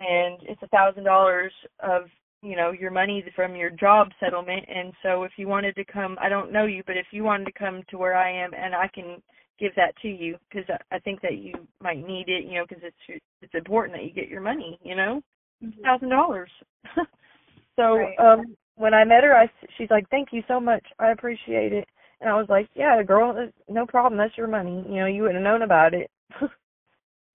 and 0.00 0.38
it's 0.42 0.62
a 0.62 0.68
thousand 0.68 1.04
dollars 1.04 1.52
of 1.80 2.02
you 2.42 2.56
know 2.56 2.72
your 2.72 2.90
money 2.90 3.24
from 3.34 3.56
your 3.56 3.70
job 3.70 4.08
settlement. 4.20 4.64
And 4.68 4.92
so 5.02 5.24
if 5.24 5.32
you 5.36 5.48
wanted 5.48 5.74
to 5.76 5.84
come, 5.84 6.16
I 6.20 6.28
don't 6.28 6.52
know 6.52 6.66
you, 6.66 6.82
but 6.86 6.96
if 6.96 7.06
you 7.12 7.24
wanted 7.24 7.46
to 7.46 7.52
come 7.52 7.82
to 7.90 7.98
where 7.98 8.16
I 8.16 8.30
am, 8.30 8.52
and 8.54 8.74
I 8.74 8.88
can 8.94 9.22
give 9.58 9.74
that 9.76 9.96
to 10.02 10.08
you 10.08 10.36
because 10.50 10.68
I 10.90 10.98
think 10.98 11.22
that 11.22 11.38
you 11.38 11.54
might 11.80 12.06
need 12.06 12.28
it, 12.28 12.44
you 12.44 12.54
know, 12.54 12.66
because 12.68 12.84
it's 12.84 13.22
it's 13.42 13.54
important 13.54 13.96
that 13.98 14.04
you 14.04 14.12
get 14.12 14.28
your 14.28 14.42
money, 14.42 14.78
you 14.82 14.94
know, 14.94 15.22
Mm-hmm. 15.64 15.82
thousand 15.84 16.10
dollars. 16.10 16.50
so 17.76 17.94
Right. 17.96 18.18
um 18.18 18.56
when 18.76 18.92
I 18.92 19.04
met 19.04 19.24
her, 19.24 19.34
I 19.34 19.50
she's 19.78 19.90
like, 19.90 20.08
"Thank 20.10 20.28
you 20.32 20.42
so 20.46 20.60
much. 20.60 20.84
I 20.98 21.12
appreciate 21.12 21.72
it." 21.72 21.88
And 22.20 22.30
I 22.30 22.34
was 22.34 22.48
like, 22.48 22.68
"Yeah, 22.74 23.02
girl, 23.02 23.50
no 23.68 23.86
problem. 23.86 24.18
That's 24.18 24.36
your 24.36 24.48
money. 24.48 24.84
You 24.88 24.96
know, 24.96 25.06
you 25.06 25.22
wouldn't 25.22 25.44
have 25.44 25.44
known 25.44 25.62
about 25.62 25.94
it." 25.94 26.10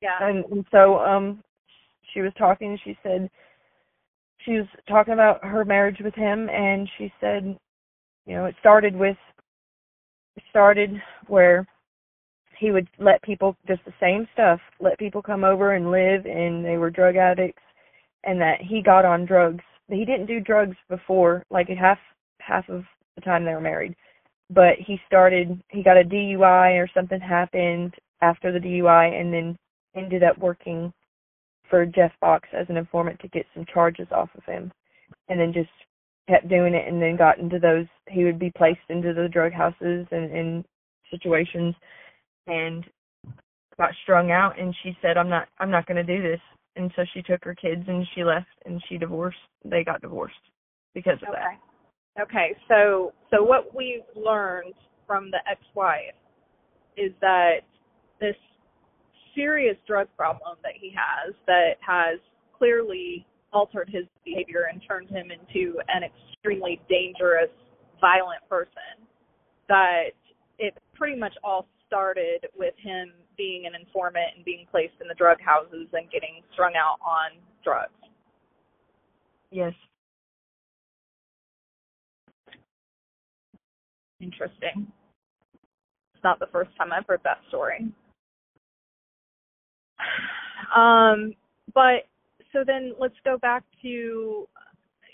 Yeah. 0.01 0.17
and, 0.21 0.43
and 0.45 0.65
so 0.71 0.99
um 0.99 1.41
she 2.13 2.21
was 2.21 2.31
talking 2.37 2.69
and 2.69 2.79
she 2.83 2.97
said 3.03 3.29
she 4.45 4.53
was 4.53 4.67
talking 4.87 5.13
about 5.13 5.43
her 5.43 5.63
marriage 5.65 5.99
with 6.03 6.15
him 6.15 6.49
and 6.49 6.89
she 6.97 7.11
said 7.19 7.57
you 8.25 8.35
know 8.35 8.45
it 8.45 8.55
started 8.59 8.95
with 8.95 9.17
it 10.35 10.43
started 10.49 10.91
where 11.27 11.65
he 12.57 12.71
would 12.71 12.87
let 12.99 13.21
people 13.23 13.55
just 13.67 13.83
the 13.85 13.93
same 13.99 14.27
stuff 14.33 14.59
let 14.79 14.97
people 14.99 15.21
come 15.21 15.43
over 15.43 15.73
and 15.73 15.91
live 15.91 16.25
and 16.25 16.63
they 16.65 16.77
were 16.77 16.89
drug 16.89 17.15
addicts 17.15 17.63
and 18.23 18.39
that 18.39 18.61
he 18.61 18.81
got 18.81 19.05
on 19.05 19.25
drugs 19.25 19.63
he 19.87 20.05
didn't 20.05 20.25
do 20.27 20.39
drugs 20.39 20.75
before 20.89 21.43
like 21.49 21.67
half 21.69 21.99
half 22.39 22.67
of 22.69 22.83
the 23.15 23.21
time 23.21 23.45
they 23.45 23.53
were 23.53 23.61
married 23.61 23.95
but 24.53 24.75
he 24.85 24.99
started 25.07 25.61
he 25.69 25.81
got 25.81 25.97
a 25.97 26.03
DUI 26.03 26.77
or 26.77 26.89
something 26.93 27.19
happened 27.19 27.95
after 28.21 28.51
the 28.51 28.59
DUI 28.59 29.19
and 29.19 29.33
then 29.33 29.57
ended 29.95 30.23
up 30.23 30.37
working 30.37 30.93
for 31.69 31.85
Jeff 31.85 32.11
Box 32.19 32.49
as 32.53 32.67
an 32.69 32.77
informant 32.77 33.19
to 33.21 33.29
get 33.29 33.45
some 33.53 33.65
charges 33.73 34.07
off 34.11 34.29
of 34.37 34.43
him 34.43 34.71
and 35.29 35.39
then 35.39 35.53
just 35.53 35.69
kept 36.29 36.49
doing 36.49 36.73
it 36.73 36.87
and 36.87 37.01
then 37.01 37.15
got 37.15 37.39
into 37.39 37.59
those 37.59 37.85
he 38.09 38.23
would 38.23 38.39
be 38.39 38.51
placed 38.57 38.79
into 38.89 39.13
the 39.13 39.29
drug 39.29 39.53
houses 39.53 40.05
and 40.11 40.31
in 40.31 40.65
situations 41.09 41.73
and 42.47 42.85
got 43.77 43.91
strung 44.03 44.31
out 44.31 44.59
and 44.59 44.75
she 44.83 44.95
said 45.01 45.17
I'm 45.17 45.29
not 45.29 45.47
I'm 45.59 45.71
not 45.71 45.85
going 45.85 46.05
to 46.05 46.15
do 46.17 46.21
this. 46.21 46.41
And 46.77 46.91
so 46.95 47.03
she 47.13 47.21
took 47.21 47.43
her 47.43 47.55
kids 47.55 47.83
and 47.87 48.07
she 48.15 48.23
left 48.23 48.47
and 48.65 48.81
she 48.87 48.97
divorced 48.97 49.37
they 49.63 49.83
got 49.83 50.01
divorced 50.01 50.35
because 50.93 51.19
of 51.27 51.33
that 51.33 51.70
Okay. 52.19 52.55
So 52.67 53.13
so 53.29 53.43
what 53.43 53.73
we've 53.75 54.07
learned 54.15 54.73
from 55.07 55.31
the 55.31 55.39
ex-wife 55.49 56.15
is 56.97 57.11
that 57.21 57.61
this 58.19 58.35
serious 59.35 59.77
drug 59.87 60.07
problem 60.17 60.57
that 60.63 60.73
he 60.79 60.93
has 60.95 61.33
that 61.47 61.75
has 61.79 62.19
clearly 62.57 63.25
altered 63.53 63.89
his 63.89 64.05
behavior 64.25 64.67
and 64.71 64.81
turned 64.87 65.09
him 65.09 65.31
into 65.31 65.79
an 65.87 66.03
extremely 66.03 66.81
dangerous, 66.89 67.49
violent 67.99 68.41
person. 68.49 69.07
That 69.69 70.11
it 70.59 70.77
pretty 70.93 71.17
much 71.17 71.33
all 71.43 71.67
started 71.87 72.47
with 72.57 72.73
him 72.77 73.11
being 73.37 73.65
an 73.65 73.73
informant 73.75 74.35
and 74.35 74.45
being 74.45 74.65
placed 74.69 74.93
in 75.01 75.07
the 75.07 75.15
drug 75.15 75.39
houses 75.41 75.87
and 75.93 76.09
getting 76.11 76.41
strung 76.53 76.73
out 76.75 76.97
on 77.01 77.39
drugs. 77.63 77.91
yes 79.51 79.73
Interesting. 84.21 84.87
It's 86.13 86.23
not 86.23 86.39
the 86.39 86.47
first 86.51 86.69
time 86.77 86.91
I've 86.93 87.07
heard 87.07 87.21
that 87.23 87.39
story. 87.49 87.91
Um, 90.75 91.33
but 91.73 92.07
so 92.53 92.63
then 92.65 92.93
let's 92.99 93.15
go 93.25 93.37
back 93.37 93.63
to, 93.81 94.47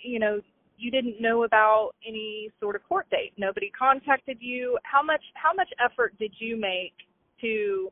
you 0.04 0.20
know, 0.20 0.42
you 0.78 0.92
didn't 0.92 1.20
know 1.20 1.44
about 1.44 1.92
any 2.08 2.52
sort 2.60 2.76
of 2.76 2.84
court 2.88 3.10
date. 3.10 3.34
Nobody 3.38 3.72
contacted 3.78 4.38
you. 4.40 4.78
How 4.84 5.02
much 5.02 5.22
how 5.34 5.54
much 5.54 5.70
effort 5.84 6.18
did 6.20 6.34
you 6.38 6.60
make 6.60 6.94
to 7.42 7.92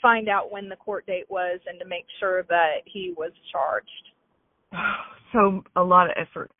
find 0.00 0.28
out 0.28 0.50
when 0.50 0.68
the 0.68 0.76
court 0.76 1.06
date 1.06 1.26
was 1.28 1.60
and 1.66 1.78
to 1.78 1.86
make 1.86 2.06
sure 2.18 2.44
that 2.44 2.76
he 2.86 3.14
was 3.16 3.32
charged? 3.50 3.88
so 5.32 5.62
a 5.76 5.82
lot 5.82 6.06
of 6.06 6.16
effort. 6.16 6.50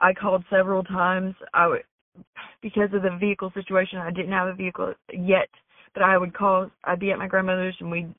I 0.00 0.12
called 0.12 0.44
several 0.50 0.82
times. 0.82 1.34
I 1.54 1.68
would 1.68 1.84
because 2.62 2.92
of 2.92 3.02
the 3.02 3.16
vehicle 3.18 3.50
situation. 3.54 3.98
I 3.98 4.10
didn't 4.10 4.32
have 4.32 4.48
a 4.48 4.54
vehicle 4.54 4.94
yet, 5.12 5.48
but 5.92 6.02
I 6.02 6.18
would 6.18 6.34
call. 6.34 6.70
I'd 6.84 7.00
be 7.00 7.10
at 7.12 7.18
my 7.18 7.28
grandmother's 7.28 7.76
and 7.80 7.90
we'd 7.90 8.14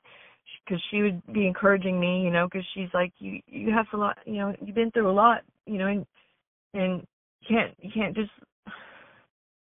because 0.64 0.82
she 0.90 1.02
would 1.02 1.20
be 1.32 1.46
encouraging 1.46 1.98
me, 1.98 2.22
you 2.22 2.30
know, 2.30 2.46
because 2.46 2.66
she's 2.74 2.88
like, 2.94 3.12
you 3.18 3.40
you 3.46 3.72
have 3.72 3.86
a 3.92 3.96
lot, 3.96 4.18
you 4.24 4.38
know, 4.38 4.54
you've 4.60 4.74
been 4.74 4.90
through 4.90 5.10
a 5.10 5.12
lot, 5.12 5.42
you 5.66 5.78
know, 5.78 5.86
and 5.86 6.06
and 6.74 7.06
you 7.40 7.56
can't 7.56 7.74
you 7.80 7.90
can't 7.92 8.14
just, 8.14 8.30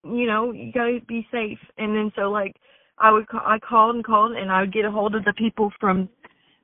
you 0.04 0.26
know, 0.26 0.52
you 0.52 0.72
gotta 0.72 1.00
be 1.08 1.28
safe. 1.32 1.60
And 1.78 1.96
then 1.96 2.12
so 2.16 2.32
like 2.32 2.56
I 2.98 3.12
would 3.12 3.28
call, 3.28 3.42
I 3.44 3.60
called 3.60 3.96
and 3.96 4.06
called 4.06 4.34
and 4.34 4.52
I 4.52 4.62
would 4.62 4.74
get 4.74 4.86
a 4.86 4.92
hold 4.92 5.16
of 5.16 5.26
the 5.26 5.34
people 5.34 5.72
from 5.80 6.10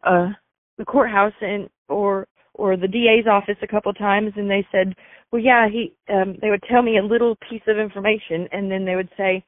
uh 0.03 0.29
the 0.77 0.85
courthouse 0.85 1.33
and 1.41 1.69
or 1.89 2.27
or 2.53 2.77
the 2.77 2.87
DA's 2.87 3.27
office 3.29 3.57
a 3.61 3.67
couple 3.67 3.93
times 3.93 4.33
and 4.35 4.49
they 4.49 4.65
said, 4.71 4.95
"Well, 5.31 5.41
yeah, 5.41 5.67
he 5.69 5.93
um 6.09 6.35
they 6.41 6.49
would 6.49 6.63
tell 6.63 6.81
me 6.81 6.97
a 6.97 7.03
little 7.03 7.35
piece 7.49 7.61
of 7.67 7.77
information 7.77 8.47
and 8.51 8.71
then 8.71 8.85
they 8.85 8.95
would 8.95 9.09
say, 9.17 9.43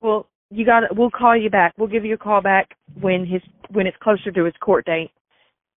"Well, 0.00 0.28
you 0.50 0.64
got 0.64 0.96
we'll 0.96 1.10
call 1.10 1.36
you 1.36 1.50
back. 1.50 1.74
We'll 1.78 1.88
give 1.88 2.04
you 2.04 2.14
a 2.14 2.18
call 2.18 2.40
back 2.40 2.76
when 3.00 3.26
his 3.26 3.42
when 3.70 3.86
it's 3.86 3.96
closer 4.02 4.30
to 4.32 4.44
his 4.44 4.54
court 4.60 4.86
date." 4.86 5.10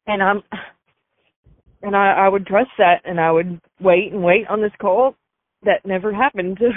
And 0.07 0.23
I'm 0.23 0.43
and 1.81 1.95
I 1.95 2.14
I 2.26 2.30
would 2.30 2.45
trust 2.47 2.72
that 2.77 3.01
and 3.06 3.19
I 3.19 3.31
would 3.31 3.60
wait 3.80 4.11
and 4.14 4.23
wait 4.23 4.47
on 4.47 4.61
this 4.61 4.72
call 4.80 5.15
that 5.64 5.85
never 5.85 6.14
happened. 6.14 6.60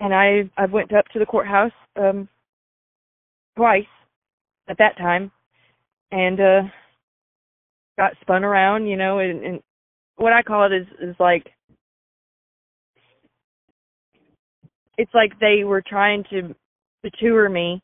And 0.00 0.12
I 0.12 0.50
I 0.58 0.66
went 0.66 0.92
up 0.92 1.06
to 1.12 1.20
the 1.20 1.24
courthouse 1.24 1.72
um 1.96 2.28
twice 3.56 3.86
at 4.68 4.76
that 4.78 4.98
time 4.98 5.30
and 6.10 6.40
uh 6.40 6.62
got 7.96 8.12
spun 8.20 8.44
around, 8.44 8.86
you 8.86 8.96
know, 8.96 9.18
and, 9.18 9.44
and 9.44 9.60
what 10.16 10.32
I 10.32 10.42
call 10.42 10.64
it 10.64 10.72
is 10.72 10.86
is 11.00 11.16
like 11.18 11.46
it's 14.96 15.14
like 15.14 15.38
they 15.40 15.64
were 15.64 15.82
trying 15.86 16.24
to 16.30 16.54
tour 17.20 17.48
me 17.48 17.82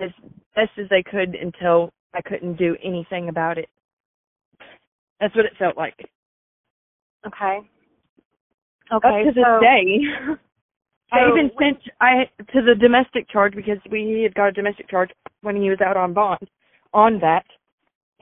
as 0.00 0.10
best 0.54 0.70
as 0.78 0.88
they 0.90 1.02
could 1.02 1.34
until 1.34 1.90
I 2.12 2.20
couldn't 2.22 2.56
do 2.56 2.76
anything 2.82 3.28
about 3.28 3.58
it. 3.58 3.68
That's 5.20 5.34
what 5.34 5.46
it 5.46 5.52
felt 5.58 5.76
like. 5.76 5.94
Okay. 7.26 7.60
Up 8.90 9.02
Okay. 9.04 9.24
to 9.24 9.32
this 9.32 9.44
so, 9.44 9.60
day. 9.60 10.00
I 11.12 11.28
even 11.28 11.50
sent 11.58 11.78
I 12.00 12.28
to 12.52 12.62
the 12.62 12.74
domestic 12.74 13.28
charge 13.30 13.54
because 13.54 13.78
we 13.90 14.22
had 14.22 14.34
got 14.34 14.48
a 14.48 14.52
domestic 14.52 14.88
charge 14.90 15.10
when 15.42 15.54
he 15.54 15.70
was 15.70 15.78
out 15.80 15.96
on 15.96 16.12
bond 16.12 16.48
on 16.92 17.20
that 17.20 17.44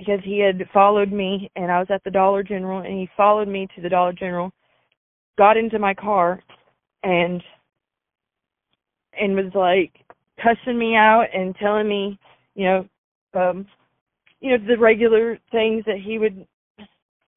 because 0.05 0.25
he 0.25 0.41
had 0.41 0.67
followed 0.73 1.13
me 1.13 1.51
and 1.55 1.71
I 1.71 1.79
was 1.79 1.87
at 1.91 2.03
the 2.05 2.11
Dollar 2.11 2.43
General 2.43 2.81
and 2.81 2.99
he 2.99 3.09
followed 3.17 3.49
me 3.49 3.69
to 3.75 3.81
the 3.81 3.89
Dollar 3.89 4.13
General, 4.13 4.51
got 5.39 5.57
into 5.57 5.79
my 5.79 5.95
car 5.95 6.43
and 7.05 7.43
and 9.19 9.37
was 9.37 9.53
like 9.55 9.93
cussing 10.43 10.79
me 10.79 10.97
out 10.97 11.27
and 11.33 11.55
telling 11.57 11.89
me, 11.89 12.19
you 12.55 12.65
know, 12.65 12.89
um 13.35 13.67
you 14.41 14.51
know, 14.51 14.67
the 14.67 14.79
regular 14.79 15.39
things 15.53 15.85
that 15.87 15.99
he 16.05 16.19
would 16.19 16.47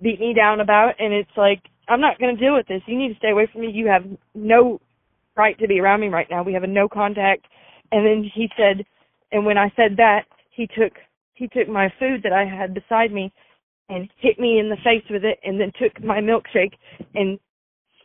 beat 0.02 0.20
me 0.20 0.34
down 0.34 0.60
about 0.60 0.94
and 1.00 1.14
it's 1.14 1.38
like 1.38 1.62
I'm 1.88 2.02
not 2.02 2.20
going 2.20 2.36
to 2.36 2.44
deal 2.44 2.56
with 2.56 2.68
this. 2.68 2.82
You 2.88 2.98
need 2.98 3.10
to 3.10 3.20
stay 3.20 3.30
away 3.30 3.48
from 3.52 3.62
me. 3.62 3.70
You 3.72 3.88
have 3.88 4.06
no 4.34 4.82
right 5.38 5.58
to 5.60 5.68
be 5.68 5.80
around 5.80 6.00
me 6.00 6.08
right 6.08 6.28
now. 6.32 6.42
We 6.42 6.54
have 6.54 6.64
a 6.64 6.68
no 6.68 6.90
contact. 6.90 7.46
And 7.92 8.04
then 8.04 8.30
he 8.34 8.50
said, 8.58 8.84
and 9.32 9.46
when 9.46 9.58
I 9.58 9.72
said 9.76 9.98
that, 9.98 10.24
he 10.50 10.66
took 10.66 10.94
he 11.36 11.48
took 11.48 11.70
my 11.70 11.94
food 12.00 12.22
that 12.24 12.34
I 12.34 12.46
had 12.46 12.74
beside 12.74 13.12
me 13.12 13.32
and 13.90 14.10
hit 14.18 14.40
me 14.40 14.60
in 14.60 14.70
the 14.70 14.78
face 14.78 15.04
with 15.10 15.24
it, 15.24 15.38
and 15.44 15.60
then 15.60 15.72
took 15.80 16.04
my 16.04 16.20
milkshake 16.20 16.74
and 17.14 17.40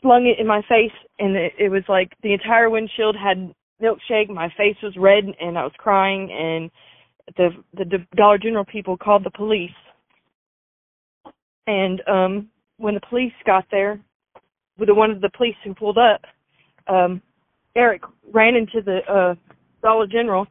slung 0.03 0.27
it 0.27 0.39
in 0.39 0.47
my 0.47 0.61
face, 0.69 0.93
and 1.19 1.35
it, 1.37 1.53
it 1.59 1.69
was 1.71 1.85
like 1.89 2.13
the 2.23 2.35
entire 2.35 2.69
windshield 2.69 3.17
had 3.17 3.55
milkshake. 3.83 4.29
My 4.29 4.53
face 4.57 4.77
was 4.83 4.95
red, 4.99 5.25
and 5.41 5.57
I 5.57 5.65
was 5.65 5.73
crying, 5.79 6.31
and 6.31 6.71
the 7.37 7.51
the 7.75 8.07
Dollar 8.17 8.39
General 8.39 8.65
people 8.65 8.97
called 8.97 9.25
the 9.25 9.31
police. 9.31 9.71
And 11.67 12.03
um 12.09 12.49
when 12.79 12.95
the 12.95 13.01
police 13.09 13.33
got 13.47 13.65
there, 13.71 14.01
with 14.79 14.89
the 14.89 14.95
one 14.95 15.11
of 15.11 15.21
the 15.21 15.31
police 15.37 15.57
who 15.65 15.75
pulled 15.75 15.99
up, 15.99 16.23
um 16.89 17.23
Eric 17.77 18.03
ran 18.33 18.55
into 18.55 18.83
the 18.83 18.99
uh 19.09 19.35
Dollar 19.83 20.07
General 20.07 20.47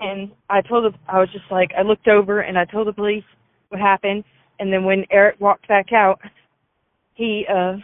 and 0.00 0.30
I 0.50 0.60
told 0.62 0.84
him 0.84 0.94
I 1.08 1.18
was 1.18 1.28
just 1.32 1.44
like 1.50 1.70
I 1.78 1.82
looked 1.82 2.08
over 2.08 2.40
and 2.40 2.58
I 2.58 2.64
told 2.64 2.86
the 2.86 2.92
police 2.92 3.24
what 3.68 3.80
happened. 3.80 4.24
And 4.58 4.72
then 4.72 4.84
when 4.84 5.04
Eric 5.10 5.40
walked 5.40 5.68
back 5.68 5.92
out 5.92 6.20
he 7.16 7.44
uh 7.52 7.76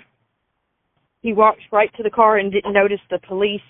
he 1.20 1.32
walked 1.32 1.60
right 1.72 1.90
to 1.96 2.02
the 2.02 2.10
car 2.10 2.38
and 2.38 2.52
didn't 2.52 2.72
notice 2.72 3.00
the 3.10 3.18
police 3.26 3.60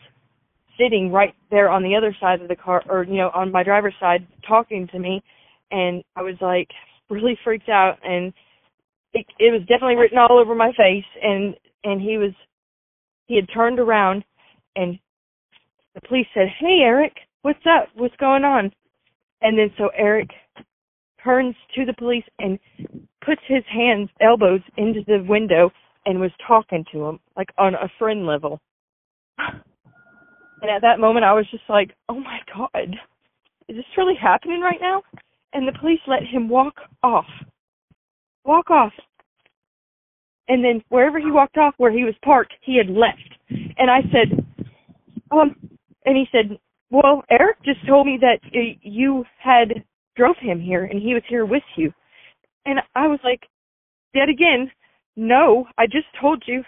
sitting 0.78 1.12
right 1.12 1.34
there 1.50 1.68
on 1.70 1.82
the 1.82 1.94
other 1.94 2.16
side 2.20 2.40
of 2.40 2.48
the 2.48 2.56
car 2.56 2.82
or 2.88 3.04
you 3.04 3.16
know 3.16 3.30
on 3.34 3.52
my 3.52 3.62
driver's 3.62 3.94
side 4.00 4.26
talking 4.46 4.88
to 4.88 4.98
me. 4.98 5.22
And 5.70 6.02
I 6.16 6.22
was 6.22 6.34
like 6.40 6.68
really 7.08 7.38
freaked 7.44 7.68
out. 7.68 7.96
And 8.02 8.32
it, 9.14 9.26
it 9.38 9.52
was 9.52 9.60
definitely 9.62 9.96
written 9.96 10.18
all 10.18 10.38
over 10.38 10.54
my 10.54 10.72
face. 10.72 11.04
And 11.22 11.54
and 11.84 12.00
he 12.00 12.18
was 12.18 12.32
he 13.26 13.36
had 13.36 13.46
turned 13.54 13.78
around 13.78 14.24
and 14.76 14.98
the 15.94 16.00
police 16.08 16.26
said, 16.34 16.48
"Hey 16.58 16.80
Eric, 16.82 17.12
what's 17.42 17.64
up? 17.66 17.88
What's 17.94 18.16
going 18.16 18.44
on?" 18.44 18.72
And 19.42 19.58
then 19.58 19.72
so 19.76 19.90
Eric 19.96 20.30
turns 21.22 21.54
to 21.74 21.84
the 21.84 21.94
police 21.94 22.24
and 22.38 22.58
puts 23.24 23.42
his 23.46 23.64
hands 23.66 24.08
elbows 24.20 24.60
into 24.76 25.02
the 25.06 25.24
window 25.28 25.70
and 26.06 26.20
was 26.20 26.32
talking 26.46 26.84
to 26.92 27.04
him 27.06 27.20
like 27.36 27.52
on 27.58 27.74
a 27.74 27.88
friend 27.98 28.26
level. 28.26 28.60
And 29.38 30.70
at 30.70 30.82
that 30.82 31.00
moment 31.00 31.24
I 31.24 31.32
was 31.32 31.48
just 31.50 31.68
like, 31.68 31.94
"Oh 32.08 32.20
my 32.20 32.40
god. 32.54 32.96
Is 33.68 33.76
this 33.76 33.96
really 33.96 34.14
happening 34.14 34.60
right 34.60 34.80
now?" 34.80 35.02
And 35.52 35.66
the 35.66 35.78
police 35.78 36.00
let 36.06 36.22
him 36.24 36.48
walk 36.48 36.80
off. 37.02 37.26
Walk 38.44 38.70
off. 38.70 38.92
And 40.48 40.64
then 40.64 40.82
wherever 40.88 41.18
he 41.18 41.30
walked 41.30 41.58
off 41.58 41.74
where 41.76 41.92
he 41.92 42.04
was 42.04 42.14
parked, 42.24 42.54
he 42.60 42.76
had 42.76 42.88
left. 42.88 43.36
And 43.50 43.90
I 43.90 44.02
said, 44.12 44.44
"Um 45.30 45.56
and 46.04 46.16
he 46.16 46.26
said, 46.32 46.58
"Well, 46.92 47.24
Eric 47.30 47.56
just 47.64 47.84
told 47.86 48.06
me 48.06 48.18
that 48.20 48.38
uh, 48.54 48.76
you 48.82 49.24
had 49.42 49.82
drove 50.14 50.36
him 50.38 50.60
here 50.60 50.84
and 50.84 51.00
he 51.00 51.14
was 51.14 51.22
here 51.26 51.46
with 51.46 51.62
you." 51.76 51.92
And 52.66 52.80
I 52.94 53.08
was 53.08 53.18
like, 53.24 53.48
"Yet 54.14 54.28
again, 54.28 54.70
no, 55.16 55.66
I 55.78 55.86
just 55.86 56.06
told 56.20 56.44
you." 56.46 56.62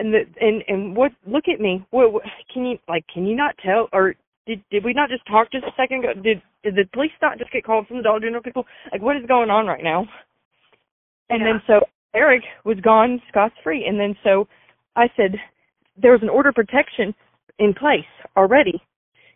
And 0.00 0.12
the 0.12 0.24
and 0.40 0.64
and 0.66 0.96
what? 0.96 1.12
Look 1.26 1.44
at 1.52 1.60
me. 1.60 1.86
What, 1.90 2.12
what 2.12 2.22
can 2.52 2.64
you 2.64 2.78
like? 2.88 3.04
Can 3.12 3.26
you 3.26 3.36
not 3.36 3.54
tell? 3.64 3.88
Or 3.92 4.14
did 4.46 4.62
did 4.70 4.84
we 4.84 4.94
not 4.94 5.10
just 5.10 5.26
talk 5.26 5.52
just 5.52 5.64
a 5.64 5.72
second 5.76 6.04
ago? 6.04 6.14
Did 6.22 6.42
did 6.64 6.74
the 6.74 6.84
police 6.92 7.12
not 7.20 7.38
just 7.38 7.52
get 7.52 7.64
called 7.64 7.86
from 7.86 7.98
the 7.98 8.02
Dollar 8.02 8.20
General 8.20 8.42
people? 8.42 8.64
Like, 8.92 9.02
what 9.02 9.16
is 9.16 9.26
going 9.26 9.50
on 9.50 9.66
right 9.66 9.84
now? 9.84 10.08
And 11.28 11.40
Yeah. 11.40 11.52
then 11.52 11.62
so 11.66 11.80
Eric 12.14 12.42
was 12.64 12.78
gone 12.80 13.20
scot 13.28 13.52
free. 13.62 13.86
And 13.86 14.00
then 14.00 14.16
so 14.24 14.48
I 14.96 15.08
said 15.16 15.36
there 15.96 16.12
was 16.12 16.22
an 16.22 16.28
order 16.28 16.48
of 16.50 16.54
protection 16.54 17.14
in 17.58 17.74
place 17.74 18.06
already 18.36 18.82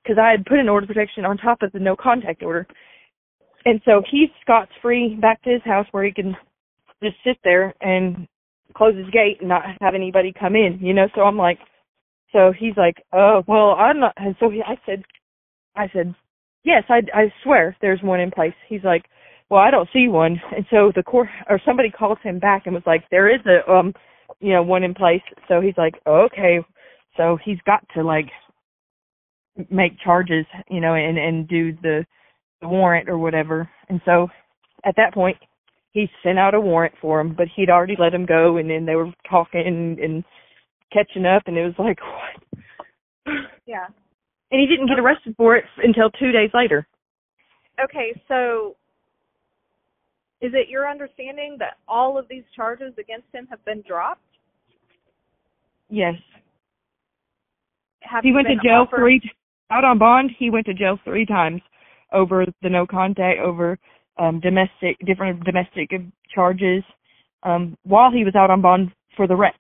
because 0.03 0.19
I 0.19 0.31
had 0.31 0.47
put 0.47 0.59
an 0.59 0.69
order 0.69 0.87
protection 0.87 1.25
on 1.25 1.37
top 1.37 1.63
of 1.63 1.73
the 1.73 1.79
no 1.79 1.97
contact 1.97 2.43
order. 2.43 2.67
And 3.65 3.81
so 3.85 4.03
he's 4.11 4.31
scots 4.41 4.71
free 4.81 5.17
back 5.21 5.43
to 5.43 5.51
his 5.51 5.63
house 5.65 5.87
where 5.91 6.05
he 6.05 6.13
can 6.13 6.37
just 7.03 7.17
sit 7.25 7.37
there 7.45 7.75
and 7.81 8.27
close 8.75 8.97
his 8.97 9.11
gate 9.11 9.39
and 9.41 9.49
not 9.49 9.63
have 9.81 9.95
anybody 9.95 10.33
come 10.39 10.55
in, 10.55 10.79
you 10.81 10.95
know. 10.95 11.09
So 11.15 11.23
I'm 11.23 11.37
like, 11.37 11.59
so 12.33 12.53
he's 12.57 12.77
like, 12.77 12.97
oh 13.13 13.43
well, 13.47 13.73
I'm 13.73 14.01
not. 14.01 14.15
And 14.17 14.37
so 14.41 14.49
he, 14.51 14.63
I 14.63 14.77
said, 14.87 15.03
I 15.77 15.89
said, 15.93 16.15
yes, 16.65 16.85
I 16.89 17.03
I 17.15 17.33
swear 17.43 17.77
there's 17.81 18.03
one 18.03 18.21
in 18.21 18.31
place. 18.31 18.55
He's 18.69 18.85
like, 18.85 19.05
well, 19.51 19.61
I 19.61 19.71
don't 19.71 19.89
see 19.93 20.09
one. 20.09 20.41
And 20.57 20.65
so 20.71 20.93
the 20.95 21.03
court 21.03 21.29
or 21.49 21.61
somebody 21.65 21.91
called 21.91 22.19
him 22.23 22.39
back 22.39 22.63
and 22.67 22.75
was 22.75 22.85
like, 22.87 23.05
there 23.11 23.33
is 23.35 23.41
a 23.47 23.71
um, 23.71 23.93
you 24.41 24.53
know, 24.53 24.63
one 24.63 24.85
in 24.85 24.95
place. 24.95 25.23
So 25.49 25.61
he's 25.61 25.77
like, 25.77 25.95
okay. 26.07 26.61
So 27.17 27.39
he's 27.45 27.59
got 27.67 27.85
to 27.95 28.03
like 28.03 28.31
make 29.71 29.99
charges, 30.01 30.47
you 30.69 30.81
know, 30.81 30.95
and 30.95 31.19
and 31.19 31.49
do 31.49 31.73
the, 31.83 32.05
the 32.61 32.69
warrant 32.69 33.09
or 33.09 33.19
whatever. 33.19 33.69
And 33.89 34.01
so 34.05 34.29
at 34.85 34.95
that 34.97 35.13
point, 35.15 35.37
he 35.93 36.09
sent 36.23 36.39
out 36.39 36.55
a 36.55 36.61
warrant 36.61 36.95
for 37.01 37.21
him, 37.21 37.35
but 37.37 37.49
he'd 37.55 37.71
already 37.71 37.97
let 37.99 38.15
him 38.15 38.27
go, 38.27 38.57
and 38.59 38.71
then 38.71 38.87
they 38.87 38.95
were 38.95 39.13
talking 39.29 39.63
and, 39.67 39.99
and 39.99 40.25
catching 40.93 41.27
up, 41.27 41.43
and 41.47 41.57
it 41.57 41.65
was 41.65 41.75
like, 41.79 41.99
what? 43.27 43.35
Yeah. 43.67 43.87
And 44.53 44.61
he 44.61 44.67
didn't 44.67 44.89
get 44.89 44.99
arrested 44.99 45.35
for 45.37 45.57
it 45.57 45.65
until 45.83 46.11
two 46.11 46.33
days 46.33 46.51
later. 46.55 46.87
Okay, 47.83 48.21
so 48.29 48.77
is 50.41 50.53
it 50.55 50.69
your 50.69 50.89
understanding 50.89 51.57
that 51.59 51.77
all 51.87 52.19
of 52.19 52.27
these 52.29 52.45
charges 52.55 52.93
against 52.99 53.27
him 53.33 53.47
have 53.51 53.65
been 53.65 53.83
dropped? 53.87 54.23
Yes, 55.89 56.15
Have 58.01 58.23
he 58.23 58.33
went 58.33 58.47
to 58.49 58.55
jail 58.57 58.83
offered- 58.83 58.99
three 59.01 59.21
out 59.71 59.85
on 59.85 59.99
bond. 59.99 60.31
He 60.39 60.51
went 60.51 60.67
to 60.67 60.75
jail 60.75 60.99
three 61.05 61.27
times 61.27 61.63
over 62.13 62.45
the 62.63 62.69
no 62.69 62.87
contact, 62.87 63.41
over 63.41 63.79
um 64.19 64.41
domestic 64.41 64.99
different 65.07 65.45
domestic 65.45 65.91
charges, 66.35 66.83
um 67.43 67.77
while 67.85 68.11
he 68.11 68.25
was 68.25 68.35
out 68.35 68.51
on 68.51 68.61
bond 68.61 68.91
for 69.17 69.27
the 69.27 69.37
wreck. 69.37 69.59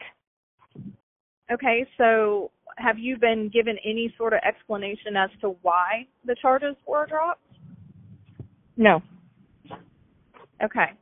Okay, 1.52 1.86
so 1.98 2.50
have 2.76 2.98
you 2.98 3.18
been 3.18 3.48
given 3.52 3.76
any 3.84 4.14
sort 4.16 4.32
of 4.32 4.40
explanation 4.46 5.16
as 5.16 5.30
to 5.40 5.56
why 5.62 6.06
the 6.24 6.36
charges 6.40 6.76
were 6.86 7.06
dropped? 7.06 7.42
No, 8.76 9.02
Okay. 10.62 10.92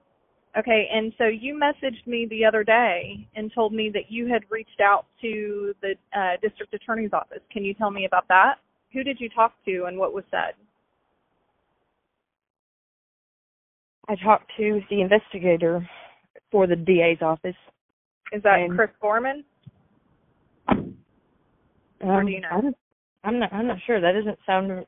Okay, 0.56 0.88
and 0.92 1.12
so 1.18 1.26
you 1.26 1.54
messaged 1.54 2.06
me 2.06 2.26
the 2.30 2.44
other 2.44 2.64
day 2.64 3.28
and 3.36 3.52
told 3.52 3.72
me 3.72 3.90
that 3.92 4.10
you 4.10 4.26
had 4.26 4.42
reached 4.50 4.80
out 4.80 5.06
to 5.20 5.74
the 5.82 5.94
uh, 6.18 6.36
district 6.42 6.74
attorney's 6.74 7.12
office. 7.12 7.42
Can 7.52 7.64
you 7.64 7.74
tell 7.74 7.90
me 7.90 8.06
about 8.06 8.26
that? 8.28 8.54
Who 8.92 9.02
did 9.04 9.20
you 9.20 9.28
talk 9.28 9.52
to 9.66 9.84
and 9.86 9.98
what 9.98 10.14
was 10.14 10.24
said? 10.30 10.54
I 14.08 14.16
talked 14.16 14.50
to 14.56 14.80
the 14.88 15.02
investigator 15.02 15.86
for 16.50 16.66
the 16.66 16.76
DA's 16.76 17.18
office. 17.20 17.56
Is 18.32 18.42
that 18.42 18.60
And- 18.60 18.74
Chris 18.74 18.90
Gorman? 19.00 19.44
Or 22.00 22.22
do 22.22 22.30
you 22.30 22.40
know? 22.40 22.48
Um, 22.50 22.74
I'm 23.24 23.38
not. 23.38 23.52
I'm 23.52 23.66
not 23.66 23.78
sure. 23.82 24.00
That 24.00 24.12
doesn't 24.12 24.38
sound 24.46 24.86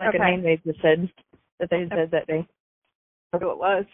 like 0.00 0.08
Okay. 0.08 0.18
a 0.18 0.20
name 0.20 0.42
they 0.42 0.56
just 0.58 0.80
said 0.80 1.10
that 1.58 1.70
they 1.70 1.88
said 1.88 2.10
that 2.10 2.26
day. 2.26 2.46
Who 3.32 3.50
it 3.50 3.58
was? 3.58 3.86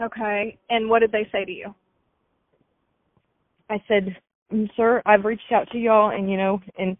Okay, 0.00 0.58
and 0.70 0.88
what 0.88 1.00
did 1.00 1.12
they 1.12 1.26
say 1.30 1.44
to 1.44 1.52
you? 1.52 1.74
I 3.68 3.78
said, 3.86 4.16
"Mm, 4.50 4.74
"Sir, 4.74 5.02
I've 5.06 5.24
reached 5.24 5.52
out 5.52 5.68
to 5.70 5.78
y'all, 5.78 6.10
and 6.10 6.30
you 6.30 6.36
know, 6.38 6.60
and 6.78 6.96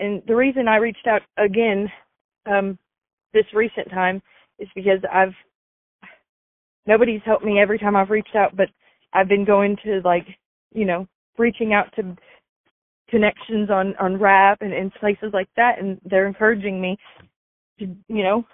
and 0.00 0.22
the 0.26 0.36
reason 0.36 0.68
I 0.68 0.76
reached 0.76 1.06
out 1.06 1.22
again, 1.38 1.90
um, 2.46 2.78
this 3.34 3.46
recent 3.54 3.90
time 3.90 4.22
is 4.58 4.68
because 4.74 5.00
I've 5.12 5.34
nobody's 6.86 7.22
helped 7.24 7.44
me 7.44 7.60
every 7.60 7.78
time 7.78 7.96
I've 7.96 8.10
reached 8.10 8.36
out, 8.36 8.56
but 8.56 8.68
I've 9.12 9.28
been 9.28 9.44
going 9.44 9.76
to 9.84 10.00
like, 10.04 10.26
you 10.74 10.84
know, 10.86 11.06
reaching 11.38 11.72
out 11.74 11.86
to 11.96 12.16
connections 13.10 13.70
on 13.70 13.94
on 14.00 14.18
rap 14.20 14.58
and, 14.62 14.72
and 14.72 14.92
places 14.94 15.30
like 15.32 15.48
that, 15.56 15.78
and 15.80 16.00
they're 16.04 16.26
encouraging 16.26 16.80
me 16.80 16.98
to, 17.80 17.86
you 18.08 18.22
know, 18.24 18.44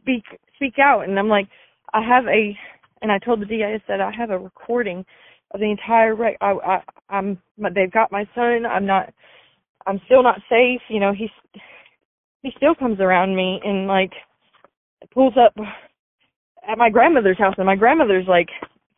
speak 0.00 0.24
speak 0.56 0.74
out, 0.80 1.08
and 1.08 1.18
I'm 1.18 1.28
like, 1.28 1.48
I 1.94 2.02
have 2.02 2.26
a, 2.26 2.56
and 3.02 3.12
I 3.12 3.18
told 3.18 3.40
the 3.40 3.64
I 3.64 3.82
said 3.86 4.00
I 4.00 4.12
have 4.12 4.30
a 4.30 4.38
recording 4.38 5.04
of 5.52 5.60
the 5.60 5.70
entire 5.70 6.14
wreck. 6.14 6.36
I, 6.40 6.52
I 6.52 6.82
I'm 7.10 7.38
they've 7.74 7.92
got 7.92 8.12
my 8.12 8.26
son. 8.34 8.66
I'm 8.66 8.86
not. 8.86 9.12
I'm 9.86 10.00
still 10.06 10.22
not 10.22 10.40
safe. 10.48 10.80
You 10.88 11.00
know, 11.00 11.12
he's 11.12 11.30
he 12.42 12.50
still 12.56 12.74
comes 12.74 13.00
around 13.00 13.34
me 13.36 13.60
and 13.64 13.86
like 13.86 14.12
pulls 15.12 15.34
up 15.36 15.54
at 16.68 16.78
my 16.78 16.90
grandmother's 16.90 17.38
house, 17.38 17.54
and 17.58 17.66
my 17.66 17.76
grandmother's 17.76 18.26
like, 18.28 18.48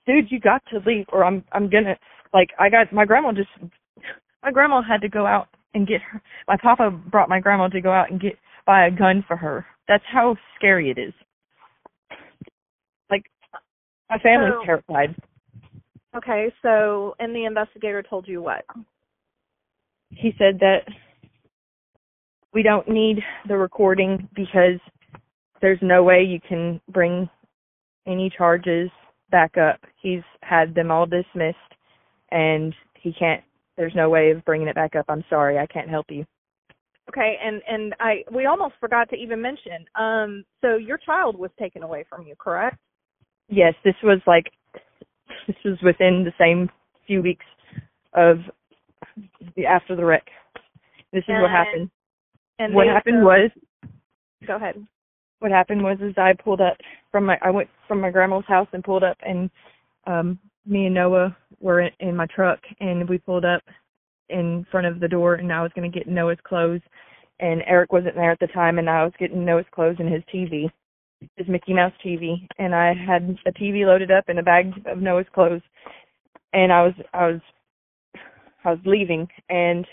"Dude, 0.07 0.31
you 0.31 0.41
got 0.41 0.63
to 0.71 0.81
leave, 0.87 1.07
or 1.13 1.25
I'm 1.25 1.45
I'm 1.53 1.69
gonna 1.71 1.97
like 2.33 2.51
I 2.59 2.69
got 2.69 2.93
my 2.93 3.05
grandma 3.05 3.33
just 3.33 3.51
my 4.43 4.51
grandma 4.51 4.83
had 4.83 5.01
to 5.03 5.09
go 5.09 5.27
out 5.27 5.49
and 5.75 5.87
get 5.87 6.01
her. 6.03 6.21
My 6.49 6.57
papa 6.61 6.91
brought 6.91 7.29
my 7.29 7.41
grandma 7.41 7.69
to 7.69 7.81
go 7.81 7.93
out 7.93 8.11
and 8.11 8.21
get 8.21 8.35
buy 8.67 8.87
a 8.87 8.91
gun 8.91 9.25
for 9.27 9.37
her. 9.37 9.65
That's 9.89 10.05
how 10.13 10.37
scary 10.57 10.91
it 10.91 10.99
is. 10.99 11.15
Like 13.11 13.25
my 14.11 14.19
family's 14.19 14.55
So- 14.61 14.65
terrified. 14.65 15.15
Okay, 16.15 16.53
so 16.61 17.15
and 17.21 17.35
the 17.35 17.47
investigator 17.47 18.03
told 18.03 18.29
you 18.29 18.43
what? 18.43 18.65
He 20.15 20.33
said 20.39 20.59
that 20.61 20.81
we 22.53 22.63
don't 22.63 22.89
need 22.89 23.19
the 23.49 23.57
recording 23.57 24.29
because 24.35 24.79
there's 25.61 25.79
no 25.81 26.03
way 26.03 26.23
you 26.23 26.41
can 26.47 26.81
bring 26.89 27.29
any 28.07 28.31
charges 28.37 28.91
back 29.31 29.57
up. 29.57 29.81
He's 30.01 30.23
had 30.43 30.75
them 30.75 30.91
all 30.91 31.07
dismissed 31.07 31.57
and 32.31 32.75
he 33.01 33.13
can't 33.13 33.43
there's 33.77 33.95
no 33.95 34.11
way 34.11 34.31
of 34.31 34.45
bringing 34.45 34.69
it 34.69 34.75
back 34.75 34.95
up. 34.97 35.07
I'm 35.09 35.25
sorry, 35.31 35.59
I 35.59 35.67
can't 35.67 35.89
help 35.89 36.07
you. 36.11 36.27
Okay, 37.09 37.37
and 37.43 37.63
and 37.67 37.95
I 38.01 38.23
we 38.33 38.47
almost 38.47 38.75
forgot 38.81 39.09
to 39.11 39.17
even 39.17 39.41
mention. 39.41 39.85
Um, 39.99 40.45
so 40.61 40.77
your 40.77 40.99
child 40.99 41.39
was 41.39 41.51
taken 41.59 41.83
away 41.83 42.05
from 42.09 42.27
you, 42.27 42.35
correct? 42.39 42.77
Yes, 43.49 43.75
this 43.85 43.95
was 44.03 44.21
like 44.27 44.51
this 45.47 45.57
was 45.65 45.79
within 45.83 46.25
the 46.25 46.33
same 46.39 46.71
few 47.07 47.23
weeks 47.23 47.47
of 48.15 48.37
after 49.69 49.97
the 49.97 50.05
wreck. 50.05 50.27
This 51.13 51.25
is 51.25 51.35
what 51.41 51.51
happened. 51.51 51.91
And 52.59 52.75
What 52.75 52.87
happened 52.87 53.25
was 53.25 53.51
Go 54.47 54.57
ahead. 54.57 54.85
what 55.41 55.51
happened 55.51 55.83
was 55.83 55.99
is 56.01 56.15
I 56.17 56.33
pulled 56.33 56.61
up 56.61 56.77
from 57.11 57.27
my 57.27 57.39
I 57.43 57.51
went 57.51 57.69
from 57.89 58.01
my 58.01 58.11
grandma's 58.11 58.45
house 58.47 58.69
and 58.73 58.83
pulled 58.85 59.05
up 59.05 59.17
and 59.23 59.51
um 60.07 60.39
me 60.67 60.87
and 60.87 60.95
Noah 60.95 61.37
were 61.61 61.81
in, 61.81 61.91
in 62.01 62.17
my 62.17 62.27
truck 62.27 62.61
and 62.81 63.09
we 63.09 63.19
pulled 63.19 63.45
up 63.45 63.63
in 64.29 64.65
front 64.71 64.87
of 64.87 65.01
the 65.01 65.09
door 65.09 65.35
and 65.35 65.53
I 65.53 65.63
was 65.63 65.73
going 65.75 65.91
to 65.91 65.99
get 65.99 66.09
Noah's 66.09 66.39
clothes 66.45 66.81
and 67.41 67.63
Eric 67.67 67.93
wasn't 67.93 68.15
there 68.15 68.31
at 68.31 68.39
the 68.39 68.47
time 68.49 68.79
and 68.79 68.89
I 68.89 69.05
was 69.05 69.13
getting 69.19 69.45
Noah's 69.45 69.67
clothes 69.73 69.97
and 69.99 70.13
his 70.13 70.23
TV, 70.33 70.71
his 71.37 71.49
Mickey 71.49 71.75
Mouse 71.75 71.93
TV 72.05 72.47
and 72.59 72.75
I 72.75 72.95
had 72.95 73.37
a 73.47 73.53
TV 73.53 73.85
loaded 73.87 74.11
up 74.11 74.25
and 74.29 74.39
a 74.39 74.43
bag 74.43 74.73
of 74.87 74.99
Noah's 74.99 75.27
clothes 75.35 75.63
and 76.53 76.73
I 76.73 76.83
was 76.83 76.95
I 77.13 77.27
was 77.27 77.41
I 78.65 78.71
was 78.71 78.81
leaving 78.85 79.29
and 79.49 79.87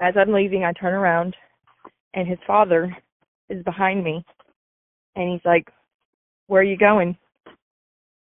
as 0.00 0.14
I'm 0.16 0.32
leaving 0.32 0.64
I 0.64 0.72
turn 0.72 0.94
around 0.94 1.36
and 2.14 2.28
his 2.28 2.38
father 2.46 2.94
is 3.48 3.62
behind 3.64 4.04
me 4.04 4.24
and 5.16 5.32
he's 5.32 5.44
like, 5.44 5.68
Where 6.46 6.60
are 6.60 6.64
you 6.64 6.76
going? 6.76 7.16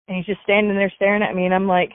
And 0.07 0.17
he's 0.17 0.27
just 0.27 0.43
standing 0.43 0.75
there 0.75 0.93
staring 0.97 1.23
at 1.23 1.35
me 1.35 1.45
and 1.45 1.55
I'm 1.55 1.67
like, 1.67 1.91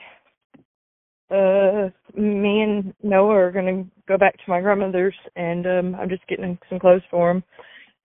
uh 1.30 1.88
me 2.14 2.60
and 2.62 2.94
Noah 3.02 3.34
are 3.34 3.52
gonna 3.52 3.84
go 4.06 4.18
back 4.18 4.36
to 4.36 4.50
my 4.50 4.60
grandmother's 4.60 5.14
and 5.36 5.66
um 5.66 5.94
I'm 5.96 6.08
just 6.08 6.26
getting 6.28 6.58
some 6.68 6.78
clothes 6.78 7.02
for 7.10 7.30
him 7.30 7.42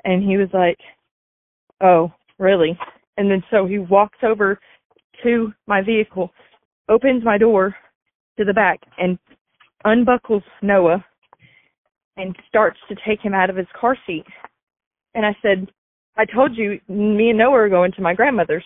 and 0.05 0.23
he 0.23 0.37
was 0.37 0.49
like, 0.53 0.77
Oh, 1.81 2.11
really? 2.37 2.77
And 3.17 3.29
then 3.29 3.43
so 3.51 3.65
he 3.65 3.79
walks 3.79 4.19
over 4.23 4.59
to 5.23 5.53
my 5.67 5.81
vehicle, 5.81 6.31
opens 6.87 7.23
my 7.23 7.37
door 7.37 7.75
to 8.37 8.45
the 8.45 8.53
back 8.53 8.79
and 8.97 9.19
unbuckles 9.85 10.43
Noah 10.61 11.03
and 12.17 12.35
starts 12.47 12.77
to 12.89 12.95
take 13.07 13.21
him 13.21 13.33
out 13.33 13.49
of 13.49 13.55
his 13.55 13.67
car 13.79 13.97
seat. 14.05 14.25
And 15.15 15.25
I 15.25 15.35
said, 15.41 15.67
I 16.17 16.25
told 16.25 16.55
you 16.55 16.79
me 16.87 17.29
and 17.29 17.37
Noah 17.37 17.53
are 17.53 17.69
going 17.69 17.91
to 17.93 18.01
my 18.01 18.13
grandmother's. 18.13 18.65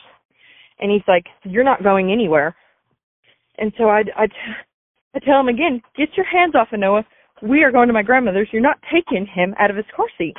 And 0.80 0.92
he's 0.92 1.08
like, 1.08 1.26
You're 1.44 1.64
not 1.64 1.84
going 1.84 2.12
anywhere. 2.12 2.56
And 3.58 3.72
so 3.78 3.86
I, 3.86 4.02
I, 4.18 4.28
I 5.16 5.20
tell 5.20 5.40
him 5.40 5.50
again, 5.50 5.82
Get 5.96 6.10
your 6.18 6.26
hands 6.26 6.56
off 6.56 6.70
of 6.74 6.80
Noah. 6.80 7.06
We 7.42 7.64
are 7.64 7.72
going 7.72 7.88
to 7.88 7.94
my 7.94 8.04
grandmother's. 8.04 8.50
You're 8.52 8.62
not 8.62 8.80
taking 8.92 9.28
him 9.28 9.54
out 9.60 9.70
of 9.70 9.78
his 9.78 9.86
car 9.96 10.08
seat. 10.18 10.36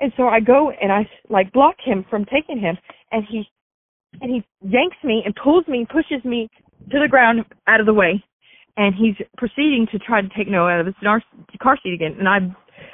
And 0.00 0.12
so 0.16 0.28
I 0.28 0.40
go 0.40 0.70
and 0.70 0.90
I 0.90 1.08
like 1.28 1.52
block 1.52 1.76
him 1.84 2.04
from 2.08 2.24
taking 2.24 2.58
him. 2.58 2.78
And 3.12 3.24
he, 3.28 3.44
and 4.20 4.30
he 4.30 4.44
yanks 4.62 4.96
me 5.04 5.22
and 5.24 5.34
pulls 5.34 5.66
me, 5.68 5.78
and 5.78 5.88
pushes 5.88 6.24
me 6.24 6.48
to 6.90 6.98
the 6.98 7.08
ground 7.08 7.44
out 7.66 7.80
of 7.80 7.86
the 7.86 7.94
way. 7.94 8.24
And 8.78 8.94
he's 8.94 9.16
proceeding 9.36 9.86
to 9.92 9.98
try 9.98 10.22
to 10.22 10.28
take 10.34 10.48
Noah 10.48 10.70
out 10.70 10.80
of 10.80 10.86
his 10.86 10.94
car 11.60 11.78
seat 11.82 11.92
again. 11.92 12.14
And 12.18 12.28
I, 12.28 12.38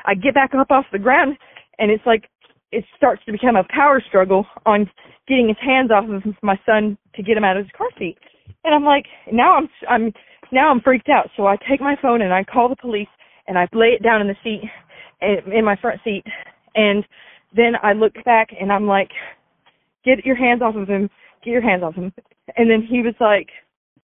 I 0.07 0.15
get 0.15 0.35
back 0.35 0.51
up 0.59 0.71
off 0.71 0.87
the 0.91 0.99
ground 0.99 1.37
and 1.79 1.91
it's 1.91 2.05
like 2.07 2.25
it 2.73 2.85
starts 2.97 3.23
to 3.27 3.33
become 3.33 3.55
a 3.55 3.65
power 3.69 4.03
struggle 4.09 4.47
on 4.67 4.91
getting 5.29 5.49
his 5.49 5.57
hands 5.61 5.91
off 5.91 6.09
of 6.09 6.35
my 6.43 6.59
son 6.67 6.99
to 7.15 7.23
get 7.23 7.37
him 7.37 7.45
out 7.45 7.57
of 7.57 7.65
his 7.65 7.73
car 7.77 7.89
seat. 7.99 8.17
And 8.65 8.75
I'm 8.75 8.85
like, 8.85 9.05
now 9.31 9.57
I'm 9.57 9.69
I'm 9.89 10.13
now 10.53 10.71
I'm 10.71 10.81
freaked 10.81 11.09
out. 11.09 11.29
So 11.37 11.47
I 11.47 11.57
take 11.69 11.81
my 11.81 11.97
phone 12.01 12.23
and 12.23 12.33
I 12.33 12.45
call 12.45 12.69
the 12.69 12.77
police 12.77 13.09
and 13.47 13.59
I 13.59 13.69
lay 13.73 13.89
it 13.89 14.03
down 14.03 14.21
in 14.21 14.27
the 14.27 14.37
seat 14.43 14.63
in 15.23 15.65
my 15.65 15.77
front 15.77 16.01
seat. 16.03 16.25
And 16.75 17.05
then 17.55 17.75
I 17.83 17.93
look 17.93 18.15
back 18.25 18.49
and 18.59 18.73
I'm 18.73 18.87
like, 18.87 19.11
get 20.05 20.25
your 20.25 20.37
hands 20.37 20.63
off 20.63 20.77
of 20.77 20.89
him. 20.89 21.09
Get 21.45 21.51
your 21.53 21.63
hands 21.63 21.83
off 21.83 21.95
him. 21.95 22.13
And 22.57 22.71
then 22.71 22.83
he 22.89 23.03
was 23.03 23.15
like, 23.21 23.49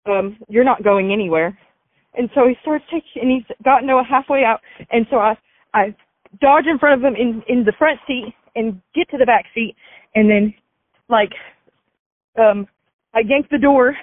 um, 0.06 0.36
you're 0.48 0.64
not 0.64 0.82
going 0.82 1.12
anywhere. 1.12 1.58
And 2.14 2.28
so 2.34 2.48
he 2.48 2.54
starts 2.62 2.84
taking, 2.90 3.22
and 3.22 3.30
he's 3.30 3.56
got 3.64 3.84
Noah 3.84 4.04
halfway 4.08 4.44
out. 4.44 4.60
And 4.90 5.06
so 5.10 5.18
I, 5.18 5.36
I 5.74 5.94
dodge 6.40 6.66
in 6.66 6.78
front 6.78 7.00
of 7.00 7.04
him 7.04 7.14
in 7.16 7.42
in 7.48 7.64
the 7.64 7.72
front 7.78 8.00
seat 8.06 8.34
and 8.56 8.80
get 8.94 9.08
to 9.10 9.18
the 9.18 9.26
back 9.26 9.44
seat. 9.54 9.74
And 10.14 10.30
then 10.30 10.54
like 11.08 11.32
um 12.38 12.66
I 13.14 13.20
yank 13.20 13.46
the 13.50 13.58
door. 13.58 13.96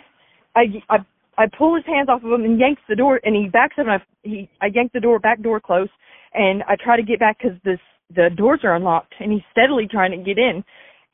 I 0.55 0.65
I 0.89 0.97
I 1.37 1.45
pull 1.57 1.75
his 1.75 1.85
hands 1.85 2.09
off 2.09 2.23
of 2.23 2.31
him 2.31 2.43
and 2.45 2.59
yanks 2.59 2.81
the 2.87 2.95
door. 2.95 3.19
And 3.23 3.35
he 3.35 3.49
backs 3.49 3.75
up 3.77 3.87
and 3.87 3.91
I 3.91 4.01
he 4.23 4.49
I 4.61 4.67
yank 4.73 4.91
the 4.93 4.99
door 4.99 5.19
back 5.19 5.41
door 5.41 5.59
close, 5.59 5.89
and 6.33 6.63
I 6.63 6.75
try 6.81 6.95
to 6.95 7.03
get 7.03 7.19
back 7.19 7.39
cuz 7.39 7.51
this 7.63 7.79
the 8.15 8.29
doors 8.35 8.61
are 8.63 8.75
unlocked. 8.75 9.15
And 9.19 9.31
he's 9.31 9.43
steadily 9.51 9.87
trying 9.87 10.11
to 10.11 10.17
get 10.17 10.37
in. 10.37 10.63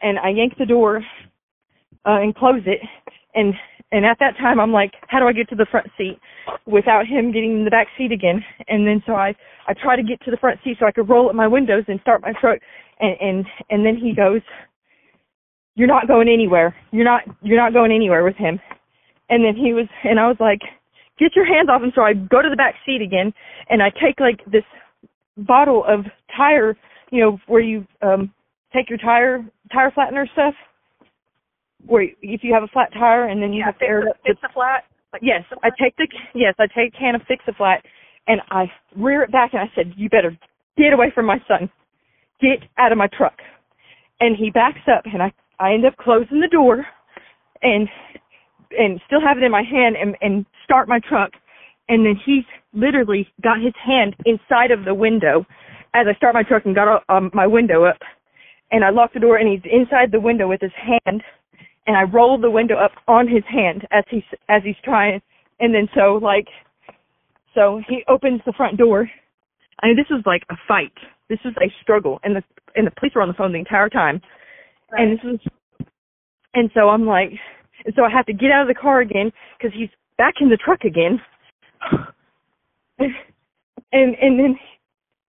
And 0.01 0.19
I 0.19 0.29
yank 0.29 0.57
the 0.57 0.65
door 0.65 1.03
uh 2.05 2.19
and 2.21 2.35
close 2.35 2.61
it. 2.65 2.81
And 3.35 3.53
and 3.93 4.07
at 4.07 4.17
that 4.19 4.35
time, 4.37 4.59
I'm 4.59 4.71
like, 4.71 4.93
how 5.07 5.19
do 5.19 5.27
I 5.27 5.33
get 5.33 5.47
to 5.49 5.55
the 5.55 5.67
front 5.69 5.85
seat 5.95 6.17
without 6.65 7.05
him 7.05 7.31
getting 7.31 7.59
in 7.59 7.63
the 7.63 7.69
back 7.69 7.85
seat 7.95 8.11
again? 8.11 8.43
And 8.67 8.87
then 8.87 9.03
so 9.05 9.13
I, 9.13 9.35
I 9.67 9.73
try 9.73 9.95
to 9.95 10.01
get 10.01 10.19
to 10.25 10.31
the 10.31 10.37
front 10.37 10.59
seat 10.63 10.77
so 10.79 10.87
I 10.87 10.91
could 10.91 11.07
roll 11.07 11.29
up 11.29 11.35
my 11.35 11.47
windows 11.47 11.83
and 11.87 12.01
start 12.01 12.23
my 12.23 12.33
truck. 12.41 12.57
And, 12.99 13.15
and, 13.21 13.45
and 13.69 13.85
then 13.85 13.95
he 13.95 14.15
goes, 14.15 14.41
you're 15.75 15.87
not 15.87 16.07
going 16.07 16.27
anywhere. 16.27 16.75
You're 16.89 17.05
not, 17.05 17.21
you're 17.43 17.57
not 17.57 17.73
going 17.73 17.91
anywhere 17.91 18.23
with 18.23 18.35
him. 18.35 18.59
And 19.29 19.45
then 19.45 19.55
he 19.55 19.73
was, 19.73 19.85
and 20.03 20.19
I 20.19 20.27
was 20.27 20.37
like, 20.39 20.61
get 21.19 21.35
your 21.35 21.45
hands 21.45 21.69
off 21.69 21.83
him. 21.83 21.91
So 21.93 22.01
I 22.01 22.13
go 22.13 22.41
to 22.41 22.49
the 22.49 22.55
back 22.55 22.73
seat 22.87 23.03
again 23.03 23.31
and 23.69 23.83
I 23.83 23.91
take 23.91 24.19
like 24.19 24.43
this 24.51 24.65
bottle 25.37 25.85
of 25.87 26.05
tire, 26.35 26.75
you 27.11 27.21
know, 27.21 27.37
where 27.45 27.61
you, 27.61 27.85
um, 28.01 28.33
take 28.73 28.89
your 28.89 28.97
tire, 28.97 29.45
tire 29.71 29.91
flattener 29.91 30.25
stuff 30.33 30.55
where 31.85 32.03
if 32.21 32.43
you 32.43 32.53
have 32.53 32.63
a 32.63 32.67
flat 32.67 32.91
tire 32.93 33.27
and 33.27 33.41
then 33.41 33.53
you 33.53 33.59
yeah, 33.59 33.65
have 33.65 33.79
to 33.79 33.85
air 33.85 34.01
it 34.01 34.09
up. 34.09 34.17
Fix 34.25 34.39
a 34.43 34.53
flat. 34.53 34.83
Like 35.11 35.21
yes, 35.23 35.43
I 35.63 35.69
take 35.81 35.95
the 35.97 36.07
yes, 36.33 36.55
I 36.59 36.67
take 36.67 36.93
a 36.93 36.97
can 36.97 37.15
of 37.15 37.21
fix 37.27 37.43
a 37.47 37.53
flat 37.53 37.83
and 38.27 38.41
I 38.49 38.65
rear 38.95 39.21
it 39.21 39.31
back 39.31 39.53
and 39.53 39.61
I 39.61 39.71
said, 39.75 39.93
"You 39.95 40.09
better 40.09 40.37
get 40.77 40.93
away 40.93 41.11
from 41.13 41.25
my 41.25 41.37
son. 41.47 41.69
Get 42.41 42.67
out 42.77 42.91
of 42.91 42.97
my 42.97 43.07
truck." 43.07 43.37
And 44.19 44.35
he 44.35 44.49
backs 44.49 44.87
up 44.87 45.05
and 45.05 45.21
I 45.21 45.31
I 45.59 45.73
end 45.73 45.85
up 45.85 45.95
closing 45.97 46.39
the 46.39 46.47
door 46.47 46.85
and 47.61 47.87
and 48.77 48.99
still 49.05 49.21
have 49.21 49.37
it 49.37 49.43
in 49.43 49.51
my 49.51 49.63
hand 49.63 49.95
and 49.99 50.15
and 50.21 50.45
start 50.63 50.87
my 50.87 50.99
truck 50.99 51.31
and 51.89 52.05
then 52.05 52.15
he's 52.25 52.45
literally 52.73 53.27
got 53.43 53.61
his 53.61 53.73
hand 53.85 54.15
inside 54.25 54.71
of 54.71 54.85
the 54.85 54.93
window 54.93 55.45
as 55.93 56.07
I 56.09 56.15
start 56.15 56.33
my 56.33 56.43
truck 56.43 56.65
and 56.65 56.73
got 56.73 57.03
um, 57.09 57.29
my 57.33 57.45
window 57.45 57.85
up 57.85 57.97
and 58.71 58.83
I 58.83 58.89
lock 58.89 59.13
the 59.13 59.19
door 59.19 59.37
and 59.37 59.47
he's 59.47 59.71
inside 59.71 60.11
the 60.11 60.19
window 60.19 60.47
with 60.47 60.61
his 60.61 60.71
hand 60.75 61.21
and 61.87 61.97
I 61.97 62.03
roll 62.03 62.37
the 62.37 62.49
window 62.49 62.75
up 62.75 62.91
on 63.07 63.27
his 63.27 63.43
hand 63.49 63.85
as 63.91 64.03
he's 64.09 64.23
as 64.49 64.61
he's 64.63 64.75
trying 64.83 65.21
and 65.59 65.73
then 65.73 65.87
so 65.95 66.19
like 66.21 66.47
so 67.53 67.81
he 67.87 68.03
opens 68.07 68.41
the 68.45 68.53
front 68.53 68.77
door. 68.77 69.09
I 69.81 69.87
mean 69.87 69.95
this 69.95 70.09
was 70.09 70.23
like 70.25 70.43
a 70.49 70.55
fight. 70.67 70.93
This 71.29 71.39
was 71.43 71.53
a 71.57 71.71
struggle 71.81 72.19
and 72.23 72.35
the 72.35 72.43
and 72.75 72.87
the 72.87 72.91
police 72.91 73.13
were 73.15 73.21
on 73.21 73.27
the 73.27 73.33
phone 73.33 73.51
the 73.51 73.59
entire 73.59 73.89
time. 73.89 74.21
Right. 74.91 75.01
And 75.01 75.17
this 75.17 75.23
was 75.23 75.39
and 76.53 76.69
so 76.73 76.89
I'm 76.89 77.05
like 77.05 77.31
and 77.85 77.93
so 77.95 78.03
I 78.03 78.09
have 78.09 78.25
to 78.27 78.33
get 78.33 78.51
out 78.51 78.63
of 78.63 78.67
the 78.67 78.79
car 78.79 79.01
again 79.01 79.31
cuz 79.61 79.71
he's 79.73 79.89
back 80.17 80.35
in 80.39 80.49
the 80.49 80.57
truck 80.57 80.83
again. 80.83 81.21
and 82.99 83.13
and 83.91 84.39
then 84.39 84.57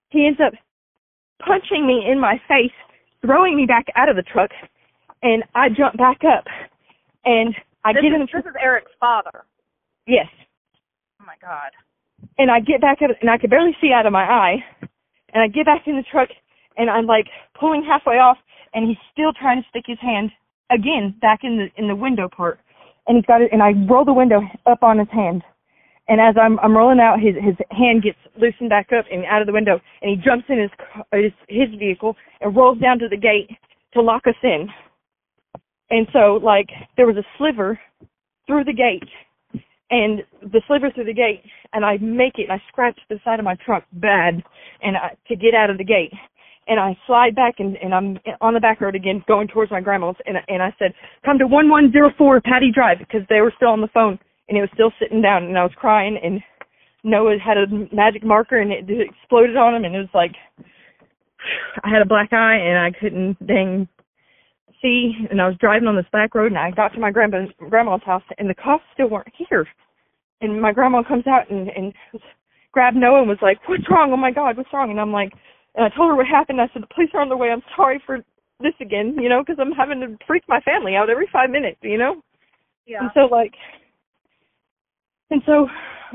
he 0.09 0.25
ends 0.25 0.39
up 0.39 0.53
punching 1.39 1.85
me 1.85 2.09
in 2.09 2.19
my 2.19 2.39
face, 2.47 2.71
throwing 3.21 3.55
me 3.55 3.65
back 3.65 3.85
out 3.95 4.09
of 4.09 4.15
the 4.15 4.23
truck 4.23 4.51
and 5.25 5.43
I 5.55 5.69
jump 5.69 5.97
back 5.97 6.21
up 6.21 6.45
and 7.25 7.55
I 7.83 7.93
this 7.93 8.03
get 8.03 8.09
is, 8.09 8.13
in 8.13 8.21
the 8.21 8.27
This 8.31 8.45
is 8.45 8.55
Eric's 8.61 8.91
father. 8.99 9.43
Yes. 10.05 10.27
Oh 11.19 11.25
my 11.25 11.33
God. 11.41 11.73
And 12.37 12.51
I 12.51 12.59
get 12.59 12.79
back 12.79 12.99
up 13.01 13.09
and 13.19 13.29
I 13.29 13.39
could 13.39 13.49
barely 13.49 13.75
see 13.81 13.91
out 13.91 14.05
of 14.05 14.13
my 14.13 14.23
eye. 14.23 14.57
And 15.33 15.41
I 15.41 15.47
get 15.47 15.65
back 15.65 15.87
in 15.87 15.95
the 15.95 16.05
truck 16.11 16.29
and 16.77 16.89
I'm 16.89 17.07
like 17.07 17.25
pulling 17.59 17.83
halfway 17.83 18.21
off 18.21 18.37
and 18.73 18.87
he's 18.87 19.01
still 19.11 19.33
trying 19.33 19.63
to 19.63 19.69
stick 19.69 19.85
his 19.87 19.97
hand 19.99 20.29
again 20.69 21.15
back 21.21 21.39
in 21.41 21.57
the 21.57 21.67
in 21.81 21.87
the 21.87 21.95
window 21.95 22.29
part. 22.29 22.59
And 23.07 23.17
he's 23.17 23.25
got 23.25 23.41
it 23.41 23.49
and 23.51 23.63
I 23.63 23.73
roll 23.89 24.05
the 24.05 24.13
window 24.13 24.41
up 24.67 24.83
on 24.83 24.99
his 24.99 25.09
hand. 25.11 25.41
And 26.07 26.21
as 26.21 26.35
I'm 26.39 26.59
I'm 26.59 26.77
rolling 26.77 26.99
out, 26.99 27.19
his 27.19 27.33
his 27.41 27.57
hand 27.71 28.03
gets 28.03 28.19
loosened 28.37 28.69
back 28.69 28.93
up 28.93 29.05
and 29.11 29.25
out 29.25 29.41
of 29.41 29.47
the 29.47 29.53
window, 29.53 29.81
and 30.03 30.11
he 30.11 30.17
jumps 30.23 30.45
in 30.49 30.61
his 30.61 30.69
his 31.11 31.33
his 31.49 31.79
vehicle 31.79 32.15
and 32.41 32.55
rolls 32.55 32.77
down 32.77 32.99
to 32.99 33.09
the 33.09 33.17
gate 33.17 33.49
to 33.93 34.01
lock 34.01 34.27
us 34.27 34.37
in. 34.43 34.69
And 35.89 36.07
so, 36.11 36.39
like, 36.41 36.69
there 36.97 37.05
was 37.05 37.17
a 37.17 37.25
sliver 37.37 37.79
through 38.47 38.63
the 38.63 38.73
gate, 38.73 39.09
and 39.91 40.21
the 40.41 40.61
sliver 40.67 40.89
through 40.91 41.05
the 41.05 41.13
gate, 41.13 41.43
and 41.73 41.85
I 41.85 41.97
make 41.97 42.33
it, 42.37 42.49
and 42.49 42.53
I 42.53 42.61
scratch 42.69 42.99
the 43.09 43.19
side 43.23 43.39
of 43.39 43.45
my 43.45 43.55
truck 43.65 43.83
bad, 43.93 44.43
and 44.81 44.97
I, 44.97 45.15
to 45.27 45.35
get 45.35 45.53
out 45.53 45.69
of 45.69 45.77
the 45.77 45.83
gate. 45.83 46.11
And 46.67 46.79
I 46.79 46.97
slide 47.05 47.35
back, 47.35 47.55
and, 47.59 47.77
and 47.77 47.93
I'm 47.93 48.17
on 48.41 48.55
the 48.55 48.59
back 48.59 48.81
road 48.81 48.95
again, 48.95 49.23
going 49.27 49.47
towards 49.47 49.71
my 49.71 49.81
grandma's, 49.81 50.15
and, 50.25 50.37
and 50.47 50.63
I 50.63 50.73
said, 50.79 50.93
come 51.23 51.37
to 51.37 51.45
1104 51.45 52.41
Patty 52.41 52.71
Drive, 52.73 52.97
because 52.99 53.21
they 53.29 53.41
were 53.41 53.53
still 53.55 53.69
on 53.69 53.81
the 53.81 53.93
phone, 53.93 54.17
and 54.49 54.57
it 54.57 54.61
was 54.61 54.69
still 54.73 54.91
sitting 54.99 55.21
down, 55.21 55.43
and 55.43 55.57
I 55.57 55.63
was 55.63 55.73
crying, 55.75 56.17
and 56.21 56.41
Noah 57.03 57.37
had 57.37 57.57
a 57.57 57.67
magic 57.95 58.23
marker, 58.25 58.59
and 58.59 58.71
it 58.71 58.85
exploded 58.89 59.55
on 59.55 59.75
him, 59.75 59.85
and 59.85 59.95
it 59.95 59.99
was 59.99 60.15
like, 60.15 60.31
I 61.83 61.89
had 61.89 62.01
a 62.01 62.09
black 62.09 62.33
eye, 62.33 62.57
and 62.57 62.79
I 62.79 62.91
couldn't 62.99 63.45
dang 63.45 63.87
see, 64.81 65.13
and 65.29 65.41
I 65.41 65.47
was 65.47 65.57
driving 65.57 65.87
on 65.87 65.95
this 65.95 66.05
back 66.11 66.35
road, 66.35 66.51
and 66.51 66.57
I 66.57 66.71
got 66.71 66.93
to 66.93 66.99
my 66.99 67.11
grandma's 67.11 67.49
grandma's 67.69 68.03
house, 68.05 68.23
and 68.37 68.49
the 68.49 68.55
cops 68.55 68.83
still 68.93 69.09
weren't 69.09 69.31
here. 69.49 69.67
And 70.41 70.61
my 70.61 70.71
grandma 70.71 71.03
comes 71.03 71.27
out 71.27 71.49
and 71.49 71.69
and 71.69 71.93
grabbed 72.71 72.97
Noah 72.97 73.19
and 73.19 73.29
was 73.29 73.41
like, 73.41 73.57
"What's 73.67 73.89
wrong? 73.89 74.11
Oh 74.11 74.17
my 74.17 74.31
God, 74.31 74.57
what's 74.57 74.73
wrong?" 74.73 74.91
And 74.91 74.99
I'm 74.99 75.11
like, 75.11 75.31
and 75.75 75.85
I 75.85 75.89
told 75.95 76.09
her 76.09 76.15
what 76.15 76.27
happened. 76.27 76.61
I 76.61 76.67
said, 76.73 76.83
"The 76.83 76.93
police 76.93 77.09
are 77.13 77.21
on 77.21 77.29
their 77.29 77.37
way. 77.37 77.49
I'm 77.49 77.63
sorry 77.75 78.01
for 78.05 78.19
this 78.59 78.73
again, 78.79 79.17
you 79.19 79.29
know, 79.29 79.41
because 79.41 79.57
I'm 79.59 79.71
having 79.71 79.99
to 80.01 80.17
freak 80.25 80.43
my 80.47 80.59
family 80.61 80.95
out 80.95 81.09
every 81.09 81.27
five 81.31 81.49
minutes, 81.49 81.79
you 81.81 81.97
know." 81.97 82.21
Yeah. 82.85 82.99
And 83.01 83.11
so 83.13 83.21
like, 83.21 83.53
And 85.31 85.41
so, 85.45 85.67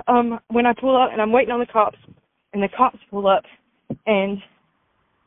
um, 0.06 0.38
when 0.48 0.66
I 0.66 0.72
pull 0.72 0.96
up 1.00 1.10
and 1.12 1.20
I'm 1.20 1.32
waiting 1.32 1.52
on 1.52 1.60
the 1.60 1.66
cops, 1.66 1.98
and 2.52 2.62
the 2.62 2.68
cops 2.76 2.98
pull 3.10 3.26
up, 3.26 3.44
and 4.06 4.38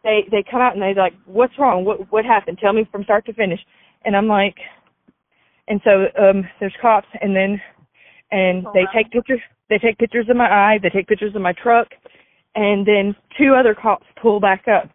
they 0.03 0.27
they 0.31 0.43
come 0.49 0.61
out 0.61 0.73
and 0.73 0.81
they're 0.81 0.93
like, 0.93 1.13
"What's 1.25 1.57
wrong? 1.57 1.85
What 1.85 2.11
what 2.11 2.25
happened? 2.25 2.59
Tell 2.59 2.73
me 2.73 2.87
from 2.91 3.03
start 3.03 3.25
to 3.25 3.33
finish." 3.33 3.59
And 4.05 4.15
I'm 4.15 4.27
like, 4.27 4.57
and 5.67 5.79
so 5.83 6.05
um, 6.21 6.43
there's 6.59 6.75
cops, 6.81 7.07
and 7.21 7.35
then 7.35 7.61
and 8.31 8.65
they 8.73 8.85
take 8.93 9.11
pictures. 9.11 9.39
They 9.69 9.77
take 9.77 9.97
pictures 9.97 10.27
of 10.29 10.35
my 10.35 10.49
eye. 10.49 10.77
They 10.81 10.89
take 10.89 11.07
pictures 11.07 11.35
of 11.35 11.41
my 11.41 11.53
truck, 11.53 11.87
and 12.55 12.85
then 12.85 13.15
two 13.37 13.55
other 13.57 13.73
cops 13.73 14.05
pull 14.21 14.39
back 14.39 14.65
up 14.67 14.89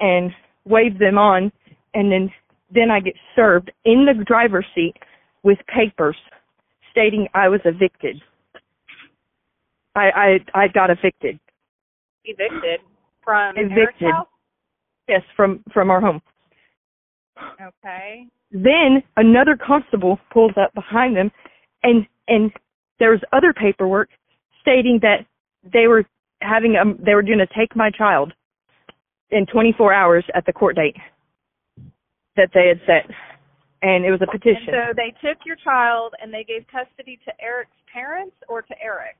and 0.00 0.30
wave 0.64 0.98
them 0.98 1.18
on, 1.18 1.50
and 1.94 2.12
then 2.12 2.30
then 2.72 2.90
I 2.90 3.00
get 3.00 3.14
served 3.34 3.72
in 3.84 4.06
the 4.06 4.24
driver's 4.24 4.66
seat 4.74 4.94
with 5.42 5.58
papers 5.66 6.16
stating 6.90 7.26
I 7.34 7.48
was 7.48 7.60
evicted. 7.64 8.22
I 9.96 10.38
I 10.54 10.62
I 10.62 10.68
got 10.68 10.90
evicted. 10.90 11.40
Evicted 12.24 12.80
from 13.24 13.56
Eric's 13.56 14.00
house? 14.00 14.26
Yes, 15.08 15.22
from 15.36 15.62
from 15.72 15.90
our 15.90 16.00
home. 16.00 16.20
Okay. 17.60 18.26
Then 18.52 19.02
another 19.16 19.56
constable 19.56 20.18
pulls 20.32 20.52
up 20.56 20.72
behind 20.74 21.16
them, 21.16 21.30
and 21.82 22.06
and 22.28 22.50
there 22.98 23.10
was 23.10 23.20
other 23.32 23.52
paperwork 23.52 24.08
stating 24.60 24.98
that 25.02 25.26
they 25.72 25.86
were 25.88 26.04
having 26.40 26.76
um 26.76 26.98
they 27.04 27.14
were 27.14 27.22
going 27.22 27.38
to 27.38 27.46
take 27.58 27.74
my 27.76 27.90
child 27.90 28.32
in 29.30 29.46
24 29.46 29.92
hours 29.92 30.24
at 30.34 30.46
the 30.46 30.52
court 30.52 30.76
date 30.76 30.96
that 32.36 32.50
they 32.54 32.68
had 32.68 32.80
set, 32.86 33.10
and 33.82 34.04
it 34.04 34.10
was 34.10 34.20
a 34.20 34.30
And 34.30 34.40
petition. 34.40 34.68
so 34.68 34.92
they 34.96 35.12
took 35.26 35.38
your 35.44 35.56
child 35.56 36.14
and 36.22 36.32
they 36.32 36.44
gave 36.44 36.64
custody 36.70 37.18
to 37.24 37.32
Eric's 37.42 37.70
parents 37.92 38.36
or 38.48 38.62
to 38.62 38.74
Eric? 38.82 39.16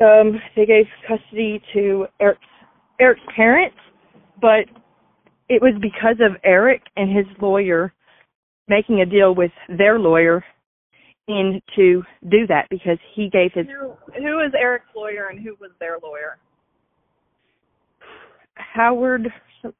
um, 0.00 0.40
they 0.54 0.64
gave 0.64 0.86
custody 1.06 1.60
to 1.72 2.06
Eric's 2.20 2.40
Eric's 3.00 3.20
parents, 3.34 3.76
but 4.40 4.66
it 5.48 5.62
was 5.62 5.74
because 5.80 6.16
of 6.20 6.36
Eric 6.44 6.82
and 6.96 7.14
his 7.14 7.26
lawyer 7.40 7.92
making 8.68 9.00
a 9.00 9.06
deal 9.06 9.34
with 9.34 9.50
their 9.76 9.98
lawyer 9.98 10.44
in 11.26 11.60
to 11.76 12.02
do 12.30 12.46
that 12.46 12.66
because 12.70 12.98
he 13.14 13.28
gave 13.28 13.52
his 13.54 13.66
Who 13.66 13.92
who 14.14 14.40
is 14.40 14.52
Eric's 14.58 14.86
lawyer 14.94 15.28
and 15.28 15.38
who 15.40 15.56
was 15.60 15.70
their 15.80 15.98
lawyer? 16.02 16.38
Howard. 18.54 19.28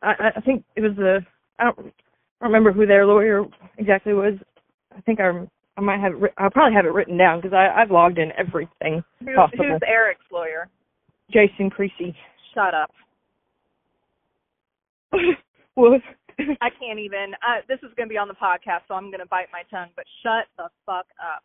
I, 0.02 0.32
I- 0.36 0.40
think 0.40 0.64
it 0.76 0.80
was 0.80 0.93
the 0.97 1.20
I 1.59 1.64
don't, 1.64 1.78
I 1.78 1.82
don't 1.82 1.93
remember 2.52 2.72
who 2.72 2.86
their 2.86 3.06
lawyer 3.06 3.44
exactly 3.78 4.12
was. 4.12 4.35
I 4.97 5.01
think 5.02 5.20
I 5.20 5.47
I 5.76 5.80
might 5.80 6.01
have 6.01 6.12
it 6.12 6.18
writ- 6.18 6.35
I 6.39 6.48
probably 6.48 6.74
have 6.74 6.86
it 6.86 6.93
written 6.93 7.16
down 7.16 7.40
because 7.40 7.55
I 7.55 7.68
I've 7.80 7.90
logged 7.90 8.18
in 8.18 8.32
everything 8.39 9.02
Who, 9.20 9.35
possible. 9.35 9.64
who's 9.64 9.80
Eric's 9.86 10.20
lawyer? 10.32 10.68
Jason 11.30 11.70
Creasy. 11.70 12.14
Shut 12.55 12.74
up. 12.74 12.90
I 16.60 16.70
can't 16.78 16.98
even. 16.98 17.35
Uh, 17.43 17.62
this 17.68 17.78
is 17.82 17.90
going 17.97 18.09
to 18.09 18.12
be 18.12 18.18
on 18.18 18.28
the 18.28 18.35
podcast, 18.35 18.86
so 18.89 18.94
I'm 18.94 19.10
going 19.10 19.20
to 19.20 19.26
bite 19.26 19.48
my 19.52 19.62
tongue. 19.70 19.90
But 19.97 20.05
shut 20.22 20.47
the 20.56 20.68
fuck 20.86 21.06
up. 21.20 21.43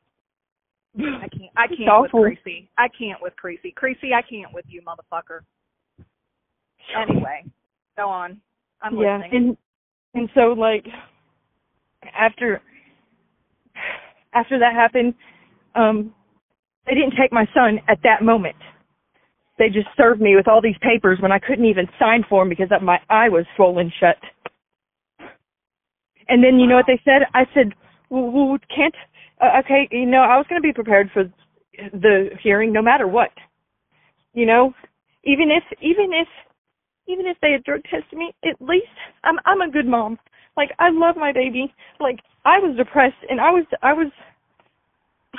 I 0.97 1.27
can't. 1.27 1.51
I 1.57 1.67
can't 1.67 2.01
with. 2.01 2.11
Creasy. 2.11 2.69
I 2.77 2.87
can't 2.87 3.21
with 3.21 3.35
Creasy. 3.35 3.73
Creasy, 3.75 4.11
I 4.13 4.21
can't 4.21 4.53
with 4.53 4.65
you, 4.67 4.81
motherfucker. 4.81 5.41
Anyway, 6.95 7.45
go 7.97 8.09
on. 8.09 8.39
I'm 8.81 8.97
yeah, 8.97 9.17
listening. 9.17 9.57
and 10.13 10.21
and 10.21 10.29
so 10.35 10.53
like 10.53 10.85
after 12.13 12.61
after 14.33 14.59
that 14.59 14.73
happened, 14.73 15.13
um, 15.75 16.13
they 16.85 16.93
didn't 16.93 17.13
take 17.19 17.31
my 17.31 17.47
son 17.53 17.79
at 17.87 17.99
that 18.03 18.23
moment. 18.23 18.55
They 19.57 19.69
just 19.69 19.87
served 19.95 20.21
me 20.21 20.35
with 20.35 20.47
all 20.47 20.61
these 20.61 20.77
papers 20.81 21.19
when 21.21 21.31
I 21.31 21.39
couldn't 21.39 21.65
even 21.65 21.87
sign 21.99 22.25
for 22.27 22.41
them 22.41 22.49
because 22.49 22.69
my 22.81 22.99
eye 23.09 23.29
was 23.29 23.45
swollen 23.55 23.91
shut. 23.99 24.17
And 26.27 26.43
then 26.43 26.59
you 26.59 26.67
know 26.67 26.75
what 26.75 26.87
they 26.87 27.01
said? 27.05 27.23
I 27.33 27.45
said, 27.53 27.73
"Well, 28.09 28.57
can't." 28.75 28.95
Uh, 29.41 29.59
okay, 29.59 29.87
you 29.91 30.05
know, 30.05 30.21
I 30.21 30.37
was 30.37 30.45
going 30.47 30.61
to 30.61 30.65
be 30.65 30.73
prepared 30.73 31.11
for 31.13 31.25
the 31.93 32.29
hearing 32.41 32.71
no 32.71 32.81
matter 32.81 33.07
what. 33.07 33.31
You 34.33 34.45
know, 34.45 34.73
even 35.23 35.51
if 35.51 35.63
even 35.81 36.13
if 36.13 36.27
even 37.07 37.27
if 37.27 37.37
they 37.41 37.51
had 37.51 37.63
drug 37.63 37.81
tested 37.83 38.17
me, 38.17 38.33
at 38.45 38.61
least 38.61 38.87
I'm 39.23 39.37
I'm 39.45 39.61
a 39.61 39.69
good 39.69 39.85
mom. 39.85 40.17
Like 40.55 40.71
I 40.79 40.89
love 40.91 41.15
my 41.17 41.31
baby. 41.33 41.73
Like 41.99 42.19
I 42.45 42.59
was 42.59 42.75
depressed 42.77 43.21
and 43.29 43.39
I 43.41 43.51
was 43.51 43.65
I 43.81 43.93
was 43.93 44.11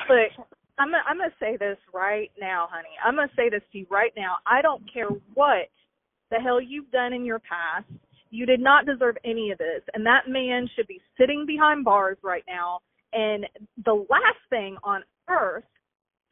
Look, 0.08 0.46
I'm 0.78 0.88
gonna, 0.88 1.02
I'm 1.06 1.18
gonna 1.18 1.30
say 1.38 1.56
this 1.56 1.78
right 1.92 2.30
now, 2.40 2.68
honey. 2.70 2.88
I'm 3.04 3.14
gonna 3.14 3.28
say 3.36 3.48
this 3.48 3.62
to 3.72 3.78
you 3.78 3.86
right 3.90 4.12
now. 4.16 4.36
I 4.46 4.62
don't 4.62 4.82
care 4.92 5.08
what 5.34 5.68
the 6.30 6.38
hell 6.38 6.60
you've 6.60 6.90
done 6.90 7.12
in 7.12 7.24
your 7.24 7.38
past. 7.38 7.86
You 8.30 8.46
did 8.46 8.60
not 8.60 8.86
deserve 8.86 9.16
any 9.24 9.52
of 9.52 9.58
this, 9.58 9.82
and 9.94 10.04
that 10.06 10.28
man 10.28 10.68
should 10.74 10.88
be 10.88 11.00
sitting 11.18 11.46
behind 11.46 11.84
bars 11.84 12.18
right 12.22 12.42
now. 12.48 12.80
And 13.12 13.46
the 13.84 14.04
last 14.10 14.42
thing 14.50 14.76
on 14.82 15.04
earth 15.28 15.64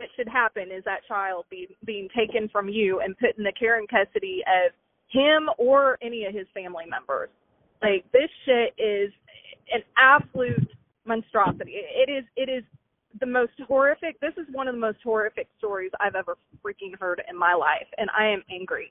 that 0.01 0.09
should 0.16 0.28
happen 0.28 0.64
is 0.77 0.82
that 0.85 1.06
child 1.06 1.44
be, 1.48 1.77
being 1.85 2.09
taken 2.16 2.48
from 2.48 2.69
you 2.69 3.01
and 3.01 3.16
put 3.19 3.39
in 3.39 3.44
the 3.44 3.52
care 3.56 3.78
and 3.78 3.89
custody 3.89 4.43
of 4.48 4.73
him 5.09 5.48
or 5.59 5.97
any 6.02 6.24
of 6.24 6.35
his 6.35 6.47
family 6.52 6.85
members. 6.90 7.28
Like 7.81 8.05
this 8.12 8.31
shit 8.44 8.74
is 8.78 9.12
an 9.73 9.82
absolute 9.97 10.69
monstrosity. 11.06 11.74
It 11.74 12.10
is 12.10 12.24
it 12.36 12.48
is 12.51 12.64
the 13.20 13.26
most 13.26 13.52
horrific 13.66 14.18
this 14.20 14.32
is 14.36 14.47
one 14.52 14.68
of 14.68 14.74
the 14.74 14.80
most 14.80 14.98
horrific 15.02 15.48
stories 15.59 15.90
I've 16.01 16.14
ever 16.14 16.36
freaking 16.64 16.98
heard 16.98 17.22
in 17.30 17.39
my 17.39 17.55
life 17.55 17.86
and 17.98 18.09
I 18.18 18.26
am 18.26 18.43
angry. 18.51 18.90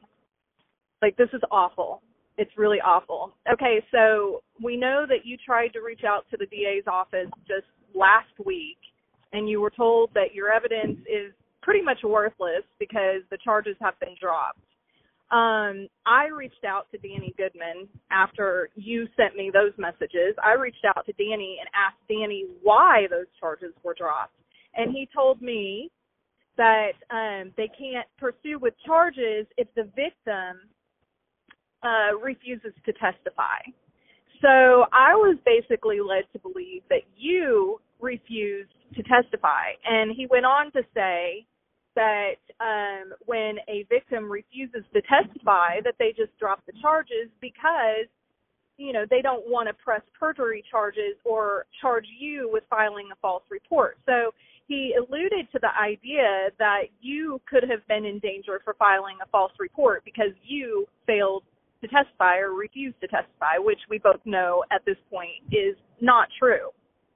Like 1.02 1.18
this 1.18 1.30
is 1.34 1.42
awful. 1.52 2.02
It's 2.38 2.52
really 2.58 2.80
awful. 2.80 3.34
Okay, 3.52 3.84
so 3.92 4.42
we 4.64 4.78
know 4.78 5.06
that 5.08 5.26
you 5.26 5.38
tried 5.44 5.70
to 5.70 5.82
reach 5.82 6.04
out 6.08 6.26
to 6.32 6.38
the 6.38 6.46
DA's 6.46 6.84
office 6.88 7.30
just 7.48 7.68
last 7.94 8.34
week 8.46 8.78
and 9.34 9.50
you 9.50 9.62
were 9.62 9.72
told 9.72 10.12
that 10.14 10.34
your 10.34 10.52
evidence 10.52 11.00
is 11.02 11.34
pretty 11.62 11.82
much 11.82 12.00
worthless 12.04 12.64
because 12.80 13.22
the 13.30 13.38
charges 13.44 13.76
have 13.80 14.00
been 14.00 14.16
dropped. 14.20 14.60
Um, 15.32 15.88
I 16.06 16.28
reached 16.28 16.66
out 16.68 16.88
to 16.92 16.98
Danny 16.98 17.34
Goodman 17.38 17.88
after 18.12 18.70
you 18.76 19.08
sent 19.16 19.36
me 19.36 19.50
those 19.54 19.72
messages. 19.78 20.36
I 20.44 20.60
reached 20.60 20.84
out 20.86 21.06
to 21.06 21.14
Danny 21.14 21.58
and 21.60 21.70
asked 21.74 22.04
Danny 22.10 22.48
why 22.62 23.08
those 23.10 23.28
charges 23.40 23.74
were 23.82 23.96
dropped. 23.98 24.36
And 24.76 24.92
he 24.92 25.08
told 25.14 25.42
me 25.42 25.90
that 26.58 26.92
um, 27.10 27.52
they 27.56 27.70
can't 27.70 28.08
pursue 28.18 28.60
with 28.60 28.74
charges 28.86 29.48
if 29.58 29.68
the 29.76 29.84
victim 29.96 30.68
uh, 31.82 32.18
refuses 32.22 32.74
to 32.86 32.92
testify. 32.94 33.60
So 34.42 34.86
I 34.92 35.16
was 35.16 35.38
basically 35.46 36.00
led 36.02 36.26
to 36.34 36.40
believe 36.40 36.82
that 36.90 37.04
you 37.16 37.80
refused 38.02 38.74
to 38.96 39.04
testify. 39.04 39.74
And 39.86 40.12
he 40.12 40.28
went 40.28 40.46
on 40.46 40.72
to 40.74 40.82
say 40.94 41.46
that 41.96 42.40
um, 42.60 43.14
when 43.26 43.58
a 43.68 43.86
victim 43.90 44.32
refuses 44.32 44.84
to 44.94 45.02
testify, 45.02 45.82
that 45.84 45.96
they 46.00 46.14
just 46.16 46.38
drop 46.40 46.64
the 46.66 46.74
charges 46.82 47.30
because 47.42 48.08
you 48.78 48.94
know 48.94 49.06
they 49.10 49.22
don't 49.22 49.48
want 49.48 49.68
to 49.68 49.74
press 49.74 50.02
perjury 50.18 50.64
charges 50.70 51.16
or 51.26 51.66
charge 51.82 52.06
you 52.20 52.50
with 52.52 52.64
filing 52.70 53.10
a 53.12 53.16
false 53.22 53.44
report. 53.50 53.98
So 54.06 54.32
he 54.68 54.96
alluded 54.98 55.52
to 55.52 55.60
the 55.60 55.70
idea 55.80 56.50
that 56.58 56.84
you 57.02 57.42
could 57.50 57.64
have 57.70 57.86
been 57.88 58.06
in 58.06 58.20
danger 58.20 58.62
for 58.64 58.74
filing 58.76 59.18
a 59.22 59.28
false 59.28 59.52
report 59.60 60.04
because 60.06 60.32
you 60.44 60.86
failed 61.06 61.44
to 61.82 61.88
testify 61.88 62.38
or 62.38 62.54
refused 62.54 62.96
to 63.02 63.08
testify, 63.08 63.58
which 63.58 63.80
we 63.90 63.98
both 63.98 64.22
know 64.24 64.64
at 64.72 64.86
this 64.86 64.98
point 65.10 65.44
is 65.52 65.76
not 66.00 66.30
true. 66.40 66.70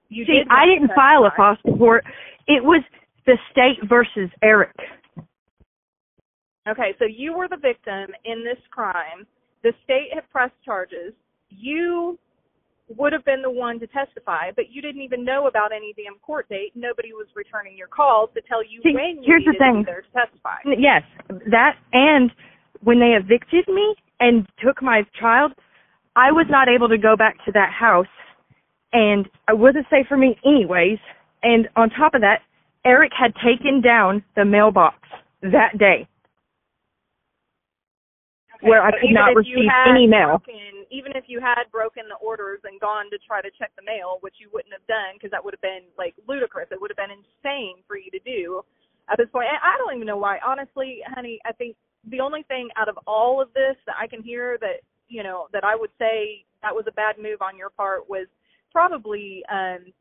You 0.09 0.25
See, 0.25 0.33
did 0.33 0.47
I 0.49 0.65
didn't 0.65 0.93
file 0.95 1.25
a 1.25 1.31
false 1.35 1.57
report. 1.65 2.03
It 2.47 2.63
was 2.63 2.83
the 3.25 3.37
state 3.51 3.77
versus 3.87 4.29
Eric. 4.43 4.75
Okay, 6.67 6.95
so 6.97 7.05
you 7.05 7.37
were 7.37 7.47
the 7.47 7.57
victim 7.57 8.13
in 8.25 8.43
this 8.43 8.57
crime. 8.71 9.25
The 9.63 9.73
state 9.83 10.09
had 10.13 10.29
pressed 10.31 10.55
charges. 10.63 11.13
You 11.49 12.17
would 12.97 13.13
have 13.13 13.25
been 13.25 13.41
the 13.41 13.49
one 13.49 13.79
to 13.79 13.87
testify, 13.87 14.51
but 14.55 14.65
you 14.69 14.81
didn't 14.81 15.01
even 15.01 15.25
know 15.25 15.47
about 15.47 15.71
any 15.71 15.93
damn 15.95 16.19
court 16.19 16.47
date. 16.49 16.71
Nobody 16.75 17.13
was 17.13 17.27
returning 17.35 17.77
your 17.77 17.87
calls 17.87 18.29
to 18.35 18.41
tell 18.41 18.63
you 18.63 18.81
See, 18.83 18.93
when 18.93 19.21
you 19.21 19.25
here's 19.25 19.45
the 19.45 19.51
needed 19.51 19.65
to 19.65 19.73
be 19.73 19.77
thing. 19.77 19.83
there 19.85 20.01
to 20.01 20.11
testify. 20.13 20.57
Yes, 20.77 21.01
that 21.49 21.77
and 21.93 22.31
when 22.83 22.99
they 22.99 23.17
evicted 23.17 23.67
me 23.67 23.95
and 24.19 24.45
took 24.63 24.81
my 24.81 25.01
child, 25.19 25.53
I 26.15 26.31
was 26.31 26.45
not 26.49 26.67
able 26.67 26.87
to 26.89 26.97
go 26.97 27.15
back 27.15 27.37
to 27.45 27.51
that 27.53 27.71
house 27.73 28.05
and 28.93 29.25
it 29.49 29.57
wasn't 29.57 29.85
safe 29.89 30.05
for 30.07 30.17
me 30.17 30.37
anyways. 30.45 30.99
And 31.43 31.67
on 31.75 31.89
top 31.89 32.13
of 32.13 32.21
that, 32.21 32.39
Eric 32.85 33.11
had 33.17 33.33
taken 33.43 33.81
down 33.81 34.23
the 34.35 34.45
mailbox 34.45 34.97
that 35.41 35.77
day 35.77 36.07
Okay, 38.55 38.69
where 38.69 38.81
I 38.81 38.91
could 38.91 39.11
not 39.11 39.35
receive 39.35 39.67
any 39.87 40.07
mail. 40.07 40.39
Broken, 40.39 40.85
even 40.89 41.11
if 41.15 41.25
you 41.27 41.41
had 41.41 41.65
broken 41.71 42.03
the 42.07 42.15
orders 42.23 42.61
and 42.63 42.79
gone 42.79 43.09
to 43.11 43.17
try 43.19 43.41
to 43.41 43.51
check 43.59 43.71
the 43.75 43.83
mail, 43.83 44.17
which 44.21 44.35
you 44.39 44.49
wouldn't 44.53 44.71
have 44.71 44.85
done 44.87 45.15
because 45.15 45.31
that 45.31 45.43
would 45.43 45.53
have 45.53 45.61
been 45.61 45.83
like 45.97 46.15
ludicrous. 46.27 46.67
It 46.71 46.79
would 46.79 46.89
have 46.89 46.97
been 46.97 47.11
insane 47.11 47.83
for 47.87 47.97
you 47.97 48.09
to 48.11 48.19
do 48.23 48.61
at 49.11 49.17
this 49.17 49.27
point. 49.31 49.47
And 49.49 49.59
I 49.59 49.75
don't 49.77 49.95
even 49.95 50.07
know 50.07 50.17
why. 50.17 50.39
Honestly, 50.45 51.01
honey, 51.07 51.39
I 51.45 51.51
think 51.51 51.75
the 52.09 52.21
only 52.21 52.43
thing 52.43 52.69
out 52.77 52.87
of 52.87 52.97
all 53.05 53.41
of 53.41 53.51
this 53.53 53.75
that 53.87 53.95
I 53.99 54.07
can 54.07 54.23
hear 54.23 54.57
that 54.61 54.85
you 55.09 55.21
know 55.21 55.47
that 55.51 55.63
I 55.63 55.75
would 55.75 55.91
say 55.99 56.45
that 56.61 56.73
was 56.73 56.85
a 56.87 56.93
bad 56.93 57.17
move 57.19 57.41
on 57.41 57.57
your 57.57 57.69
part 57.69 58.09
was 58.09 58.27
probably 58.71 59.43
um 59.51 59.91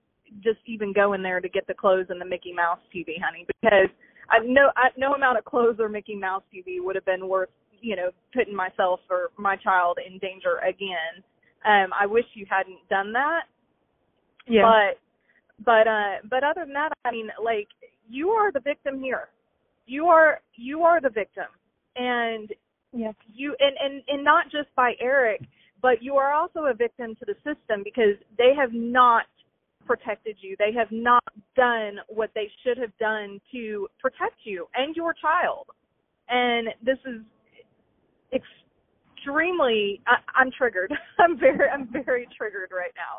just 0.43 0.59
even 0.67 0.93
going 0.93 1.23
there 1.23 1.41
to 1.41 1.49
get 1.49 1.67
the 1.67 1.75
clothes 1.75 2.07
and 2.09 2.21
the 2.21 2.25
Mickey 2.25 2.53
Mouse 2.53 2.79
TV, 2.95 3.15
honey, 3.23 3.47
because 3.47 3.89
I 4.31 4.39
no 4.45 4.71
I, 4.77 4.89
no 4.97 5.13
amount 5.15 5.39
of 5.39 5.45
clothes 5.45 5.77
or 5.79 5.89
Mickey 5.89 6.17
Mouse 6.17 6.43
TV 6.55 6.77
would 6.79 6.95
have 6.95 7.05
been 7.05 7.29
worth 7.29 7.51
you 7.81 7.97
know 7.97 8.11
putting 8.35 8.55
myself 8.55 9.01
or 9.11 9.31
my 9.37 9.57
child 9.57 9.99
in 10.05 10.19
danger 10.19 10.59
again. 10.67 11.23
Um, 11.65 11.91
I 11.99 12.07
wish 12.07 12.25
you 12.35 12.47
hadn't 12.49 12.79
done 12.91 13.13
that. 13.13 13.43
Yeah. 14.47 14.63
But 14.63 15.65
but 15.65 15.89
uh 15.89 16.27
but 16.29 16.45
other 16.45 16.65
than 16.65 16.75
that, 16.75 16.91
I 17.05 17.13
mean, 17.13 17.29
like 17.43 17.69
you 18.09 18.31
are 18.31 18.53
the 18.53 18.61
victim 18.61 19.01
here. 19.01 19.29
You 19.87 20.07
are 20.07 20.41
you 20.57 20.83
are 20.83 21.01
the 21.01 21.11
victim, 21.11 21.47
and 21.97 22.51
yeah. 22.93 23.13
you 23.33 23.55
and 23.61 23.77
and 23.83 24.03
and 24.09 24.25
not 24.25 24.47
just 24.47 24.75
by 24.75 24.93
Eric, 25.01 25.43
but 25.83 26.03
you 26.03 26.15
are 26.17 26.33
also 26.33 26.65
a 26.65 26.75
victim 26.75 27.15
to 27.17 27.25
the 27.27 27.35
system 27.37 27.83
because 27.85 28.17
they 28.39 28.53
have 28.57 28.73
not 28.73 29.25
protected 29.87 30.37
you. 30.41 30.57
They 30.59 30.73
have 30.77 30.91
not 30.91 31.25
done 31.57 31.99
what 32.09 32.31
they 32.35 32.51
should 32.63 32.79
have 32.79 32.97
done 32.99 33.41
to 33.53 33.89
protect 34.01 34.37
you 34.45 34.67
and 34.75 34.95
your 34.97 35.15
child. 35.15 35.67
And 36.29 36.69
this 36.83 36.99
is 37.07 37.21
extremely 38.33 40.01
I, 40.07 40.17
I'm 40.35 40.51
triggered. 40.57 40.93
I'm 41.19 41.39
very 41.39 41.69
I'm 41.69 41.89
very 42.05 42.29
triggered 42.37 42.71
right 42.73 42.93
now. 42.97 43.15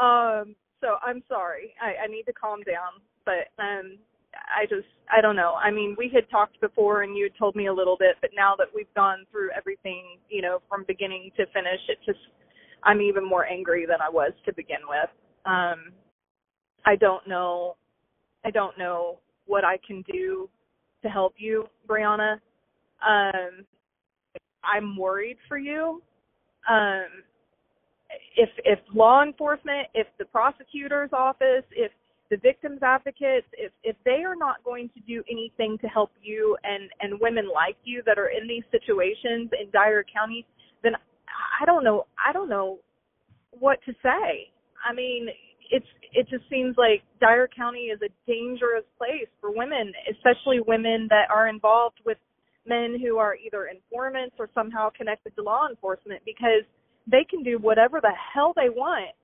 Um 0.00 0.54
so 0.80 0.96
I'm 1.02 1.22
sorry. 1.28 1.74
I, 1.82 2.04
I 2.04 2.06
need 2.06 2.24
to 2.24 2.32
calm 2.32 2.60
down. 2.62 3.02
But 3.24 3.50
um 3.62 3.98
I 4.34 4.64
just 4.66 4.86
I 5.12 5.20
don't 5.20 5.36
know. 5.36 5.54
I 5.54 5.70
mean, 5.70 5.96
we 5.98 6.10
had 6.14 6.28
talked 6.30 6.60
before 6.60 7.02
and 7.02 7.16
you 7.16 7.24
had 7.24 7.36
told 7.38 7.56
me 7.56 7.66
a 7.66 7.72
little 7.72 7.96
bit, 7.98 8.16
but 8.20 8.30
now 8.34 8.54
that 8.58 8.68
we've 8.74 8.92
gone 8.94 9.26
through 9.30 9.50
everything, 9.56 10.18
you 10.28 10.42
know, 10.42 10.60
from 10.68 10.84
beginning 10.86 11.30
to 11.36 11.46
finish, 11.46 11.80
it 11.88 11.98
just 12.06 12.20
I'm 12.84 13.00
even 13.00 13.28
more 13.28 13.44
angry 13.46 13.86
than 13.86 14.00
I 14.00 14.08
was 14.08 14.32
to 14.46 14.54
begin 14.54 14.78
with. 14.88 15.10
Um 15.46 15.92
I 16.84 16.96
don't 16.96 17.26
know 17.28 17.76
I 18.44 18.50
don't 18.50 18.78
know 18.78 19.18
what 19.46 19.64
I 19.64 19.78
can 19.86 20.02
do 20.02 20.48
to 21.02 21.08
help 21.08 21.34
you, 21.38 21.68
Breeannah. 21.88 22.40
Um 23.06 23.66
I'm 24.64 24.96
worried 24.96 25.38
for 25.48 25.58
you. 25.58 26.02
Um 26.68 27.24
if 28.36 28.50
if 28.64 28.78
law 28.94 29.22
enforcement, 29.22 29.88
if 29.94 30.06
the 30.18 30.24
prosecutor's 30.26 31.10
office, 31.12 31.64
if 31.72 31.92
the 32.30 32.36
victims 32.38 32.80
advocates, 32.82 33.46
if 33.52 33.72
if 33.82 33.96
they 34.04 34.22
are 34.24 34.36
not 34.36 34.62
going 34.64 34.88
to 34.90 35.00
do 35.00 35.22
anything 35.30 35.78
to 35.78 35.88
help 35.88 36.10
you 36.22 36.56
and 36.64 36.90
and 37.00 37.20
women 37.20 37.48
like 37.52 37.76
you 37.84 38.02
that 38.06 38.18
are 38.18 38.28
in 38.28 38.46
these 38.48 38.64
situations 38.70 39.50
in 39.60 39.70
Dyer 39.72 40.04
County, 40.12 40.46
then 40.82 40.92
I 41.60 41.64
don't 41.66 41.84
know 41.84 42.06
I 42.24 42.32
don't 42.32 42.48
know 42.48 42.78
what 43.58 43.78
to 43.86 43.92
say. 44.02 44.50
I 44.88 44.94
mean, 44.94 45.28
it's 45.70 45.86
it 46.12 46.28
just 46.28 46.48
seems 46.50 46.76
like 46.76 47.02
Dyer 47.20 47.48
County 47.48 47.94
is 47.94 48.00
a 48.02 48.10
dangerous 48.26 48.84
place 48.98 49.28
for 49.40 49.50
women, 49.50 49.92
especially 50.10 50.60
women 50.66 51.06
that 51.10 51.30
are 51.30 51.48
involved 51.48 52.00
with 52.04 52.18
men 52.66 52.98
who 53.00 53.16
are 53.18 53.36
either 53.36 53.66
informants 53.66 54.36
or 54.38 54.48
somehow 54.54 54.90
connected 54.90 55.34
to 55.36 55.42
law 55.42 55.68
enforcement 55.68 56.20
because 56.24 56.66
they 57.06 57.24
can 57.28 57.42
do 57.42 57.58
whatever 57.58 58.00
the 58.00 58.12
hell 58.34 58.52
they 58.54 58.68
want 58.68 59.14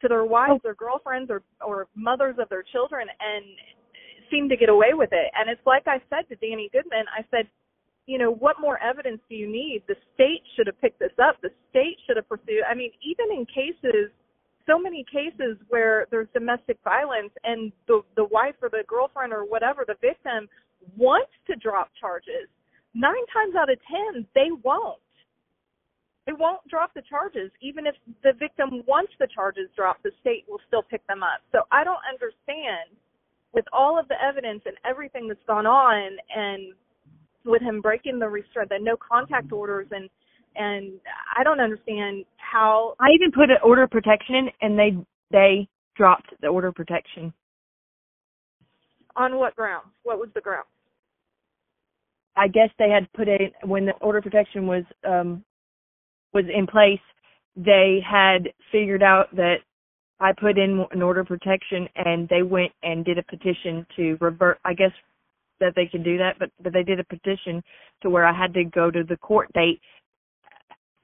to 0.00 0.08
their 0.08 0.24
wives 0.24 0.60
or 0.64 0.74
girlfriends 0.74 1.30
or 1.30 1.42
or 1.64 1.86
mothers 1.94 2.36
of 2.38 2.48
their 2.48 2.64
children 2.72 3.06
and 3.08 3.44
seem 4.30 4.48
to 4.48 4.56
get 4.56 4.68
away 4.68 4.92
with 4.92 5.10
it. 5.12 5.30
And 5.38 5.48
it's 5.48 5.64
like 5.66 5.86
I 5.86 6.00
said 6.10 6.28
to 6.28 6.36
Danny 6.36 6.68
Goodman, 6.72 7.04
I 7.16 7.24
said, 7.30 7.46
you 8.06 8.18
know, 8.18 8.32
what 8.32 8.56
more 8.60 8.82
evidence 8.82 9.20
do 9.28 9.36
you 9.36 9.46
need? 9.46 9.84
The 9.86 9.94
state 10.14 10.42
should 10.56 10.66
have 10.66 10.80
picked 10.80 10.98
this 10.98 11.14
up. 11.22 11.36
The 11.42 11.50
state 11.70 11.98
should 12.06 12.16
have 12.16 12.28
pursued. 12.28 12.66
I 12.68 12.74
mean, 12.74 12.90
even 13.04 13.30
in 13.30 13.46
cases, 13.46 14.10
so 14.66 14.78
many 14.78 15.04
cases 15.10 15.56
where 15.68 16.06
there's 16.10 16.28
domestic 16.32 16.78
violence 16.84 17.32
and 17.44 17.72
the 17.88 18.02
the 18.16 18.24
wife 18.24 18.54
or 18.62 18.68
the 18.68 18.84
girlfriend 18.86 19.32
or 19.32 19.44
whatever, 19.44 19.84
the 19.86 19.96
victim 20.00 20.48
wants 20.96 21.32
to 21.46 21.56
drop 21.56 21.90
charges. 22.00 22.48
Nine 22.94 23.26
times 23.32 23.54
out 23.56 23.70
of 23.70 23.78
ten, 23.88 24.26
they 24.34 24.48
won't 24.64 24.98
they 26.26 26.32
won't 26.32 26.66
drop 26.68 26.94
the 26.94 27.02
charges. 27.02 27.50
Even 27.60 27.86
if 27.86 27.94
the 28.22 28.32
victim 28.38 28.82
wants 28.86 29.12
the 29.18 29.26
charges 29.34 29.68
dropped, 29.74 30.04
the 30.04 30.12
state 30.20 30.44
will 30.48 30.60
still 30.68 30.82
pick 30.82 31.04
them 31.08 31.22
up. 31.22 31.40
So 31.50 31.62
I 31.72 31.82
don't 31.82 32.02
understand 32.08 32.94
with 33.52 33.64
all 33.72 33.98
of 33.98 34.06
the 34.08 34.14
evidence 34.22 34.62
and 34.64 34.76
everything 34.84 35.28
that's 35.28 35.42
gone 35.46 35.66
on 35.66 36.16
and 36.34 36.74
with 37.44 37.60
him 37.60 37.80
breaking 37.80 38.18
the 38.18 38.28
restraint 38.28 38.68
the 38.68 38.78
no 38.80 38.96
contact 38.96 39.52
orders 39.52 39.88
and 39.90 40.08
and 40.56 40.92
I 41.36 41.42
don't 41.44 41.60
understand 41.60 42.24
how 42.36 42.94
I 43.00 43.08
even 43.14 43.32
put 43.32 43.50
an 43.50 43.58
order 43.64 43.84
of 43.84 43.90
protection 43.90 44.34
in 44.34 44.50
and 44.60 44.78
they 44.78 44.96
they 45.30 45.68
dropped 45.96 46.32
the 46.40 46.48
order 46.48 46.68
of 46.68 46.74
protection. 46.74 47.32
On 49.16 49.36
what 49.36 49.56
grounds? 49.56 49.88
What 50.02 50.18
was 50.18 50.28
the 50.34 50.40
ground? 50.40 50.66
I 52.36 52.48
guess 52.48 52.70
they 52.78 52.88
had 52.88 53.12
put 53.12 53.28
it 53.28 53.52
when 53.64 53.84
the 53.84 53.92
order 54.00 54.18
of 54.18 54.24
protection 54.24 54.66
was 54.66 54.84
um 55.06 55.44
was 56.32 56.44
in 56.54 56.66
place, 56.66 57.00
they 57.56 58.00
had 58.08 58.48
figured 58.70 59.02
out 59.02 59.34
that 59.36 59.56
I 60.20 60.32
put 60.32 60.56
in 60.56 60.84
an 60.92 61.02
order 61.02 61.20
of 61.20 61.26
protection 61.26 61.88
and 61.96 62.28
they 62.28 62.42
went 62.42 62.72
and 62.82 63.04
did 63.04 63.18
a 63.18 63.22
petition 63.24 63.86
to 63.96 64.16
revert, 64.20 64.58
I 64.64 64.72
guess 64.72 64.92
that 65.60 65.74
they 65.76 65.86
can 65.86 66.02
do 66.02 66.16
that, 66.18 66.38
but, 66.38 66.50
but 66.62 66.72
they 66.72 66.82
did 66.82 67.00
a 67.00 67.04
petition 67.04 67.62
to 68.02 68.10
where 68.10 68.24
I 68.24 68.32
had 68.36 68.54
to 68.54 68.64
go 68.64 68.90
to 68.90 69.04
the 69.04 69.16
court 69.16 69.52
date 69.52 69.80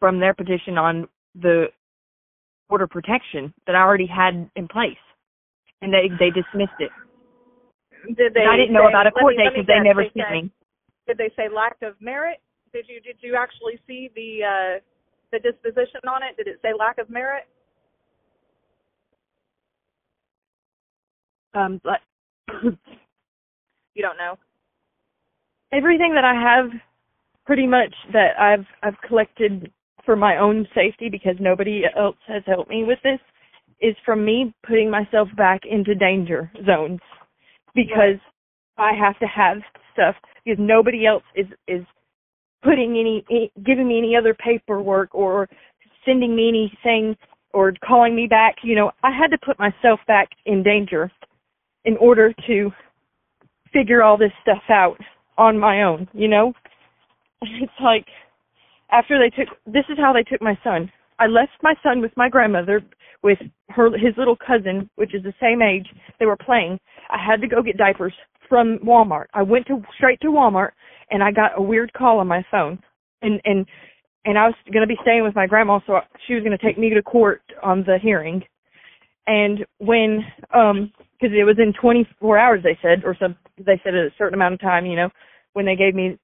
from 0.00 0.20
their 0.20 0.34
petition 0.34 0.78
on 0.78 1.08
the 1.34 1.66
order 2.68 2.86
protection 2.86 3.52
that 3.66 3.74
I 3.74 3.80
already 3.80 4.06
had 4.06 4.50
in 4.56 4.68
place. 4.68 4.96
And 5.80 5.92
they, 5.92 6.08
they 6.18 6.30
dismissed 6.30 6.78
it. 6.80 6.90
Did 8.16 8.34
they? 8.34 8.40
And 8.40 8.50
I 8.50 8.56
didn't 8.56 8.72
know 8.72 8.86
say, 8.86 8.92
about 8.92 9.06
a 9.06 9.10
court 9.12 9.36
date 9.36 9.50
because 9.54 9.66
they 9.66 9.80
never 9.82 10.02
they 10.02 10.10
sent 10.14 10.30
me. 10.30 10.52
Did 11.06 11.18
they 11.18 11.30
say 11.36 11.48
lack 11.48 11.76
of 11.82 11.94
merit? 12.00 12.38
Did 12.72 12.86
you 12.88 13.00
did 13.00 13.16
you 13.20 13.36
actually 13.36 13.80
see 13.86 14.10
the 14.14 14.44
uh 14.44 14.80
the 15.32 15.38
disposition 15.38 16.00
on 16.08 16.22
it? 16.22 16.36
Did 16.36 16.48
it 16.48 16.58
say 16.62 16.70
lack 16.78 16.98
of 16.98 17.10
merit? 17.10 17.44
Um, 21.54 21.80
but 21.82 22.00
You 23.94 24.02
don't 24.02 24.16
know. 24.16 24.38
everything 25.72 26.14
that 26.14 26.24
I 26.24 26.34
have, 26.34 26.70
pretty 27.46 27.66
much 27.66 27.92
that 28.12 28.38
I've 28.38 28.66
I've 28.82 29.00
collected 29.06 29.72
for 30.04 30.16
my 30.16 30.38
own 30.38 30.66
safety 30.74 31.08
because 31.10 31.34
nobody 31.40 31.82
else 31.96 32.16
has 32.26 32.42
helped 32.46 32.70
me 32.70 32.84
with 32.84 32.98
this, 33.02 33.20
is 33.80 33.94
from 34.04 34.24
me 34.24 34.54
putting 34.66 34.90
myself 34.90 35.28
back 35.36 35.60
into 35.68 35.94
danger 35.94 36.50
zones 36.66 37.00
because 37.74 38.18
I 38.76 38.92
have 38.92 39.18
to 39.20 39.26
have 39.26 39.58
stuff 39.92 40.14
because 40.44 40.58
nobody 40.60 41.06
else 41.06 41.22
is 41.34 41.46
is 41.66 41.84
putting 42.62 42.96
any, 42.98 43.50
giving 43.64 43.86
me 43.86 43.98
any 43.98 44.16
other 44.16 44.34
paperwork 44.34 45.14
or 45.14 45.48
sending 46.04 46.34
me 46.34 46.48
anything 46.48 47.16
or 47.52 47.72
calling 47.86 48.16
me 48.16 48.26
back. 48.26 48.56
You 48.62 48.74
know, 48.74 48.90
I 49.02 49.10
had 49.10 49.30
to 49.30 49.38
put 49.38 49.58
myself 49.58 50.00
back 50.06 50.28
in 50.46 50.62
danger 50.62 51.10
in 51.84 51.96
order 51.98 52.34
to 52.46 52.70
figure 53.72 54.02
all 54.02 54.16
this 54.16 54.32
stuff 54.42 54.62
out 54.68 54.98
on 55.36 55.58
my 55.58 55.82
own, 55.82 56.08
you 56.12 56.28
know? 56.28 56.52
It's 57.40 57.72
like 57.80 58.04
after 58.90 59.18
they 59.18 59.30
took 59.30 59.54
this 59.66 59.84
is 59.88 59.98
how 59.98 60.12
they 60.12 60.22
took 60.22 60.42
my 60.42 60.58
son. 60.64 60.90
I 61.18 61.26
left 61.26 61.52
my 61.62 61.74
son 61.82 62.00
with 62.00 62.12
my 62.16 62.28
grandmother 62.28 62.82
with 63.22 63.38
her 63.70 63.90
his 63.96 64.14
little 64.16 64.36
cousin, 64.36 64.88
which 64.96 65.14
is 65.14 65.22
the 65.22 65.34
same 65.40 65.62
age. 65.62 65.86
They 66.18 66.26
were 66.26 66.36
playing. 66.36 66.78
I 67.10 67.18
had 67.24 67.40
to 67.40 67.48
go 67.48 67.62
get 67.62 67.76
diapers 67.76 68.14
from 68.48 68.78
Walmart. 68.78 69.26
I 69.34 69.42
went 69.42 69.66
to 69.66 69.82
straight 69.96 70.20
to 70.20 70.28
Walmart 70.28 70.70
and 71.10 71.22
I 71.22 71.32
got 71.32 71.58
a 71.58 71.62
weird 71.62 71.92
call 71.92 72.18
on 72.18 72.26
my 72.26 72.44
phone. 72.50 72.78
And 73.22 73.40
and 73.44 73.66
and 74.24 74.38
I 74.38 74.46
was 74.46 74.54
going 74.72 74.86
to 74.86 74.94
be 74.94 74.98
staying 75.02 75.24
with 75.24 75.34
my 75.34 75.46
grandma 75.46 75.80
so 75.86 76.00
she 76.26 76.34
was 76.34 76.44
going 76.44 76.56
to 76.56 76.64
take 76.64 76.78
me 76.78 76.90
to 76.90 77.02
court 77.02 77.42
on 77.62 77.84
the 77.84 77.98
hearing. 78.00 78.42
And 79.26 79.66
when 79.78 80.24
um 80.54 80.92
because 81.20 81.34
it 81.36 81.44
was 81.44 81.56
in 81.58 81.72
24 81.80 82.38
hours 82.38 82.62
they 82.62 82.78
said 82.80 83.04
or 83.04 83.16
some 83.18 83.36
they 83.58 83.80
said 83.82 83.94
a 83.94 84.08
certain 84.16 84.34
amount 84.34 84.54
of 84.54 84.60
time, 84.60 84.86
you 84.86 84.96
know, 84.96 85.10
when 85.52 85.66
they 85.66 85.76
gave 85.76 85.94
me 85.94 86.18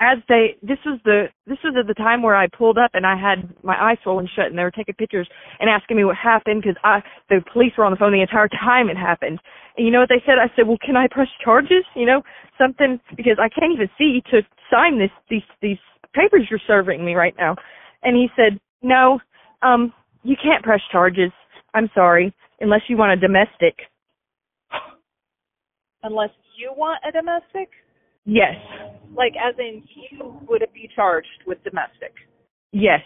as 0.00 0.18
they 0.28 0.56
this 0.62 0.78
was 0.86 1.00
the 1.04 1.26
this 1.46 1.58
was 1.64 1.74
at 1.78 1.86
the 1.86 1.94
time 1.94 2.22
where 2.22 2.36
I 2.36 2.46
pulled 2.46 2.78
up 2.78 2.92
and 2.94 3.06
I 3.06 3.16
had 3.16 3.52
my 3.64 3.74
eyes 3.80 3.98
swollen 4.02 4.28
shut 4.34 4.46
and 4.46 4.58
they 4.58 4.62
were 4.62 4.70
taking 4.70 4.94
pictures 4.94 5.28
and 5.58 5.68
asking 5.68 5.96
me 5.96 6.04
what 6.04 6.16
happened 6.16 6.62
because 6.62 6.76
I 6.84 7.02
the 7.28 7.42
police 7.52 7.72
were 7.76 7.84
on 7.84 7.92
the 7.92 7.96
phone 7.96 8.12
the 8.12 8.22
entire 8.22 8.48
time 8.64 8.88
it 8.88 8.96
happened. 8.96 9.40
And 9.76 9.86
you 9.86 9.92
know 9.92 10.00
what 10.00 10.08
they 10.08 10.22
said? 10.24 10.38
I 10.38 10.54
said, 10.54 10.66
"Well, 10.68 10.78
can 10.84 10.96
I 10.96 11.06
press 11.10 11.28
charges? 11.42 11.84
You 11.94 12.06
know, 12.06 12.22
something 12.56 13.00
because 13.16 13.38
I 13.40 13.48
can't 13.48 13.72
even 13.72 13.88
see 13.98 14.22
to 14.30 14.42
sign 14.70 14.98
this 14.98 15.10
these 15.28 15.46
these 15.60 15.78
papers 16.14 16.46
you're 16.50 16.60
serving 16.66 17.04
me 17.04 17.14
right 17.14 17.34
now." 17.38 17.56
And 18.02 18.16
he 18.16 18.28
said, 18.36 18.60
no, 18.82 19.20
um, 19.62 19.92
you 20.22 20.36
can't 20.42 20.62
press 20.62 20.80
charges. 20.90 21.32
I'm 21.74 21.90
sorry, 21.94 22.34
unless 22.60 22.82
you 22.88 22.96
want 22.96 23.12
a 23.12 23.16
domestic. 23.16 23.76
Unless 26.02 26.30
you 26.56 26.72
want 26.76 27.00
a 27.06 27.12
domestic, 27.12 27.70
Yes, 28.30 28.56
like 29.16 29.32
as 29.36 29.54
in 29.58 29.82
you 29.96 30.38
would 30.46 30.62
be 30.74 30.86
charged 30.94 31.28
with 31.46 31.64
domestic 31.64 32.12
yes. 32.72 33.00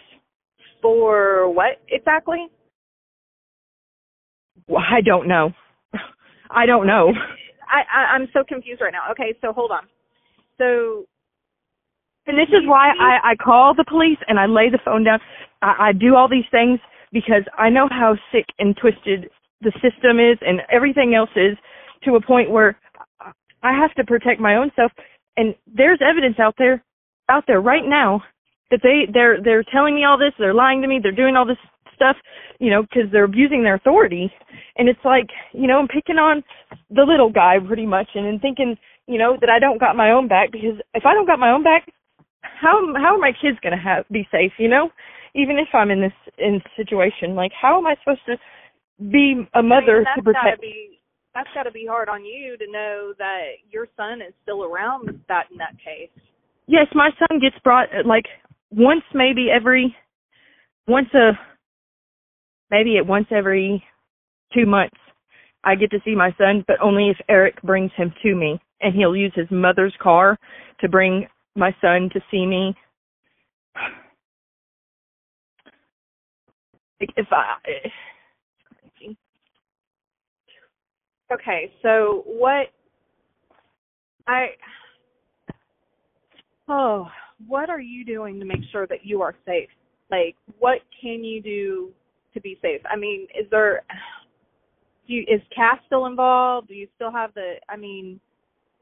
for 0.81 1.49
what 1.49 1.79
exactly? 1.87 2.47
Well, 4.67 4.83
I 4.83 4.99
don't 4.99 5.29
know. 5.29 5.51
I 6.51 6.65
don't 6.65 6.85
know. 6.85 7.13
I, 7.69 7.83
I 8.01 8.15
I'm 8.15 8.27
so 8.33 8.43
confused 8.45 8.81
right 8.81 8.91
now. 8.91 9.11
Okay, 9.11 9.33
so 9.39 9.53
hold 9.53 9.71
on. 9.71 9.87
So 10.57 11.05
And 12.27 12.37
this 12.37 12.49
is 12.49 12.67
why 12.67 12.89
I, 12.99 13.31
I 13.31 13.35
call 13.35 13.73
the 13.73 13.85
police 13.87 14.19
and 14.27 14.37
I 14.37 14.45
lay 14.45 14.69
the 14.69 14.79
phone 14.83 15.05
down. 15.05 15.19
I, 15.61 15.75
I 15.79 15.93
do 15.93 16.15
all 16.15 16.27
these 16.27 16.49
things 16.51 16.79
because 17.13 17.43
I 17.57 17.69
know 17.69 17.87
how 17.89 18.15
sick 18.29 18.45
and 18.59 18.75
twisted 18.75 19.29
the 19.61 19.71
system 19.81 20.19
is 20.19 20.37
and 20.41 20.61
everything 20.69 21.15
else 21.15 21.31
is 21.37 21.57
to 22.03 22.15
a 22.15 22.21
point 22.21 22.51
where 22.51 22.77
I 23.63 23.71
have 23.71 23.93
to 23.95 24.03
protect 24.03 24.41
my 24.41 24.55
own 24.57 24.71
self. 24.75 24.91
And 25.37 25.55
there's 25.67 25.99
evidence 26.01 26.37
out 26.39 26.55
there, 26.57 26.83
out 27.29 27.43
there 27.47 27.61
right 27.61 27.85
now 27.85 28.21
that 28.71 28.81
they 28.83 29.11
they're 29.11 29.41
they're 29.41 29.63
telling 29.71 29.95
me 29.95 30.05
all 30.05 30.17
this. 30.17 30.33
They're 30.37 30.53
lying 30.53 30.81
to 30.81 30.87
me. 30.87 30.99
They're 31.01 31.11
doing 31.11 31.35
all 31.35 31.45
this 31.45 31.57
stuff, 31.95 32.15
you 32.59 32.69
know, 32.69 32.81
because 32.81 33.11
they're 33.11 33.23
abusing 33.25 33.63
their 33.63 33.75
authority. 33.75 34.31
And 34.77 34.89
it's 34.89 35.03
like, 35.05 35.27
you 35.53 35.67
know, 35.67 35.79
I'm 35.79 35.87
picking 35.87 36.17
on 36.17 36.43
the 36.89 37.03
little 37.03 37.31
guy 37.31 37.57
pretty 37.65 37.85
much, 37.85 38.09
and, 38.15 38.25
and 38.25 38.41
thinking, 38.41 38.75
you 39.07 39.17
know, 39.17 39.37
that 39.39 39.49
I 39.49 39.59
don't 39.59 39.79
got 39.79 39.95
my 39.95 40.11
own 40.11 40.27
back 40.27 40.51
because 40.51 40.79
if 40.93 41.05
I 41.05 41.13
don't 41.13 41.27
got 41.27 41.39
my 41.39 41.51
own 41.51 41.63
back, 41.63 41.87
how 42.41 42.81
how 42.95 43.15
are 43.15 43.19
my 43.19 43.31
kids 43.41 43.57
gonna 43.61 43.81
have 43.81 44.05
be 44.11 44.27
safe? 44.31 44.53
You 44.57 44.69
know, 44.69 44.89
even 45.35 45.57
if 45.57 45.67
I'm 45.73 45.91
in 45.91 46.01
this 46.01 46.13
in 46.37 46.61
situation, 46.75 47.35
like 47.35 47.51
how 47.59 47.77
am 47.77 47.87
I 47.87 47.95
supposed 48.03 48.25
to 48.27 48.37
be 49.11 49.47
a 49.53 49.63
mother 49.63 50.05
I 50.07 50.15
mean, 50.15 50.15
to 50.17 50.23
protect? 50.23 50.61
be 50.61 50.92
that's 51.33 51.49
gotta 51.53 51.71
be 51.71 51.85
hard 51.89 52.09
on 52.09 52.23
you 52.25 52.57
to 52.57 52.71
know 52.71 53.13
that 53.17 53.41
your 53.69 53.87
son 53.97 54.21
is 54.21 54.33
still 54.43 54.63
around 54.63 55.07
that 55.27 55.45
in 55.51 55.57
that 55.57 55.75
case. 55.83 56.09
Yes, 56.67 56.87
my 56.93 57.09
son 57.19 57.39
gets 57.39 57.55
brought 57.63 57.89
uh, 57.89 58.07
like 58.07 58.25
once 58.71 59.03
maybe 59.13 59.47
every 59.53 59.95
once 60.87 61.07
a 61.13 61.31
maybe 62.69 62.97
at 62.97 63.05
once 63.05 63.27
every 63.31 63.83
two 64.53 64.65
months. 64.65 64.97
I 65.63 65.75
get 65.75 65.91
to 65.91 65.99
see 66.03 66.15
my 66.15 66.33
son, 66.37 66.63
but 66.67 66.81
only 66.81 67.09
if 67.09 67.17
Eric 67.29 67.61
brings 67.61 67.91
him 67.95 68.13
to 68.21 68.35
me, 68.35 68.59
and 68.81 68.93
he'll 68.93 69.15
use 69.15 69.31
his 69.33 69.49
mother's 69.49 69.95
car 70.01 70.37
to 70.81 70.89
bring 70.89 71.27
my 71.55 71.73
son 71.79 72.09
to 72.13 72.19
see 72.29 72.45
me. 72.45 72.75
If 76.99 77.27
I, 77.31 77.55
Okay, 81.33 81.71
so 81.81 82.23
what 82.25 82.67
I 84.27 84.47
oh, 86.69 87.07
what 87.47 87.69
are 87.69 87.81
you 87.81 88.05
doing 88.05 88.39
to 88.39 88.45
make 88.45 88.61
sure 88.71 88.85
that 88.87 88.99
you 89.03 89.21
are 89.21 89.35
safe? 89.45 89.69
Like, 90.11 90.35
what 90.59 90.79
can 91.01 91.23
you 91.23 91.41
do 91.41 91.91
to 92.33 92.41
be 92.41 92.59
safe? 92.61 92.81
I 92.91 92.95
mean, 92.95 93.27
is 93.39 93.49
there 93.49 93.83
do 95.07 95.13
you, 95.13 95.21
is 95.21 95.41
Cass 95.53 95.79
still 95.85 96.05
involved? 96.05 96.67
Do 96.67 96.75
you 96.75 96.87
still 96.95 97.11
have 97.11 97.33
the? 97.33 97.55
I 97.67 97.77
mean, 97.77 98.19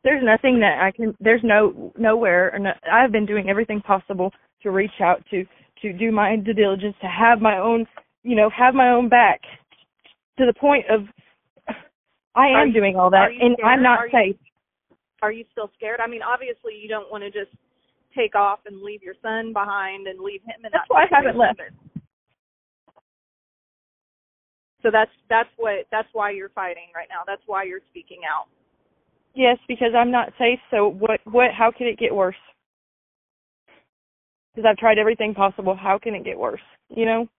there's 0.04 0.24
nothing 0.24 0.60
that 0.60 0.80
I 0.82 0.92
can. 0.92 1.16
There's 1.20 1.42
no 1.44 1.94
nowhere. 1.98 2.54
Or 2.54 2.60
no, 2.60 2.72
I've 2.92 3.12
been 3.12 3.26
doing 3.26 3.50
everything 3.50 3.82
possible 3.82 4.32
to 4.64 4.72
reach 4.72 5.02
out 5.02 5.24
to 5.32 5.46
to 5.82 5.94
do 5.94 6.12
my 6.12 6.36
due 6.36 6.54
diligence 6.54 6.96
to 7.02 7.08
have 7.08 7.42
my 7.42 7.58
own, 7.58 7.88
you 8.24 8.36
know, 8.36 8.50
have 8.56 8.76
my 8.76 8.90
own 8.90 9.10
back 9.10 9.42
to 10.38 10.46
the 10.46 10.54
point 10.60 10.86
of 10.90 11.02
I 12.36 12.48
am 12.50 12.68
you- 12.68 12.74
doing 12.74 12.96
all 12.96 13.10
that, 13.12 13.34
you 13.34 13.42
and 13.42 13.58
I'm 13.64 13.84
not 13.84 14.00
Are 14.00 14.06
you- 14.08 14.12
safe. 14.12 14.38
are 15.22 15.32
you 15.32 15.46
still 15.52 15.70
scared? 15.76 16.00
I 16.00 16.08
mean, 16.08 16.22
obviously, 16.24 16.76
you 16.76 16.88
don't 16.88 17.12
want 17.12 17.24
to 17.24 17.30
just 17.30 17.52
take 18.16 18.36
off 18.36 18.60
and 18.66 18.82
leave 18.82 19.04
your 19.04 19.16
son 19.22 19.54
behind 19.54 20.08
and 20.08 20.20
leave 20.20 20.42
him 20.44 20.56
in 20.58 20.72
That's 20.72 20.74
that. 20.74 20.90
why 20.90 21.04
I 21.04 21.08
haven't 21.16 21.34
situation. 21.34 21.78
So 24.82 24.90
that's 24.90 25.12
that's 25.30 25.50
what 25.58 25.86
that's 25.92 26.08
why 26.14 26.32
you're 26.32 26.50
fighting 26.50 26.90
right 26.96 27.08
now. 27.10 27.22
That's 27.26 27.44
why 27.46 27.64
you're 27.64 27.82
speaking 27.90 28.22
out. 28.26 28.48
Yes, 29.36 29.58
because 29.68 29.94
I'm 29.96 30.10
not 30.12 30.34
safe. 30.38 30.60
So 30.72 30.88
what? 30.88 31.22
What? 31.26 31.52
How 31.54 31.72
can 31.72 31.86
it 31.88 31.98
get 32.00 32.14
worse? 32.14 32.36
Because 34.56 34.68
I've 34.68 34.78
tried 34.78 34.98
everything 34.98 35.34
possible. 35.36 35.76
How 35.76 36.00
can 36.00 36.16
it 36.16 36.24
get 36.26 36.38
worse? 36.38 36.62
You 36.90 37.06
know. 37.06 37.30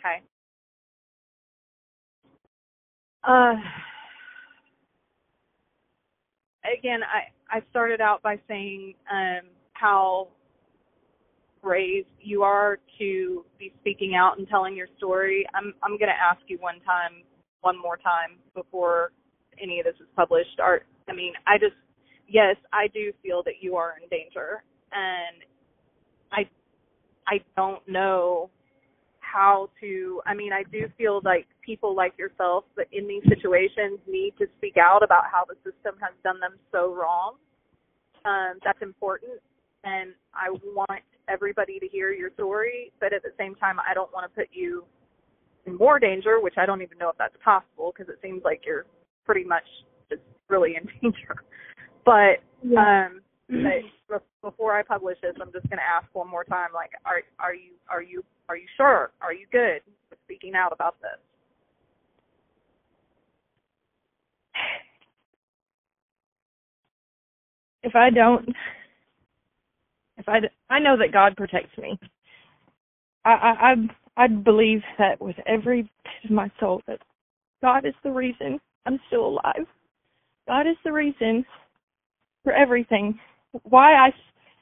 Okay. 0.00 0.22
Uh, 3.26 3.54
again, 6.78 7.00
I 7.02 7.56
I 7.58 7.60
started 7.70 8.00
out 8.00 8.22
by 8.22 8.38
saying 8.48 8.94
um, 9.10 9.48
how 9.72 10.28
brave 11.62 12.04
you 12.20 12.42
are 12.42 12.78
to 12.98 13.44
be 13.58 13.72
speaking 13.80 14.14
out 14.14 14.38
and 14.38 14.48
telling 14.48 14.76
your 14.76 14.88
story. 14.96 15.44
I'm 15.54 15.74
I'm 15.82 15.98
going 15.98 16.10
to 16.10 16.22
ask 16.22 16.40
you 16.46 16.58
one 16.60 16.80
time, 16.80 17.24
one 17.62 17.80
more 17.80 17.96
time 17.96 18.38
before 18.54 19.10
any 19.60 19.80
of 19.80 19.84
this 19.86 19.96
is 20.00 20.06
published. 20.14 20.60
Are 20.60 20.82
I 21.08 21.12
mean, 21.12 21.32
I 21.46 21.58
just 21.58 21.74
yes, 22.28 22.56
I 22.72 22.86
do 22.94 23.12
feel 23.22 23.42
that 23.44 23.54
you 23.60 23.76
are 23.76 23.94
in 24.00 24.08
danger, 24.08 24.62
and 24.92 25.42
I 26.32 26.48
I 27.26 27.40
don't 27.56 27.86
know 27.88 28.50
how 29.36 29.68
to 29.80 30.22
I 30.24 30.32
mean 30.32 30.52
I 30.52 30.62
do 30.72 30.88
feel 30.96 31.20
like 31.22 31.46
people 31.60 31.94
like 31.94 32.16
yourself 32.18 32.64
that 32.76 32.86
in 32.90 33.06
these 33.06 33.22
situations 33.28 34.00
need 34.08 34.32
to 34.38 34.46
speak 34.56 34.76
out 34.80 35.02
about 35.02 35.24
how 35.30 35.44
the 35.44 35.56
system 35.56 36.00
has 36.00 36.14
done 36.24 36.40
them 36.40 36.56
so 36.72 36.94
wrong. 36.94 37.34
Um, 38.24 38.58
that's 38.64 38.80
important 38.80 39.38
and 39.84 40.14
I 40.34 40.50
want 40.50 41.04
everybody 41.28 41.78
to 41.78 41.86
hear 41.86 42.12
your 42.12 42.30
story, 42.32 42.92
but 42.98 43.12
at 43.12 43.22
the 43.22 43.32
same 43.38 43.54
time 43.56 43.76
I 43.78 43.92
don't 43.92 44.12
want 44.14 44.24
to 44.24 44.34
put 44.34 44.48
you 44.52 44.84
in 45.66 45.76
more 45.76 45.98
danger, 45.98 46.40
which 46.40 46.54
I 46.56 46.64
don't 46.64 46.80
even 46.80 46.96
know 46.96 47.10
if 47.10 47.18
that's 47.18 47.36
possible 47.44 47.92
because 47.92 48.10
it 48.10 48.18
seems 48.22 48.42
like 48.42 48.62
you're 48.64 48.86
pretty 49.26 49.44
much 49.44 49.64
just 50.08 50.22
really 50.48 50.76
in 50.80 50.88
danger. 51.02 51.36
But 52.06 52.40
um 52.74 53.20
but 53.48 54.22
before 54.42 54.76
I 54.76 54.82
publish 54.82 55.18
this, 55.22 55.34
I'm 55.40 55.52
just 55.52 55.68
going 55.68 55.78
to 55.78 55.84
ask 55.84 56.06
one 56.12 56.28
more 56.28 56.44
time. 56.44 56.70
Like, 56.74 56.90
are 57.04 57.22
are 57.38 57.54
you 57.54 57.72
are 57.90 58.02
you 58.02 58.24
are 58.48 58.56
you 58.56 58.66
sure? 58.76 59.10
Are 59.20 59.32
you 59.34 59.46
good 59.52 59.80
with 60.10 60.18
speaking 60.24 60.54
out 60.54 60.72
about 60.72 60.96
this? 61.00 61.20
if 67.86 67.94
I 67.94 68.10
don't, 68.10 68.48
if 70.18 70.28
I 70.28 70.40
I 70.68 70.80
know 70.80 70.96
that 70.98 71.12
God 71.12 71.36
protects 71.36 71.76
me. 71.78 71.98
I, 73.24 73.30
I, 73.30 73.72
I, 73.72 74.24
I 74.24 74.26
believe 74.28 74.82
that 74.98 75.20
with 75.20 75.36
every 75.46 75.82
bit 75.82 75.90
of 76.24 76.30
my 76.30 76.50
soul 76.58 76.82
that 76.86 77.00
God 77.62 77.86
is 77.86 77.94
the 78.02 78.10
reason 78.10 78.60
I'm 78.86 78.98
still 79.06 79.26
alive. 79.26 79.66
God 80.48 80.66
is 80.66 80.76
the 80.84 80.92
reason 80.92 81.44
for 82.44 82.52
everything. 82.52 83.18
Why 83.64 83.94
I 83.94 84.10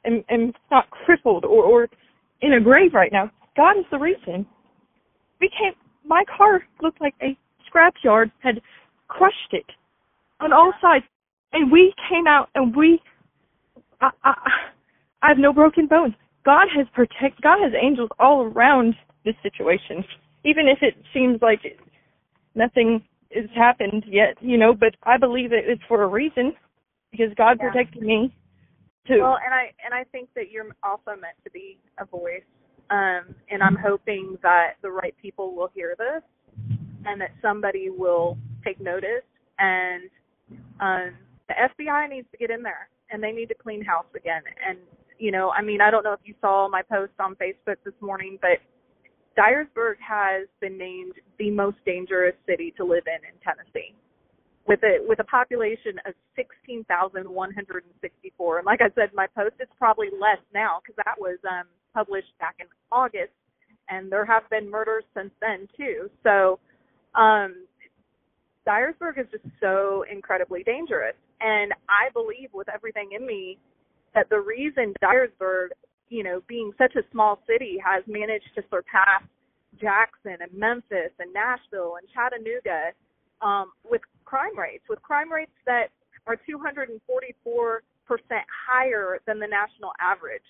am, 0.05 0.23
am 0.29 0.53
not 0.71 0.89
crippled 0.89 1.45
or, 1.45 1.63
or 1.63 1.89
in 2.41 2.53
a 2.53 2.59
grave 2.61 2.93
right 2.93 3.11
now. 3.11 3.31
God 3.55 3.77
is 3.77 3.85
the 3.91 3.97
reason. 3.97 4.45
We 5.39 5.49
can't, 5.49 5.75
my 6.05 6.23
car 6.37 6.63
looked 6.81 7.01
like 7.01 7.15
a 7.21 7.37
scrapyard 7.69 8.31
had 8.39 8.61
crushed 9.07 9.51
it 9.51 9.65
on 10.39 10.53
all 10.53 10.73
sides. 10.81 11.05
And 11.53 11.71
we 11.71 11.93
came 12.09 12.27
out 12.27 12.49
and 12.55 12.75
we 12.75 13.01
I, 14.01 14.09
I, 14.23 14.33
I 15.21 15.27
have 15.29 15.37
no 15.37 15.53
broken 15.53 15.87
bones. 15.87 16.13
God 16.43 16.67
has 16.75 16.85
protect. 16.93 17.41
God 17.41 17.59
has 17.61 17.73
angels 17.79 18.09
all 18.19 18.43
around 18.43 18.95
this 19.23 19.35
situation, 19.41 20.03
even 20.43 20.67
if 20.67 20.79
it 20.81 20.95
seems 21.13 21.41
like 21.41 21.61
nothing 22.53 23.03
has 23.33 23.49
happened 23.55 24.03
yet. 24.07 24.35
You 24.41 24.57
know, 24.57 24.73
but 24.73 24.95
I 25.03 25.17
believe 25.17 25.51
it's 25.51 25.81
for 25.87 26.03
a 26.03 26.07
reason, 26.07 26.53
because 27.11 27.33
God 27.35 27.57
Yeah. 27.59 27.69
protected 27.69 28.03
me. 28.03 28.33
Too. 29.07 29.19
Well, 29.21 29.37
and 29.43 29.53
I 29.53 29.71
and 29.83 29.93
I 29.93 30.03
think 30.05 30.29
that 30.35 30.51
you're 30.51 30.65
also 30.83 31.11
meant 31.11 31.37
to 31.43 31.51
be 31.51 31.77
a 31.99 32.05
voice. 32.05 32.41
Um, 32.89 33.35
and 33.49 33.63
I'm 33.63 33.75
hoping 33.75 34.37
that 34.43 34.73
the 34.81 34.91
right 34.91 35.15
people 35.21 35.55
will 35.55 35.69
hear 35.73 35.95
this, 35.97 36.21
and 37.05 37.19
that 37.21 37.31
somebody 37.41 37.89
will 37.89 38.37
take 38.63 38.79
notice. 38.79 39.25
And 39.59 40.09
um, 40.79 41.13
the 41.47 41.53
FBI 41.53 42.09
needs 42.09 42.27
to 42.31 42.37
get 42.37 42.49
in 42.49 42.63
there, 42.63 42.89
and 43.11 43.21
they 43.21 43.31
need 43.31 43.47
to 43.47 43.55
clean 43.55 43.83
house 43.83 44.05
again. 44.15 44.41
And 44.67 44.79
you 45.19 45.31
know, 45.31 45.51
I 45.51 45.61
mean, 45.61 45.81
I 45.81 45.91
don't 45.91 46.03
know 46.03 46.13
if 46.13 46.19
you 46.25 46.33
saw 46.41 46.67
my 46.67 46.81
post 46.81 47.13
on 47.19 47.35
Facebook 47.35 47.77
this 47.85 47.93
morning, 48.01 48.39
but 48.41 48.57
Dyersburg 49.37 49.95
has 49.99 50.47
been 50.61 50.77
named 50.77 51.13
the 51.37 51.51
most 51.51 51.77
dangerous 51.85 52.35
city 52.47 52.73
to 52.77 52.83
live 52.83 53.03
in 53.05 53.21
in 53.27 53.35
Tennessee 53.43 53.93
with 54.67 54.83
a 54.83 54.97
with 55.07 55.19
a 55.19 55.23
population 55.23 55.99
of 56.05 56.13
16,164. 56.35 58.57
And 58.57 58.65
like 58.65 58.81
I 58.81 58.89
said 58.95 59.11
my 59.13 59.27
post, 59.27 59.55
it's 59.59 59.71
probably 59.77 60.09
less 60.19 60.39
now 60.53 60.81
because 60.81 60.95
that 61.05 61.15
was 61.19 61.37
um 61.49 61.67
published 61.93 62.37
back 62.39 62.55
in 62.59 62.65
August, 62.91 63.31
and 63.89 64.11
there 64.11 64.25
have 64.25 64.49
been 64.49 64.69
murders 64.69 65.05
since 65.15 65.31
then 65.39 65.67
too. 65.77 66.09
So, 66.23 66.59
um, 67.15 67.65
Dyersburg 68.67 69.17
is 69.19 69.27
just 69.31 69.45
so 69.61 70.03
incredibly 70.11 70.63
dangerous, 70.63 71.15
and 71.39 71.71
I 71.87 72.09
believe 72.13 72.49
with 72.53 72.67
everything 72.73 73.11
in 73.17 73.25
me 73.25 73.57
that 74.15 74.29
the 74.29 74.39
reason 74.39 74.93
Dyersburg, 75.01 75.69
you 76.09 76.23
know, 76.23 76.41
being 76.47 76.71
such 76.77 76.95
a 76.95 77.01
small 77.11 77.39
city, 77.47 77.77
has 77.85 78.03
managed 78.07 78.49
to 78.55 78.63
surpass 78.71 79.23
Jackson 79.79 80.37
and 80.41 80.51
Memphis 80.53 81.11
and 81.19 81.31
Nashville 81.33 81.95
and 81.99 82.07
Chattanooga 82.13 82.91
um, 83.41 83.71
with 83.89 84.01
crime 84.25 84.57
rates, 84.57 84.83
with 84.89 85.01
crime 85.01 85.31
rates 85.31 85.55
that 85.65 85.87
are 86.27 86.37
244% 86.49 86.99
higher 88.67 89.19
than 89.25 89.39
the 89.39 89.47
national 89.47 89.91
average. 89.99 90.41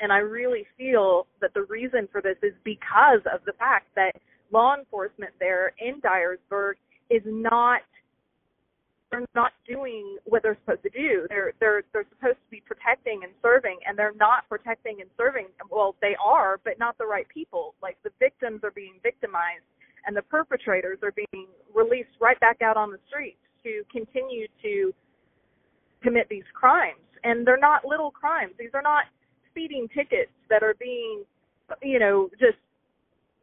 And 0.00 0.12
I 0.12 0.18
really 0.18 0.66
feel 0.76 1.26
that 1.40 1.54
the 1.54 1.62
reason 1.64 2.08
for 2.12 2.20
this 2.20 2.36
is 2.42 2.52
because 2.64 3.20
of 3.32 3.40
the 3.46 3.54
fact 3.54 3.88
that 3.96 4.12
law 4.52 4.76
enforcement 4.76 5.32
there 5.40 5.72
in 5.80 6.00
Dyersburg 6.00 6.74
is 7.10 7.22
not 7.24 7.80
they're 9.10 9.24
not 9.34 9.52
doing 9.68 10.18
what 10.24 10.42
they're 10.42 10.58
supposed 10.64 10.82
to 10.82 10.90
do. 10.90 11.26
They're 11.28 11.52
they're 11.60 11.82
they're 11.92 12.06
supposed 12.10 12.38
to 12.42 12.50
be 12.50 12.62
protecting 12.66 13.20
and 13.22 13.32
serving, 13.40 13.78
and 13.86 13.96
they're 13.96 14.16
not 14.18 14.48
protecting 14.48 15.00
and 15.00 15.08
serving. 15.16 15.46
Well, 15.70 15.94
they 16.02 16.16
are, 16.22 16.60
but 16.64 16.78
not 16.78 16.98
the 16.98 17.06
right 17.06 17.26
people. 17.28 17.74
Like 17.82 17.96
the 18.02 18.10
victims 18.18 18.60
are 18.64 18.72
being 18.72 18.94
victimized, 19.02 19.64
and 20.06 20.16
the 20.16 20.22
perpetrators 20.22 20.98
are 21.02 21.12
being 21.12 21.46
released 21.74 22.10
right 22.20 22.38
back 22.40 22.62
out 22.62 22.76
on 22.76 22.90
the 22.90 22.98
streets 23.08 23.38
to 23.62 23.82
continue 23.90 24.46
to 24.62 24.92
commit 26.02 26.28
these 26.28 26.46
crimes. 26.54 27.00
And 27.24 27.46
they're 27.46 27.58
not 27.58 27.84
little 27.84 28.10
crimes. 28.10 28.52
These 28.58 28.70
are 28.74 28.82
not 28.82 29.04
speeding 29.50 29.88
tickets 29.94 30.30
that 30.48 30.62
are 30.62 30.74
being, 30.78 31.24
you 31.82 31.98
know, 31.98 32.28
just 32.38 32.58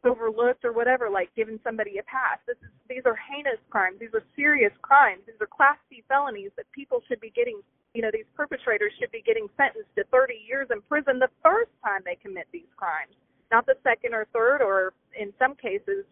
overlooked 0.04 0.64
or 0.64 0.72
whatever, 0.72 1.08
like 1.10 1.28
giving 1.34 1.58
somebody 1.64 1.98
a 1.98 2.04
pass. 2.04 2.38
This 2.46 2.56
is 2.62 2.70
these 2.88 3.02
are 3.04 3.16
heinous 3.16 3.60
crimes. 3.70 3.96
These 4.00 4.12
are 4.14 4.22
serious 4.36 4.72
crimes. 4.82 5.22
These 5.26 5.40
are 5.40 5.48
class 5.48 5.76
C 5.88 6.04
felonies 6.08 6.52
that 6.56 6.70
people 6.72 7.00
should 7.08 7.20
be 7.20 7.30
getting. 7.30 7.60
You 7.94 8.02
know, 8.02 8.10
these 8.12 8.28
perpetrators 8.34 8.92
should 8.98 9.12
be 9.12 9.22
getting 9.22 9.46
sentenced 9.56 9.94
to 9.96 10.04
30 10.10 10.34
years 10.48 10.66
in 10.74 10.82
prison 10.82 11.18
the 11.18 11.30
first 11.42 11.70
time 11.84 12.02
they 12.04 12.18
commit 12.18 12.46
these 12.52 12.68
crimes, 12.76 13.14
not 13.52 13.66
the 13.66 13.78
second 13.84 14.14
or 14.14 14.26
third, 14.34 14.62
or 14.62 14.92
in 15.14 15.32
some 15.38 15.54
cases, 15.54 16.04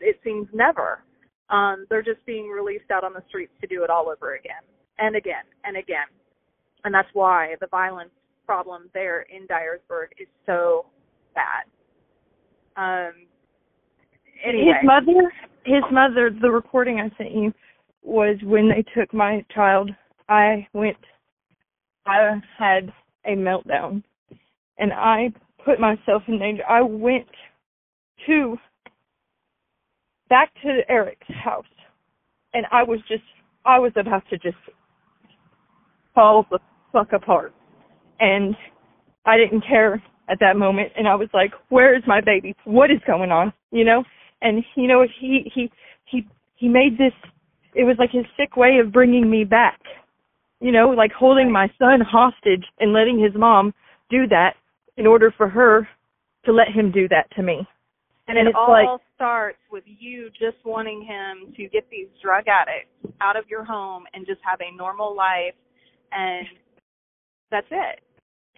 it 0.00 0.18
seems 0.24 0.48
never. 0.52 1.02
Um, 1.50 1.86
they're 1.90 2.02
just 2.02 2.24
being 2.26 2.48
released 2.48 2.90
out 2.90 3.04
on 3.04 3.12
the 3.12 3.22
streets 3.28 3.52
to 3.60 3.66
do 3.66 3.84
it 3.84 3.90
all 3.90 4.08
over 4.08 4.34
again 4.34 4.62
and 4.98 5.16
again 5.16 5.44
and 5.64 5.76
again, 5.76 6.06
and 6.84 6.94
that's 6.94 7.08
why 7.12 7.54
the 7.60 7.66
violence 7.66 8.10
problem 8.46 8.90
there 8.94 9.22
in 9.22 9.46
Dyersburg 9.46 10.08
is 10.18 10.28
so 10.46 10.86
bad. 11.34 11.64
Um, 12.76 13.12
anyway. 14.44 14.72
His 14.80 14.86
mother, 14.86 15.32
his 15.64 15.82
mother, 15.90 16.30
the 16.40 16.50
recording 16.50 17.00
I 17.00 17.16
sent 17.16 17.34
you 17.34 17.52
was 18.02 18.36
when 18.42 18.68
they 18.68 18.84
took 18.98 19.12
my 19.12 19.44
child. 19.54 19.90
I 20.28 20.66
went, 20.72 20.96
I 22.06 22.40
had 22.58 22.92
a 23.26 23.30
meltdown, 23.30 24.02
and 24.78 24.92
I 24.92 25.32
put 25.64 25.80
myself 25.80 26.22
in 26.28 26.38
danger. 26.38 26.62
I 26.68 26.82
went 26.82 27.26
to 28.26 28.56
back 30.28 30.52
to 30.62 30.80
Eric's 30.88 31.26
house, 31.28 31.64
and 32.52 32.66
I 32.70 32.82
was 32.82 33.00
just, 33.08 33.22
I 33.64 33.78
was 33.78 33.92
about 33.96 34.22
to 34.30 34.38
just 34.38 34.56
fall 36.14 36.46
the 36.50 36.58
fuck 36.92 37.12
apart, 37.12 37.54
and 38.20 38.56
I 39.26 39.36
didn't 39.36 39.64
care 39.66 40.02
at 40.28 40.38
that 40.40 40.56
moment, 40.56 40.92
and 40.96 41.06
I 41.06 41.14
was 41.14 41.28
like, 41.34 41.52
"Where 41.68 41.96
is 41.96 42.02
my 42.06 42.20
baby? 42.20 42.54
What 42.64 42.90
is 42.90 43.00
going 43.06 43.30
on?" 43.30 43.52
You 43.70 43.84
know, 43.84 44.04
and 44.44 44.62
you 44.76 44.86
know 44.86 45.04
he 45.20 45.50
he 45.52 45.70
he 46.04 46.28
he 46.54 46.68
made 46.68 46.96
this 46.96 47.12
it 47.74 47.82
was 47.82 47.96
like 47.98 48.10
his 48.10 48.24
sick 48.36 48.56
way 48.56 48.78
of 48.78 48.92
bringing 48.92 49.28
me 49.28 49.42
back 49.42 49.80
you 50.60 50.70
know 50.70 50.90
like 50.90 51.10
holding 51.10 51.50
my 51.50 51.66
son 51.78 52.00
hostage 52.00 52.64
and 52.78 52.92
letting 52.92 53.18
his 53.18 53.32
mom 53.34 53.74
do 54.10 54.28
that 54.28 54.54
in 54.96 55.06
order 55.06 55.32
for 55.36 55.48
her 55.48 55.88
to 56.44 56.52
let 56.52 56.68
him 56.68 56.92
do 56.92 57.08
that 57.08 57.26
to 57.34 57.42
me 57.42 57.66
and, 58.28 58.38
and 58.38 58.48
it 58.48 58.54
all 58.54 58.70
like 58.70 59.00
starts 59.14 59.58
with 59.70 59.84
you 59.86 60.30
just 60.30 60.56
wanting 60.64 61.02
him 61.02 61.52
to 61.56 61.68
get 61.68 61.88
these 61.90 62.08
drug 62.22 62.44
addicts 62.48 62.88
out 63.20 63.36
of 63.36 63.44
your 63.48 63.64
home 63.64 64.04
and 64.14 64.26
just 64.26 64.40
have 64.42 64.60
a 64.60 64.76
normal 64.76 65.14
life 65.14 65.54
and 66.12 66.46
that's 67.50 67.66
it. 67.70 68.00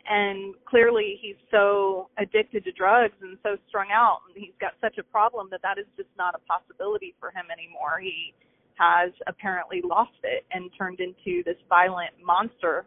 And 0.09 0.55
clearly 0.69 1.19
he's 1.21 1.37
so 1.51 2.11
addicted 2.17 2.63
to 2.65 2.73
drugs 2.73 3.15
and 3.23 3.39
so 3.43 3.57
strung 3.69 3.89
out 3.93 4.21
and 4.29 4.43
he's 4.43 4.55
got 4.61 4.73
such 4.81 4.99
a 4.99 5.03
problem 5.03 5.49
that 5.51 5.63
that 5.63 5.79
is 5.79 5.87
just 5.97 6.11
not 6.17 6.35
a 6.35 6.39
possibility 6.47 7.15
for 7.19 7.31
him 7.31 7.47
anymore. 7.51 7.99
He 8.01 8.35
has 8.79 9.11
apparently 9.27 9.83
lost 9.83 10.19
it 10.23 10.45
and 10.53 10.71
turned 10.79 11.01
into 11.01 11.43
this 11.45 11.57
violent 11.69 12.13
monster 12.25 12.85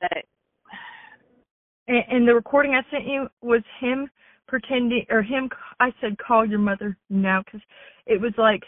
that 0.00 0.24
and, 1.86 2.04
and 2.10 2.28
the 2.28 2.34
recording 2.34 2.74
I 2.74 2.82
sent 2.90 3.06
you 3.06 3.28
was 3.40 3.62
him 3.80 4.08
pretending 4.52 5.06
or 5.08 5.22
him 5.22 5.48
I 5.80 5.94
said 5.98 6.18
call 6.18 6.44
your 6.44 6.58
mother 6.58 6.94
now 7.08 7.42
cuz 7.50 7.62
it 8.04 8.20
was 8.20 8.34
like 8.36 8.64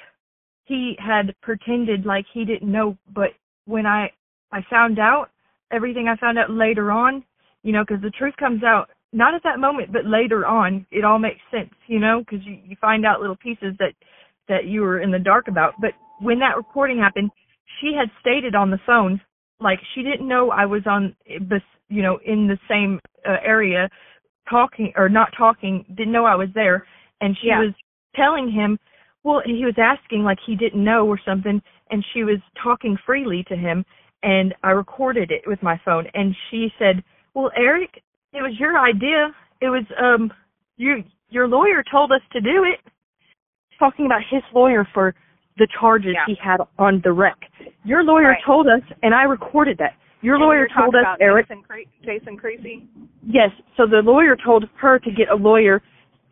he 0.64 0.96
had 0.98 1.34
pretended 1.42 2.06
like 2.06 2.24
he 2.32 2.46
didn't 2.46 2.72
know 2.72 2.96
but 3.12 3.34
when 3.66 3.84
I 3.84 4.10
I 4.50 4.62
found 4.70 4.98
out 4.98 5.28
everything 5.70 6.08
I 6.08 6.16
found 6.16 6.38
out 6.38 6.50
later 6.50 6.90
on, 6.90 7.22
you 7.62 7.72
know, 7.72 7.84
because 7.86 8.00
the 8.02 8.10
truth 8.10 8.34
comes 8.38 8.62
out 8.62 8.88
not 9.12 9.34
at 9.34 9.42
that 9.44 9.60
moment, 9.60 9.92
but 9.92 10.06
later 10.06 10.46
on, 10.46 10.86
it 10.90 11.04
all 11.04 11.18
makes 11.18 11.40
sense, 11.50 11.74
you 11.86 11.98
know, 11.98 12.20
because 12.20 12.44
you 12.46 12.58
you 12.64 12.76
find 12.80 13.04
out 13.04 13.20
little 13.20 13.36
pieces 13.36 13.74
that 13.78 13.92
that 14.48 14.64
you 14.64 14.80
were 14.80 15.00
in 15.00 15.10
the 15.10 15.18
dark 15.18 15.48
about. 15.48 15.74
But 15.80 15.92
when 16.20 16.38
that 16.38 16.56
recording 16.56 16.98
happened, 16.98 17.30
she 17.80 17.92
had 17.94 18.10
stated 18.20 18.54
on 18.54 18.70
the 18.70 18.80
phone 18.86 19.20
like 19.60 19.80
she 19.94 20.02
didn't 20.02 20.28
know 20.28 20.50
I 20.50 20.64
was 20.64 20.82
on, 20.86 21.14
you 21.26 22.02
know, 22.02 22.18
in 22.24 22.46
the 22.46 22.58
same 22.68 23.00
uh, 23.28 23.36
area 23.44 23.90
talking 24.48 24.92
or 24.96 25.08
not 25.08 25.32
talking, 25.36 25.84
didn't 25.94 26.12
know 26.12 26.24
I 26.24 26.34
was 26.34 26.48
there, 26.54 26.86
and 27.20 27.36
she 27.38 27.48
Yeah. 27.48 27.60
was 27.60 27.74
telling 28.14 28.50
him, 28.50 28.78
well, 29.22 29.40
he 29.44 29.64
was 29.64 29.78
asking 29.78 30.22
like 30.24 30.38
he 30.40 30.54
didn't 30.54 30.82
know 30.84 31.06
or 31.06 31.18
something, 31.18 31.62
and 31.90 32.04
she 32.12 32.24
was 32.24 32.38
talking 32.54 32.96
freely 32.98 33.42
to 33.44 33.56
him, 33.56 33.84
and 34.22 34.54
I 34.62 34.70
recorded 34.70 35.30
it 35.30 35.46
with 35.46 35.62
my 35.62 35.78
phone 35.84 36.06
and 36.14 36.34
she 36.50 36.72
said, 36.78 37.02
"Well, 37.34 37.50
Eric, 37.56 38.02
it 38.32 38.42
was 38.42 38.58
your 38.58 38.78
idea. 38.78 39.34
It 39.60 39.68
was 39.68 39.84
um 39.98 40.32
you 40.76 41.04
your 41.30 41.46
lawyer 41.48 41.82
told 41.90 42.12
us 42.12 42.22
to 42.32 42.40
do 42.40 42.64
it." 42.64 42.80
Talking 43.78 44.06
about 44.06 44.22
his 44.30 44.42
lawyer 44.52 44.84
for 44.94 45.14
the 45.56 45.66
charges 45.78 46.14
Yeah. 46.14 46.24
he 46.26 46.34
had 46.34 46.60
on 46.78 47.00
the 47.02 47.12
wreck. 47.12 47.38
Your 47.84 48.02
lawyer 48.02 48.30
Right. 48.30 48.42
told 48.44 48.66
us 48.66 48.82
and 49.02 49.14
I 49.14 49.24
recorded 49.24 49.78
that. 49.78 49.94
Your 50.24 50.36
and 50.36 50.44
lawyer 50.44 50.68
told 50.74 50.94
us 50.94 51.02
about 51.02 51.18
Eric 51.20 51.48
Jason, 51.48 51.62
Cre- 51.62 52.04
Jason 52.04 52.36
Creasy 52.36 52.88
Yes. 53.26 53.50
So 53.76 53.86
the 53.86 54.00
lawyer 54.02 54.36
told 54.42 54.64
her 54.80 54.98
to 54.98 55.10
get 55.10 55.28
a 55.30 55.34
lawyer 55.34 55.82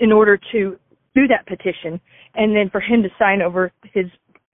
in 0.01 0.13
order 0.13 0.39
to 0.53 0.77
do 1.15 1.27
that 1.29 1.47
petition 1.47 2.01
and 2.35 2.57
then 2.57 2.71
for 2.71 2.81
him 2.81 3.03
to 3.03 3.09
sign 3.19 3.43
over 3.43 3.71
his 3.93 4.07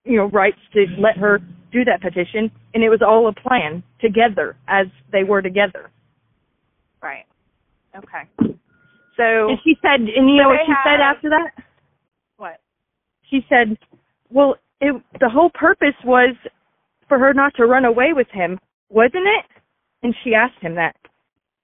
you 0.03 0.17
know 0.17 0.25
rights 0.29 0.57
to 0.73 0.85
let 0.99 1.17
her 1.17 1.39
do 1.71 1.85
that 1.85 2.01
petition 2.01 2.51
and 2.73 2.83
it 2.83 2.89
was 2.89 3.01
all 3.01 3.27
a 3.27 3.33
plan 3.33 3.81
together 4.01 4.55
as 4.67 4.87
they 5.11 5.23
were 5.23 5.41
together. 5.41 5.89
right 7.01 7.25
okay 7.95 8.23
so 9.17 9.49
And 9.49 9.57
she 9.63 9.75
said 9.81 10.01
and 10.01 10.29
you 10.29 10.37
So 10.37 10.43
know 10.43 10.49
what 10.49 10.59
she 10.65 10.73
said 10.85 10.99
after 11.01 11.29
that? 11.29 11.51
what 12.37 12.59
She 13.29 13.45
said, 13.49 13.77
"Well, 14.29 14.55
it 14.81 15.01
the 15.19 15.29
whole 15.29 15.49
purpose 15.53 15.95
was 16.05 16.35
for 17.07 17.19
her 17.19 17.33
not 17.33 17.53
to 17.55 17.65
run 17.65 17.85
away 17.85 18.13
with 18.13 18.27
him, 18.31 18.59
wasn't 18.89 19.27
it?" 19.27 19.45
And 20.03 20.15
she 20.23 20.33
asked 20.33 20.61
him 20.61 20.75
that. 20.75 20.95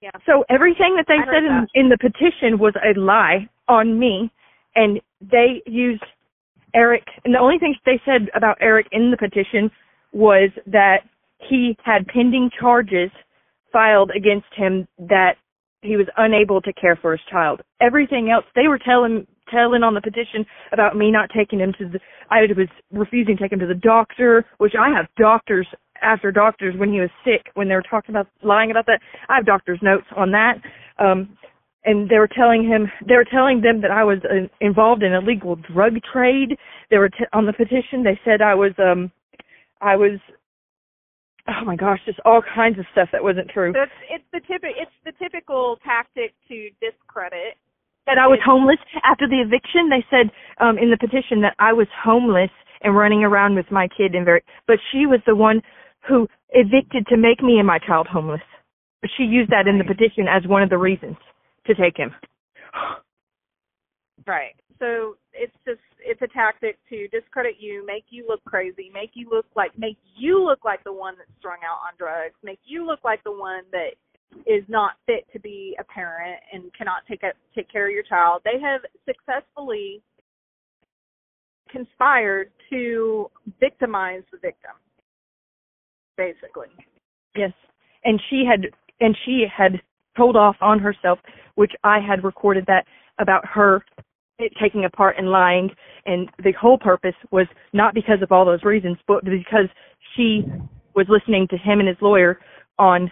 Yeah. 0.02 0.12
So 0.26 0.46
everything 0.50 0.96
that 0.98 1.06
they 1.08 1.16
I 1.16 1.26
said 1.26 1.44
in, 1.44 1.68
in 1.74 1.90
the 1.90 1.98
petition 1.98 2.60
was 2.60 2.74
a 2.76 3.00
lie 3.00 3.48
on 3.68 3.98
me, 3.98 4.30
and 4.76 5.02
they 5.22 5.62
used 5.66 6.04
Eric. 6.74 7.04
And 7.24 7.34
the 7.34 7.40
only 7.40 7.58
thing 7.58 7.76
they 7.86 8.00
said 8.06 8.30
about 8.36 8.58
Eric 8.62 8.88
in 8.92 9.10
the 9.10 9.18
petition 9.18 9.72
was 10.12 10.52
that 10.68 11.00
he 11.50 11.78
had 11.84 12.08
pending 12.08 12.50
charges 12.60 13.10
filed 13.72 14.12
against 14.16 14.48
him 14.56 14.88
that 14.98 15.36
he 15.82 15.98
was 15.98 16.08
unable 16.18 16.62
to 16.62 16.74
care 16.74 16.96
for 16.96 17.12
his 17.12 17.22
child. 17.30 17.62
Everything 17.82 18.30
else 18.30 18.46
they 18.56 18.68
were 18.68 18.80
telling 18.80 19.26
telling 19.52 19.84
on 19.84 19.94
the 19.94 20.02
petition 20.02 20.46
about 20.72 20.98
me 20.98 21.12
not 21.12 21.30
taking 21.36 21.60
him 21.60 21.74
to 21.78 21.88
the 21.90 22.00
I 22.32 22.42
was 22.42 22.68
refusing 22.92 23.38
to 23.38 23.44
take 23.44 23.52
him 23.52 23.60
to 23.60 23.68
the 23.68 23.76
doctor, 23.76 24.46
which 24.58 24.74
I 24.80 24.90
have 24.90 25.06
doctors 25.18 25.68
after 26.02 26.32
doctors 26.32 26.76
when 26.78 26.92
he 26.92 27.00
was 27.00 27.10
sick 27.24 27.52
when 27.54 27.68
they 27.68 27.76
were 27.76 27.84
talking 27.90 28.14
about 28.14 28.28
lying 28.44 28.72
about 28.72 28.86
that. 28.86 29.00
I 29.30 29.36
have 29.36 29.46
doctor's 29.46 29.80
notes 29.82 30.06
on 30.16 30.32
that. 30.32 30.56
Um 31.00 31.38
and 31.86 32.10
they 32.10 32.18
were 32.18 32.28
telling 32.28 32.64
him 32.64 32.92
they 33.08 33.16
were 33.16 33.26
telling 33.30 33.62
them 33.62 33.82
that 33.82 33.92
I 33.92 34.04
was 34.04 34.18
uh, 34.26 34.48
involved 34.60 35.04
in 35.04 35.14
illegal 35.14 35.56
drug 35.56 35.94
trade. 36.12 36.58
They 36.90 36.98
were 36.98 37.10
t- 37.10 37.26
on 37.34 37.46
the 37.46 37.54
petition 37.54 38.04
they 38.04 38.20
said 38.26 38.42
I 38.42 38.56
was 38.56 38.72
um 38.80 39.12
I 39.82 39.96
was 39.96 40.20
oh 41.48 41.64
my 41.66 41.76
gosh, 41.76 42.00
just 42.06 42.20
all 42.26 42.42
kinds 42.42 42.80
of 42.80 42.86
stuff 42.92 43.10
that 43.12 43.24
wasn't 43.24 43.50
true. 43.50 43.72
So 43.74 43.84
it's 43.84 43.92
it's 44.10 44.26
the 44.34 44.42
typical 44.42 44.76
it's 44.78 44.92
the 45.06 45.14
typical 45.24 45.78
tactic 45.84 46.34
to 46.50 46.70
discredit. 46.82 47.58
That 48.08 48.18
I 48.20 48.28
was 48.28 48.40
homeless 48.46 48.78
after 49.04 49.28
the 49.28 49.42
eviction. 49.42 49.90
They 49.90 50.06
said 50.10 50.32
um 50.60 50.78
in 50.78 50.90
the 50.90 50.98
petition 50.98 51.42
that 51.42 51.56
I 51.60 51.74
was 51.74 51.88
homeless 52.04 52.52
and 52.82 52.96
running 52.96 53.24
around 53.24 53.56
with 53.56 53.70
my 53.72 53.88
kid 53.88 54.16
and 54.16 54.26
very 54.26 54.44
but 54.68 54.78
she 54.92 55.06
was 55.06 55.20
the 55.26 55.36
one 55.36 55.62
who 56.08 56.28
evicted 56.52 57.08
to 57.08 57.18
make 57.18 57.42
me 57.42 57.58
and 57.58 57.68
my 57.68 57.80
child 57.80 58.08
homeless. 58.08 58.42
But 59.02 59.12
she 59.18 59.24
used 59.24 59.52
that 59.52 59.68
in 59.68 59.78
the 59.78 59.84
petition 59.84 60.28
as 60.30 60.48
one 60.48 60.64
of 60.64 60.70
the 60.70 60.78
reasons 60.78 61.18
to 61.68 61.76
take 61.76 61.98
him. 61.98 62.12
Right. 64.28 64.56
So 64.80 65.18
it's 65.34 65.54
just 65.68 65.82
it's 66.00 66.22
a 66.24 66.28
tactic 66.28 66.80
to 66.90 67.08
discredit 67.10 67.58
you, 67.60 67.86
make 67.86 68.06
you 68.10 68.26
look 68.28 68.44
crazy, 68.46 68.90
make 68.92 69.12
you 69.14 69.30
look 69.30 69.46
like 69.56 69.78
make 69.78 69.98
you 70.18 70.44
look 70.44 70.66
like 70.66 70.84
the 70.84 70.92
one 70.92 71.14
that's 71.16 71.30
strung 71.38 71.60
out 71.64 71.78
on 71.86 71.94
drugs, 72.00 72.34
make 72.44 72.58
you 72.64 72.88
look 72.88 73.02
like 73.04 73.24
the 73.24 73.32
one 73.32 73.62
that 73.72 73.92
is 74.48 74.64
not 74.68 74.94
fit 75.06 75.28
to 75.34 75.40
be 75.40 75.78
a 75.80 75.84
parent 75.84 76.40
and 76.52 76.74
cannot 76.76 77.04
take 77.08 77.22
a, 77.22 77.34
take 77.54 77.72
care 77.72 77.88
of 77.88 77.94
your 77.94 78.02
child. 78.02 78.42
They 78.44 78.60
have 78.60 78.82
successfully 79.06 80.02
conspired 81.70 82.52
to 82.72 83.30
victimize 83.60 84.24
the 84.32 84.40
victim 84.40 84.72
basically. 86.18 86.68
Yes. 87.36 87.52
And 88.04 88.22
she 88.30 88.44
had 88.50 88.68
and 89.00 89.18
she 89.26 89.46
had 89.56 89.82
told 90.16 90.36
off 90.36 90.56
on 90.62 90.80
herself, 90.80 91.20
which 91.56 91.74
I 91.84 92.00
had 92.00 92.24
recorded 92.24 92.66
that 92.68 92.86
about 93.20 93.46
her 93.46 93.84
taking 94.62 94.86
a 94.86 94.90
part 94.90 95.16
and 95.18 95.30
lying 95.30 95.70
and 96.06 96.30
the 96.44 96.52
whole 96.60 96.78
purpose 96.78 97.16
was 97.32 97.48
not 97.72 97.94
because 97.94 98.22
of 98.22 98.32
all 98.34 98.44
those 98.44 98.64
reasons 98.64 98.98
but 99.08 99.24
because 99.24 99.70
she 100.16 100.44
was 100.94 101.06
listening 101.08 101.48
to 101.50 101.58
him 101.58 101.80
and 101.80 101.88
his 101.88 101.98
lawyer 102.02 102.40
on 102.78 103.10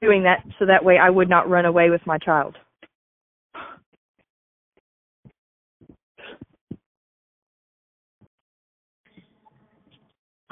doing 0.00 0.22
that 0.22 0.44
so 0.58 0.66
that 0.66 0.84
way 0.84 0.98
I 0.98 1.10
would 1.10 1.28
not 1.28 1.48
run 1.48 1.64
away 1.64 1.90
with 1.90 2.00
my 2.06 2.16
child. 2.18 2.56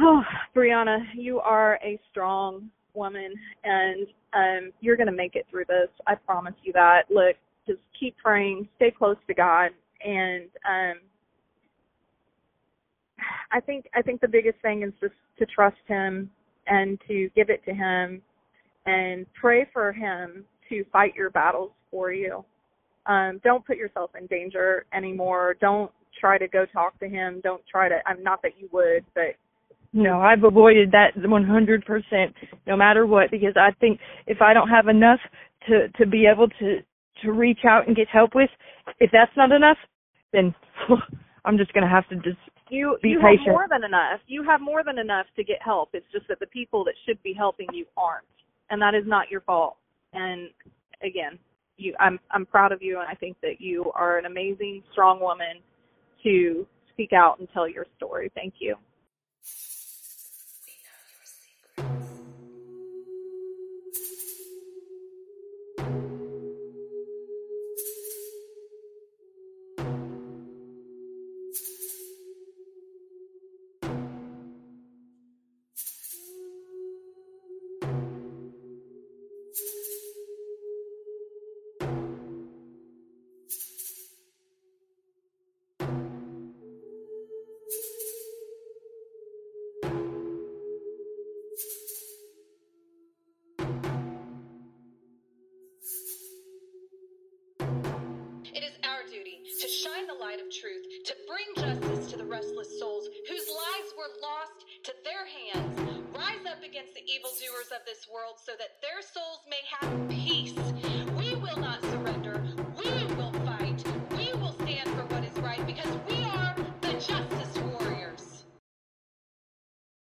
Oh, 0.00 0.22
Breeannah, 0.54 1.04
you 1.14 1.40
are 1.40 1.78
a 1.84 1.98
strong 2.10 2.70
woman 2.94 3.32
and 3.64 4.06
um 4.34 4.72
you're 4.80 4.96
going 4.96 5.08
to 5.08 5.12
make 5.12 5.36
it 5.36 5.46
through 5.50 5.64
this. 5.68 5.88
I 6.06 6.14
promise 6.14 6.54
you 6.62 6.72
that. 6.72 7.02
Look, 7.10 7.36
just 7.66 7.78
keep 7.98 8.16
praying, 8.18 8.68
stay 8.76 8.90
close 8.90 9.16
to 9.26 9.34
God 9.34 9.70
and 10.04 10.48
um 10.68 11.00
I 13.50 13.60
think 13.60 13.86
I 13.94 14.02
think 14.02 14.20
the 14.20 14.28
biggest 14.28 14.60
thing 14.62 14.82
is 14.82 14.92
just 15.00 15.14
to 15.38 15.46
trust 15.46 15.76
him 15.86 16.30
and 16.66 17.00
to 17.08 17.30
give 17.34 17.50
it 17.50 17.64
to 17.64 17.74
him 17.74 18.22
and 18.86 19.26
pray 19.34 19.66
for 19.72 19.92
him 19.92 20.44
to 20.68 20.84
fight 20.92 21.14
your 21.14 21.30
battles 21.30 21.72
for 21.90 22.12
you. 22.12 22.44
Um 23.06 23.40
don't 23.42 23.66
put 23.66 23.76
yourself 23.76 24.10
in 24.18 24.26
danger 24.26 24.86
anymore. 24.92 25.56
Don't 25.60 25.90
try 26.20 26.38
to 26.38 26.46
go 26.48 26.66
talk 26.66 26.98
to 27.00 27.08
him. 27.08 27.40
Don't 27.42 27.62
try 27.70 27.88
to 27.88 27.98
I'm 28.06 28.22
not 28.22 28.42
that 28.42 28.52
you 28.58 28.68
would, 28.72 29.04
but 29.14 29.34
no, 29.92 30.20
I've 30.20 30.44
avoided 30.44 30.92
that 30.92 31.16
100% 31.16 32.34
no 32.66 32.76
matter 32.76 33.06
what 33.06 33.30
because 33.30 33.54
I 33.56 33.70
think 33.80 34.00
if 34.26 34.42
I 34.42 34.52
don't 34.52 34.68
have 34.68 34.88
enough 34.88 35.20
to 35.66 35.88
to 35.98 36.06
be 36.06 36.26
able 36.26 36.48
to 36.60 36.78
to 37.22 37.32
reach 37.32 37.60
out 37.66 37.86
and 37.86 37.96
get 37.96 38.08
help 38.08 38.34
with, 38.34 38.50
if 39.00 39.10
that's 39.12 39.32
not 39.36 39.50
enough, 39.50 39.78
then 40.32 40.54
I'm 41.44 41.58
just 41.58 41.72
going 41.72 41.84
to 41.84 41.90
have 41.90 42.08
to 42.08 42.16
just 42.16 42.38
you 42.70 42.98
be 43.02 43.10
you 43.10 43.20
patient. 43.20 43.46
have 43.46 43.54
more 43.54 43.66
than 43.70 43.84
enough. 43.84 44.20
You 44.26 44.44
have 44.44 44.60
more 44.60 44.84
than 44.84 44.98
enough 44.98 45.26
to 45.36 45.44
get 45.44 45.56
help. 45.64 45.90
It's 45.94 46.06
just 46.12 46.28
that 46.28 46.38
the 46.38 46.46
people 46.46 46.84
that 46.84 46.94
should 47.06 47.22
be 47.22 47.32
helping 47.32 47.66
you 47.72 47.86
aren't, 47.96 48.26
and 48.70 48.80
that 48.82 48.94
is 48.94 49.04
not 49.06 49.30
your 49.30 49.40
fault. 49.40 49.76
And 50.12 50.50
again, 51.02 51.38
you 51.78 51.94
I'm 51.98 52.18
I'm 52.30 52.44
proud 52.44 52.72
of 52.72 52.82
you 52.82 53.00
and 53.00 53.08
I 53.08 53.14
think 53.14 53.36
that 53.42 53.60
you 53.60 53.90
are 53.94 54.18
an 54.18 54.26
amazing 54.26 54.82
strong 54.92 55.20
woman 55.20 55.62
to 56.24 56.66
speak 56.92 57.12
out 57.12 57.38
and 57.38 57.48
tell 57.54 57.68
your 57.68 57.86
story. 57.96 58.30
Thank 58.34 58.54
you. 58.58 58.76